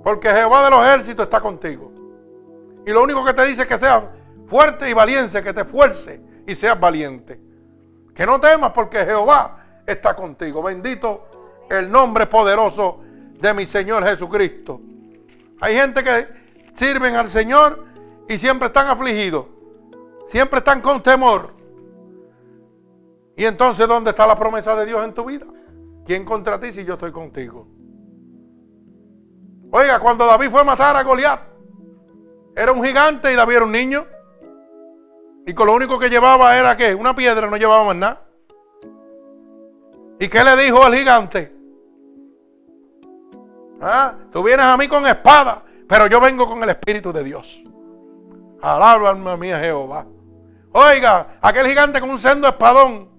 Porque 0.04 0.30
Jehová 0.30 0.64
de 0.64 0.72
los 0.72 0.86
ejércitos 0.86 1.26
está 1.26 1.40
contigo. 1.40 1.92
Y 2.86 2.92
lo 2.92 3.04
único 3.04 3.24
que 3.24 3.34
te 3.34 3.46
dice 3.46 3.64
es 3.64 3.68
que 3.68 3.78
seas 3.78 4.04
fuerte 4.48 4.90
y 4.90 4.94
valiente, 4.94 5.44
que 5.44 5.54
te 5.54 5.62
esfuerce 5.62 6.22
y 6.48 6.56
seas 6.56 6.80
valiente. 6.80 7.40
Que 8.16 8.26
no 8.26 8.40
temas 8.40 8.72
porque 8.72 9.06
Jehová 9.06 9.82
está 9.86 10.16
contigo. 10.16 10.64
Bendito 10.64 11.28
el 11.70 11.92
nombre 11.92 12.26
poderoso 12.28 13.02
de 13.40 13.54
mi 13.54 13.66
Señor 13.66 14.04
Jesucristo. 14.04 14.82
Hay 15.60 15.76
gente 15.76 16.04
que 16.04 16.28
sirven 16.76 17.16
al 17.16 17.30
Señor 17.30 17.91
y 18.32 18.38
siempre 18.38 18.68
están 18.68 18.88
afligidos. 18.88 19.46
Siempre 20.30 20.60
están 20.60 20.80
con 20.82 21.04
temor. 21.04 21.54
Y 23.36 23.44
entonces, 23.44 23.86
¿dónde 23.88 24.12
está 24.12 24.26
la 24.26 24.38
promesa 24.38 24.74
de 24.78 24.86
Dios 24.86 25.04
en 25.04 25.14
tu 25.14 25.26
vida? 25.26 25.46
¿Quién 26.06 26.24
contra 26.24 26.58
ti 26.58 26.72
si 26.72 26.86
yo 26.86 26.94
estoy 26.94 27.12
contigo? 27.12 27.68
Oiga, 29.70 30.00
cuando 30.00 30.26
David 30.26 30.50
fue 30.50 30.62
a 30.62 30.64
matar 30.64 30.96
a 30.96 31.04
Goliat, 31.04 31.42
era 32.56 32.72
un 32.72 32.82
gigante 32.82 33.34
y 33.34 33.36
David 33.36 33.56
era 33.56 33.66
un 33.66 33.72
niño. 33.74 34.06
Y 35.46 35.54
con 35.54 35.68
lo 35.68 35.74
único 35.74 36.00
que 36.00 36.10
llevaba 36.10 36.58
era 36.58 36.78
que 36.78 36.96
una 36.96 37.14
piedra, 37.14 37.50
no 37.50 37.58
llevaba 37.58 37.84
más 37.84 37.96
nada. 37.98 38.22
¿Y 40.20 40.30
qué 40.30 40.42
le 40.42 40.56
dijo 40.56 40.82
al 40.86 40.96
gigante? 40.96 41.54
¿Ah? 43.82 44.16
Tú 44.32 44.42
vienes 44.42 44.66
a 44.66 44.78
mí 44.78 44.88
con 44.88 45.06
espada, 45.06 45.64
pero 45.86 46.08
yo 46.08 46.22
vengo 46.22 46.48
con 46.48 46.64
el 46.64 46.70
Espíritu 46.70 47.12
de 47.12 47.24
Dios. 47.26 47.62
Alaba 48.62 49.10
alma 49.10 49.38
mía 49.38 49.60
Jehová. 49.60 50.06
Oiga, 50.74 51.38
aquel 51.42 51.68
gigante 51.68 52.00
con 52.00 52.10
un 52.10 52.18
sendo 52.18 52.48
espadón 52.48 53.10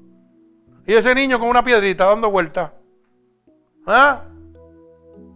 y 0.86 0.94
ese 0.94 1.14
niño 1.14 1.38
con 1.38 1.48
una 1.48 1.62
piedrita 1.62 2.06
dando 2.06 2.30
vuelta. 2.30 2.72
¿Ah? 3.86 4.24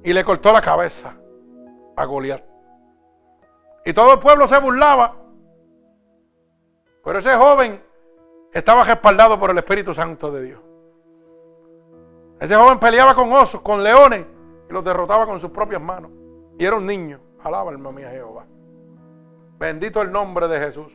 Y 0.02 0.12
le 0.12 0.24
cortó 0.24 0.52
la 0.52 0.60
cabeza 0.60 1.14
a 1.96 2.04
Goliat. 2.04 2.42
Y 3.84 3.92
todo 3.92 4.14
el 4.14 4.18
pueblo 4.18 4.48
se 4.48 4.58
burlaba. 4.58 5.14
Pero 7.04 7.18
ese 7.18 7.34
joven 7.36 7.82
estaba 8.52 8.84
respaldado 8.84 9.38
por 9.38 9.50
el 9.50 9.58
Espíritu 9.58 9.94
Santo 9.94 10.32
de 10.32 10.42
Dios. 10.42 10.60
Ese 12.40 12.54
joven 12.54 12.78
peleaba 12.78 13.14
con 13.14 13.32
osos, 13.32 13.60
con 13.60 13.82
leones, 13.82 14.24
y 14.68 14.72
los 14.72 14.84
derrotaba 14.84 15.26
con 15.26 15.38
sus 15.38 15.50
propias 15.50 15.80
manos. 15.80 16.10
Y 16.58 16.64
era 16.64 16.76
un 16.76 16.86
niño. 16.86 17.20
Alaba, 17.42 17.70
alma 17.70 17.92
mía, 17.92 18.10
Jehová. 18.10 18.46
Bendito 19.58 20.02
el 20.02 20.12
nombre 20.12 20.48
de 20.48 20.58
Jesús. 20.58 20.92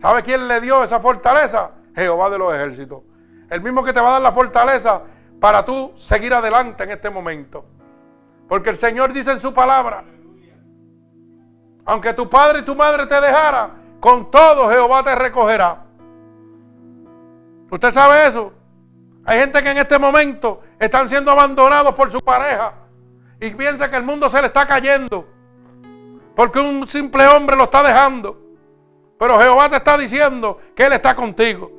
¿Sabe 0.00 0.22
quién 0.22 0.48
le 0.48 0.60
dio 0.60 0.82
esa 0.82 0.98
fortaleza? 0.98 1.72
Jehová 1.94 2.30
de 2.30 2.38
los 2.38 2.54
ejércitos. 2.54 3.02
El 3.50 3.60
mismo 3.60 3.84
que 3.84 3.92
te 3.92 4.00
va 4.00 4.08
a 4.08 4.12
dar 4.12 4.22
la 4.22 4.32
fortaleza 4.32 5.02
para 5.40 5.64
tú 5.64 5.92
seguir 5.96 6.32
adelante 6.32 6.84
en 6.84 6.90
este 6.90 7.10
momento. 7.10 7.64
Porque 8.48 8.70
el 8.70 8.78
Señor 8.78 9.12
dice 9.12 9.32
en 9.32 9.40
su 9.40 9.52
palabra, 9.52 10.04
aunque 11.84 12.14
tu 12.14 12.28
padre 12.30 12.60
y 12.60 12.62
tu 12.62 12.74
madre 12.74 13.06
te 13.06 13.20
dejara, 13.20 13.70
con 14.00 14.30
todo 14.30 14.70
Jehová 14.70 15.02
te 15.02 15.14
recogerá. 15.14 15.84
¿Usted 17.70 17.90
sabe 17.90 18.26
eso? 18.26 18.52
Hay 19.24 19.38
gente 19.38 19.62
que 19.62 19.70
en 19.70 19.78
este 19.78 19.98
momento 19.98 20.60
están 20.78 21.08
siendo 21.08 21.30
abandonados 21.30 21.94
por 21.94 22.10
su 22.10 22.20
pareja 22.20 22.74
y 23.40 23.50
piensa 23.50 23.90
que 23.90 23.96
el 23.96 24.02
mundo 24.02 24.28
se 24.28 24.40
le 24.40 24.48
está 24.48 24.66
cayendo 24.66 25.26
porque 26.34 26.60
un 26.60 26.86
simple 26.88 27.26
hombre 27.26 27.56
lo 27.56 27.64
está 27.64 27.82
dejando. 27.82 28.38
Pero 29.18 29.38
Jehová 29.40 29.68
te 29.68 29.76
está 29.76 29.96
diciendo 29.96 30.58
que 30.74 30.86
Él 30.86 30.92
está 30.94 31.14
contigo. 31.14 31.70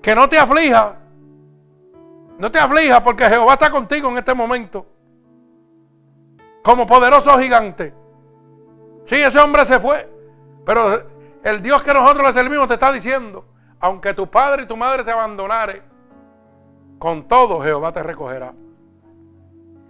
Que 0.00 0.14
no 0.14 0.28
te 0.28 0.38
aflija. 0.38 0.96
No 2.38 2.50
te 2.50 2.58
aflija 2.58 3.02
porque 3.02 3.24
Jehová 3.24 3.54
está 3.54 3.70
contigo 3.70 4.08
en 4.08 4.18
este 4.18 4.34
momento. 4.34 4.86
Como 6.62 6.86
poderoso 6.86 7.36
gigante. 7.38 7.94
Sí, 9.06 9.16
ese 9.16 9.38
hombre 9.38 9.64
se 9.64 9.80
fue. 9.80 10.08
Pero 10.64 11.04
el 11.42 11.62
Dios 11.62 11.82
que 11.82 11.92
nosotros 11.92 12.26
le 12.26 12.32
servimos 12.32 12.68
te 12.68 12.74
está 12.74 12.92
diciendo, 12.92 13.44
aunque 13.80 14.14
tu 14.14 14.28
padre 14.28 14.62
y 14.62 14.66
tu 14.66 14.76
madre 14.76 15.02
te 15.02 15.10
abandonare, 15.10 15.82
con 16.98 17.26
todo 17.26 17.60
Jehová 17.60 17.92
te 17.92 18.02
recogerá. 18.02 18.52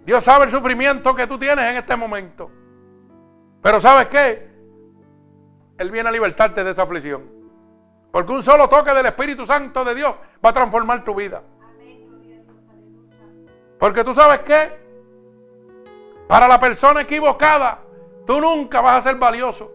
Dios 0.07 0.25
sabe 0.25 0.47
el 0.47 0.51
sufrimiento 0.51 1.15
que 1.15 1.27
tú 1.27 1.39
tienes 1.39 1.65
en 1.67 1.77
este 1.77 1.95
momento. 1.97 2.51
Pero 3.63 3.81
¿sabes 3.81 4.09
qué? 4.09 4.49
Él 5.79 5.91
viene 5.91 6.09
a 6.09 6.13
libertarte 6.13 6.65
de 6.65 6.73
esa 6.73 6.83
aflicción. 6.83 7.23
Porque 8.11 8.33
un 8.33 8.43
solo 8.43 8.69
toque 8.69 8.93
del 8.93 9.07
Espíritu 9.07 9.47
Santo 9.47 9.85
de 9.85 9.95
Dios 9.95 10.15
va 10.45 10.51
a 10.51 10.53
transformar 10.53 11.03
tu 11.05 11.15
vida. 11.15 11.43
Porque 13.79 14.05
tú 14.05 14.15
sabes 14.15 14.41
qué? 14.41 14.83
Para 16.29 16.47
la 16.47 16.61
persona 16.61 17.01
equivocada, 17.01 17.81
tú 18.27 18.41
nunca 18.41 18.81
vas 18.81 18.99
a 18.99 19.09
ser 19.09 19.17
valioso. 19.17 19.73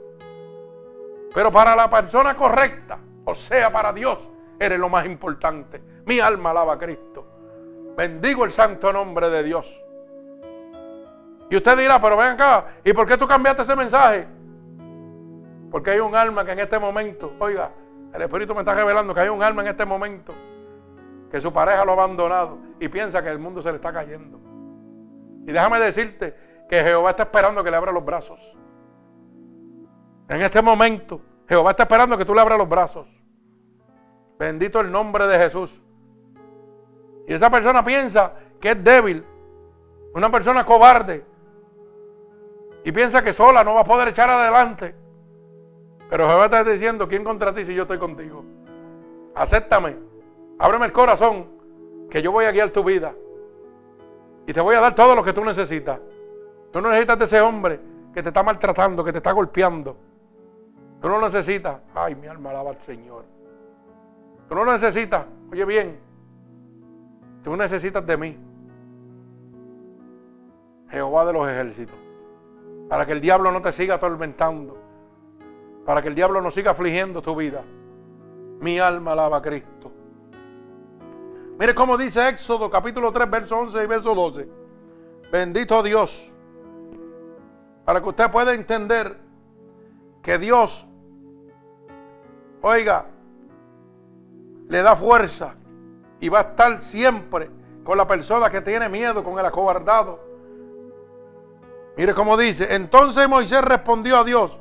Pero 1.33 1.51
para 1.51 1.75
la 1.75 1.89
persona 1.89 2.35
correcta, 2.35 2.99
o 3.25 3.35
sea, 3.35 3.71
para 3.71 3.91
Dios, 3.91 4.19
eres 4.59 4.79
lo 4.79 4.89
más 4.89 5.05
importante. 5.05 5.81
Mi 6.05 6.19
alma 6.19 6.51
alaba 6.51 6.73
a 6.73 6.77
Cristo. 6.77 7.25
Bendigo 7.97 8.45
el 8.45 8.51
santo 8.51 8.93
nombre 8.93 9.29
de 9.29 9.43
Dios. 9.43 9.81
Y 11.49 11.55
usted 11.55 11.77
dirá, 11.77 12.01
pero 12.01 12.17
ven 12.17 12.29
acá, 12.29 12.65
¿y 12.83 12.93
por 12.93 13.07
qué 13.07 13.17
tú 13.17 13.27
cambiaste 13.27 13.61
ese 13.61 13.75
mensaje? 13.75 14.27
Porque 15.71 15.91
hay 15.91 15.99
un 15.99 16.15
alma 16.15 16.43
que 16.43 16.51
en 16.51 16.59
este 16.59 16.79
momento, 16.79 17.33
oiga, 17.39 17.71
el 18.13 18.21
Espíritu 18.21 18.53
me 18.53 18.61
está 18.61 18.73
revelando 18.73 19.13
que 19.13 19.21
hay 19.21 19.29
un 19.29 19.43
alma 19.43 19.61
en 19.61 19.67
este 19.67 19.85
momento 19.85 20.33
que 21.31 21.41
su 21.41 21.51
pareja 21.51 21.83
lo 21.83 21.91
ha 21.91 21.95
abandonado 21.95 22.57
y 22.79 22.87
piensa 22.87 23.21
que 23.21 23.29
el 23.29 23.39
mundo 23.39 23.61
se 23.61 23.69
le 23.69 23.75
está 23.75 23.91
cayendo. 23.91 24.39
Y 25.45 25.51
déjame 25.51 25.79
decirte 25.79 26.35
que 26.69 26.81
Jehová 26.81 27.11
está 27.11 27.23
esperando 27.23 27.63
que 27.63 27.71
le 27.71 27.77
abra 27.77 27.91
los 27.91 28.03
brazos. 28.03 28.39
En 30.29 30.41
este 30.41 30.61
momento, 30.61 31.21
Jehová 31.47 31.71
está 31.71 31.83
esperando 31.83 32.17
que 32.17 32.25
tú 32.25 32.33
le 32.33 32.41
abras 32.41 32.57
los 32.57 32.67
brazos. 32.67 33.07
Bendito 34.37 34.81
el 34.81 34.91
nombre 34.91 35.25
de 35.27 35.39
Jesús. 35.39 35.81
Y 37.27 37.33
esa 37.33 37.49
persona 37.49 37.83
piensa 37.83 38.33
que 38.59 38.71
es 38.71 38.83
débil, 38.83 39.25
una 40.13 40.31
persona 40.31 40.65
cobarde, 40.65 41.25
y 42.87 42.91
piensa 42.93 43.21
que 43.21 43.33
sola 43.33 43.65
no 43.65 43.73
va 43.73 43.81
a 43.81 43.83
poder 43.83 44.07
echar 44.07 44.29
adelante. 44.29 44.95
Pero 46.09 46.25
Jehová 46.25 46.45
está 46.45 46.63
diciendo, 46.63 47.05
¿quién 47.05 47.21
contra 47.21 47.51
ti 47.51 47.65
si 47.65 47.75
yo 47.75 47.81
estoy 47.81 47.97
contigo? 47.97 48.45
Acéptame, 49.35 49.97
ábreme 50.57 50.85
el 50.85 50.93
corazón, 50.93 51.47
que 52.09 52.21
yo 52.21 52.31
voy 52.31 52.45
a 52.45 52.51
guiar 52.53 52.69
tu 52.69 52.85
vida. 52.85 53.13
Y 54.45 54.53
te 54.53 54.61
voy 54.61 54.73
a 54.75 54.79
dar 54.79 54.95
todo 54.95 55.15
lo 55.15 55.21
que 55.21 55.33
tú 55.33 55.43
necesitas. 55.43 55.99
Tú 56.71 56.79
no 56.79 56.87
necesitas 56.87 57.19
de 57.19 57.25
ese 57.25 57.41
hombre 57.41 57.77
que 58.13 58.23
te 58.23 58.29
está 58.29 58.41
maltratando, 58.41 59.03
que 59.03 59.11
te 59.11 59.17
está 59.17 59.33
golpeando. 59.33 59.97
Tú 61.01 61.09
no 61.09 61.19
necesitas. 61.19 61.81
Ay, 61.93 62.15
mi 62.15 62.27
alma 62.27 62.51
alaba 62.51 62.69
al 62.69 62.79
Señor. 62.83 63.25
Tú 64.47 64.55
no 64.55 64.63
necesitas. 64.63 65.25
Oye 65.51 65.65
bien. 65.65 65.99
Tú 67.43 67.53
necesitas 67.57 68.07
de 68.07 68.15
mí. 68.15 68.37
Jehová 70.89 71.25
de 71.25 71.33
los 71.33 71.49
ejércitos. 71.49 72.06
Para 72.89 73.05
que 73.05 73.11
el 73.11 73.21
diablo 73.21 73.51
no 73.51 73.61
te 73.61 73.71
siga 73.71 73.95
atormentando. 73.95 74.77
Para 75.85 76.01
que 76.01 76.07
el 76.07 76.15
diablo 76.15 76.41
no 76.41 76.51
siga 76.51 76.71
afligiendo 76.71 77.21
tu 77.21 77.35
vida. 77.35 77.63
Mi 78.59 78.79
alma 78.79 79.11
alaba 79.11 79.37
a 79.37 79.41
Cristo. 79.41 79.91
Mire 81.59 81.73
cómo 81.73 81.97
dice 81.97 82.27
Éxodo 82.29 82.69
capítulo 82.69 83.11
3, 83.11 83.29
verso 83.29 83.57
11 83.57 83.83
y 83.83 83.87
verso 83.87 84.13
12. 84.13 84.49
Bendito 85.31 85.81
Dios. 85.81 86.31
Para 87.83 88.01
que 88.01 88.09
usted 88.09 88.29
pueda 88.29 88.53
entender 88.53 89.17
que 90.21 90.37
Dios, 90.37 90.85
oiga, 92.61 93.05
le 94.67 94.81
da 94.81 94.95
fuerza 94.95 95.55
y 96.19 96.29
va 96.29 96.39
a 96.39 96.41
estar 96.41 96.81
siempre 96.81 97.49
con 97.83 97.97
la 97.97 98.07
persona 98.07 98.49
que 98.49 98.61
tiene 98.61 98.89
miedo, 98.89 99.23
con 99.23 99.39
el 99.39 99.45
acobardado. 99.45 100.26
Mire 101.97 102.13
cómo 102.13 102.37
dice, 102.37 102.67
entonces 102.75 103.27
Moisés 103.27 103.61
respondió 103.63 104.19
a 104.19 104.23
Dios, 104.23 104.55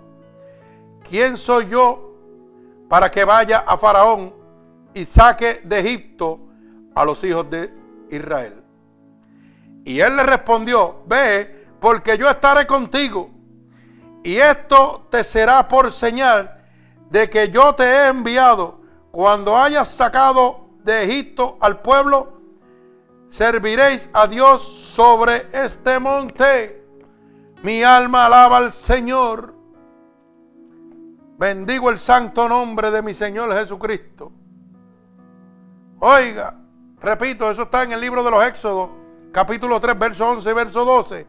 ¿quién 1.06 1.36
soy 1.36 1.68
yo 1.68 2.14
para 2.88 3.10
que 3.10 3.26
vaya 3.26 3.58
a 3.58 3.76
Faraón 3.76 4.32
y 4.94 5.04
saque 5.04 5.60
de 5.62 5.80
Egipto 5.80 6.40
a 6.94 7.04
los 7.04 7.22
hijos 7.24 7.50
de 7.50 7.70
Israel? 8.10 8.62
Y 9.84 10.00
él 10.00 10.16
le 10.16 10.22
respondió, 10.22 11.02
ve, 11.06 11.66
porque 11.78 12.16
yo 12.16 12.26
estaré 12.30 12.66
contigo. 12.66 13.30
Y 14.24 14.36
esto 14.38 15.06
te 15.10 15.22
será 15.22 15.68
por 15.68 15.92
señal 15.92 16.64
de 17.10 17.28
que 17.28 17.50
yo 17.50 17.74
te 17.74 17.84
he 17.84 18.06
enviado 18.06 18.80
cuando 19.10 19.56
hayas 19.56 19.88
sacado 19.88 20.70
de 20.82 21.04
Egipto 21.04 21.58
al 21.60 21.80
pueblo, 21.82 22.40
serviréis 23.28 24.08
a 24.14 24.26
Dios 24.26 24.62
sobre 24.62 25.48
este 25.52 25.98
monte. 25.98 26.85
Mi 27.62 27.82
alma 27.82 28.26
alaba 28.26 28.58
al 28.58 28.72
Señor. 28.72 29.54
Bendigo 31.38 31.90
el 31.90 31.98
santo 31.98 32.48
nombre 32.48 32.90
de 32.90 33.02
mi 33.02 33.14
Señor 33.14 33.52
Jesucristo. 33.54 34.32
Oiga, 35.98 36.54
repito, 37.00 37.50
eso 37.50 37.62
está 37.62 37.82
en 37.82 37.92
el 37.92 38.00
libro 38.00 38.22
de 38.22 38.30
los 38.30 38.44
Éxodos, 38.44 38.90
capítulo 39.32 39.80
3, 39.80 39.98
verso 39.98 40.28
11 40.28 40.50
y 40.50 40.52
verso 40.52 40.84
12. 40.84 41.26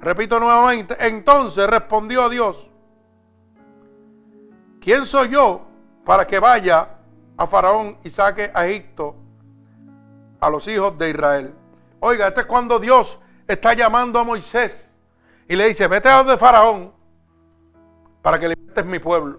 Repito 0.00 0.40
nuevamente, 0.40 0.96
entonces 0.98 1.66
respondió 1.68 2.28
Dios, 2.28 2.68
¿quién 4.80 5.06
soy 5.06 5.28
yo 5.28 5.62
para 6.04 6.26
que 6.26 6.38
vaya 6.38 6.88
a 7.36 7.46
Faraón 7.46 7.98
y 8.02 8.10
saque 8.10 8.50
a 8.52 8.66
Egipto 8.66 9.14
a 10.40 10.50
los 10.50 10.66
hijos 10.66 10.98
de 10.98 11.10
Israel? 11.10 11.54
Oiga, 12.00 12.28
este 12.28 12.40
es 12.40 12.46
cuando 12.46 12.78
Dios 12.78 13.18
está 13.46 13.74
llamando 13.74 14.18
a 14.18 14.24
Moisés 14.24 14.91
y 15.52 15.56
le 15.56 15.68
dice, 15.68 15.86
vete 15.86 16.08
a 16.08 16.16
donde 16.16 16.38
Faraón 16.38 16.94
para 18.22 18.38
que 18.38 18.48
libertes 18.48 18.86
mi 18.86 18.98
pueblo. 18.98 19.38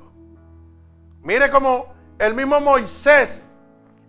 Mire 1.23 1.49
cómo 1.49 1.91
el 2.19 2.35
mismo 2.35 2.61
Moisés, 2.61 3.43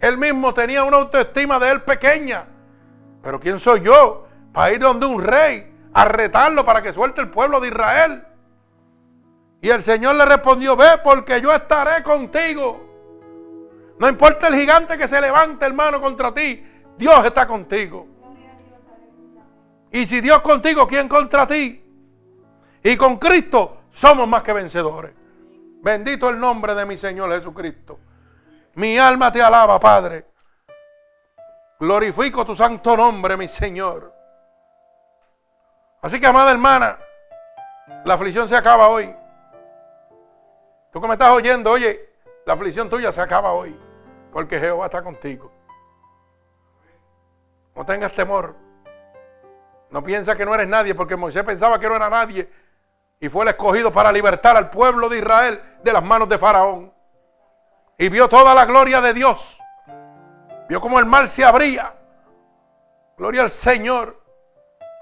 él 0.01 0.19
mismo 0.19 0.53
tenía 0.53 0.85
una 0.85 0.99
autoestima 0.99 1.59
de 1.59 1.71
él 1.71 1.81
pequeña. 1.81 2.45
Pero 3.23 3.41
¿quién 3.41 3.59
soy 3.59 3.81
yo 3.81 4.27
para 4.53 4.71
ir 4.73 4.81
donde 4.81 5.07
un 5.07 5.23
rey 5.23 5.75
a 5.95 6.05
retarlo 6.05 6.63
para 6.67 6.83
que 6.83 6.93
suelte 6.93 7.23
el 7.23 7.31
pueblo 7.31 7.59
de 7.59 7.69
Israel? 7.69 8.23
Y 9.63 9.71
el 9.71 9.83
Señor 9.83 10.17
le 10.17 10.27
respondió, 10.27 10.77
ve 10.77 11.01
porque 11.03 11.41
yo 11.41 11.55
estaré 11.55 12.03
contigo. 12.03 12.85
No 13.99 14.11
importa 14.11 14.49
el 14.49 14.57
gigante 14.57 14.99
que 14.99 15.09
se 15.09 15.23
levante, 15.23 15.65
hermano, 15.65 16.03
contra 16.03 16.35
ti, 16.35 16.63
Dios 16.99 17.25
está 17.25 17.47
contigo. 17.47 18.07
Y 19.91 20.05
si 20.05 20.21
Dios 20.21 20.43
contigo, 20.43 20.87
¿quién 20.87 21.09
contra 21.09 21.47
ti? 21.47 21.81
Y 22.87 22.99
con 22.99 23.17
Cristo 23.17 23.85
somos 23.91 24.29
más 24.29 24.43
que 24.43 24.53
vencedores. 24.53 25.15
Bendito 25.81 26.29
el 26.29 26.39
nombre 26.39 26.75
de 26.75 26.85
mi 26.85 26.99
Señor 26.99 27.33
Jesucristo. 27.33 27.99
Mi 28.75 28.99
alma 28.99 29.33
te 29.33 29.43
alaba, 29.43 29.81
Padre. 29.81 30.27
Glorifico 31.81 32.45
tu 32.45 32.55
santo 32.55 32.95
nombre, 32.95 33.39
mi 33.39 33.49
Señor. 33.49 34.13
Así 36.03 36.21
que, 36.21 36.27
amada 36.27 36.51
hermana, 36.51 36.99
la 38.05 38.15
aflicción 38.15 38.47
se 38.47 38.57
acaba 38.57 38.89
hoy. 38.89 39.17
Tú 40.93 41.01
que 41.01 41.09
me 41.09 41.15
estás 41.15 41.31
oyendo, 41.31 41.71
oye, 41.71 42.11
la 42.45 42.53
aflicción 42.53 42.91
tuya 42.91 43.11
se 43.13 43.23
acaba 43.23 43.53
hoy. 43.55 43.75
Porque 44.31 44.61
Jehová 44.61 44.87
está 44.87 45.03
contigo. 45.03 45.51
No 47.75 47.87
tengas 47.87 48.13
temor. 48.13 48.55
No 49.89 50.05
piensa 50.05 50.37
que 50.37 50.45
no 50.45 50.55
eres 50.55 50.69
nadie, 50.69 50.95
porque 50.95 51.17
Moisés 51.17 51.45
pensaba 51.45 51.79
que 51.79 51.89
no 51.89 51.97
era 51.97 52.11
nadie 52.11 52.64
y 53.21 53.29
fue 53.29 53.43
el 53.45 53.49
escogido 53.51 53.93
para 53.93 54.13
libertar 54.13 54.57
al 54.57 54.71
pueblo 54.71 55.09
de 55.09 55.19
Israel 55.19 55.63
de 55.83 55.93
las 55.93 56.03
manos 56.03 56.29
de 56.29 56.39
Faraón. 56.39 56.93
Y 57.97 58.09
vio 58.09 58.29
toda 58.29 58.55
la 58.55 58.65
gloria 58.67 59.01
de 59.01 59.15
Dios. 59.15 59.59
Vio 60.69 60.81
como 60.81 60.99
el 60.99 61.07
mar 61.07 61.29
se 61.29 61.45
abría. 61.45 61.95
Gloria 63.17 63.43
al 63.43 63.51
Señor. 63.51 64.21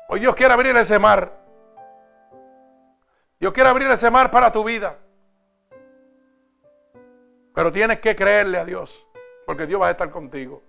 Hoy 0.09 0.21
Dios 0.21 0.35
quiere 0.35 0.53
abrir 0.53 0.77
ese 0.77 0.99
mar. 0.99 1.33
Dios 3.41 3.53
quiere 3.53 3.71
abrir 3.71 3.91
ese 3.91 4.11
mar 4.11 4.31
para 4.31 4.53
tu 4.53 4.63
vida. 4.63 4.99
Pero 7.55 7.73
tienes 7.73 8.01
que 8.01 8.15
creerle 8.15 8.59
a 8.59 8.65
Dios, 8.65 9.07
porque 9.47 9.67
Dios 9.67 9.81
va 9.81 9.89
a 9.89 9.91
estar 9.91 10.11
contigo. 10.11 10.63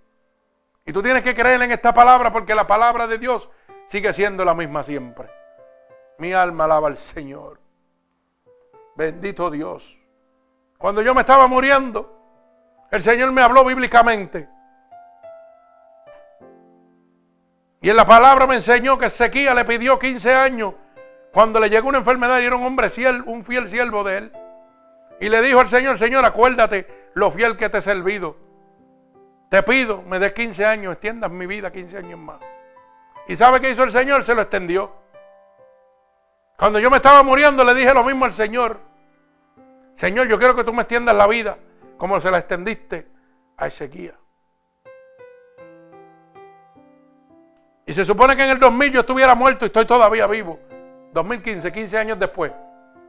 Y 0.84 0.92
tú 0.92 1.02
tienes 1.02 1.22
que 1.22 1.34
creer 1.34 1.62
en 1.62 1.72
esta 1.72 1.94
palabra, 1.94 2.32
porque 2.32 2.54
la 2.54 2.66
palabra 2.66 3.06
de 3.06 3.18
Dios 3.18 3.48
sigue 3.88 4.12
siendo 4.12 4.44
la 4.44 4.54
misma 4.54 4.84
siempre. 4.84 5.30
Mi 6.18 6.32
alma 6.32 6.64
alaba 6.64 6.88
al 6.88 6.96
Señor. 6.96 7.58
Bendito 8.94 9.50
Dios. 9.50 9.98
Cuando 10.78 11.02
yo 11.02 11.14
me 11.14 11.20
estaba 11.20 11.46
muriendo, 11.46 12.14
el 12.90 13.02
Señor 13.02 13.32
me 13.32 13.42
habló 13.42 13.64
bíblicamente. 13.64 14.48
Y 17.80 17.90
en 17.90 17.96
la 17.96 18.06
palabra 18.06 18.46
me 18.46 18.54
enseñó 18.54 18.98
que 18.98 19.06
Ezequiel 19.06 19.56
le 19.56 19.64
pidió 19.64 19.98
15 19.98 20.34
años 20.34 20.74
cuando 21.32 21.60
le 21.60 21.68
llegó 21.68 21.88
una 21.88 21.98
enfermedad 21.98 22.40
y 22.40 22.44
era 22.44 22.56
un 22.56 22.64
hombre 22.64 22.88
fiel, 22.88 23.22
un 23.26 23.44
fiel 23.44 23.68
siervo 23.68 24.04
de 24.04 24.18
él. 24.18 24.32
Y 25.20 25.28
le 25.28 25.42
dijo 25.42 25.60
al 25.60 25.68
Señor, 25.68 25.98
Señor, 25.98 26.24
acuérdate 26.24 27.10
lo 27.14 27.30
fiel 27.30 27.56
que 27.56 27.68
te 27.68 27.78
he 27.78 27.82
servido. 27.82 28.36
Te 29.50 29.62
pido, 29.62 30.02
me 30.02 30.18
des 30.18 30.32
15 30.32 30.64
años, 30.64 30.92
extiendas 30.92 31.30
mi 31.30 31.46
vida 31.46 31.70
15 31.70 31.98
años 31.98 32.18
más. 32.18 32.38
¿Y 33.28 33.36
sabe 33.36 33.60
qué 33.60 33.70
hizo 33.70 33.84
el 33.84 33.90
Señor? 33.90 34.24
Se 34.24 34.34
lo 34.34 34.42
extendió. 34.42 35.03
Cuando 36.56 36.78
yo 36.78 36.90
me 36.90 36.96
estaba 36.96 37.22
muriendo 37.22 37.64
le 37.64 37.74
dije 37.74 37.92
lo 37.92 38.04
mismo 38.04 38.24
al 38.24 38.32
Señor. 38.32 38.80
Señor, 39.96 40.28
yo 40.28 40.38
quiero 40.38 40.54
que 40.54 40.64
tú 40.64 40.72
me 40.72 40.82
extiendas 40.82 41.14
la 41.14 41.26
vida 41.26 41.56
como 41.96 42.20
se 42.20 42.30
la 42.30 42.38
extendiste 42.38 43.08
a 43.56 43.66
Ezequiel. 43.66 44.14
Y 47.86 47.92
se 47.92 48.04
supone 48.04 48.36
que 48.36 48.44
en 48.44 48.50
el 48.50 48.58
2000 48.58 48.92
yo 48.92 49.00
estuviera 49.00 49.34
muerto 49.34 49.64
y 49.64 49.68
estoy 49.68 49.84
todavía 49.84 50.26
vivo. 50.26 50.58
2015, 51.12 51.70
15 51.70 51.98
años 51.98 52.18
después. 52.18 52.52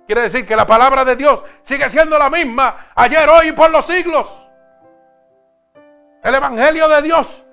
Quiere 0.05 0.22
decir 0.22 0.45
que 0.45 0.55
la 0.55 0.67
palabra 0.67 1.03
de 1.03 1.15
Dios 1.15 1.43
sigue 1.63 1.89
siendo 1.89 2.19
la 2.19 2.30
misma 2.30 2.88
ayer, 2.93 3.27
hoy 3.30 3.49
y 3.49 3.51
por 3.53 3.72
los 3.72 3.88
siglos. 3.88 4.45
El 6.22 6.35
Evangelio 6.35 6.88
de 6.88 7.01
Dios 7.01 7.43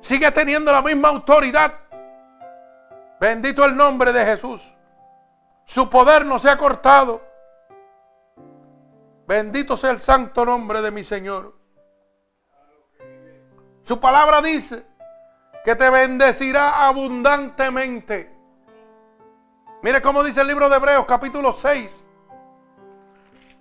sigue 0.00 0.30
teniendo 0.32 0.72
la 0.72 0.82
misma 0.82 1.08
autoridad. 1.08 1.72
Bendito 3.20 3.64
el 3.64 3.76
nombre 3.76 4.12
de 4.12 4.24
Jesús. 4.24 4.74
Su 5.72 5.88
poder 5.88 6.26
no 6.26 6.38
se 6.38 6.50
ha 6.50 6.58
cortado. 6.58 7.22
Bendito 9.26 9.74
sea 9.74 9.92
el 9.92 10.00
santo 10.00 10.44
nombre 10.44 10.82
de 10.82 10.90
mi 10.90 11.02
Señor. 11.02 11.56
Su 13.82 13.98
palabra 13.98 14.42
dice 14.42 14.84
que 15.64 15.74
te 15.74 15.88
bendecirá 15.88 16.86
abundantemente. 16.86 18.30
Mire 19.80 20.02
cómo 20.02 20.22
dice 20.22 20.42
el 20.42 20.48
libro 20.48 20.68
de 20.68 20.76
Hebreos 20.76 21.06
capítulo 21.06 21.54
6, 21.54 22.06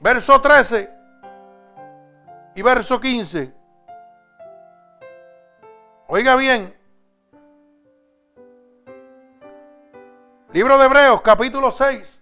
verso 0.02 0.42
13 0.42 0.90
y 2.56 2.62
verso 2.62 3.00
15. 3.00 3.54
Oiga 6.10 6.36
bien. 6.36 6.81
Libro 10.54 10.78
de 10.78 10.84
Hebreos 10.86 11.22
capítulo 11.22 11.72
6, 11.72 12.22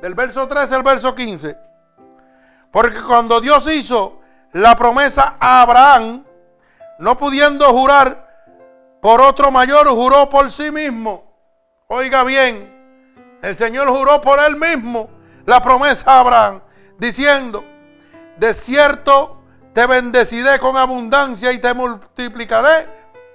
del 0.00 0.14
verso 0.14 0.48
13 0.48 0.74
al 0.74 0.82
verso 0.82 1.14
15. 1.14 1.54
Porque 2.70 3.02
cuando 3.02 3.42
Dios 3.42 3.70
hizo 3.70 4.20
la 4.52 4.74
promesa 4.74 5.36
a 5.38 5.60
Abraham, 5.60 6.24
no 6.98 7.18
pudiendo 7.18 7.66
jurar 7.66 8.26
por 9.02 9.20
otro 9.20 9.50
mayor, 9.50 9.86
juró 9.88 10.30
por 10.30 10.50
sí 10.50 10.70
mismo. 10.70 11.30
Oiga 11.88 12.24
bien, 12.24 12.72
el 13.42 13.54
Señor 13.54 13.88
juró 13.88 14.22
por 14.22 14.40
él 14.40 14.56
mismo 14.56 15.10
la 15.44 15.60
promesa 15.60 16.10
a 16.10 16.20
Abraham, 16.20 16.62
diciendo, 16.96 17.62
de 18.38 18.54
cierto 18.54 19.42
te 19.74 19.86
bendeciré 19.86 20.58
con 20.58 20.78
abundancia 20.78 21.52
y 21.52 21.58
te 21.58 21.74
multiplicaré 21.74 22.88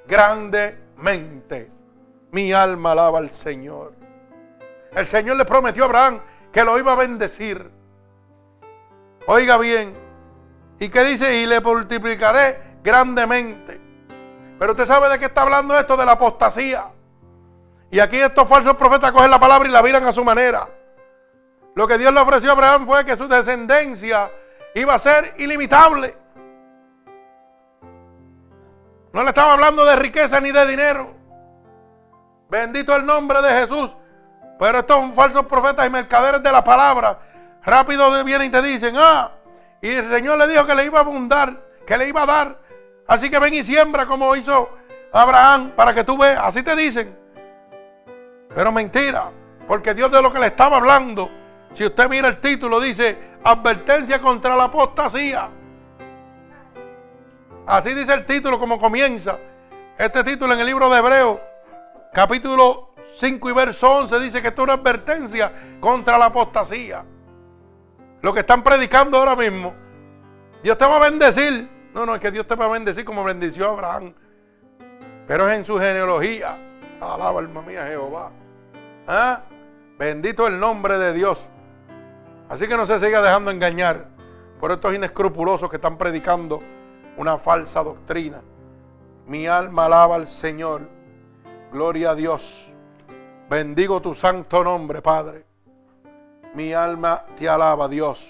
grandemente. 0.07 1.76
Mi 2.31 2.51
alma 2.53 2.91
alaba 2.91 3.19
al 3.19 3.29
Señor. 3.31 3.93
El 4.93 5.05
Señor 5.05 5.37
le 5.37 5.45
prometió 5.45 5.83
a 5.83 5.85
Abraham 5.87 6.21
que 6.51 6.63
lo 6.63 6.77
iba 6.77 6.93
a 6.93 6.95
bendecir. 6.95 7.71
Oiga 9.27 9.57
bien. 9.57 9.95
¿Y 10.79 10.89
qué 10.89 11.03
dice? 11.03 11.35
Y 11.35 11.45
le 11.45 11.59
multiplicaré 11.59 12.77
grandemente. 12.83 13.79
Pero 14.59 14.71
usted 14.71 14.85
sabe 14.85 15.09
de 15.09 15.19
qué 15.19 15.25
está 15.25 15.43
hablando 15.43 15.77
esto, 15.77 15.95
de 15.95 16.05
la 16.05 16.13
apostasía. 16.13 16.87
Y 17.91 17.99
aquí 17.99 18.17
estos 18.17 18.47
falsos 18.47 18.75
profetas 18.75 19.11
cogen 19.11 19.31
la 19.31 19.39
palabra 19.39 19.67
y 19.67 19.71
la 19.71 19.81
viran 19.81 20.05
a 20.05 20.13
su 20.13 20.23
manera. 20.23 20.67
Lo 21.75 21.87
que 21.87 21.97
Dios 21.97 22.13
le 22.13 22.19
ofreció 22.19 22.49
a 22.49 22.53
Abraham 22.53 22.85
fue 22.85 23.05
que 23.05 23.15
su 23.15 23.27
descendencia 23.27 24.31
iba 24.73 24.93
a 24.93 24.99
ser 24.99 25.35
ilimitable. 25.37 26.17
No 29.13 29.23
le 29.23 29.29
estaba 29.29 29.53
hablando 29.53 29.85
de 29.85 29.95
riqueza 29.95 30.39
ni 30.41 30.51
de 30.51 30.65
dinero. 30.65 31.16
Bendito 32.49 32.95
el 32.95 33.05
nombre 33.05 33.41
de 33.41 33.49
Jesús. 33.49 33.91
Pero 34.59 34.79
estos 34.79 34.97
son 34.97 35.13
falsos 35.13 35.45
profetas 35.45 35.85
y 35.85 35.89
mercaderes 35.89 36.41
de 36.41 36.51
la 36.51 36.63
palabra 36.63 37.19
rápido 37.67 38.23
vienen 38.23 38.47
y 38.47 38.49
te 38.49 38.61
dicen, 38.61 38.95
ah, 38.97 39.29
y 39.81 39.89
el 39.89 40.09
Señor 40.09 40.37
le 40.37 40.47
dijo 40.47 40.65
que 40.65 40.73
le 40.73 40.85
iba 40.85 40.99
a 40.99 41.01
abundar, 41.01 41.53
que 41.85 41.97
le 41.97 42.07
iba 42.07 42.23
a 42.23 42.25
dar. 42.25 42.57
Así 43.07 43.29
que 43.29 43.39
ven 43.39 43.53
y 43.53 43.63
siembra 43.63 44.05
como 44.05 44.35
hizo 44.35 44.69
Abraham 45.11 45.73
para 45.75 45.93
que 45.93 46.03
tú 46.03 46.17
veas. 46.17 46.39
Así 46.43 46.63
te 46.63 46.75
dicen. 46.75 47.15
Pero 48.55 48.71
mentira, 48.71 49.31
porque 49.67 49.93
Dios 49.93 50.09
de 50.09 50.21
lo 50.21 50.31
que 50.31 50.39
le 50.39 50.47
estaba 50.47 50.77
hablando, 50.77 51.29
si 51.73 51.85
usted 51.85 52.09
mira 52.09 52.29
el 52.29 52.39
título, 52.39 52.79
dice 52.79 53.17
advertencia 53.43 54.21
contra 54.21 54.55
la 54.55 54.63
apostasía. 54.65 55.49
Así 57.67 57.93
dice 57.93 58.13
el 58.13 58.25
título 58.25 58.57
como 58.57 58.79
comienza. 58.79 59.37
Este 59.97 60.23
título 60.23 60.53
en 60.53 60.61
el 60.61 60.65
libro 60.65 60.89
de 60.89 60.99
Hebreos, 60.99 61.39
capítulo 62.13 62.93
5 63.15 63.49
y 63.49 63.53
verso 63.53 63.97
11, 63.99 64.19
dice 64.19 64.41
que 64.41 64.49
esto 64.49 64.61
es 64.61 64.63
una 64.65 64.73
advertencia 64.73 65.51
contra 65.79 66.17
la 66.17 66.25
apostasía. 66.25 67.03
Lo 68.21 68.33
que 68.33 68.41
están 68.41 68.63
predicando 68.63 69.17
ahora 69.17 69.35
mismo. 69.35 69.73
Dios 70.63 70.77
te 70.77 70.85
va 70.85 70.97
a 70.97 70.99
bendecir. 70.99 71.69
No, 71.93 72.05
no, 72.05 72.15
es 72.15 72.21
que 72.21 72.31
Dios 72.31 72.47
te 72.47 72.55
va 72.55 72.65
a 72.65 72.69
bendecir 72.69 73.05
como 73.05 73.23
bendició 73.23 73.67
a 73.67 73.71
Abraham. 73.71 74.13
Pero 75.27 75.47
es 75.49 75.55
en 75.55 75.65
su 75.65 75.77
genealogía. 75.77 76.57
Alaba 76.99 77.39
alma 77.39 77.61
mía 77.61 77.85
Jehová. 77.87 78.31
¿Ah? 79.07 79.41
Bendito 79.97 80.47
el 80.47 80.59
nombre 80.59 80.97
de 80.97 81.13
Dios. 81.13 81.49
Así 82.49 82.67
que 82.67 82.77
no 82.77 82.85
se 82.85 82.99
siga 82.99 83.21
dejando 83.21 83.51
engañar 83.51 84.07
por 84.59 84.71
estos 84.71 84.93
inescrupulosos 84.93 85.69
que 85.69 85.75
están 85.75 85.97
predicando 85.97 86.61
una 87.17 87.37
falsa 87.37 87.83
doctrina. 87.83 88.41
Mi 89.25 89.47
alma 89.47 89.85
alaba 89.85 90.15
al 90.15 90.27
Señor. 90.27 90.96
Gloria 91.71 92.11
a 92.11 92.15
Dios. 92.15 92.71
Bendigo 93.49 94.01
tu 94.01 94.13
santo 94.13 94.63
nombre, 94.63 95.01
Padre. 95.01 95.45
Mi 96.53 96.73
alma 96.73 97.25
te 97.37 97.49
alaba, 97.49 97.87
Dios. 97.89 98.25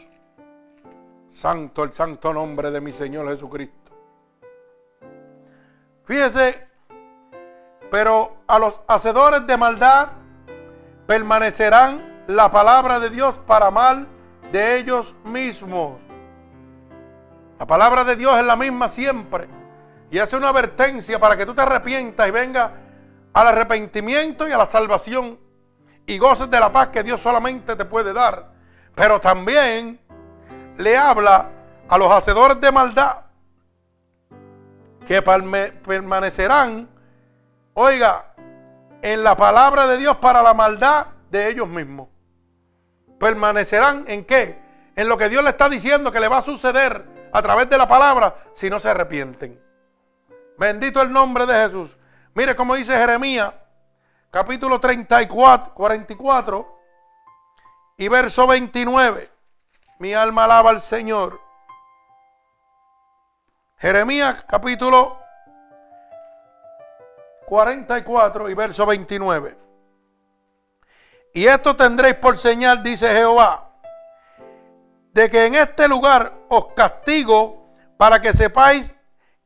Santo 1.31 1.83
el 1.83 1.93
santo 1.93 2.33
nombre 2.33 2.71
de 2.71 2.81
mi 2.81 2.91
Señor 2.91 3.27
Jesucristo. 3.29 3.91
Fíjese, 6.05 6.67
pero 7.91 8.37
a 8.47 8.57
los 8.57 8.81
hacedores 8.87 9.45
de 9.45 9.55
maldad 9.55 10.09
permanecerán 11.05 12.23
la 12.27 12.49
palabra 12.49 12.99
de 12.99 13.11
Dios 13.11 13.37
para 13.45 13.69
mal 13.69 14.07
de 14.51 14.77
ellos 14.77 15.15
mismos. 15.23 15.99
La 17.59 17.67
palabra 17.67 18.03
de 18.03 18.15
Dios 18.15 18.35
es 18.37 18.45
la 18.45 18.55
misma 18.55 18.89
siempre. 18.89 19.47
Y 20.09 20.17
hace 20.17 20.37
una 20.37 20.49
advertencia 20.49 21.19
para 21.19 21.37
que 21.37 21.45
tú 21.45 21.53
te 21.53 21.61
arrepientas 21.61 22.27
y 22.27 22.31
venga 22.31 22.86
al 23.37 23.49
arrepentimiento 23.49 24.47
y 24.47 24.51
a 24.51 24.57
la 24.57 24.65
salvación 24.65 25.39
y 26.07 26.17
goces 26.17 26.49
de 26.49 26.59
la 26.59 26.71
paz 26.71 26.87
que 26.87 27.03
Dios 27.03 27.21
solamente 27.21 27.75
te 27.75 27.85
puede 27.85 28.11
dar. 28.11 28.47
Pero 28.95 29.21
también 29.21 30.01
le 30.77 30.97
habla 30.97 31.51
a 31.87 31.97
los 31.99 32.11
hacedores 32.11 32.59
de 32.59 32.71
maldad 32.71 33.17
que 35.05 35.21
permanecerán, 35.21 36.89
oiga, 37.75 38.33
en 39.03 39.23
la 39.23 39.37
palabra 39.37 39.85
de 39.85 39.97
Dios 39.99 40.17
para 40.17 40.41
la 40.41 40.55
maldad 40.55 41.05
de 41.29 41.47
ellos 41.47 41.67
mismos. 41.67 42.09
Permanecerán 43.19 44.05
en 44.07 44.25
qué? 44.25 44.59
En 44.95 45.07
lo 45.07 45.15
que 45.15 45.29
Dios 45.29 45.43
le 45.43 45.51
está 45.51 45.69
diciendo 45.69 46.11
que 46.11 46.19
le 46.19 46.27
va 46.27 46.39
a 46.39 46.41
suceder 46.41 47.05
a 47.31 47.41
través 47.43 47.69
de 47.69 47.77
la 47.77 47.87
palabra 47.87 48.35
si 48.55 48.67
no 48.67 48.79
se 48.79 48.89
arrepienten. 48.89 49.61
Bendito 50.57 51.03
el 51.03 51.11
nombre 51.11 51.45
de 51.45 51.53
Jesús. 51.53 51.96
Mire 52.37 52.55
cómo 52.55 52.75
dice 52.75 52.95
Jeremías 52.95 53.51
capítulo 54.29 54.79
34, 54.79 55.73
44 55.73 56.79
y 57.97 58.07
verso 58.09 58.45
29. 58.45 59.27
Mi 59.97 60.13
alma 60.13 60.43
alaba 60.43 60.69
al 60.69 60.81
Señor. 60.81 61.41
Jeremías 63.79 64.45
capítulo 64.47 65.19
44 67.47 68.51
y 68.51 68.53
verso 68.53 68.85
29. 68.85 69.57
Y 71.33 71.47
esto 71.47 71.75
tendréis 71.75 72.17
por 72.17 72.37
señal, 72.37 72.83
dice 72.83 73.15
Jehová, 73.15 73.71
de 75.11 75.31
que 75.31 75.47
en 75.47 75.55
este 75.55 75.87
lugar 75.87 76.33
os 76.49 76.67
castigo 76.75 77.73
para 77.97 78.21
que 78.21 78.33
sepáis 78.33 78.93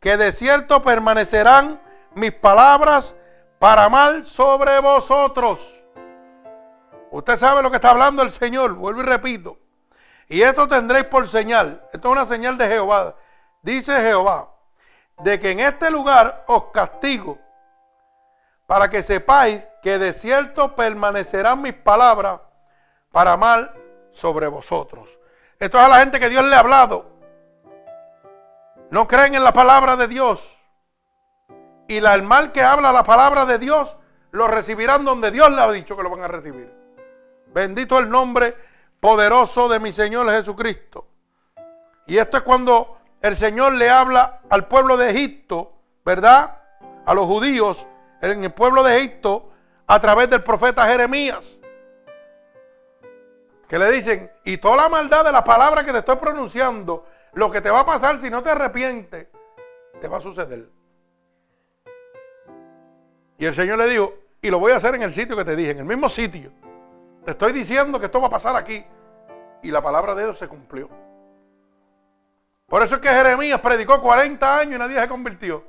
que 0.02 0.18
de 0.18 0.34
cierto 0.34 0.84
permanecerán 0.84 1.80
mis 2.14 2.32
palabras 2.32 3.16
para 3.60 3.90
mal 3.90 4.26
sobre 4.26 4.80
vosotros. 4.80 5.82
Usted 7.12 7.36
sabe 7.36 7.62
lo 7.62 7.70
que 7.70 7.76
está 7.78 7.92
hablando 7.92 8.24
el 8.24 8.32
Señor, 8.32 8.74
vuelvo 8.74 9.02
y 9.02 9.06
repito. 9.06 9.58
Y 10.28 10.42
esto 10.42 10.68
tendréis 10.68 11.06
por 11.06 11.28
señal, 11.28 11.82
esto 11.92 12.08
es 12.08 12.12
una 12.14 12.26
señal 12.26 12.58
de 12.58 12.68
Jehová. 12.68 13.16
Dice 13.62 14.00
Jehová, 14.00 14.50
de 15.20 15.40
que 15.40 15.52
en 15.52 15.60
este 15.60 15.92
lugar 15.92 16.46
os 16.48 16.72
castigo, 16.72 17.38
para 18.66 18.90
que 18.90 19.04
sepáis 19.04 19.68
que 19.84 20.00
de 20.00 20.14
cierto 20.14 20.74
permanecerán 20.76 21.62
mis 21.62 21.74
palabras 21.74 22.40
para 23.12 23.36
mal 23.36 23.74
sobre 24.14 24.48
vosotros. 24.48 25.10
Esto 25.60 25.78
es 25.78 25.84
a 25.84 25.90
la 25.90 26.00
gente 26.00 26.20
que 26.20 26.30
Dios 26.30 26.46
le 26.46 26.56
ha 26.56 26.60
hablado. 26.60 27.12
No 28.90 29.08
creen 29.08 29.36
en 29.36 29.44
la 29.44 29.52
palabra 29.52 29.98
de 29.98 30.08
Dios 30.08 30.61
y 31.92 32.00
la, 32.00 32.14
el 32.16 32.24
mal 32.24 32.54
que 32.54 32.64
habla 32.64 32.94
la 32.94 33.04
palabra 33.04 33.46
de 33.46 33.58
Dios 33.58 33.98
lo 34.32 34.48
recibirán 34.48 35.04
donde 35.04 35.30
Dios 35.30 35.52
le 35.52 35.62
ha 35.62 35.70
dicho 35.74 35.98
que 35.98 36.04
lo 36.04 36.10
van 36.10 36.24
a 36.24 36.28
recibir. 36.30 36.74
Bendito 37.48 38.00
el 38.00 38.10
nombre 38.10 38.56
poderoso 39.02 39.68
de 39.68 39.78
mi 39.82 39.92
Señor 39.92 40.30
Jesucristo. 40.32 41.06
Y 42.08 42.18
esto 42.18 42.38
es 42.38 42.44
cuando 42.44 42.98
el 43.22 43.36
Señor 43.36 43.74
le 43.74 43.90
habla 43.90 44.40
al 44.50 44.70
pueblo 44.70 44.96
de 44.96 45.10
Egipto, 45.10 45.74
¿verdad? 46.06 46.60
A 47.06 47.14
los 47.14 47.26
judíos 47.26 47.86
en 48.22 48.46
el 48.46 48.54
pueblo 48.54 48.84
de 48.84 48.98
Egipto 48.98 49.52
a 49.86 50.00
través 50.00 50.30
del 50.30 50.44
profeta 50.44 50.88
Jeremías. 50.88 51.60
Que 53.68 53.78
le 53.78 53.92
dicen, 53.92 54.32
y 54.46 54.60
toda 54.60 54.78
la 54.78 54.88
maldad 54.88 55.26
de 55.26 55.34
la 55.34 55.44
palabra 55.44 55.84
que 55.84 55.92
te 55.92 55.98
estoy 55.98 56.16
pronunciando, 56.16 57.06
lo 57.34 57.52
que 57.52 57.60
te 57.60 57.70
va 57.70 57.82
a 57.82 57.86
pasar 57.86 58.18
si 58.20 58.30
no 58.30 58.42
te 58.42 58.50
arrepientes, 58.50 59.28
te 60.00 60.08
va 60.08 60.20
a 60.20 60.22
suceder. 60.22 60.70
Y 63.42 63.46
el 63.48 63.56
Señor 63.56 63.80
le 63.80 63.90
dijo, 63.90 64.14
y 64.40 64.52
lo 64.52 64.60
voy 64.60 64.72
a 64.72 64.76
hacer 64.76 64.94
en 64.94 65.02
el 65.02 65.12
sitio 65.12 65.36
que 65.36 65.44
te 65.44 65.56
dije, 65.56 65.72
en 65.72 65.80
el 65.80 65.86
mismo 65.86 66.08
sitio. 66.10 66.52
Te 67.26 67.32
estoy 67.32 67.52
diciendo 67.52 68.00
que 68.00 68.06
esto 68.06 68.22
va 68.22 68.28
a 68.28 68.30
pasar 68.30 68.56
aquí. 68.56 68.86
Y 69.64 69.72
la 69.72 69.82
palabra 69.82 70.14
de 70.14 70.26
Dios 70.26 70.38
se 70.38 70.48
cumplió. 70.48 70.88
Por 72.68 72.84
eso 72.84 72.94
es 72.94 73.02
que 73.02 73.10
Jeremías 73.10 73.60
predicó 73.60 74.00
40 74.00 74.60
años 74.60 74.76
y 74.76 74.78
nadie 74.78 75.00
se 75.00 75.08
convirtió. 75.08 75.64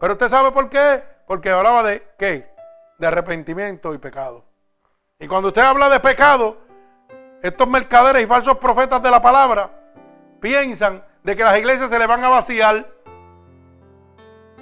Pero 0.00 0.14
usted 0.14 0.30
sabe 0.30 0.50
por 0.50 0.70
qué. 0.70 1.02
Porque 1.26 1.50
hablaba 1.50 1.82
de 1.82 2.02
qué? 2.18 2.50
De 2.96 3.06
arrepentimiento 3.06 3.92
y 3.92 3.98
pecado. 3.98 4.46
Y 5.18 5.28
cuando 5.28 5.48
usted 5.48 5.60
habla 5.60 5.90
de 5.90 6.00
pecado, 6.00 6.56
estos 7.42 7.68
mercaderes 7.68 8.22
y 8.22 8.26
falsos 8.26 8.56
profetas 8.56 9.02
de 9.02 9.10
la 9.10 9.20
palabra 9.20 9.70
piensan 10.40 11.04
de 11.22 11.36
que 11.36 11.44
las 11.44 11.58
iglesias 11.58 11.90
se 11.90 11.98
le 11.98 12.06
van 12.06 12.24
a 12.24 12.30
vaciar. 12.30 12.88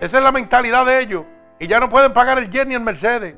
Esa 0.00 0.18
es 0.18 0.24
la 0.24 0.32
mentalidad 0.32 0.86
de 0.86 1.00
ellos. 1.00 1.24
Y 1.58 1.66
ya 1.66 1.78
no 1.78 1.88
pueden 1.88 2.12
pagar 2.12 2.38
el 2.38 2.50
jet 2.50 2.66
ni 2.66 2.74
el 2.74 2.80
Mercedes. 2.80 3.36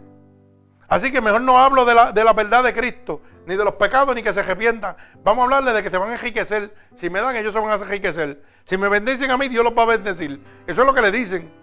Así 0.89 1.11
que 1.11 1.21
mejor 1.21 1.41
no 1.41 1.59
hablo 1.59 1.85
de 1.85 1.95
la, 1.95 2.13
de 2.13 2.23
la 2.23 2.33
verdad 2.33 2.63
de 2.63 2.73
Cristo, 2.73 3.23
ni 3.47 3.57
de 3.57 3.65
los 3.65 3.75
pecados, 3.75 4.15
ni 4.15 4.23
que 4.23 4.33
se 4.33 4.41
arrepientan. 4.41 4.97
Vamos 5.25 5.43
a 5.43 5.45
hablarle 5.45 5.73
de 5.73 5.83
que 5.83 5.91
se 5.91 5.99
van 5.99 6.11
a 6.11 6.15
enriquecer. 6.15 6.75
Si 6.97 7.11
me 7.11 7.21
dan, 7.21 7.35
ellos 7.35 7.53
se 7.53 7.59
van 7.59 7.71
a 7.71 7.75
enriquecer. 7.75 8.43
Si 8.65 8.77
me 8.77 8.89
bendicen 8.89 9.31
a 9.31 9.37
mí, 9.37 9.49
Dios 9.49 9.65
los 9.65 9.77
va 9.77 9.83
a 9.83 9.87
bendecir. 9.87 10.43
Eso 10.67 10.83
es 10.83 10.87
lo 10.87 10.95
que 10.95 11.03
le 11.03 11.11
dicen. 11.11 11.63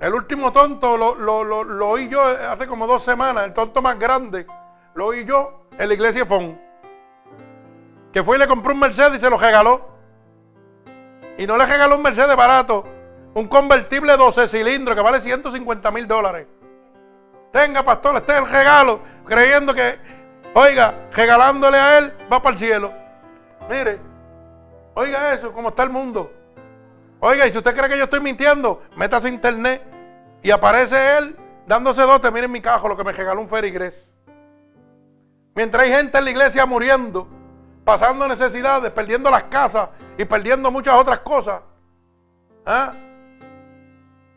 El 0.00 0.14
último 0.14 0.50
tonto 0.50 0.96
lo, 0.96 1.44
lo, 1.44 1.88
oí 1.88 2.08
yo 2.08 2.22
hace 2.22 2.66
como 2.66 2.86
dos 2.86 3.02
semanas, 3.02 3.44
el 3.44 3.52
tonto 3.52 3.82
más 3.82 3.98
grande, 3.98 4.46
lo 4.94 5.08
oí 5.08 5.26
yo 5.26 5.66
en 5.78 5.88
la 5.88 5.94
iglesia 5.94 6.24
Fon. 6.24 6.58
Que 8.10 8.24
fue 8.24 8.36
y 8.36 8.38
le 8.40 8.48
compró 8.48 8.72
un 8.72 8.80
Mercedes 8.80 9.18
y 9.18 9.20
se 9.20 9.28
lo 9.28 9.36
regaló. 9.36 9.90
Y 11.36 11.46
no 11.46 11.56
le 11.58 11.66
regaló 11.66 11.96
un 11.96 12.02
Mercedes 12.02 12.34
barato, 12.34 12.86
un 13.34 13.46
convertible 13.48 14.16
12 14.16 14.48
cilindros 14.48 14.96
que 14.96 15.02
vale 15.02 15.20
150 15.20 15.90
mil 15.90 16.06
dólares. 16.06 16.46
Tenga, 17.52 17.82
pastor, 17.82 18.16
este 18.16 18.32
es 18.32 18.38
el 18.38 18.48
regalo. 18.48 19.00
Creyendo 19.24 19.74
que, 19.74 19.98
oiga, 20.54 21.08
regalándole 21.12 21.78
a 21.78 21.98
él, 21.98 22.12
va 22.32 22.42
para 22.42 22.54
el 22.54 22.58
cielo. 22.58 22.92
Mire, 23.68 23.98
oiga 24.94 25.32
eso, 25.32 25.52
cómo 25.52 25.68
está 25.68 25.82
el 25.82 25.90
mundo. 25.90 26.32
Oiga, 27.20 27.46
y 27.46 27.52
si 27.52 27.58
usted 27.58 27.76
cree 27.76 27.88
que 27.88 27.98
yo 27.98 28.04
estoy 28.04 28.20
mintiendo, 28.20 28.82
métase 28.96 29.28
internet 29.28 29.82
y 30.42 30.50
aparece 30.50 31.18
él 31.18 31.36
dándose 31.66 32.02
dote. 32.02 32.30
Miren 32.30 32.50
mi 32.50 32.60
cajo, 32.60 32.88
lo 32.88 32.96
que 32.96 33.04
me 33.04 33.12
regaló 33.12 33.40
un 33.40 33.48
ferigres. 33.48 34.14
Mientras 35.54 35.84
hay 35.84 35.92
gente 35.92 36.18
en 36.18 36.24
la 36.24 36.30
iglesia 36.30 36.64
muriendo, 36.64 37.28
pasando 37.84 38.26
necesidades, 38.26 38.90
perdiendo 38.90 39.30
las 39.30 39.44
casas 39.44 39.90
y 40.16 40.24
perdiendo 40.24 40.70
muchas 40.70 40.94
otras 40.94 41.18
cosas. 41.20 41.60
¿ah? 42.64 42.94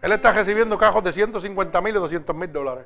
Él 0.04 0.12
está 0.12 0.34
recibiendo 0.34 0.78
cajos 0.78 1.02
de 1.02 1.14
150 1.14 1.80
mil 1.80 1.96
y 1.96 2.00
200 2.00 2.36
mil 2.36 2.52
dólares. 2.52 2.86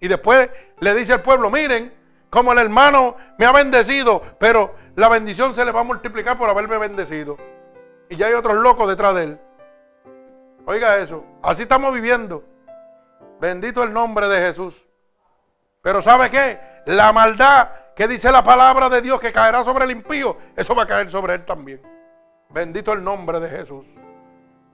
Y 0.00 0.08
después 0.08 0.48
le 0.78 0.94
dice 0.94 1.12
al 1.12 1.20
pueblo, 1.20 1.50
miren, 1.50 1.92
como 2.30 2.52
el 2.52 2.58
hermano 2.58 3.14
me 3.36 3.44
ha 3.44 3.52
bendecido, 3.52 4.22
pero 4.38 4.74
la 4.96 5.10
bendición 5.10 5.54
se 5.54 5.66
le 5.66 5.70
va 5.70 5.80
a 5.80 5.84
multiplicar 5.84 6.38
por 6.38 6.48
haberme 6.48 6.78
bendecido. 6.78 7.36
Y 8.08 8.16
ya 8.16 8.28
hay 8.28 8.32
otros 8.32 8.56
locos 8.56 8.88
detrás 8.88 9.14
de 9.16 9.24
él. 9.24 9.40
Oiga 10.64 10.96
eso, 10.96 11.22
así 11.42 11.62
estamos 11.62 11.92
viviendo. 11.92 12.42
Bendito 13.38 13.82
el 13.82 13.92
nombre 13.92 14.26
de 14.26 14.40
Jesús. 14.40 14.86
Pero 15.82 16.00
¿sabe 16.00 16.30
qué? 16.30 16.58
La 16.86 17.12
maldad 17.12 17.68
que 17.94 18.08
dice 18.08 18.32
la 18.32 18.42
palabra 18.42 18.88
de 18.88 19.02
Dios 19.02 19.20
que 19.20 19.30
caerá 19.30 19.62
sobre 19.62 19.84
el 19.84 19.90
impío, 19.90 20.38
eso 20.56 20.74
va 20.74 20.84
a 20.84 20.86
caer 20.86 21.10
sobre 21.10 21.34
él 21.34 21.44
también. 21.44 21.82
Bendito 22.48 22.94
el 22.94 23.04
nombre 23.04 23.40
de 23.40 23.50
Jesús. 23.50 23.84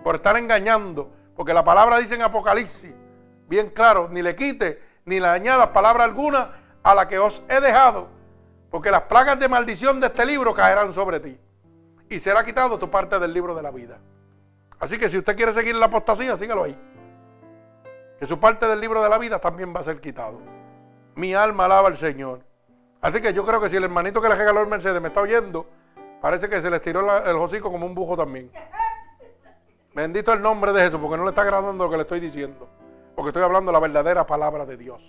Por 0.05 0.15
estar 0.15 0.37
engañando, 0.37 1.16
porque 1.37 1.55
la 1.55 1.65
palabra 1.65 1.99
dice 1.99 2.15
en 2.15 2.23
Apocalipsis, 2.23 2.95
bien 3.49 3.71
claro, 3.71 4.09
ni 4.11 4.23
le 4.23 4.35
quite 4.35 4.83
ni 5.05 5.21
le 5.21 5.29
añadas 5.29 5.69
palabra 5.69 6.05
alguna 6.05 6.51
a 6.83 6.95
la 6.95 7.09
que 7.09 7.19
os 7.19 7.43
he 7.49 7.61
dejado, 7.61 8.09
porque 8.71 8.91
las 8.91 9.03
plagas 9.03 9.39
de 9.39 9.49
maldición 9.49 10.01
de 10.01 10.09
este 10.09 10.27
libro 10.27 10.55
caerán 10.55 10.93
sobre 10.93 11.21
ti 11.21 11.39
y 12.09 12.19
será 12.19 12.45
quitado 12.45 12.79
tu 12.79 12.91
parte 12.91 13.19
del 13.19 13.33
libro 13.33 13.55
de 13.55 13.63
la 13.63 13.71
vida. 13.71 13.99
Así 14.79 14.99
que 14.99 15.09
si 15.09 15.19
usted 15.19 15.37
quiere 15.37 15.53
seguir 15.53 15.75
la 15.75 15.87
apostasía, 15.87 16.37
sígalo 16.37 16.65
ahí. 16.65 16.79
Que 18.19 18.27
su 18.27 18.39
parte 18.39 18.67
del 18.67 18.81
libro 18.81 19.03
de 19.03 19.09
la 19.09 19.19
vida 19.19 19.39
también 19.39 19.75
va 19.75 19.81
a 19.81 19.85
ser 19.85 20.01
quitado. 20.01 20.41
Mi 21.15 21.35
alma 21.35 21.65
alaba 21.65 21.89
al 21.89 21.97
Señor. 21.97 22.41
Así 23.01 23.21
que 23.21 23.33
yo 23.33 23.45
creo 23.47 23.61
que 23.61 23.71
si 23.71 23.77
el 23.77 23.85
hermanito 23.85 24.21
que 24.21 24.29
le 24.29 24.35
regaló 24.35 24.61
el 24.61 24.67
Mercedes 24.67 25.01
me 25.01 25.09
está 25.09 25.21
oyendo, 25.21 25.67
parece 26.21 26.49
que 26.49 26.61
se 26.61 26.71
le 26.71 26.77
estiró 26.77 27.25
el 27.25 27.37
hocico 27.37 27.71
como 27.71 27.87
un 27.87 27.95
bujo 27.95 28.17
también. 28.17 28.51
Bendito 29.97 30.31
el 30.35 30.43
nombre 30.43 30.75
de 30.75 30.83
Jesús, 30.83 31.01
porque 31.01 31.17
no 31.17 31.25
le 31.25 31.31
está 31.31 31.41
agradando 31.41 31.85
lo 31.85 31.91
que 31.91 31.97
le 31.97 32.03
estoy 32.03 32.21
diciendo. 32.21 32.69
Porque 33.15 33.31
estoy 33.31 33.43
hablando 33.43 33.73
la 33.73 33.81
verdadera 33.81 34.27
palabra 34.27 34.67
de 34.67 34.77
Dios. 34.77 35.03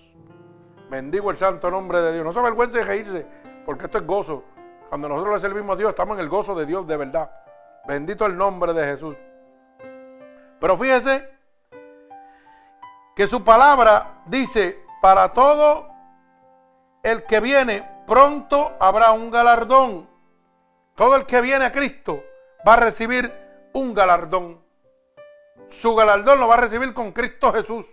Bendigo 0.89 1.29
el 1.29 1.35
santo 1.35 1.69
nombre 1.69 1.99
de 1.99 2.13
Dios. 2.13 2.23
No 2.23 2.31
se 2.31 2.39
avergüence 2.39 2.77
de 2.77 2.83
reírse, 2.85 3.25
porque 3.65 3.87
esto 3.87 3.97
es 3.97 4.07
gozo. 4.07 4.45
Cuando 4.87 5.09
nosotros 5.09 5.33
le 5.33 5.39
servimos 5.41 5.73
a 5.73 5.77
Dios, 5.77 5.89
estamos 5.89 6.15
en 6.17 6.23
el 6.23 6.29
gozo 6.29 6.55
de 6.55 6.65
Dios 6.65 6.87
de 6.87 6.95
verdad. 6.95 7.29
Bendito 7.85 8.25
el 8.25 8.37
nombre 8.37 8.71
de 8.71 8.85
Jesús. 8.85 9.17
Pero 10.57 10.77
fíjese 10.77 11.31
que 13.13 13.27
su 13.27 13.43
palabra 13.43 14.21
dice, 14.27 14.79
para 15.01 15.33
todo 15.33 15.89
el 17.03 17.25
que 17.25 17.41
viene, 17.41 17.85
pronto 18.07 18.71
habrá 18.79 19.11
un 19.11 19.31
galardón. 19.31 20.07
Todo 20.95 21.17
el 21.17 21.25
que 21.25 21.41
viene 21.41 21.65
a 21.65 21.73
Cristo 21.73 22.23
va 22.65 22.75
a 22.75 22.77
recibir 22.77 23.33
un 23.73 23.93
galardón. 23.93 24.65
Su 25.69 25.95
galardón 25.95 26.39
lo 26.39 26.47
va 26.47 26.55
a 26.55 26.61
recibir 26.61 26.93
con 26.93 27.11
Cristo 27.11 27.51
Jesús. 27.53 27.85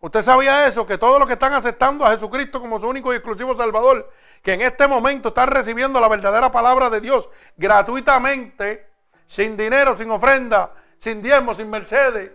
¿Usted 0.00 0.22
sabía 0.22 0.66
eso? 0.66 0.86
Que 0.86 0.98
todos 0.98 1.18
los 1.18 1.26
que 1.26 1.34
están 1.34 1.54
aceptando 1.54 2.04
a 2.04 2.10
Jesucristo 2.10 2.60
como 2.60 2.78
su 2.78 2.86
único 2.86 3.12
y 3.12 3.16
exclusivo 3.16 3.54
Salvador, 3.54 4.10
que 4.42 4.52
en 4.52 4.60
este 4.60 4.86
momento 4.86 5.28
están 5.28 5.48
recibiendo 5.48 5.98
la 5.98 6.08
verdadera 6.08 6.52
palabra 6.52 6.90
de 6.90 7.00
Dios 7.00 7.28
gratuitamente, 7.56 8.86
sin 9.26 9.56
dinero, 9.56 9.96
sin 9.96 10.10
ofrenda, 10.10 10.72
sin 10.98 11.22
diezmo, 11.22 11.54
sin 11.54 11.70
mercedes. 11.70 12.32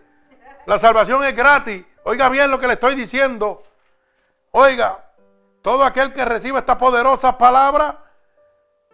La 0.66 0.80
salvación 0.80 1.24
es 1.24 1.36
gratis. 1.36 1.86
Oiga 2.06 2.30
bien 2.30 2.50
lo 2.50 2.60
que 2.60 2.68
le 2.68 2.74
estoy 2.74 2.96
diciendo. 2.96 3.62
Oiga, 4.52 5.06
todo 5.62 5.84
aquel 5.84 6.12
que 6.12 6.26
reciba 6.26 6.60
esta 6.60 6.78
poderosa 6.78 7.38
palabra, 7.38 8.04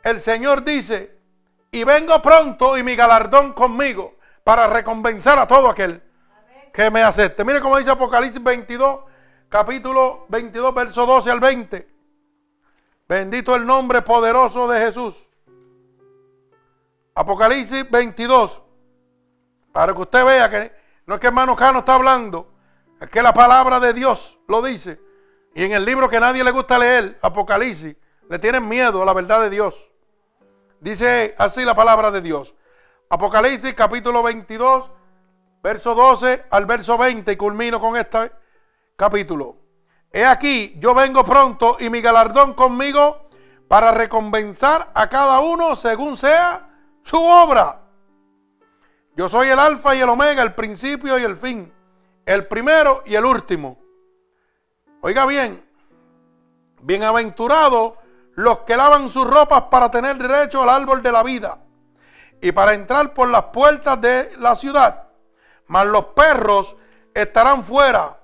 el 0.03 0.19
Señor 0.19 0.65
dice, 0.65 1.17
y 1.71 1.85
vengo 1.85 2.21
pronto 2.21 2.77
y 2.77 2.83
mi 2.83 2.95
galardón 2.97 3.53
conmigo 3.53 4.14
para 4.45 4.67
recompensar 4.67 5.39
a 5.39 5.47
todo 5.47 5.67
aquel 5.67 6.03
que 6.71 6.91
me 6.91 7.01
acepte. 7.01 7.43
Mire 7.43 7.59
cómo 7.59 7.79
dice 7.79 7.89
Apocalipsis 7.89 8.41
22, 8.41 8.99
capítulo 9.49 10.27
22, 10.29 10.75
verso 10.75 11.03
12 11.07 11.31
al 11.31 11.39
20. 11.39 11.87
Bendito 13.09 13.55
el 13.55 13.65
nombre 13.65 14.03
poderoso 14.03 14.67
de 14.67 14.79
Jesús. 14.81 15.15
Apocalipsis 17.15 17.89
22. 17.89 18.61
Para 19.71 19.95
que 19.95 20.01
usted 20.01 20.23
vea 20.23 20.47
que 20.47 20.71
no 21.07 21.15
es 21.15 21.19
que 21.19 21.25
hermano 21.25 21.55
Cano 21.55 21.79
está 21.79 21.95
hablando, 21.95 22.53
es 23.01 23.09
que 23.09 23.23
la 23.23 23.33
palabra 23.33 23.79
de 23.79 23.93
Dios 23.93 24.37
lo 24.47 24.61
dice. 24.61 25.01
Y 25.55 25.63
en 25.63 25.71
el 25.71 25.83
libro 25.83 26.07
que 26.07 26.19
nadie 26.19 26.43
le 26.43 26.51
gusta 26.51 26.77
leer, 26.77 27.17
Apocalipsis, 27.19 27.95
le 28.29 28.37
tienen 28.37 28.67
miedo 28.67 29.01
a 29.01 29.05
la 29.05 29.13
verdad 29.13 29.41
de 29.41 29.49
Dios. 29.49 29.89
Dice 30.79 31.33
así 31.39 31.65
la 31.65 31.73
palabra 31.73 32.11
de 32.11 32.21
Dios. 32.21 32.53
Apocalipsis 33.07 33.75
capítulo 33.75 34.23
22, 34.23 34.89
verso 35.61 35.93
12 35.93 36.45
al 36.49 36.65
verso 36.65 36.97
20 36.97 37.31
y 37.31 37.37
culmino 37.37 37.79
con 37.79 37.95
este 37.95 38.31
capítulo. 38.95 39.57
He 40.11 40.25
aquí, 40.25 40.73
yo 40.79 40.95
vengo 40.95 41.23
pronto 41.23 41.77
y 41.79 41.89
mi 41.91 42.01
galardón 42.01 42.53
conmigo 42.53 43.29
para 43.67 43.91
recompensar 43.91 44.89
a 44.95 45.07
cada 45.07 45.39
uno 45.41 45.75
según 45.75 46.17
sea 46.17 46.67
su 47.03 47.17
obra. 47.17 47.81
Yo 49.15 49.29
soy 49.29 49.49
el 49.49 49.59
alfa 49.59 49.93
y 49.93 50.01
el 50.01 50.09
omega, 50.09 50.41
el 50.41 50.55
principio 50.55 51.19
y 51.19 51.23
el 51.23 51.35
fin, 51.35 51.71
el 52.25 52.47
primero 52.47 53.03
y 53.05 53.13
el 53.13 53.25
último. 53.25 53.77
Oiga 55.01 55.27
bien, 55.27 55.63
bienaventurados 56.81 57.93
los 58.33 58.59
que 58.59 58.75
lavan 58.75 59.11
sus 59.11 59.29
ropas 59.29 59.63
para 59.69 59.91
tener 59.91 60.17
derecho 60.17 60.63
al 60.63 60.69
árbol 60.69 61.03
de 61.03 61.11
la 61.11 61.21
vida 61.21 61.64
y 62.45 62.51
para 62.51 62.73
entrar 62.73 63.13
por 63.13 63.29
las 63.29 63.45
puertas 63.45 63.99
de 63.99 64.33
la 64.37 64.55
ciudad 64.55 65.05
mas 65.67 65.87
los 65.87 66.05
perros 66.07 66.75
estarán 67.13 67.63
fuera. 67.63 68.17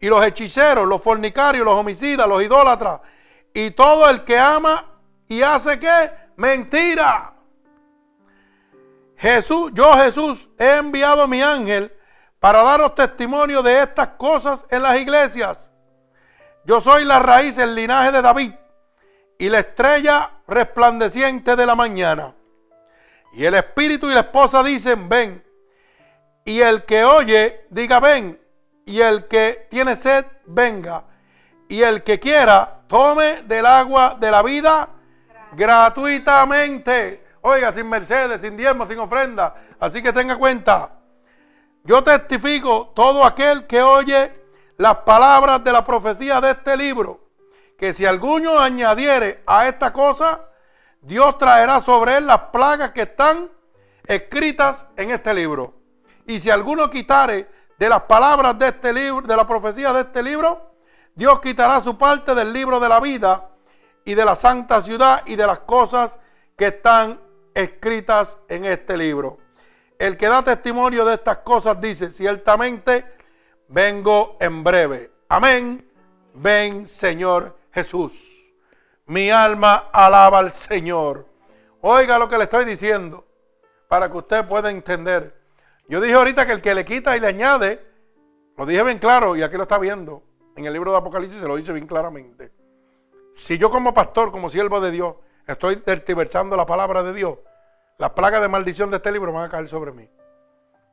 Y 0.00 0.08
los 0.08 0.24
hechiceros, 0.24 0.86
los 0.86 1.02
fornicarios, 1.02 1.64
los 1.64 1.74
homicidas, 1.74 2.28
los 2.28 2.42
idólatras. 2.42 3.00
Y 3.52 3.72
todo 3.72 4.08
el 4.08 4.24
que 4.24 4.38
ama 4.38 4.84
y 5.26 5.42
hace 5.42 5.78
qué? 5.78 6.10
Mentira. 6.36 7.34
Jesús, 9.16 9.72
yo 9.74 9.92
Jesús 9.94 10.48
he 10.58 10.76
enviado 10.76 11.26
mi 11.26 11.42
ángel 11.42 11.92
para 12.38 12.62
daros 12.62 12.94
testimonio 12.94 13.62
de 13.62 13.82
estas 13.82 14.08
cosas 14.10 14.64
en 14.70 14.82
las 14.82 14.96
iglesias. 14.98 15.70
Yo 16.64 16.80
soy 16.80 17.04
la 17.04 17.18
raíz, 17.18 17.58
el 17.58 17.74
linaje 17.74 18.12
de 18.12 18.22
David 18.22 18.52
y 19.38 19.48
la 19.48 19.60
estrella 19.60 20.30
resplandeciente 20.46 21.56
de 21.56 21.66
la 21.66 21.74
mañana. 21.74 22.34
Y 23.32 23.44
el 23.44 23.54
espíritu 23.54 24.10
y 24.10 24.14
la 24.14 24.20
esposa 24.20 24.62
dicen, 24.62 25.08
ven. 25.08 25.44
Y 26.44 26.60
el 26.60 26.84
que 26.84 27.04
oye, 27.04 27.66
diga 27.70 28.00
ven. 28.00 28.40
Y 28.86 29.00
el 29.00 29.28
que 29.28 29.66
tiene 29.70 29.96
sed, 29.96 30.24
venga. 30.46 31.04
Y 31.68 31.82
el 31.82 32.02
que 32.02 32.18
quiera, 32.18 32.80
tome 32.88 33.42
del 33.42 33.66
agua 33.66 34.16
de 34.18 34.30
la 34.30 34.42
vida 34.42 34.88
gratuitamente. 35.52 37.24
Oiga, 37.42 37.72
sin 37.72 37.88
mercedes, 37.88 38.40
sin 38.40 38.56
diezmo, 38.56 38.86
sin 38.86 38.98
ofrenda. 38.98 39.54
Así 39.78 40.02
que 40.02 40.12
tenga 40.12 40.36
cuenta. 40.36 40.92
Yo 41.84 42.02
testifico 42.02 42.92
todo 42.94 43.24
aquel 43.24 43.66
que 43.66 43.82
oye 43.82 44.32
las 44.76 44.96
palabras 44.98 45.62
de 45.62 45.72
la 45.72 45.84
profecía 45.84 46.40
de 46.40 46.52
este 46.52 46.76
libro, 46.76 47.20
que 47.78 47.92
si 47.92 48.06
alguno 48.06 48.58
añadiere 48.58 49.42
a 49.46 49.68
esta 49.68 49.92
cosa, 49.92 50.47
Dios 51.00 51.38
traerá 51.38 51.80
sobre 51.80 52.16
él 52.16 52.26
las 52.26 52.40
plagas 52.52 52.92
que 52.92 53.02
están 53.02 53.50
escritas 54.06 54.86
en 54.96 55.10
este 55.10 55.32
libro. 55.32 55.74
Y 56.26 56.40
si 56.40 56.50
alguno 56.50 56.90
quitare 56.90 57.48
de 57.78 57.88
las 57.88 58.02
palabras 58.02 58.58
de 58.58 58.68
este 58.68 58.92
libro, 58.92 59.26
de 59.26 59.36
la 59.36 59.46
profecía 59.46 59.92
de 59.92 60.00
este 60.00 60.22
libro, 60.22 60.72
Dios 61.14 61.40
quitará 61.40 61.80
su 61.80 61.96
parte 61.96 62.34
del 62.34 62.52
libro 62.52 62.80
de 62.80 62.88
la 62.88 63.00
vida 63.00 63.50
y 64.04 64.14
de 64.14 64.24
la 64.24 64.36
santa 64.36 64.82
ciudad 64.82 65.22
y 65.26 65.36
de 65.36 65.46
las 65.46 65.60
cosas 65.60 66.18
que 66.56 66.68
están 66.68 67.20
escritas 67.54 68.38
en 68.48 68.64
este 68.64 68.96
libro. 68.96 69.38
El 69.98 70.16
que 70.16 70.28
da 70.28 70.42
testimonio 70.42 71.04
de 71.04 71.14
estas 71.14 71.38
cosas 71.38 71.80
dice, 71.80 72.10
ciertamente 72.10 73.04
vengo 73.68 74.36
en 74.40 74.62
breve. 74.62 75.10
Amén. 75.28 75.90
Ven, 76.34 76.86
Señor 76.86 77.58
Jesús. 77.72 78.37
Mi 79.08 79.30
alma 79.30 79.88
alaba 79.90 80.38
al 80.38 80.52
Señor. 80.52 81.26
Oiga 81.80 82.18
lo 82.18 82.28
que 82.28 82.36
le 82.36 82.44
estoy 82.44 82.66
diciendo 82.66 83.24
para 83.88 84.10
que 84.10 84.18
usted 84.18 84.46
pueda 84.46 84.70
entender. 84.70 85.34
Yo 85.88 86.00
dije 86.00 86.14
ahorita 86.14 86.46
que 86.46 86.52
el 86.52 86.60
que 86.60 86.74
le 86.74 86.84
quita 86.84 87.16
y 87.16 87.20
le 87.20 87.28
añade, 87.28 87.82
lo 88.56 88.66
dije 88.66 88.82
bien 88.82 88.98
claro 88.98 89.34
y 89.34 89.42
aquí 89.42 89.56
lo 89.56 89.62
está 89.62 89.78
viendo. 89.78 90.22
En 90.56 90.66
el 90.66 90.74
libro 90.74 90.92
de 90.92 90.98
Apocalipsis 90.98 91.40
se 91.40 91.48
lo 91.48 91.56
dice 91.56 91.72
bien 91.72 91.86
claramente. 91.86 92.52
Si 93.34 93.56
yo 93.56 93.70
como 93.70 93.94
pastor, 93.94 94.30
como 94.30 94.50
siervo 94.50 94.78
de 94.78 94.90
Dios, 94.90 95.14
estoy 95.46 95.76
tertiversando 95.76 96.54
la 96.54 96.66
palabra 96.66 97.02
de 97.02 97.14
Dios, 97.14 97.38
las 97.96 98.10
plagas 98.10 98.42
de 98.42 98.48
maldición 98.48 98.90
de 98.90 98.98
este 98.98 99.10
libro 99.10 99.32
van 99.32 99.46
a 99.46 99.50
caer 99.50 99.70
sobre 99.70 99.92
mí. 99.92 100.06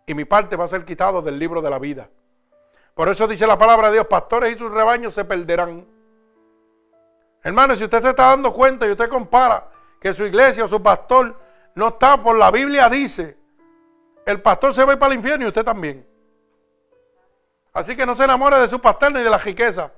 Y 0.06 0.14
mi 0.14 0.24
parte 0.24 0.56
va 0.56 0.64
a 0.64 0.70
ser 0.70 0.86
quitado 0.86 1.22
del 1.22 1.38
libro 1.38 1.62
de 1.62 1.70
la 1.70 1.80
vida. 1.80 2.10
Por 2.94 3.10
eso 3.10 3.28
dice 3.28 3.46
la 3.46 3.58
palabra 3.58 3.88
de 3.88 3.96
Dios, 3.96 4.08
pastores 4.08 4.56
y 4.56 4.58
sus 4.58 4.72
rebaños 4.72 5.14
se 5.14 5.26
perderán. 5.26 5.95
Hermano, 7.46 7.76
si 7.76 7.84
usted 7.84 8.02
se 8.02 8.10
está 8.10 8.30
dando 8.30 8.52
cuenta 8.52 8.88
y 8.88 8.92
usted 8.92 9.08
compara 9.08 9.70
que 10.02 10.16
su 10.16 10.26
iglesia 10.26 10.66
o 10.66 10.68
su 10.68 10.82
pastor 10.82 11.40
no 11.76 11.90
está 11.90 12.22
por 12.22 12.36
la 12.36 12.50
Biblia 12.50 12.90
dice, 12.90 13.38
el 14.26 14.42
pastor 14.42 14.74
se 14.74 14.84
va 14.84 14.98
para 14.98 15.14
el 15.14 15.20
infierno 15.20 15.46
y 15.46 15.50
usted 15.50 15.64
también. 15.64 16.04
Así 17.72 17.96
que 17.96 18.04
no 18.04 18.16
se 18.16 18.24
enamore 18.24 18.60
de 18.60 18.68
su 18.68 18.82
pastor 18.82 19.12
ni 19.12 19.22
de 19.22 19.30
la 19.30 19.38
riqueza. 19.38 19.92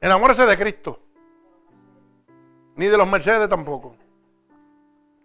Enamórese 0.00 0.46
de 0.46 0.56
Cristo. 0.56 0.98
Ni 2.76 2.86
de 2.86 2.96
los 2.96 3.06
Mercedes 3.06 3.50
tampoco. 3.50 3.94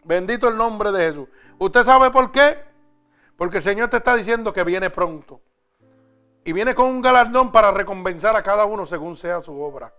Bendito 0.03 0.49
el 0.49 0.57
nombre 0.57 0.91
de 0.91 1.07
Jesús. 1.07 1.29
¿Usted 1.57 1.83
sabe 1.85 2.11
por 2.11 2.33
qué? 2.33 2.59
Porque 3.37 3.59
el 3.59 3.63
Señor 3.63 3.89
te 3.89 3.95
está 3.95 4.13
diciendo 4.13 4.51
que 4.51 4.65
viene 4.65 4.89
pronto. 4.89 5.39
Y 6.43 6.51
viene 6.51 6.75
con 6.75 6.87
un 6.87 7.01
galardón 7.01 7.53
para 7.53 7.71
recompensar 7.71 8.35
a 8.35 8.43
cada 8.43 8.65
uno 8.65 8.85
según 8.85 9.15
sea 9.15 9.39
su 9.39 9.57
obra. 9.57 9.93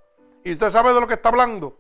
¿Y 0.47 0.53
usted 0.53 0.71
sabe 0.71 0.95
de 0.95 1.01
lo 1.01 1.09
que 1.09 1.15
está 1.15 1.31
hablando? 1.31 1.77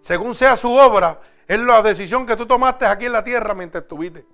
Según 0.00 0.36
sea 0.36 0.56
su 0.56 0.72
obra, 0.72 1.18
es 1.48 1.58
la 1.58 1.82
decisión 1.82 2.24
que 2.24 2.36
tú 2.36 2.46
tomaste 2.46 2.86
aquí 2.86 3.06
en 3.06 3.12
la 3.12 3.24
tierra 3.24 3.52
mientras 3.52 3.82
estuviste. 3.82 4.24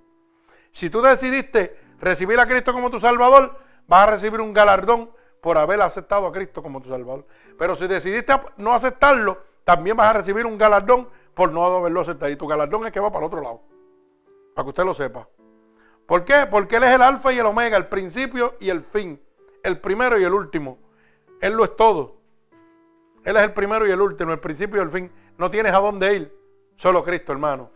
Si 0.71 0.91
tú 0.91 1.01
decidiste 1.01 1.75
recibir 1.99 2.39
a 2.39 2.45
Cristo 2.45 2.71
como 2.71 2.91
tu 2.91 2.99
Salvador, 2.99 3.57
vas 3.87 4.07
a 4.07 4.11
recibir 4.11 4.41
un 4.41 4.53
galardón 4.53 5.09
por 5.41 5.57
haber 5.57 5.81
aceptado 5.81 6.27
a 6.27 6.31
Cristo 6.31 6.61
como 6.61 6.83
tu 6.83 6.89
Salvador. 6.89 7.25
Pero 7.57 7.75
si 7.75 7.87
decidiste 7.87 8.31
no 8.57 8.73
aceptarlo, 8.73 9.39
también 9.63 9.97
vas 9.97 10.11
a 10.11 10.13
recibir 10.13 10.45
un 10.45 10.59
galardón 10.59 11.09
por 11.33 11.51
no 11.51 11.65
haberlo 11.65 12.01
aceptado. 12.01 12.31
Y 12.31 12.35
tu 12.35 12.45
galardón 12.45 12.85
es 12.85 12.91
que 12.91 12.99
va 12.99 13.11
para 13.11 13.25
el 13.25 13.27
otro 13.27 13.41
lado. 13.41 13.63
Para 14.53 14.65
que 14.65 14.69
usted 14.69 14.85
lo 14.85 14.93
sepa. 14.93 15.27
¿Por 16.05 16.23
qué? 16.25 16.45
Porque 16.47 16.75
Él 16.75 16.83
es 16.83 16.91
el 16.91 17.01
alfa 17.01 17.33
y 17.33 17.39
el 17.39 17.45
omega, 17.47 17.75
el 17.75 17.87
principio 17.87 18.53
y 18.59 18.69
el 18.69 18.83
fin. 18.83 19.19
El 19.63 19.79
primero 19.79 20.19
y 20.19 20.23
el 20.23 20.33
último. 20.35 20.77
Él 21.41 21.53
lo 21.53 21.63
es 21.63 21.75
todo. 21.75 22.16
Él 23.27 23.35
es 23.35 23.43
el 23.43 23.51
primero 23.51 23.85
y 23.85 23.91
el 23.91 23.99
último, 23.99 24.31
el 24.31 24.39
principio 24.39 24.79
y 24.79 24.85
el 24.85 24.89
fin. 24.89 25.11
No 25.37 25.51
tienes 25.51 25.73
a 25.73 25.79
dónde 25.79 26.15
ir. 26.15 26.39
Solo 26.77 27.03
Cristo, 27.03 27.33
hermano. 27.33 27.69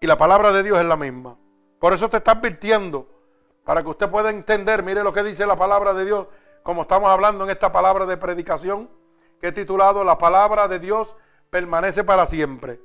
Y 0.00 0.06
la 0.08 0.16
palabra 0.16 0.50
de 0.50 0.64
Dios 0.64 0.80
es 0.80 0.84
la 0.84 0.96
misma. 0.96 1.36
Por 1.78 1.92
eso 1.92 2.10
te 2.10 2.16
está 2.16 2.32
advirtiendo. 2.32 3.06
Para 3.62 3.84
que 3.84 3.90
usted 3.90 4.10
pueda 4.10 4.30
entender, 4.30 4.82
mire 4.82 5.04
lo 5.04 5.12
que 5.12 5.22
dice 5.22 5.46
la 5.46 5.54
palabra 5.54 5.94
de 5.94 6.04
Dios, 6.04 6.26
como 6.64 6.82
estamos 6.82 7.08
hablando 7.08 7.44
en 7.44 7.50
esta 7.50 7.70
palabra 7.70 8.04
de 8.04 8.16
predicación, 8.16 8.90
que 9.40 9.46
he 9.46 9.52
titulado 9.52 10.02
La 10.02 10.18
palabra 10.18 10.66
de 10.66 10.80
Dios 10.80 11.14
permanece 11.48 12.02
para 12.02 12.26
siempre. 12.26 12.80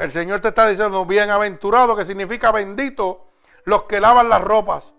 El 0.00 0.10
Señor 0.10 0.40
te 0.40 0.48
está 0.48 0.66
diciendo, 0.66 1.06
bienaventurado, 1.06 1.94
que 1.94 2.06
significa 2.06 2.50
bendito, 2.50 3.28
los 3.62 3.84
que 3.84 4.00
lavan 4.00 4.28
las 4.28 4.40
ropas, 4.40 4.94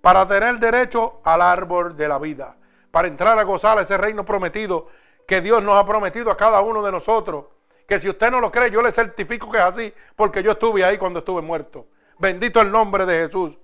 para 0.00 0.26
tener 0.26 0.58
derecho 0.60 1.20
al 1.24 1.42
árbol 1.42 1.94
de 1.94 2.08
la 2.08 2.18
vida, 2.18 2.56
para 2.90 3.06
entrar 3.06 3.38
a 3.38 3.42
gozar 3.42 3.78
ese 3.80 3.98
reino 3.98 4.24
prometido 4.24 4.88
que 5.32 5.40
Dios 5.40 5.62
nos 5.62 5.78
ha 5.78 5.86
prometido 5.86 6.30
a 6.30 6.36
cada 6.36 6.60
uno 6.60 6.82
de 6.82 6.92
nosotros 6.92 7.46
que 7.88 7.98
si 7.98 8.06
usted 8.06 8.30
no 8.30 8.38
lo 8.38 8.52
cree, 8.52 8.70
yo 8.70 8.82
le 8.82 8.92
certifico 8.92 9.50
que 9.50 9.56
es 9.56 9.64
así, 9.64 9.94
porque 10.14 10.42
yo 10.42 10.50
estuve 10.52 10.84
ahí 10.84 10.98
cuando 10.98 11.20
estuve 11.20 11.40
muerto. 11.40 11.86
Bendito 12.18 12.60
el 12.60 12.70
nombre 12.70 13.06
de 13.06 13.20
Jesús. 13.20 13.56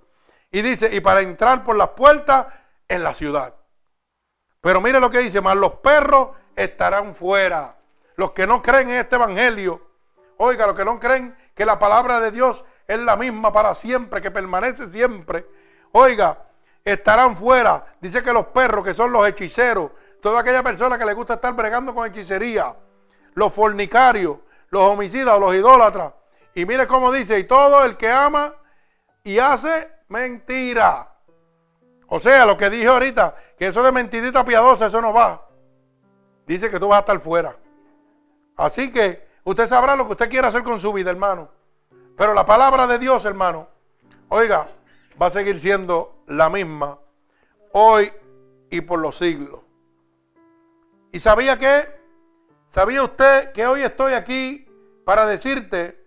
Y 0.51 0.63
dice, 0.63 0.89
y 0.91 1.01
para 1.01 1.21
entrar 1.21 1.65
por 1.65 1.77
las 1.77 1.91
puertas 1.91 2.47
en 2.89 3.05
la 3.05 3.13
ciudad. 3.13 3.55
Pero 4.63 4.81
mire 4.81 4.99
lo 4.99 5.11
que 5.11 5.19
dice, 5.19 5.43
más 5.43 5.59
los 5.59 5.75
perros 5.75 6.31
estarán 6.57 7.15
fuera. 7.15 7.77
Los 8.17 8.31
que 8.31 8.47
no 8.47 8.63
creen 8.63 8.89
en 8.89 8.97
este 8.97 9.17
evangelio, 9.17 9.83
oiga, 10.39 10.69
los 10.69 10.75
que 10.75 10.87
no 10.87 10.99
creen 10.99 11.37
que 11.55 11.67
la 11.67 11.79
palabra 11.79 12.19
de 12.19 12.31
Dios 12.31 12.65
es 12.87 12.99
la 12.99 13.15
misma 13.19 13.53
para 13.53 13.75
siempre, 13.75 14.23
que 14.23 14.31
permanece 14.31 14.91
siempre, 14.91 15.45
oiga, 15.93 16.47
estarán 16.83 17.37
fuera. 17.37 17.85
Dice 18.01 18.23
que 18.23 18.33
los 18.33 18.47
perros, 18.47 18.87
que 18.87 18.95
son 18.95 19.13
los 19.13 19.29
hechiceros, 19.29 19.91
toda 20.21 20.41
aquella 20.41 20.63
persona 20.63 20.99
que 20.99 21.05
le 21.05 21.15
gusta 21.15 21.35
estar 21.35 21.55
bregando 21.55 21.95
con 21.95 22.07
hechicería, 22.07 22.75
los 23.35 23.53
fornicarios, 23.53 24.39
los 24.71 24.83
homicidas, 24.83 25.39
los 25.39 25.55
idólatras. 25.55 26.13
Y 26.55 26.67
mire 26.67 26.87
cómo 26.87 27.13
dice, 27.13 27.39
y 27.39 27.45
todo 27.45 27.85
el 27.85 27.97
que 27.97 28.11
ama 28.11 28.55
y 29.23 29.39
hace 29.39 29.89
mentira. 30.09 31.13
O 32.09 32.19
sea, 32.19 32.47
lo 32.47 32.57
que 32.57 32.71
dije 32.71 32.89
ahorita, 32.89 33.37
que 33.59 33.69
eso 33.69 33.83
de 33.83 33.93
mentidita 33.93 34.45
piadosa, 34.45 34.87
eso 34.87 35.01
no 35.01 35.13
va. 35.13 35.47
Dice 36.47 36.71
que 36.71 36.81
tú 36.81 36.89
vas 36.89 36.99
a 36.99 37.01
estar 37.01 37.21
fuera. 37.21 37.57
Así 38.57 38.91
que 38.91 39.29
usted 39.45 39.67
sabrá 39.67 39.95
lo 39.95 40.07
que 40.07 40.13
usted 40.13 40.31
quiera 40.31 40.49
hacer 40.49 40.63
con 40.63 40.81
su 40.81 40.93
vida, 40.93 41.11
hermano. 41.11 41.51
Pero 42.17 42.35
la 42.35 42.45
palabra 42.45 42.87
de 42.87 42.99
Dios, 42.99 43.25
hermano, 43.25 43.69
oiga, 44.29 44.69
va 45.21 45.27
a 45.27 45.31
seguir 45.31 45.59
siendo 45.61 46.23
la 46.27 46.49
misma 46.49 46.99
hoy 47.73 48.13
y 48.71 48.81
por 48.81 48.99
los 48.99 49.19
siglos. 49.19 49.61
¿Y 51.13 51.21
sabía 51.21 51.59
que 51.59 51.99
¿Sabía 52.71 53.03
usted 53.03 53.53
que 53.53 53.67
hoy 53.67 53.83
estoy 53.83 54.13
aquí 54.13 54.67
para 55.05 55.27
decirte 55.27 56.01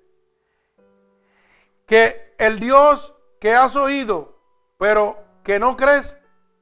que 1.85 2.33
el 2.37 2.59
Dios 2.59 3.13
que 3.39 3.53
has 3.53 3.75
oído, 3.75 4.39
pero 4.77 5.17
que 5.43 5.59
no 5.59 5.75
crees, 5.75 6.15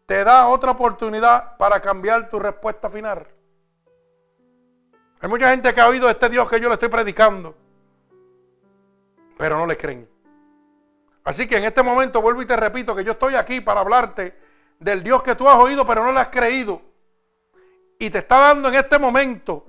te 0.06 0.24
da 0.24 0.48
otra 0.48 0.72
oportunidad 0.72 1.58
para 1.58 1.82
cambiar 1.82 2.30
tu 2.30 2.40
respuesta 2.40 2.90
final? 2.90 3.28
Hay 5.22 5.30
mucha 5.30 5.52
gente 5.52 5.74
que 5.74 5.82
ha 5.82 5.88
oído 5.88 6.10
este 6.10 6.30
Dios 6.30 6.50
que 6.50 6.62
yo 6.62 6.70
le 6.70 6.76
estoy 6.76 6.90
predicando, 6.90 7.54
pero 9.38 9.58
no 9.58 9.68
le 9.68 9.78
creen. 9.78 10.10
Así 11.26 11.46
que 11.46 11.58
en 11.58 11.66
este 11.66 11.84
momento 11.84 12.22
vuelvo 12.22 12.42
y 12.42 12.46
te 12.46 12.56
repito 12.56 12.96
que 12.96 13.04
yo 13.04 13.12
estoy 13.12 13.36
aquí 13.36 13.60
para 13.60 13.82
hablarte 13.82 14.34
del 14.80 15.04
Dios 15.04 15.22
que 15.22 15.36
tú 15.36 15.48
has 15.48 15.58
oído, 15.58 15.86
pero 15.86 16.06
no 16.06 16.14
le 16.14 16.22
has 16.22 16.30
creído. 16.30 16.82
Y 18.00 18.10
te 18.10 18.20
está 18.20 18.40
dando 18.40 18.70
en 18.70 18.76
este 18.76 18.98
momento 18.98 19.66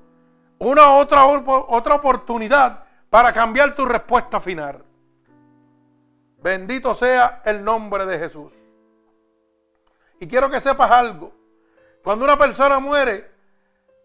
una 0.59 0.93
otra, 0.93 1.27
otra 1.27 1.97
oportunidad 1.97 2.85
para 3.11 3.33
cambiar 3.33 3.75
tu 3.75 3.85
respuesta 3.85 4.39
final. 4.41 4.85
Bendito 6.41 6.95
sea 6.95 7.43
el 7.45 7.65
nombre 7.65 8.07
de 8.07 8.19
Jesús. 8.19 8.55
Y 10.21 10.29
quiero 10.29 10.49
que 10.49 10.61
sepas 10.61 10.91
algo. 10.91 11.33
Cuando 12.05 12.25
una 12.25 12.39
persona 12.39 12.79
muere, 12.79 13.31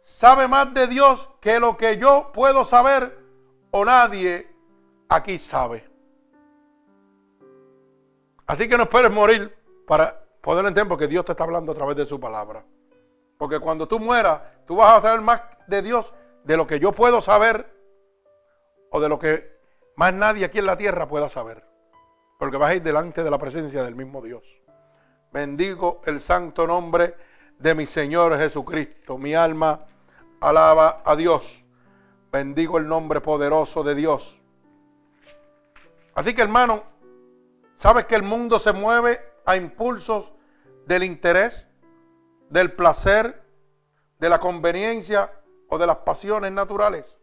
sabe 0.03 0.47
más 0.47 0.73
de 0.73 0.87
Dios 0.87 1.29
que 1.39 1.59
lo 1.59 1.77
que 1.77 1.97
yo 1.97 2.31
puedo 2.33 2.65
saber 2.65 3.17
o 3.69 3.85
nadie 3.85 4.49
aquí 5.07 5.37
sabe. 5.37 5.87
Así 8.47 8.67
que 8.67 8.75
no 8.75 8.83
esperes 8.83 9.11
morir 9.11 9.55
para 9.85 10.19
poder 10.41 10.65
entender 10.65 10.87
porque 10.87 11.07
Dios 11.07 11.25
te 11.25 11.33
está 11.33 11.43
hablando 11.43 11.71
a 11.71 11.75
través 11.75 11.95
de 11.95 12.05
su 12.05 12.19
palabra. 12.19 12.65
Porque 13.37 13.59
cuando 13.59 13.87
tú 13.87 13.99
mueras, 13.99 14.41
tú 14.65 14.77
vas 14.77 14.97
a 14.97 15.01
saber 15.01 15.21
más 15.21 15.41
de 15.67 15.81
Dios 15.81 16.13
de 16.43 16.57
lo 16.57 16.67
que 16.67 16.79
yo 16.79 16.91
puedo 16.91 17.21
saber 17.21 17.73
o 18.91 18.99
de 18.99 19.09
lo 19.09 19.19
que 19.19 19.55
más 19.95 20.13
nadie 20.13 20.45
aquí 20.45 20.59
en 20.59 20.65
la 20.65 20.77
tierra 20.77 21.07
pueda 21.07 21.29
saber. 21.29 21.63
Porque 22.37 22.57
vas 22.57 22.71
a 22.71 22.75
ir 22.75 22.83
delante 22.83 23.23
de 23.23 23.31
la 23.31 23.37
presencia 23.37 23.83
del 23.83 23.95
mismo 23.95 24.21
Dios. 24.21 24.43
Bendigo 25.31 26.01
el 26.05 26.19
santo 26.19 26.67
nombre 26.67 27.15
de 27.59 27.75
mi 27.75 27.85
Señor 27.85 28.37
Jesucristo. 28.37 29.17
Mi 29.17 29.33
alma 29.33 29.85
alaba 30.41 31.01
a 31.03 31.15
Dios. 31.15 31.63
Bendigo 32.31 32.77
el 32.77 32.87
nombre 32.87 33.21
poderoso 33.21 33.83
de 33.83 33.95
Dios. 33.95 34.39
Así 36.13 36.33
que 36.33 36.41
hermano, 36.41 36.83
¿sabes 37.77 38.05
que 38.05 38.15
el 38.15 38.23
mundo 38.23 38.59
se 38.59 38.73
mueve 38.73 39.19
a 39.45 39.55
impulsos 39.55 40.31
del 40.85 41.03
interés, 41.03 41.67
del 42.55 42.71
placer, 42.71 43.43
de 44.17 44.29
la 44.29 44.39
conveniencia 44.39 45.29
o 45.67 45.77
de 45.77 45.85
las 45.85 45.97
pasiones 45.97 46.53
naturales? 46.53 47.19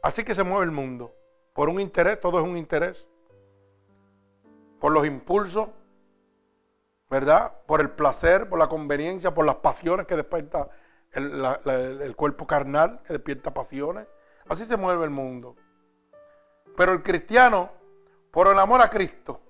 Así 0.00 0.22
que 0.22 0.32
se 0.32 0.44
mueve 0.44 0.64
el 0.64 0.70
mundo. 0.70 1.12
Por 1.52 1.68
un 1.68 1.80
interés, 1.80 2.20
todo 2.20 2.38
es 2.38 2.44
un 2.44 2.56
interés. 2.56 3.08
Por 4.78 4.92
los 4.92 5.04
impulsos, 5.04 5.70
¿verdad? 7.10 7.52
Por 7.66 7.80
el 7.80 7.90
placer, 7.90 8.48
por 8.48 8.60
la 8.60 8.68
conveniencia, 8.68 9.34
por 9.34 9.44
las 9.44 9.56
pasiones 9.56 10.06
que 10.06 10.14
despierta 10.14 10.68
el, 11.10 12.14
cuerpo 12.14 12.46
carnal, 12.46 13.02
que 13.02 13.14
despierta 13.14 13.52
pasiones. 13.52 14.06
Así 14.48 14.66
se 14.66 14.76
mueve 14.76 15.02
el 15.02 15.10
mundo. 15.10 15.56
Pero 16.76 16.92
el 16.92 17.02
cristiano, 17.02 17.72
por 18.30 18.46
el 18.46 18.58
amor 18.60 18.80
a 18.82 18.88
Cristo, 18.88 19.40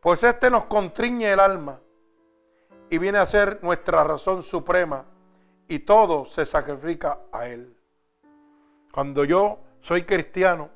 pues 0.00 0.22
este 0.22 0.48
nos 0.48 0.66
contriñe 0.66 1.32
el 1.32 1.40
alma 1.40 1.80
y 2.90 2.98
viene 2.98 3.18
a 3.18 3.26
ser 3.26 3.62
nuestra 3.62 4.02
razón 4.04 4.42
suprema 4.42 5.04
y 5.68 5.80
todo 5.80 6.24
se 6.24 6.46
sacrifica 6.46 7.20
a 7.32 7.46
Él. 7.48 7.76
Cuando 8.92 9.24
yo 9.24 9.60
soy 9.80 10.04
cristiano, 10.04 10.70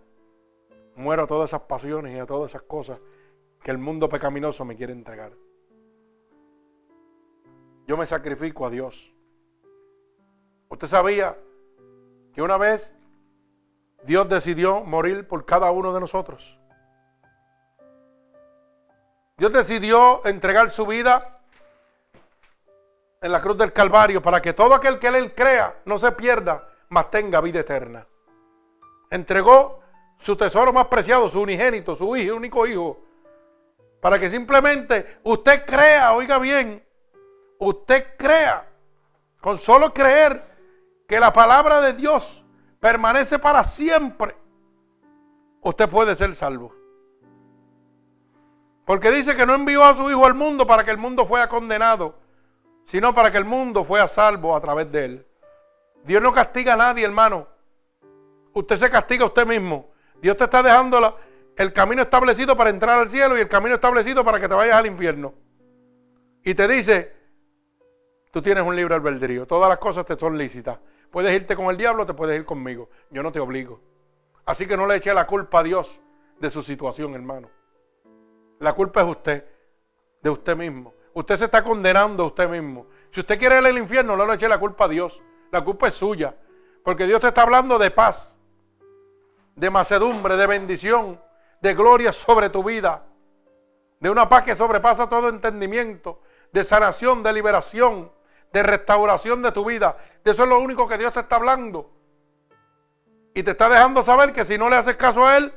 muero 0.97 1.23
a 1.23 1.27
todas 1.27 1.51
esas 1.51 1.63
pasiones 1.63 2.15
y 2.15 2.19
a 2.19 2.27
todas 2.27 2.51
esas 2.51 2.63
cosas 2.63 3.01
que 3.63 3.71
el 3.71 3.79
mundo 3.79 4.09
pecaminoso 4.09 4.65
me 4.65 4.77
quiere 4.77 4.93
entregar. 4.93 5.33
Yo 7.87 7.97
me 7.97 8.07
sacrifico 8.07 8.67
a 8.67 8.71
Dios. 8.71 9.13
Usted 10.69 10.87
sabía 10.87 11.37
que 12.35 12.43
una 12.43 12.57
vez 12.57 12.95
Dios 14.05 14.29
decidió 14.29 14.83
morir 14.85 15.27
por 15.27 15.45
cada 15.45 15.71
uno 15.71 15.93
de 15.93 16.01
nosotros. 16.01 16.59
Dios 19.37 19.53
decidió 19.53 20.25
entregar 20.27 20.71
su 20.71 20.87
vida 20.87 21.32
en 23.23 23.31
la 23.31 23.41
cruz 23.41 23.57
del 23.57 23.73
Calvario 23.73 24.21
para 24.21 24.43
que 24.43 24.53
todo 24.53 24.75
aquel 24.75 24.99
que 24.99 25.07
él 25.07 25.35
crea 25.35 25.81
no 25.85 25.97
se 25.97 26.11
pierda, 26.13 26.69
mas 26.89 27.11
tenga 27.11 27.41
vida 27.41 27.61
eterna. 27.61 28.07
Entregó 29.11 29.81
su 30.19 30.37
tesoro 30.37 30.73
más 30.73 30.87
preciado, 30.87 31.29
su 31.29 31.41
unigénito, 31.41 31.95
su 31.95 32.17
hijo, 32.17 32.37
único 32.37 32.67
hijo, 32.67 33.01
para 34.01 34.19
que 34.19 34.29
simplemente 34.29 35.21
usted 35.23 35.65
crea, 35.65 36.13
oiga 36.13 36.39
bien, 36.39 36.85
usted 37.59 38.17
crea, 38.19 38.69
con 39.41 39.59
solo 39.59 39.93
creer 39.95 40.43
que 41.07 41.21
la 41.21 41.33
palabra 41.33 41.81
de 41.81 41.93
Dios 41.93 42.45
permanece 42.81 43.39
para 43.39 43.63
siempre, 43.63 44.37
usted 45.61 45.89
puede 45.89 46.17
ser 46.17 46.35
salvo. 46.35 46.75
Porque 48.85 49.13
dice 49.13 49.37
que 49.37 49.47
no 49.47 49.55
envió 49.55 49.85
a 49.85 49.95
su 49.95 50.11
Hijo 50.11 50.27
al 50.27 50.35
mundo 50.35 50.67
para 50.67 50.85
que 50.85 50.91
el 50.91 50.99
mundo 50.99 51.25
fuera 51.25 51.49
condenado, 51.49 52.22
sino 52.87 53.15
para 53.15 53.31
que 53.31 53.39
el 53.39 53.45
mundo 53.45 53.85
fuera 53.85 54.09
salvo 54.09 54.55
a 54.55 54.61
través 54.61 54.91
de 54.91 55.05
él. 55.05 55.27
Dios 56.05 56.23
no 56.23 56.33
castiga 56.33 56.75
a 56.75 56.77
nadie, 56.77 57.05
hermano. 57.05 57.47
Usted 58.53 58.77
se 58.77 58.91
castiga 58.91 59.25
a 59.25 59.27
usted 59.27 59.47
mismo. 59.47 59.91
Dios 60.21 60.37
te 60.37 60.45
está 60.45 60.63
dejando 60.63 61.19
el 61.57 61.73
camino 61.73 62.03
establecido 62.03 62.57
para 62.57 62.71
entrar 62.71 62.99
al 62.99 63.11
cielo 63.11 63.37
y 63.37 63.41
el 63.41 63.49
camino 63.49 63.75
establecido 63.75 64.25
para 64.25 64.41
que 64.41 64.49
te 64.49 64.55
vayas 64.55 64.77
al 64.77 64.87
infierno. 64.87 65.35
Y 66.45 66.55
te 66.55 66.67
dice, 66.67 67.13
tú 68.31 68.43
tienes 68.43 68.65
un 68.65 68.75
libre 68.75 68.95
albedrío, 68.95 69.47
todas 69.47 69.69
las 69.69 69.79
cosas 69.79 70.05
te 70.05 70.19
son 70.19 70.37
lícitas. 70.37 70.79
Puedes 71.11 71.35
irte 71.35 71.55
con 71.55 71.67
el 71.67 71.77
diablo, 71.77 72.07
te 72.07 72.15
puedes 72.15 72.39
ir 72.39 72.45
conmigo. 72.45 72.89
Yo 73.11 73.23
no 73.23 73.31
te 73.31 73.39
obligo. 73.39 73.81
Así 74.45 74.67
que 74.67 74.77
no 74.77 74.87
le 74.87 74.97
eche 74.97 75.15
la 75.15 75.27
culpa 75.27 75.61
a 75.61 75.63
Dios 75.63 76.01
de 76.41 76.51
su 76.51 76.63
situación, 76.63 77.15
hermano. 77.15 77.49
La 78.59 78.73
culpa 78.73 79.03
es 79.03 79.09
usted, 79.09 79.47
de 80.21 80.31
usted 80.31 80.57
mismo. 80.57 80.95
Usted 81.15 81.37
se 81.37 81.45
está 81.47 81.63
condenando 81.63 82.23
a 82.23 82.27
usted 82.27 82.49
mismo. 82.49 82.87
Si 83.11 83.21
usted 83.21 83.39
quiere 83.39 83.59
ir 83.59 83.67
al 83.67 83.79
infierno, 83.79 84.17
no 84.17 84.27
le 84.27 84.35
eche 84.35 84.49
la 84.49 84.59
culpa 84.59 84.87
a 84.87 84.89
Dios. 84.89 85.21
La 85.51 85.63
culpa 85.63 85.89
es 85.89 85.95
suya. 85.95 86.35
Porque 86.83 87.07
Dios 87.07 87.21
te 87.21 87.29
está 87.29 87.43
hablando 87.43 87.79
de 87.79 87.91
paz, 87.91 88.37
de 89.55 89.71
macedumbre, 89.71 90.37
de 90.37 90.47
bendición, 90.47 91.21
de 91.61 91.75
gloria 91.75 92.13
sobre 92.13 92.49
tu 92.49 92.65
vida. 92.65 93.05
De 94.01 94.11
una 94.11 94.29
paz 94.29 94.43
que 94.45 94.57
sobrepasa 94.57 95.09
todo 95.09 95.29
entendimiento, 95.29 96.21
de 96.53 96.65
sanación, 96.65 97.23
de 97.23 97.33
liberación, 97.33 98.11
de 98.53 98.63
restauración 98.63 99.43
de 99.43 99.53
tu 99.53 99.65
vida. 99.65 99.97
De 100.25 100.33
eso 100.33 100.43
es 100.43 100.49
lo 100.49 100.59
único 100.59 100.89
que 100.89 100.99
Dios 100.99 101.13
te 101.13 101.21
está 101.21 101.37
hablando. 101.37 101.91
Y 103.35 103.43
te 103.43 103.53
está 103.53 103.69
dejando 103.69 104.03
saber 104.03 104.33
que 104.33 104.45
si 104.45 104.59
no 104.59 104.69
le 104.69 104.77
haces 104.77 104.97
caso 104.97 105.27
a 105.27 105.37
Él, 105.37 105.53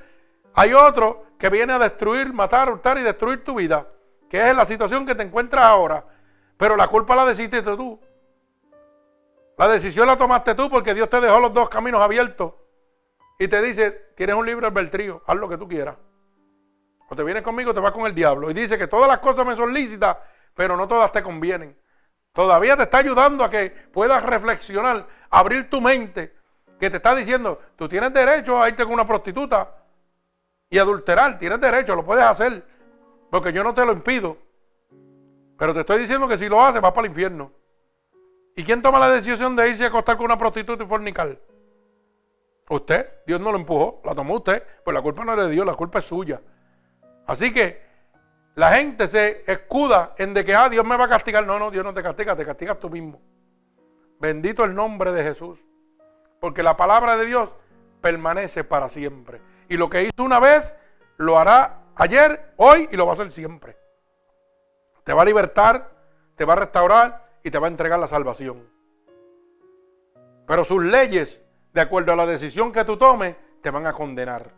hay 0.53 0.73
otro 0.73 1.23
que 1.37 1.49
viene 1.49 1.73
a 1.73 1.79
destruir, 1.79 2.31
matar, 2.33 2.71
hurtar 2.71 2.97
y 2.97 3.03
destruir 3.03 3.43
tu 3.43 3.55
vida, 3.55 3.87
que 4.35 4.49
es 4.49 4.53
la 4.53 4.65
situación 4.65 5.05
que 5.05 5.15
te 5.15 5.23
encuentras 5.23 5.63
ahora. 5.63 6.03
Pero 6.57 6.75
la 6.75 6.89
culpa 6.89 7.15
la 7.15 7.23
decidiste 7.23 7.61
tú. 7.61 7.97
La 9.57 9.69
decisión 9.69 10.07
la 10.07 10.17
tomaste 10.17 10.53
tú 10.55 10.69
porque 10.69 10.93
Dios 10.93 11.09
te 11.09 11.21
dejó 11.21 11.39
los 11.39 11.53
dos 11.53 11.69
caminos 11.69 12.01
abiertos 12.01 12.53
y 13.39 13.47
te 13.47 13.61
dice, 13.61 13.91
tienes 14.17 14.35
un 14.35 14.45
libro 14.45 14.67
albedrío, 14.67 15.23
haz 15.25 15.37
lo 15.37 15.47
que 15.47 15.57
tú 15.57 15.69
quieras. 15.69 15.95
O 17.07 17.15
te 17.15 17.23
vienes 17.23 17.43
conmigo 17.43 17.71
o 17.71 17.73
te 17.73 17.79
vas 17.79 17.93
con 17.93 18.05
el 18.05 18.13
diablo. 18.13 18.51
Y 18.51 18.53
dice 18.53 18.77
que 18.77 18.87
todas 18.87 19.07
las 19.07 19.19
cosas 19.19 19.45
me 19.45 19.55
son 19.55 19.73
lícitas, 19.73 20.17
pero 20.53 20.75
no 20.75 20.85
todas 20.85 21.13
te 21.13 21.23
convienen. 21.23 21.77
Todavía 22.33 22.75
te 22.75 22.83
está 22.83 22.97
ayudando 22.97 23.41
a 23.41 23.49
que 23.49 23.69
puedas 23.69 24.21
reflexionar, 24.21 25.07
abrir 25.29 25.69
tu 25.69 25.79
mente, 25.79 26.35
que 26.77 26.89
te 26.89 26.97
está 26.97 27.15
diciendo, 27.15 27.61
tú 27.77 27.87
tienes 27.87 28.13
derecho 28.13 28.61
a 28.61 28.67
irte 28.67 28.83
con 28.83 28.91
una 28.91 29.07
prostituta, 29.07 29.69
y 30.69 30.77
adulterar, 30.77 31.39
tienes 31.39 31.61
derecho, 31.61 31.95
lo 31.95 32.03
puedes 32.03 32.25
hacer, 32.25 32.74
porque 33.35 33.51
yo 33.51 33.65
no 33.65 33.73
te 33.73 33.85
lo 33.85 33.91
impido. 33.91 34.37
Pero 35.57 35.73
te 35.73 35.81
estoy 35.81 35.99
diciendo 35.99 36.25
que 36.25 36.37
si 36.37 36.47
lo 36.47 36.63
haces, 36.63 36.81
vas 36.81 36.93
para 36.93 37.05
el 37.05 37.11
infierno. 37.11 37.51
¿Y 38.55 38.63
quién 38.63 38.81
toma 38.81 38.97
la 38.97 39.09
decisión 39.09 39.57
de 39.57 39.67
irse 39.67 39.83
a 39.83 39.87
acostar 39.87 40.15
con 40.15 40.27
una 40.27 40.37
prostituta 40.37 40.85
y 40.85 40.87
fornicar? 40.87 41.37
Usted, 42.69 43.09
Dios 43.27 43.41
no 43.41 43.51
lo 43.51 43.57
empujó, 43.57 43.99
la 44.05 44.15
tomó 44.15 44.35
usted, 44.35 44.63
pues 44.85 44.95
la 44.95 45.01
culpa 45.01 45.25
no 45.25 45.33
es 45.33 45.47
de 45.47 45.49
Dios, 45.49 45.65
la 45.65 45.73
culpa 45.73 45.99
es 45.99 46.05
suya. 46.05 46.39
Así 47.27 47.51
que 47.51 47.83
la 48.55 48.71
gente 48.71 49.05
se 49.05 49.43
escuda 49.47 50.13
en 50.17 50.33
de 50.33 50.45
que 50.45 50.55
ah, 50.55 50.69
Dios 50.69 50.85
me 50.85 50.95
va 50.95 51.03
a 51.03 51.09
castigar. 51.09 51.45
No, 51.45 51.59
no, 51.59 51.71
Dios 51.71 51.83
no 51.83 51.93
te 51.93 52.01
castiga, 52.01 52.37
te 52.37 52.45
castigas 52.45 52.79
tú 52.79 52.89
mismo. 52.89 53.19
Bendito 54.17 54.63
el 54.63 54.73
nombre 54.73 55.11
de 55.11 55.23
Jesús. 55.23 55.59
Porque 56.39 56.63
la 56.63 56.77
palabra 56.77 57.17
de 57.17 57.25
Dios 57.25 57.49
permanece 57.99 58.63
para 58.63 58.87
siempre. 58.87 59.41
Y 59.67 59.75
lo 59.75 59.89
que 59.89 60.03
hizo 60.03 60.23
una 60.23 60.39
vez, 60.39 60.73
lo 61.17 61.37
hará 61.37 61.81
ayer, 61.95 62.53
hoy 62.57 62.89
y 62.91 62.97
lo 62.97 63.05
va 63.05 63.11
a 63.11 63.15
hacer 63.15 63.31
siempre. 63.31 63.77
Te 65.03 65.13
va 65.13 65.21
a 65.21 65.25
libertar, 65.25 65.91
te 66.35 66.45
va 66.45 66.53
a 66.53 66.57
restaurar 66.57 67.29
y 67.43 67.51
te 67.51 67.59
va 67.59 67.67
a 67.67 67.69
entregar 67.69 67.99
la 67.99 68.07
salvación. 68.07 68.67
Pero 70.47 70.65
sus 70.65 70.83
leyes, 70.83 71.41
de 71.73 71.81
acuerdo 71.81 72.13
a 72.13 72.15
la 72.15 72.25
decisión 72.25 72.71
que 72.71 72.85
tú 72.85 72.97
tomes, 72.97 73.35
te 73.61 73.69
van 73.71 73.87
a 73.87 73.93
condenar. 73.93 74.51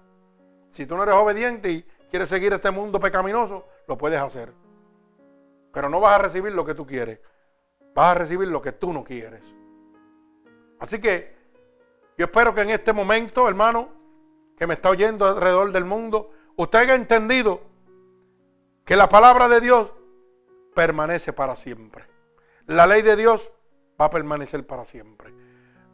Si 0.71 0.85
tú 0.85 0.95
no 0.95 1.03
eres 1.03 1.15
obediente 1.15 1.69
y 1.71 1.83
quieres 2.09 2.29
seguir 2.29 2.53
este 2.53 2.71
mundo 2.71 2.99
pecaminoso, 2.99 3.65
lo 3.87 3.97
puedes 3.97 4.19
hacer. 4.19 4.53
Pero 5.73 5.89
no 5.89 5.99
vas 5.99 6.15
a 6.15 6.23
recibir 6.23 6.53
lo 6.53 6.65
que 6.65 6.73
tú 6.73 6.85
quieres. 6.85 7.19
Vas 7.93 8.11
a 8.11 8.19
recibir 8.19 8.47
lo 8.47 8.61
que 8.61 8.73
tú 8.73 8.93
no 8.93 9.03
quieres. 9.03 9.43
Así 10.79 10.99
que 10.99 11.35
yo 12.17 12.25
espero 12.25 12.53
que 12.53 12.61
en 12.61 12.71
este 12.71 12.93
momento, 12.93 13.47
hermano, 13.47 13.89
que 14.57 14.67
me 14.67 14.73
está 14.73 14.89
oyendo 14.89 15.25
alrededor 15.25 15.71
del 15.71 15.85
mundo, 15.85 16.31
usted 16.57 16.79
haya 16.79 16.95
entendido 16.95 17.61
que 18.83 18.97
la 18.97 19.07
palabra 19.07 19.47
de 19.47 19.61
Dios 19.61 19.91
permanece 20.75 21.31
para 21.31 21.55
siempre. 21.55 22.05
La 22.65 22.85
ley 22.85 23.01
de 23.01 23.15
Dios 23.15 23.51
va 23.99 24.05
a 24.05 24.09
permanecer 24.09 24.65
para 24.65 24.85
siempre. 24.85 25.33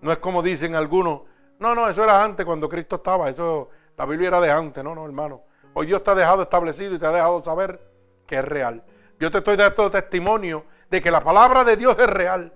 No 0.01 0.11
es 0.11 0.17
como 0.17 0.41
dicen 0.41 0.75
algunos, 0.75 1.21
no, 1.59 1.75
no, 1.75 1.87
eso 1.87 2.03
era 2.03 2.23
antes 2.23 2.45
cuando 2.45 2.67
Cristo 2.67 2.97
estaba, 2.97 3.29
eso, 3.29 3.69
la 3.95 4.05
Biblia 4.05 4.29
era 4.29 4.41
de 4.41 4.51
antes, 4.51 4.83
no, 4.83 4.95
no, 4.95 5.05
hermano. 5.05 5.43
Hoy 5.73 5.85
Dios 5.85 6.03
te 6.03 6.11
ha 6.11 6.15
dejado 6.15 6.43
establecido 6.43 6.95
y 6.95 6.99
te 6.99 7.05
ha 7.05 7.11
dejado 7.11 7.43
saber 7.43 7.79
que 8.25 8.35
es 8.35 8.45
real. 8.45 8.83
Yo 9.19 9.31
te 9.31 9.39
estoy 9.39 9.55
dando 9.55 9.91
testimonio 9.91 10.65
de 10.89 11.01
que 11.01 11.11
la 11.11 11.21
palabra 11.21 11.63
de 11.63 11.77
Dios 11.77 11.95
es 11.99 12.07
real, 12.07 12.53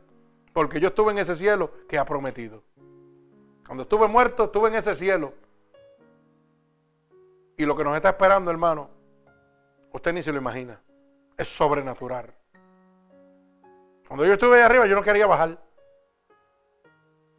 porque 0.53 0.79
yo 0.79 0.89
estuve 0.89 1.11
en 1.11 1.19
ese 1.19 1.35
cielo 1.35 1.71
que 1.88 1.97
ha 1.97 2.05
prometido. 2.05 2.63
Cuando 3.65 3.84
estuve 3.84 4.07
muerto, 4.07 4.45
estuve 4.45 4.69
en 4.69 4.75
ese 4.75 4.95
cielo 4.95 5.34
y 7.57 7.65
lo 7.65 7.75
que 7.75 7.84
nos 7.84 7.95
está 7.95 8.09
esperando, 8.09 8.51
hermano, 8.51 8.89
usted 9.91 10.13
ni 10.13 10.21
se 10.21 10.31
lo 10.31 10.38
imagina. 10.38 10.79
Es 11.35 11.47
sobrenatural. 11.47 12.31
Cuando 14.07 14.25
yo 14.25 14.34
estuve 14.34 14.57
ahí 14.57 14.61
arriba, 14.61 14.85
yo 14.85 14.95
no 14.95 15.01
quería 15.01 15.25
bajar. 15.25 15.57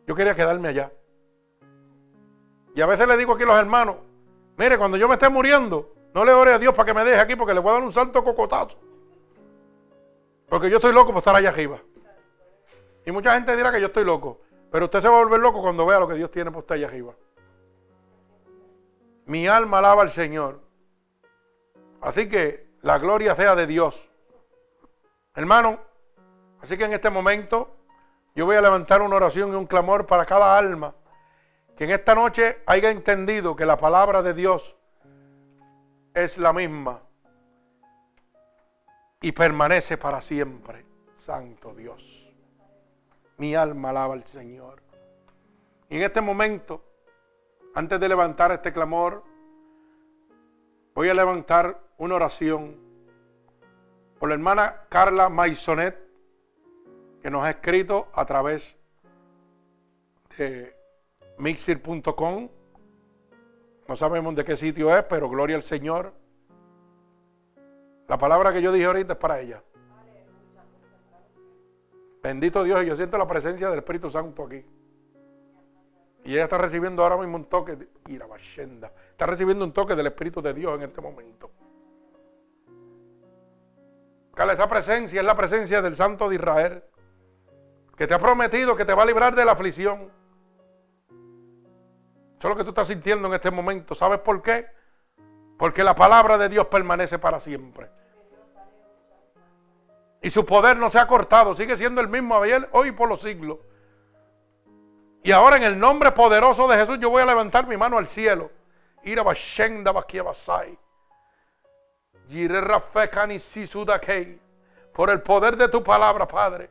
Yo 0.07 0.15
quería 0.17 0.35
quedarme 0.35 0.69
allá. 0.69 0.93
Y 2.75 2.81
a 2.81 2.87
veces 2.87 3.07
le 3.07 3.17
digo 3.17 3.33
aquí 3.33 3.45
a 3.45 3.47
los 3.47 3.59
hermanos, 3.59 3.97
mire, 4.57 4.77
cuando 4.77 4.97
yo 4.97 5.09
me 5.09 5.15
esté 5.15 5.29
muriendo, 5.29 5.95
no 6.15 6.25
le 6.25 6.33
ore 6.33 6.53
a 6.53 6.59
Dios 6.59 6.75
para 6.75 6.87
que 6.87 6.95
me 6.95 7.05
deje 7.05 7.21
aquí 7.21 7.37
porque 7.37 7.55
le 7.55 7.61
voy 7.61 7.71
a 7.71 7.75
dar 7.75 7.83
un 7.83 7.93
salto 7.93 8.23
cocotazo. 8.25 8.77
Porque 10.49 10.69
yo 10.69 10.77
estoy 10.77 10.93
loco 10.93 11.13
por 11.13 11.19
estar 11.19 11.37
allá 11.37 11.51
arriba. 11.51 11.81
Y 13.07 13.13
mucha 13.13 13.35
gente 13.35 13.57
dirá 13.57 13.71
que 13.71 13.81
yo 13.81 13.87
estoy 13.87 14.05
loco. 14.05 14.41
Pero 14.71 14.87
usted 14.87 15.01
se 15.01 15.09
va 15.09 15.19
a 15.19 15.23
volver 15.23 15.41
loco 15.41 15.63
cuando 15.63 15.87
vea 15.87 16.01
lo 16.01 16.09
que 16.09 16.15
Dios 16.15 16.31
tiene 16.31 16.51
puesto 16.51 16.75
allá 16.75 16.87
arriba. 16.89 17.15
Mi 19.29 19.47
alma 19.47 19.79
alaba 19.79 20.03
al 20.03 20.11
Señor. 20.11 20.59
Así 22.01 22.31
que 22.31 22.67
la 22.81 22.99
gloria 22.99 23.35
sea 23.35 23.55
de 23.55 23.67
Dios. 23.67 24.09
Hermano, 25.35 25.81
así 26.63 26.79
que 26.79 26.85
en 26.85 26.95
este 26.95 27.11
momento 27.11 27.77
yo 28.35 28.47
voy 28.47 28.57
a 28.57 28.63
levantar 28.63 29.03
una 29.03 29.17
oración 29.17 29.53
y 29.53 29.55
un 29.55 29.67
clamor 29.67 30.07
para 30.07 30.25
cada 30.25 30.57
alma 30.57 30.95
que 31.77 31.85
en 31.85 31.91
esta 31.91 32.15
noche 32.15 32.63
haya 32.65 32.91
entendido 32.91 33.55
que 33.55 33.67
la 33.67 33.77
palabra 33.77 34.23
de 34.23 34.33
Dios 34.33 34.75
es 36.15 36.39
la 36.39 36.55
misma 36.55 37.03
y 39.21 39.33
permanece 39.33 39.99
para 39.99 40.23
siempre. 40.23 40.87
Santo 41.13 41.75
Dios. 41.75 42.03
Mi 43.37 43.55
alma 43.55 43.91
alaba 43.91 44.15
al 44.15 44.25
Señor. 44.25 44.81
Y 45.91 45.97
en 45.97 46.03
este 46.03 46.23
momento, 46.23 46.83
antes 47.75 48.01
de 48.01 48.09
levantar 48.09 48.53
este 48.53 48.73
clamor, 48.73 49.25
voy 50.95 51.09
a 51.09 51.15
levantar 51.15 51.81
una 51.99 52.17
oración 52.17 52.77
por 54.19 54.29
la 54.29 54.35
hermana 54.35 54.83
Carla 54.89 55.29
Maisonet, 55.29 55.97
que 57.23 57.31
nos 57.31 57.45
ha 57.45 57.51
escrito 57.51 58.09
a 58.13 58.25
través 58.25 58.77
de 60.37 60.75
mixir.com. 61.39 62.49
No 63.87 63.97
sabemos 63.97 64.35
de 64.35 64.45
qué 64.45 64.57
sitio 64.57 64.97
es, 64.97 65.05
pero 65.05 65.29
gloria 65.29 65.57
al 65.57 65.63
Señor. 65.63 66.13
La 68.09 68.19
palabra 68.19 68.53
que 68.53 68.63
yo 68.63 68.73
dije 68.73 68.87
ahorita 68.87 69.15
es 69.15 69.19
para 69.19 69.41
ella. 69.41 69.63
Bendito 72.23 72.65
Dios, 72.65 72.85
yo 72.85 72.97
siento 72.97 73.17
la 73.17 73.29
presencia 73.29 73.71
del 73.71 73.79
Espíritu 73.79 74.11
Santo 74.11 74.45
aquí. 74.45 74.65
Y 76.29 76.35
ella 76.35 76.45
está 76.45 76.59
recibiendo 76.59 77.03
ahora 77.03 77.17
mismo 77.17 77.39
un 77.39 77.47
toque, 77.47 77.75
de, 77.75 77.89
está 79.13 79.25
recibiendo 79.25 79.65
un 79.65 79.73
toque 79.73 79.97
del 79.97 80.09
Espíritu 80.09 80.43
de 80.43 80.53
Dios 80.53 80.75
en 80.75 80.83
este 80.83 81.01
momento. 81.01 81.51
Cala, 84.35 84.53
esa 84.53 84.69
presencia 84.69 85.21
es 85.21 85.27
la 85.27 85.35
presencia 85.35 85.81
del 85.81 85.97
Santo 85.97 86.29
de 86.29 86.35
Israel, 86.35 86.85
que 87.97 88.07
te 88.07 88.13
ha 88.13 88.19
prometido 88.19 88.77
que 88.77 88.85
te 88.85 88.93
va 88.93 89.05
a 89.05 89.07
librar 89.07 89.35
de 89.35 89.43
la 89.43 89.53
aflicción. 89.53 90.11
Eso 92.39 92.47
es 92.47 92.51
lo 92.51 92.57
que 92.57 92.65
tú 92.65 92.69
estás 92.69 92.89
sintiendo 92.89 93.27
en 93.29 93.33
este 93.33 93.51
momento. 93.51 93.95
¿Sabes 93.95 94.19
por 94.19 94.43
qué? 94.43 94.67
Porque 95.57 95.83
la 95.83 95.95
palabra 95.95 96.37
de 96.37 96.51
Dios 96.51 96.67
permanece 96.67 97.19
para 97.19 97.41
siempre. 97.41 97.89
Y 100.21 100.29
su 100.29 100.45
poder 100.45 100.77
no 100.77 100.91
se 100.91 100.99
ha 100.99 101.07
cortado, 101.07 101.55
sigue 101.55 101.75
siendo 101.79 102.03
el 102.03 102.09
mismo 102.09 102.37
ayer, 102.37 102.69
hoy 102.73 102.93
por 102.93 103.09
los 103.09 103.23
siglos. 103.23 103.57
Y 105.23 105.33
ahora 105.33 105.57
en 105.57 105.65
el 105.65 105.79
nombre 105.79 106.13
poderoso 106.13 106.69
de 106.69 106.77
Jesús 106.77 106.99
yo 107.01 107.11
voy 107.11 107.23
a 107.23 107.27
levantar 107.27 107.67
mi 107.67 107.77
mano 107.77 107.99
al 107.99 108.09
cielo. 108.09 108.51
Ir 109.03 109.19
a 109.19 109.25
Por 114.93 115.11
el 115.11 115.23
poder 115.23 115.57
de 115.57 115.69
tu 115.69 115.83
palabra, 115.83 116.27
Padre. 116.27 116.71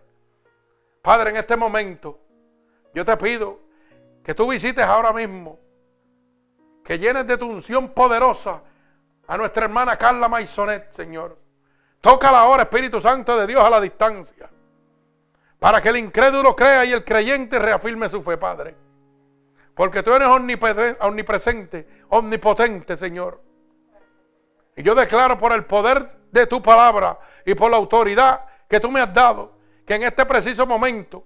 Padre, 1.01 1.29
en 1.29 1.37
este 1.37 1.55
momento, 1.55 2.19
yo 2.93 3.05
te 3.05 3.15
pido 3.17 3.59
que 4.23 4.35
tú 4.35 4.49
visites 4.49 4.83
ahora 4.83 5.13
mismo, 5.13 5.57
que 6.83 6.99
llenes 6.99 7.25
de 7.25 7.37
tu 7.37 7.47
unción 7.47 7.89
poderosa 7.89 8.61
a 9.25 9.37
nuestra 9.37 9.65
hermana 9.65 9.97
Carla 9.97 10.27
Maisonet, 10.27 10.91
Señor. 10.91 11.37
Tócala 12.01 12.41
ahora, 12.41 12.63
Espíritu 12.63 12.99
Santo 13.01 13.37
de 13.37 13.47
Dios, 13.47 13.63
a 13.63 13.69
la 13.69 13.79
distancia. 13.79 14.49
Para 15.59 15.81
que 15.81 15.89
el 15.89 15.97
incrédulo 15.97 16.55
crea 16.55 16.85
y 16.85 16.93
el 16.93 17.03
creyente 17.03 17.57
reafirme 17.59 18.09
su 18.09 18.21
fe, 18.21 18.37
Padre. 18.37 18.75
Porque 19.73 20.03
tú 20.03 20.13
eres 20.13 20.27
omnipresente, 20.27 21.87
omnipotente, 22.09 22.97
Señor. 22.97 23.41
Y 24.75 24.83
yo 24.83 24.93
declaro 24.95 25.37
por 25.37 25.51
el 25.53 25.65
poder 25.65 26.11
de 26.31 26.45
tu 26.47 26.61
palabra 26.61 27.19
y 27.45 27.55
por 27.55 27.71
la 27.71 27.77
autoridad 27.77 28.45
que 28.67 28.79
tú 28.79 28.91
me 28.91 28.99
has 28.99 29.13
dado, 29.13 29.53
que 29.85 29.95
en 29.95 30.03
este 30.03 30.25
preciso 30.25 30.67
momento 30.67 31.25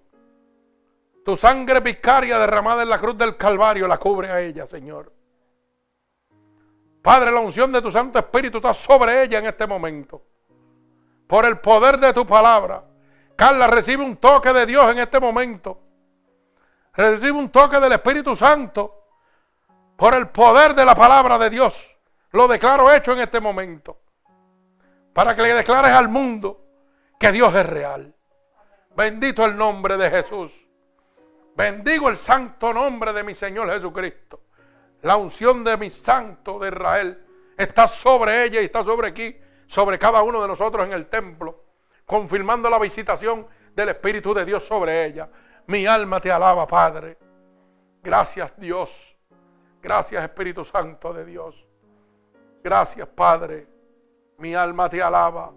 tu 1.25 1.35
sangre 1.35 1.79
vicaria 1.79 2.39
derramada 2.39 2.83
en 2.83 2.89
la 2.89 2.99
cruz 2.99 3.17
del 3.17 3.37
Calvario 3.37 3.87
la 3.87 3.97
cubre 3.97 4.29
a 4.29 4.41
ella, 4.41 4.65
Señor. 4.65 5.11
Padre, 7.01 7.31
la 7.31 7.39
unción 7.39 7.71
de 7.71 7.81
tu 7.81 7.91
Santo 7.91 8.19
Espíritu 8.19 8.57
está 8.57 8.73
sobre 8.73 9.23
ella 9.23 9.39
en 9.39 9.45
este 9.47 9.65
momento 9.65 10.23
por 11.27 11.45
el 11.45 11.59
poder 11.59 11.97
de 11.97 12.13
tu 12.13 12.25
palabra. 12.27 12.83
Carla 13.35 13.67
recibe 13.67 14.03
un 14.03 14.17
toque 14.17 14.53
de 14.53 14.65
Dios 14.65 14.91
en 14.91 14.99
este 14.99 15.19
momento. 15.19 15.79
Recibe 16.93 17.31
un 17.31 17.49
toque 17.49 17.79
del 17.79 17.93
Espíritu 17.93 18.35
Santo 18.35 19.05
por 19.95 20.13
el 20.13 20.29
poder 20.29 20.75
de 20.75 20.85
la 20.85 20.95
palabra 20.95 21.37
de 21.37 21.49
Dios. 21.49 21.89
Lo 22.31 22.47
declaro 22.47 22.91
hecho 22.91 23.13
en 23.13 23.19
este 23.19 23.39
momento. 23.39 23.99
Para 25.13 25.35
que 25.35 25.41
le 25.41 25.53
declares 25.53 25.91
al 25.91 26.09
mundo 26.09 26.61
que 27.19 27.31
Dios 27.31 27.53
es 27.55 27.65
real. 27.65 28.13
Bendito 28.95 29.45
el 29.45 29.55
nombre 29.55 29.97
de 29.97 30.09
Jesús. 30.09 30.67
Bendigo 31.55 32.09
el 32.09 32.17
santo 32.17 32.73
nombre 32.73 33.13
de 33.13 33.23
mi 33.23 33.33
Señor 33.33 33.71
Jesucristo. 33.71 34.41
La 35.01 35.17
unción 35.17 35.63
de 35.63 35.77
mi 35.77 35.89
santo 35.89 36.59
de 36.59 36.69
Israel 36.69 37.25
está 37.57 37.87
sobre 37.87 38.43
ella 38.43 38.61
y 38.61 38.65
está 38.65 38.83
sobre 38.83 39.09
aquí 39.09 39.35
sobre 39.71 39.97
cada 39.97 40.21
uno 40.21 40.41
de 40.41 40.49
nosotros 40.49 40.85
en 40.85 40.91
el 40.91 41.07
templo, 41.07 41.60
confirmando 42.05 42.69
la 42.69 42.79
visitación 42.79 43.47
del 43.75 43.89
Espíritu 43.89 44.33
de 44.33 44.45
Dios 44.45 44.65
sobre 44.65 45.05
ella. 45.05 45.29
Mi 45.67 45.85
alma 45.85 46.19
te 46.19 46.31
alaba, 46.31 46.67
Padre. 46.67 47.17
Gracias, 48.03 48.51
Dios. 48.57 49.15
Gracias, 49.81 50.23
Espíritu 50.23 50.63
Santo 50.63 51.13
de 51.13 51.25
Dios. 51.25 51.67
Gracias, 52.63 53.07
Padre. 53.07 53.67
Mi 54.37 54.53
alma 54.55 54.89
te 54.89 55.01
alaba. 55.01 55.53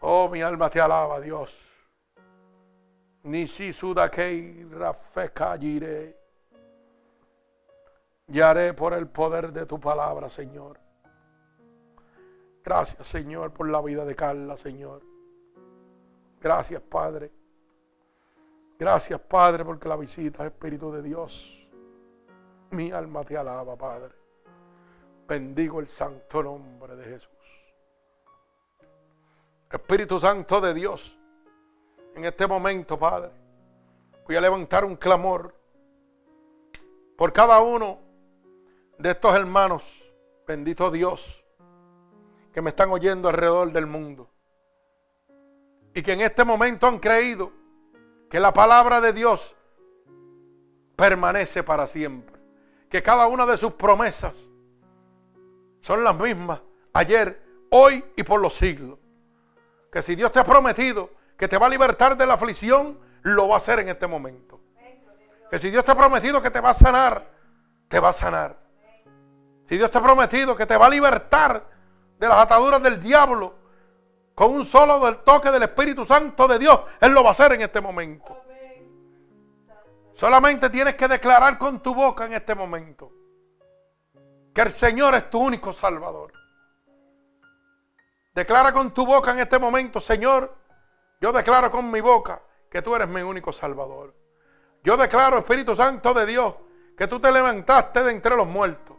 Oh, 0.00 0.28
mi 0.28 0.42
alma 0.42 0.70
te 0.70 0.80
alaba, 0.80 1.20
Dios. 1.20 1.64
Ni 3.24 3.46
si 3.46 3.72
sudakei 3.72 4.64
rafeka 4.70 5.56
Y 8.28 8.40
haré 8.40 8.74
por 8.74 8.94
el 8.94 9.08
poder 9.08 9.52
de 9.52 9.66
tu 9.66 9.78
palabra, 9.80 10.28
Señor. 10.28 10.78
Gracias, 12.68 13.06
Señor, 13.06 13.50
por 13.50 13.66
la 13.70 13.80
vida 13.80 14.04
de 14.04 14.14
Carla, 14.14 14.58
Señor. 14.58 15.00
Gracias, 16.38 16.82
Padre. 16.82 17.32
Gracias, 18.78 19.18
Padre, 19.22 19.64
porque 19.64 19.88
la 19.88 19.96
visita 19.96 20.44
Espíritu 20.44 20.92
de 20.92 21.00
Dios. 21.00 21.66
Mi 22.72 22.92
alma 22.92 23.24
te 23.24 23.38
alaba, 23.38 23.74
Padre. 23.74 24.12
Bendigo 25.26 25.80
el 25.80 25.88
santo 25.88 26.42
nombre 26.42 26.94
de 26.94 27.04
Jesús. 27.04 27.30
Espíritu 29.72 30.20
Santo 30.20 30.60
de 30.60 30.74
Dios, 30.74 31.18
en 32.16 32.26
este 32.26 32.46
momento, 32.46 32.98
Padre, 32.98 33.30
voy 34.26 34.36
a 34.36 34.42
levantar 34.42 34.84
un 34.84 34.96
clamor 34.96 35.54
por 37.16 37.32
cada 37.32 37.60
uno 37.60 37.98
de 38.98 39.12
estos 39.12 39.34
hermanos. 39.34 40.04
Bendito 40.46 40.90
Dios 40.90 41.42
que 42.58 42.62
me 42.62 42.70
están 42.70 42.90
oyendo 42.90 43.28
alrededor 43.28 43.70
del 43.70 43.86
mundo. 43.86 44.28
Y 45.94 46.02
que 46.02 46.14
en 46.14 46.22
este 46.22 46.44
momento 46.44 46.88
han 46.88 46.98
creído 46.98 47.52
que 48.28 48.40
la 48.40 48.52
palabra 48.52 49.00
de 49.00 49.12
Dios 49.12 49.54
permanece 50.96 51.62
para 51.62 51.86
siempre. 51.86 52.36
Que 52.90 53.00
cada 53.00 53.28
una 53.28 53.46
de 53.46 53.56
sus 53.56 53.74
promesas 53.74 54.50
son 55.82 56.02
las 56.02 56.18
mismas 56.18 56.60
ayer, 56.94 57.40
hoy 57.70 58.04
y 58.16 58.24
por 58.24 58.40
los 58.40 58.56
siglos. 58.56 58.98
Que 59.92 60.02
si 60.02 60.16
Dios 60.16 60.32
te 60.32 60.40
ha 60.40 60.44
prometido 60.44 61.12
que 61.36 61.46
te 61.46 61.58
va 61.58 61.66
a 61.66 61.70
libertar 61.70 62.16
de 62.16 62.26
la 62.26 62.34
aflicción, 62.34 62.98
lo 63.22 63.46
va 63.46 63.54
a 63.54 63.58
hacer 63.58 63.78
en 63.78 63.90
este 63.90 64.08
momento. 64.08 64.60
Que 65.48 65.60
si 65.60 65.70
Dios 65.70 65.84
te 65.84 65.92
ha 65.92 65.96
prometido 65.96 66.42
que 66.42 66.50
te 66.50 66.60
va 66.60 66.70
a 66.70 66.74
sanar, 66.74 67.24
te 67.86 68.00
va 68.00 68.08
a 68.08 68.12
sanar. 68.12 68.58
Si 69.68 69.76
Dios 69.76 69.92
te 69.92 69.98
ha 69.98 70.02
prometido 70.02 70.56
que 70.56 70.66
te 70.66 70.76
va 70.76 70.86
a 70.86 70.90
libertar 70.90 71.77
de 72.18 72.28
las 72.28 72.38
ataduras 72.38 72.82
del 72.82 73.00
diablo, 73.00 73.54
con 74.34 74.52
un 74.52 74.64
solo 74.64 75.00
del 75.00 75.18
toque 75.18 75.50
del 75.50 75.62
Espíritu 75.64 76.04
Santo 76.04 76.46
de 76.46 76.58
Dios, 76.58 76.80
Él 77.00 77.12
lo 77.12 77.22
va 77.22 77.30
a 77.30 77.32
hacer 77.32 77.52
en 77.52 77.62
este 77.62 77.80
momento. 77.80 78.36
Solamente 80.14 80.68
tienes 80.70 80.96
que 80.96 81.06
declarar 81.06 81.58
con 81.58 81.80
tu 81.80 81.94
boca 81.94 82.24
en 82.24 82.34
este 82.34 82.54
momento 82.54 83.12
que 84.52 84.62
el 84.62 84.70
Señor 84.70 85.14
es 85.14 85.30
tu 85.30 85.40
único 85.40 85.72
Salvador. 85.72 86.32
Declara 88.34 88.72
con 88.72 88.92
tu 88.92 89.06
boca 89.06 89.30
en 89.32 89.40
este 89.40 89.58
momento, 89.58 90.00
Señor, 90.00 90.56
yo 91.20 91.32
declaro 91.32 91.70
con 91.70 91.90
mi 91.90 92.00
boca 92.00 92.42
que 92.70 92.82
tú 92.82 92.94
eres 92.94 93.08
mi 93.08 93.22
único 93.22 93.52
Salvador. 93.52 94.14
Yo 94.82 94.96
declaro, 94.96 95.38
Espíritu 95.38 95.74
Santo 95.74 96.14
de 96.14 96.26
Dios, 96.26 96.54
que 96.96 97.06
tú 97.06 97.20
te 97.20 97.30
levantaste 97.30 98.02
de 98.02 98.12
entre 98.12 98.36
los 98.36 98.46
muertos. 98.46 98.96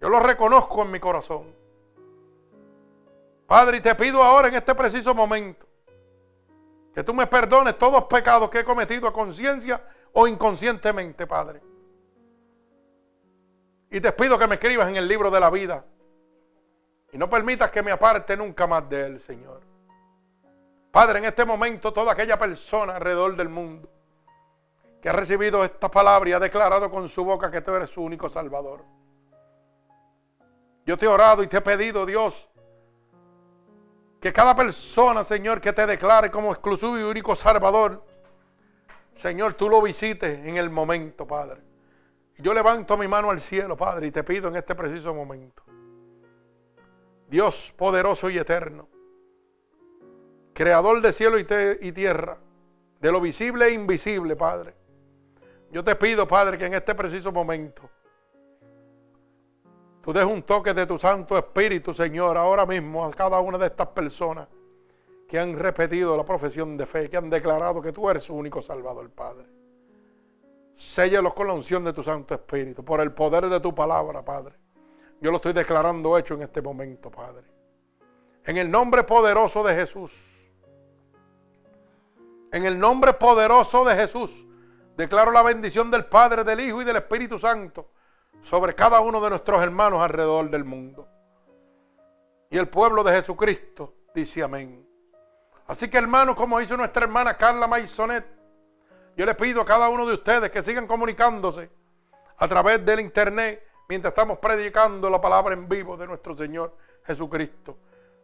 Yo 0.00 0.08
lo 0.08 0.20
reconozco 0.20 0.82
en 0.82 0.90
mi 0.90 1.00
corazón. 1.00 1.54
Padre, 3.46 3.78
y 3.78 3.80
te 3.80 3.94
pido 3.94 4.22
ahora 4.22 4.48
en 4.48 4.54
este 4.54 4.74
preciso 4.74 5.14
momento 5.14 5.66
Que 6.92 7.04
tú 7.04 7.14
me 7.14 7.26
perdones 7.26 7.78
todos 7.78 7.92
los 7.92 8.04
pecados 8.04 8.50
que 8.50 8.60
he 8.60 8.64
cometido 8.64 9.06
a 9.06 9.12
conciencia 9.12 9.82
o 10.12 10.26
inconscientemente, 10.26 11.26
Padre. 11.26 11.62
Y 13.90 14.00
te 14.00 14.12
pido 14.12 14.38
que 14.38 14.46
me 14.46 14.54
escribas 14.54 14.88
en 14.88 14.96
el 14.96 15.06
libro 15.06 15.30
de 15.30 15.38
la 15.38 15.50
vida. 15.50 15.84
Y 17.12 17.18
no 17.18 17.28
permitas 17.28 17.70
que 17.70 17.82
me 17.82 17.92
aparte 17.92 18.36
nunca 18.36 18.66
más 18.66 18.88
de 18.88 19.06
él, 19.06 19.20
Señor. 19.20 19.60
Padre, 20.90 21.18
en 21.18 21.26
este 21.26 21.44
momento 21.44 21.92
toda 21.92 22.12
aquella 22.12 22.38
persona 22.38 22.96
alrededor 22.96 23.36
del 23.36 23.50
mundo 23.50 23.90
que 25.02 25.10
ha 25.10 25.12
recibido 25.12 25.62
esta 25.62 25.90
palabra 25.90 26.30
y 26.30 26.32
ha 26.32 26.40
declarado 26.40 26.90
con 26.90 27.08
su 27.08 27.22
boca 27.22 27.50
que 27.50 27.60
tú 27.60 27.72
eres 27.74 27.90
su 27.90 28.02
único 28.02 28.28
Salvador. 28.28 28.82
Yo 30.86 30.96
te 30.96 31.04
he 31.04 31.08
orado 31.08 31.42
y 31.42 31.46
te 31.46 31.58
he 31.58 31.60
pedido, 31.60 32.06
Dios, 32.06 32.48
que 34.26 34.32
cada 34.32 34.56
persona, 34.56 35.22
Señor, 35.22 35.60
que 35.60 35.72
te 35.72 35.86
declare 35.86 36.32
como 36.32 36.50
exclusivo 36.50 36.98
y 36.98 37.02
único 37.04 37.36
Salvador, 37.36 38.02
Señor, 39.14 39.54
tú 39.54 39.70
lo 39.70 39.80
visites 39.80 40.44
en 40.44 40.56
el 40.56 40.68
momento, 40.68 41.28
Padre. 41.28 41.60
Yo 42.38 42.52
levanto 42.52 42.96
mi 42.98 43.06
mano 43.06 43.30
al 43.30 43.40
cielo, 43.40 43.76
Padre, 43.76 44.08
y 44.08 44.10
te 44.10 44.24
pido 44.24 44.48
en 44.48 44.56
este 44.56 44.74
preciso 44.74 45.14
momento. 45.14 45.62
Dios 47.28 47.72
poderoso 47.76 48.28
y 48.28 48.36
eterno, 48.36 48.88
creador 50.54 51.00
de 51.02 51.12
cielo 51.12 51.38
y, 51.38 51.46
y 51.82 51.92
tierra, 51.92 52.36
de 52.98 53.12
lo 53.12 53.20
visible 53.20 53.66
e 53.66 53.74
invisible, 53.74 54.34
Padre. 54.34 54.74
Yo 55.70 55.84
te 55.84 55.94
pido, 55.94 56.26
Padre, 56.26 56.58
que 56.58 56.66
en 56.66 56.74
este 56.74 56.96
preciso 56.96 57.30
momento 57.30 57.88
tú 60.06 60.12
des 60.12 60.24
un 60.24 60.44
toque 60.44 60.72
de 60.72 60.86
tu 60.86 60.96
Santo 60.98 61.36
Espíritu, 61.36 61.92
Señor, 61.92 62.36
ahora 62.36 62.64
mismo 62.64 63.04
a 63.04 63.10
cada 63.10 63.40
una 63.40 63.58
de 63.58 63.66
estas 63.66 63.88
personas 63.88 64.46
que 65.28 65.36
han 65.36 65.58
repetido 65.58 66.16
la 66.16 66.22
profesión 66.22 66.76
de 66.76 66.86
fe, 66.86 67.10
que 67.10 67.16
han 67.16 67.28
declarado 67.28 67.82
que 67.82 67.90
tú 67.90 68.08
eres 68.08 68.22
su 68.22 68.32
único 68.32 68.62
Salvador, 68.62 69.10
Padre. 69.10 69.46
Séllalos 70.76 71.34
con 71.34 71.48
la 71.48 71.54
unción 71.54 71.82
de 71.82 71.92
tu 71.92 72.04
Santo 72.04 72.34
Espíritu, 72.34 72.84
por 72.84 73.00
el 73.00 73.10
poder 73.10 73.48
de 73.48 73.58
tu 73.58 73.74
palabra, 73.74 74.24
Padre. 74.24 74.54
Yo 75.20 75.32
lo 75.32 75.38
estoy 75.38 75.52
declarando 75.52 76.16
hecho 76.16 76.34
en 76.34 76.42
este 76.42 76.62
momento, 76.62 77.10
Padre. 77.10 77.42
En 78.44 78.58
el 78.58 78.70
nombre 78.70 79.02
poderoso 79.02 79.64
de 79.64 79.74
Jesús. 79.74 80.12
En 82.52 82.64
el 82.64 82.78
nombre 82.78 83.12
poderoso 83.14 83.84
de 83.84 83.96
Jesús. 83.96 84.46
Declaro 84.96 85.32
la 85.32 85.42
bendición 85.42 85.90
del 85.90 86.04
Padre, 86.04 86.44
del 86.44 86.60
Hijo 86.60 86.80
y 86.80 86.84
del 86.84 86.94
Espíritu 86.94 87.40
Santo 87.40 87.90
sobre 88.46 88.76
cada 88.76 89.00
uno 89.00 89.20
de 89.20 89.30
nuestros 89.30 89.60
hermanos 89.60 90.00
alrededor 90.00 90.48
del 90.50 90.62
mundo. 90.62 91.08
Y 92.48 92.56
el 92.56 92.68
pueblo 92.68 93.02
de 93.02 93.12
Jesucristo 93.12 93.92
dice 94.14 94.40
amén. 94.40 94.86
Así 95.66 95.90
que 95.90 95.98
hermanos, 95.98 96.36
como 96.36 96.60
hizo 96.60 96.76
nuestra 96.76 97.02
hermana 97.02 97.36
Carla 97.36 97.66
Maisonet, 97.66 98.24
yo 99.16 99.26
le 99.26 99.34
pido 99.34 99.62
a 99.62 99.64
cada 99.64 99.88
uno 99.88 100.06
de 100.06 100.14
ustedes 100.14 100.48
que 100.52 100.62
sigan 100.62 100.86
comunicándose 100.86 101.68
a 102.36 102.46
través 102.46 102.86
del 102.86 103.00
internet 103.00 103.64
mientras 103.88 104.12
estamos 104.12 104.38
predicando 104.38 105.10
la 105.10 105.20
palabra 105.20 105.52
en 105.52 105.68
vivo 105.68 105.96
de 105.96 106.06
nuestro 106.06 106.36
Señor 106.36 106.76
Jesucristo 107.04 107.76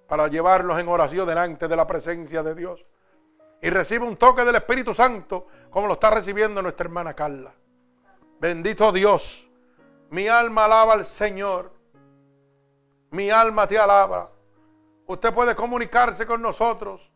para 0.06 0.28
llevarlos 0.28 0.78
en 0.78 0.86
oración 0.86 1.26
delante 1.26 1.66
de 1.66 1.74
la 1.76 1.86
presencia 1.88 2.44
de 2.44 2.54
Dios. 2.54 2.86
Y 3.60 3.70
recibe 3.70 4.06
un 4.06 4.16
toque 4.16 4.44
del 4.44 4.54
Espíritu 4.54 4.94
Santo 4.94 5.48
como 5.68 5.88
lo 5.88 5.94
está 5.94 6.10
recibiendo 6.10 6.62
nuestra 6.62 6.84
hermana 6.84 7.12
Carla. 7.12 7.52
Bendito 8.38 8.92
Dios. 8.92 9.48
Mi 10.12 10.28
alma 10.28 10.66
alaba 10.66 10.92
al 10.92 11.06
Señor. 11.06 11.72
Mi 13.12 13.30
alma 13.30 13.66
te 13.66 13.78
alaba. 13.78 14.30
Usted 15.06 15.32
puede 15.32 15.56
comunicarse 15.56 16.26
con 16.26 16.42
nosotros 16.42 17.10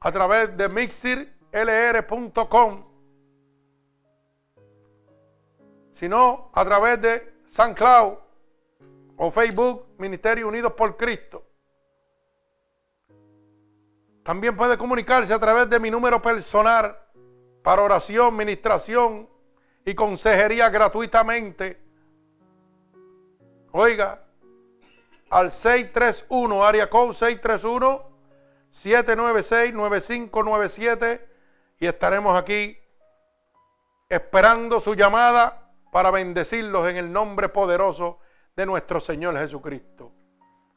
a 0.00 0.10
través 0.10 0.56
de 0.56 0.70
mixirlr.com. 0.70 2.84
Si 5.92 6.08
no, 6.08 6.50
a 6.54 6.64
través 6.64 7.02
de 7.02 7.34
San 7.44 7.74
Cloud 7.74 8.14
o 9.18 9.30
Facebook 9.30 9.88
Ministerio 9.98 10.48
Unidos 10.48 10.72
por 10.72 10.96
Cristo. 10.96 11.44
También 14.22 14.56
puede 14.56 14.78
comunicarse 14.78 15.34
a 15.34 15.38
través 15.38 15.68
de 15.68 15.78
mi 15.78 15.90
número 15.90 16.22
personal 16.22 16.98
para 17.62 17.82
oración, 17.82 18.34
ministración 18.34 19.28
y 19.84 19.94
consejería 19.94 20.70
gratuitamente. 20.70 21.83
Oiga, 23.76 24.22
al 25.30 25.50
631, 25.50 26.64
área 26.64 26.88
code 26.88 27.12
631 27.12 28.14
796-9597 28.72 31.20
y 31.80 31.86
estaremos 31.86 32.36
aquí 32.36 32.78
esperando 34.08 34.78
su 34.78 34.94
llamada 34.94 35.72
para 35.90 36.12
bendecirlos 36.12 36.88
en 36.88 36.98
el 36.98 37.12
nombre 37.12 37.48
poderoso 37.48 38.20
de 38.54 38.64
nuestro 38.64 39.00
Señor 39.00 39.36
Jesucristo, 39.38 40.12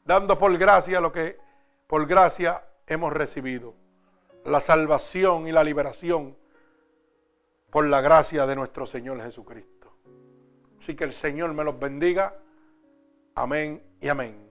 dando 0.04 0.36
por 0.36 0.58
gracia 0.58 1.00
lo 1.00 1.12
que 1.12 1.38
por 1.86 2.04
gracia 2.06 2.64
hemos 2.84 3.12
recibido, 3.12 3.76
la 4.44 4.60
salvación 4.60 5.46
y 5.46 5.52
la 5.52 5.62
liberación 5.62 6.36
por 7.70 7.86
la 7.86 8.00
gracia 8.00 8.44
de 8.44 8.56
nuestro 8.56 8.86
Señor 8.86 9.22
Jesucristo. 9.22 9.92
Así 10.80 10.96
que 10.96 11.04
el 11.04 11.12
Señor 11.12 11.54
me 11.54 11.62
los 11.62 11.78
bendiga. 11.78 12.34
Amén 13.40 13.80
y 14.00 14.08
amén. 14.08 14.47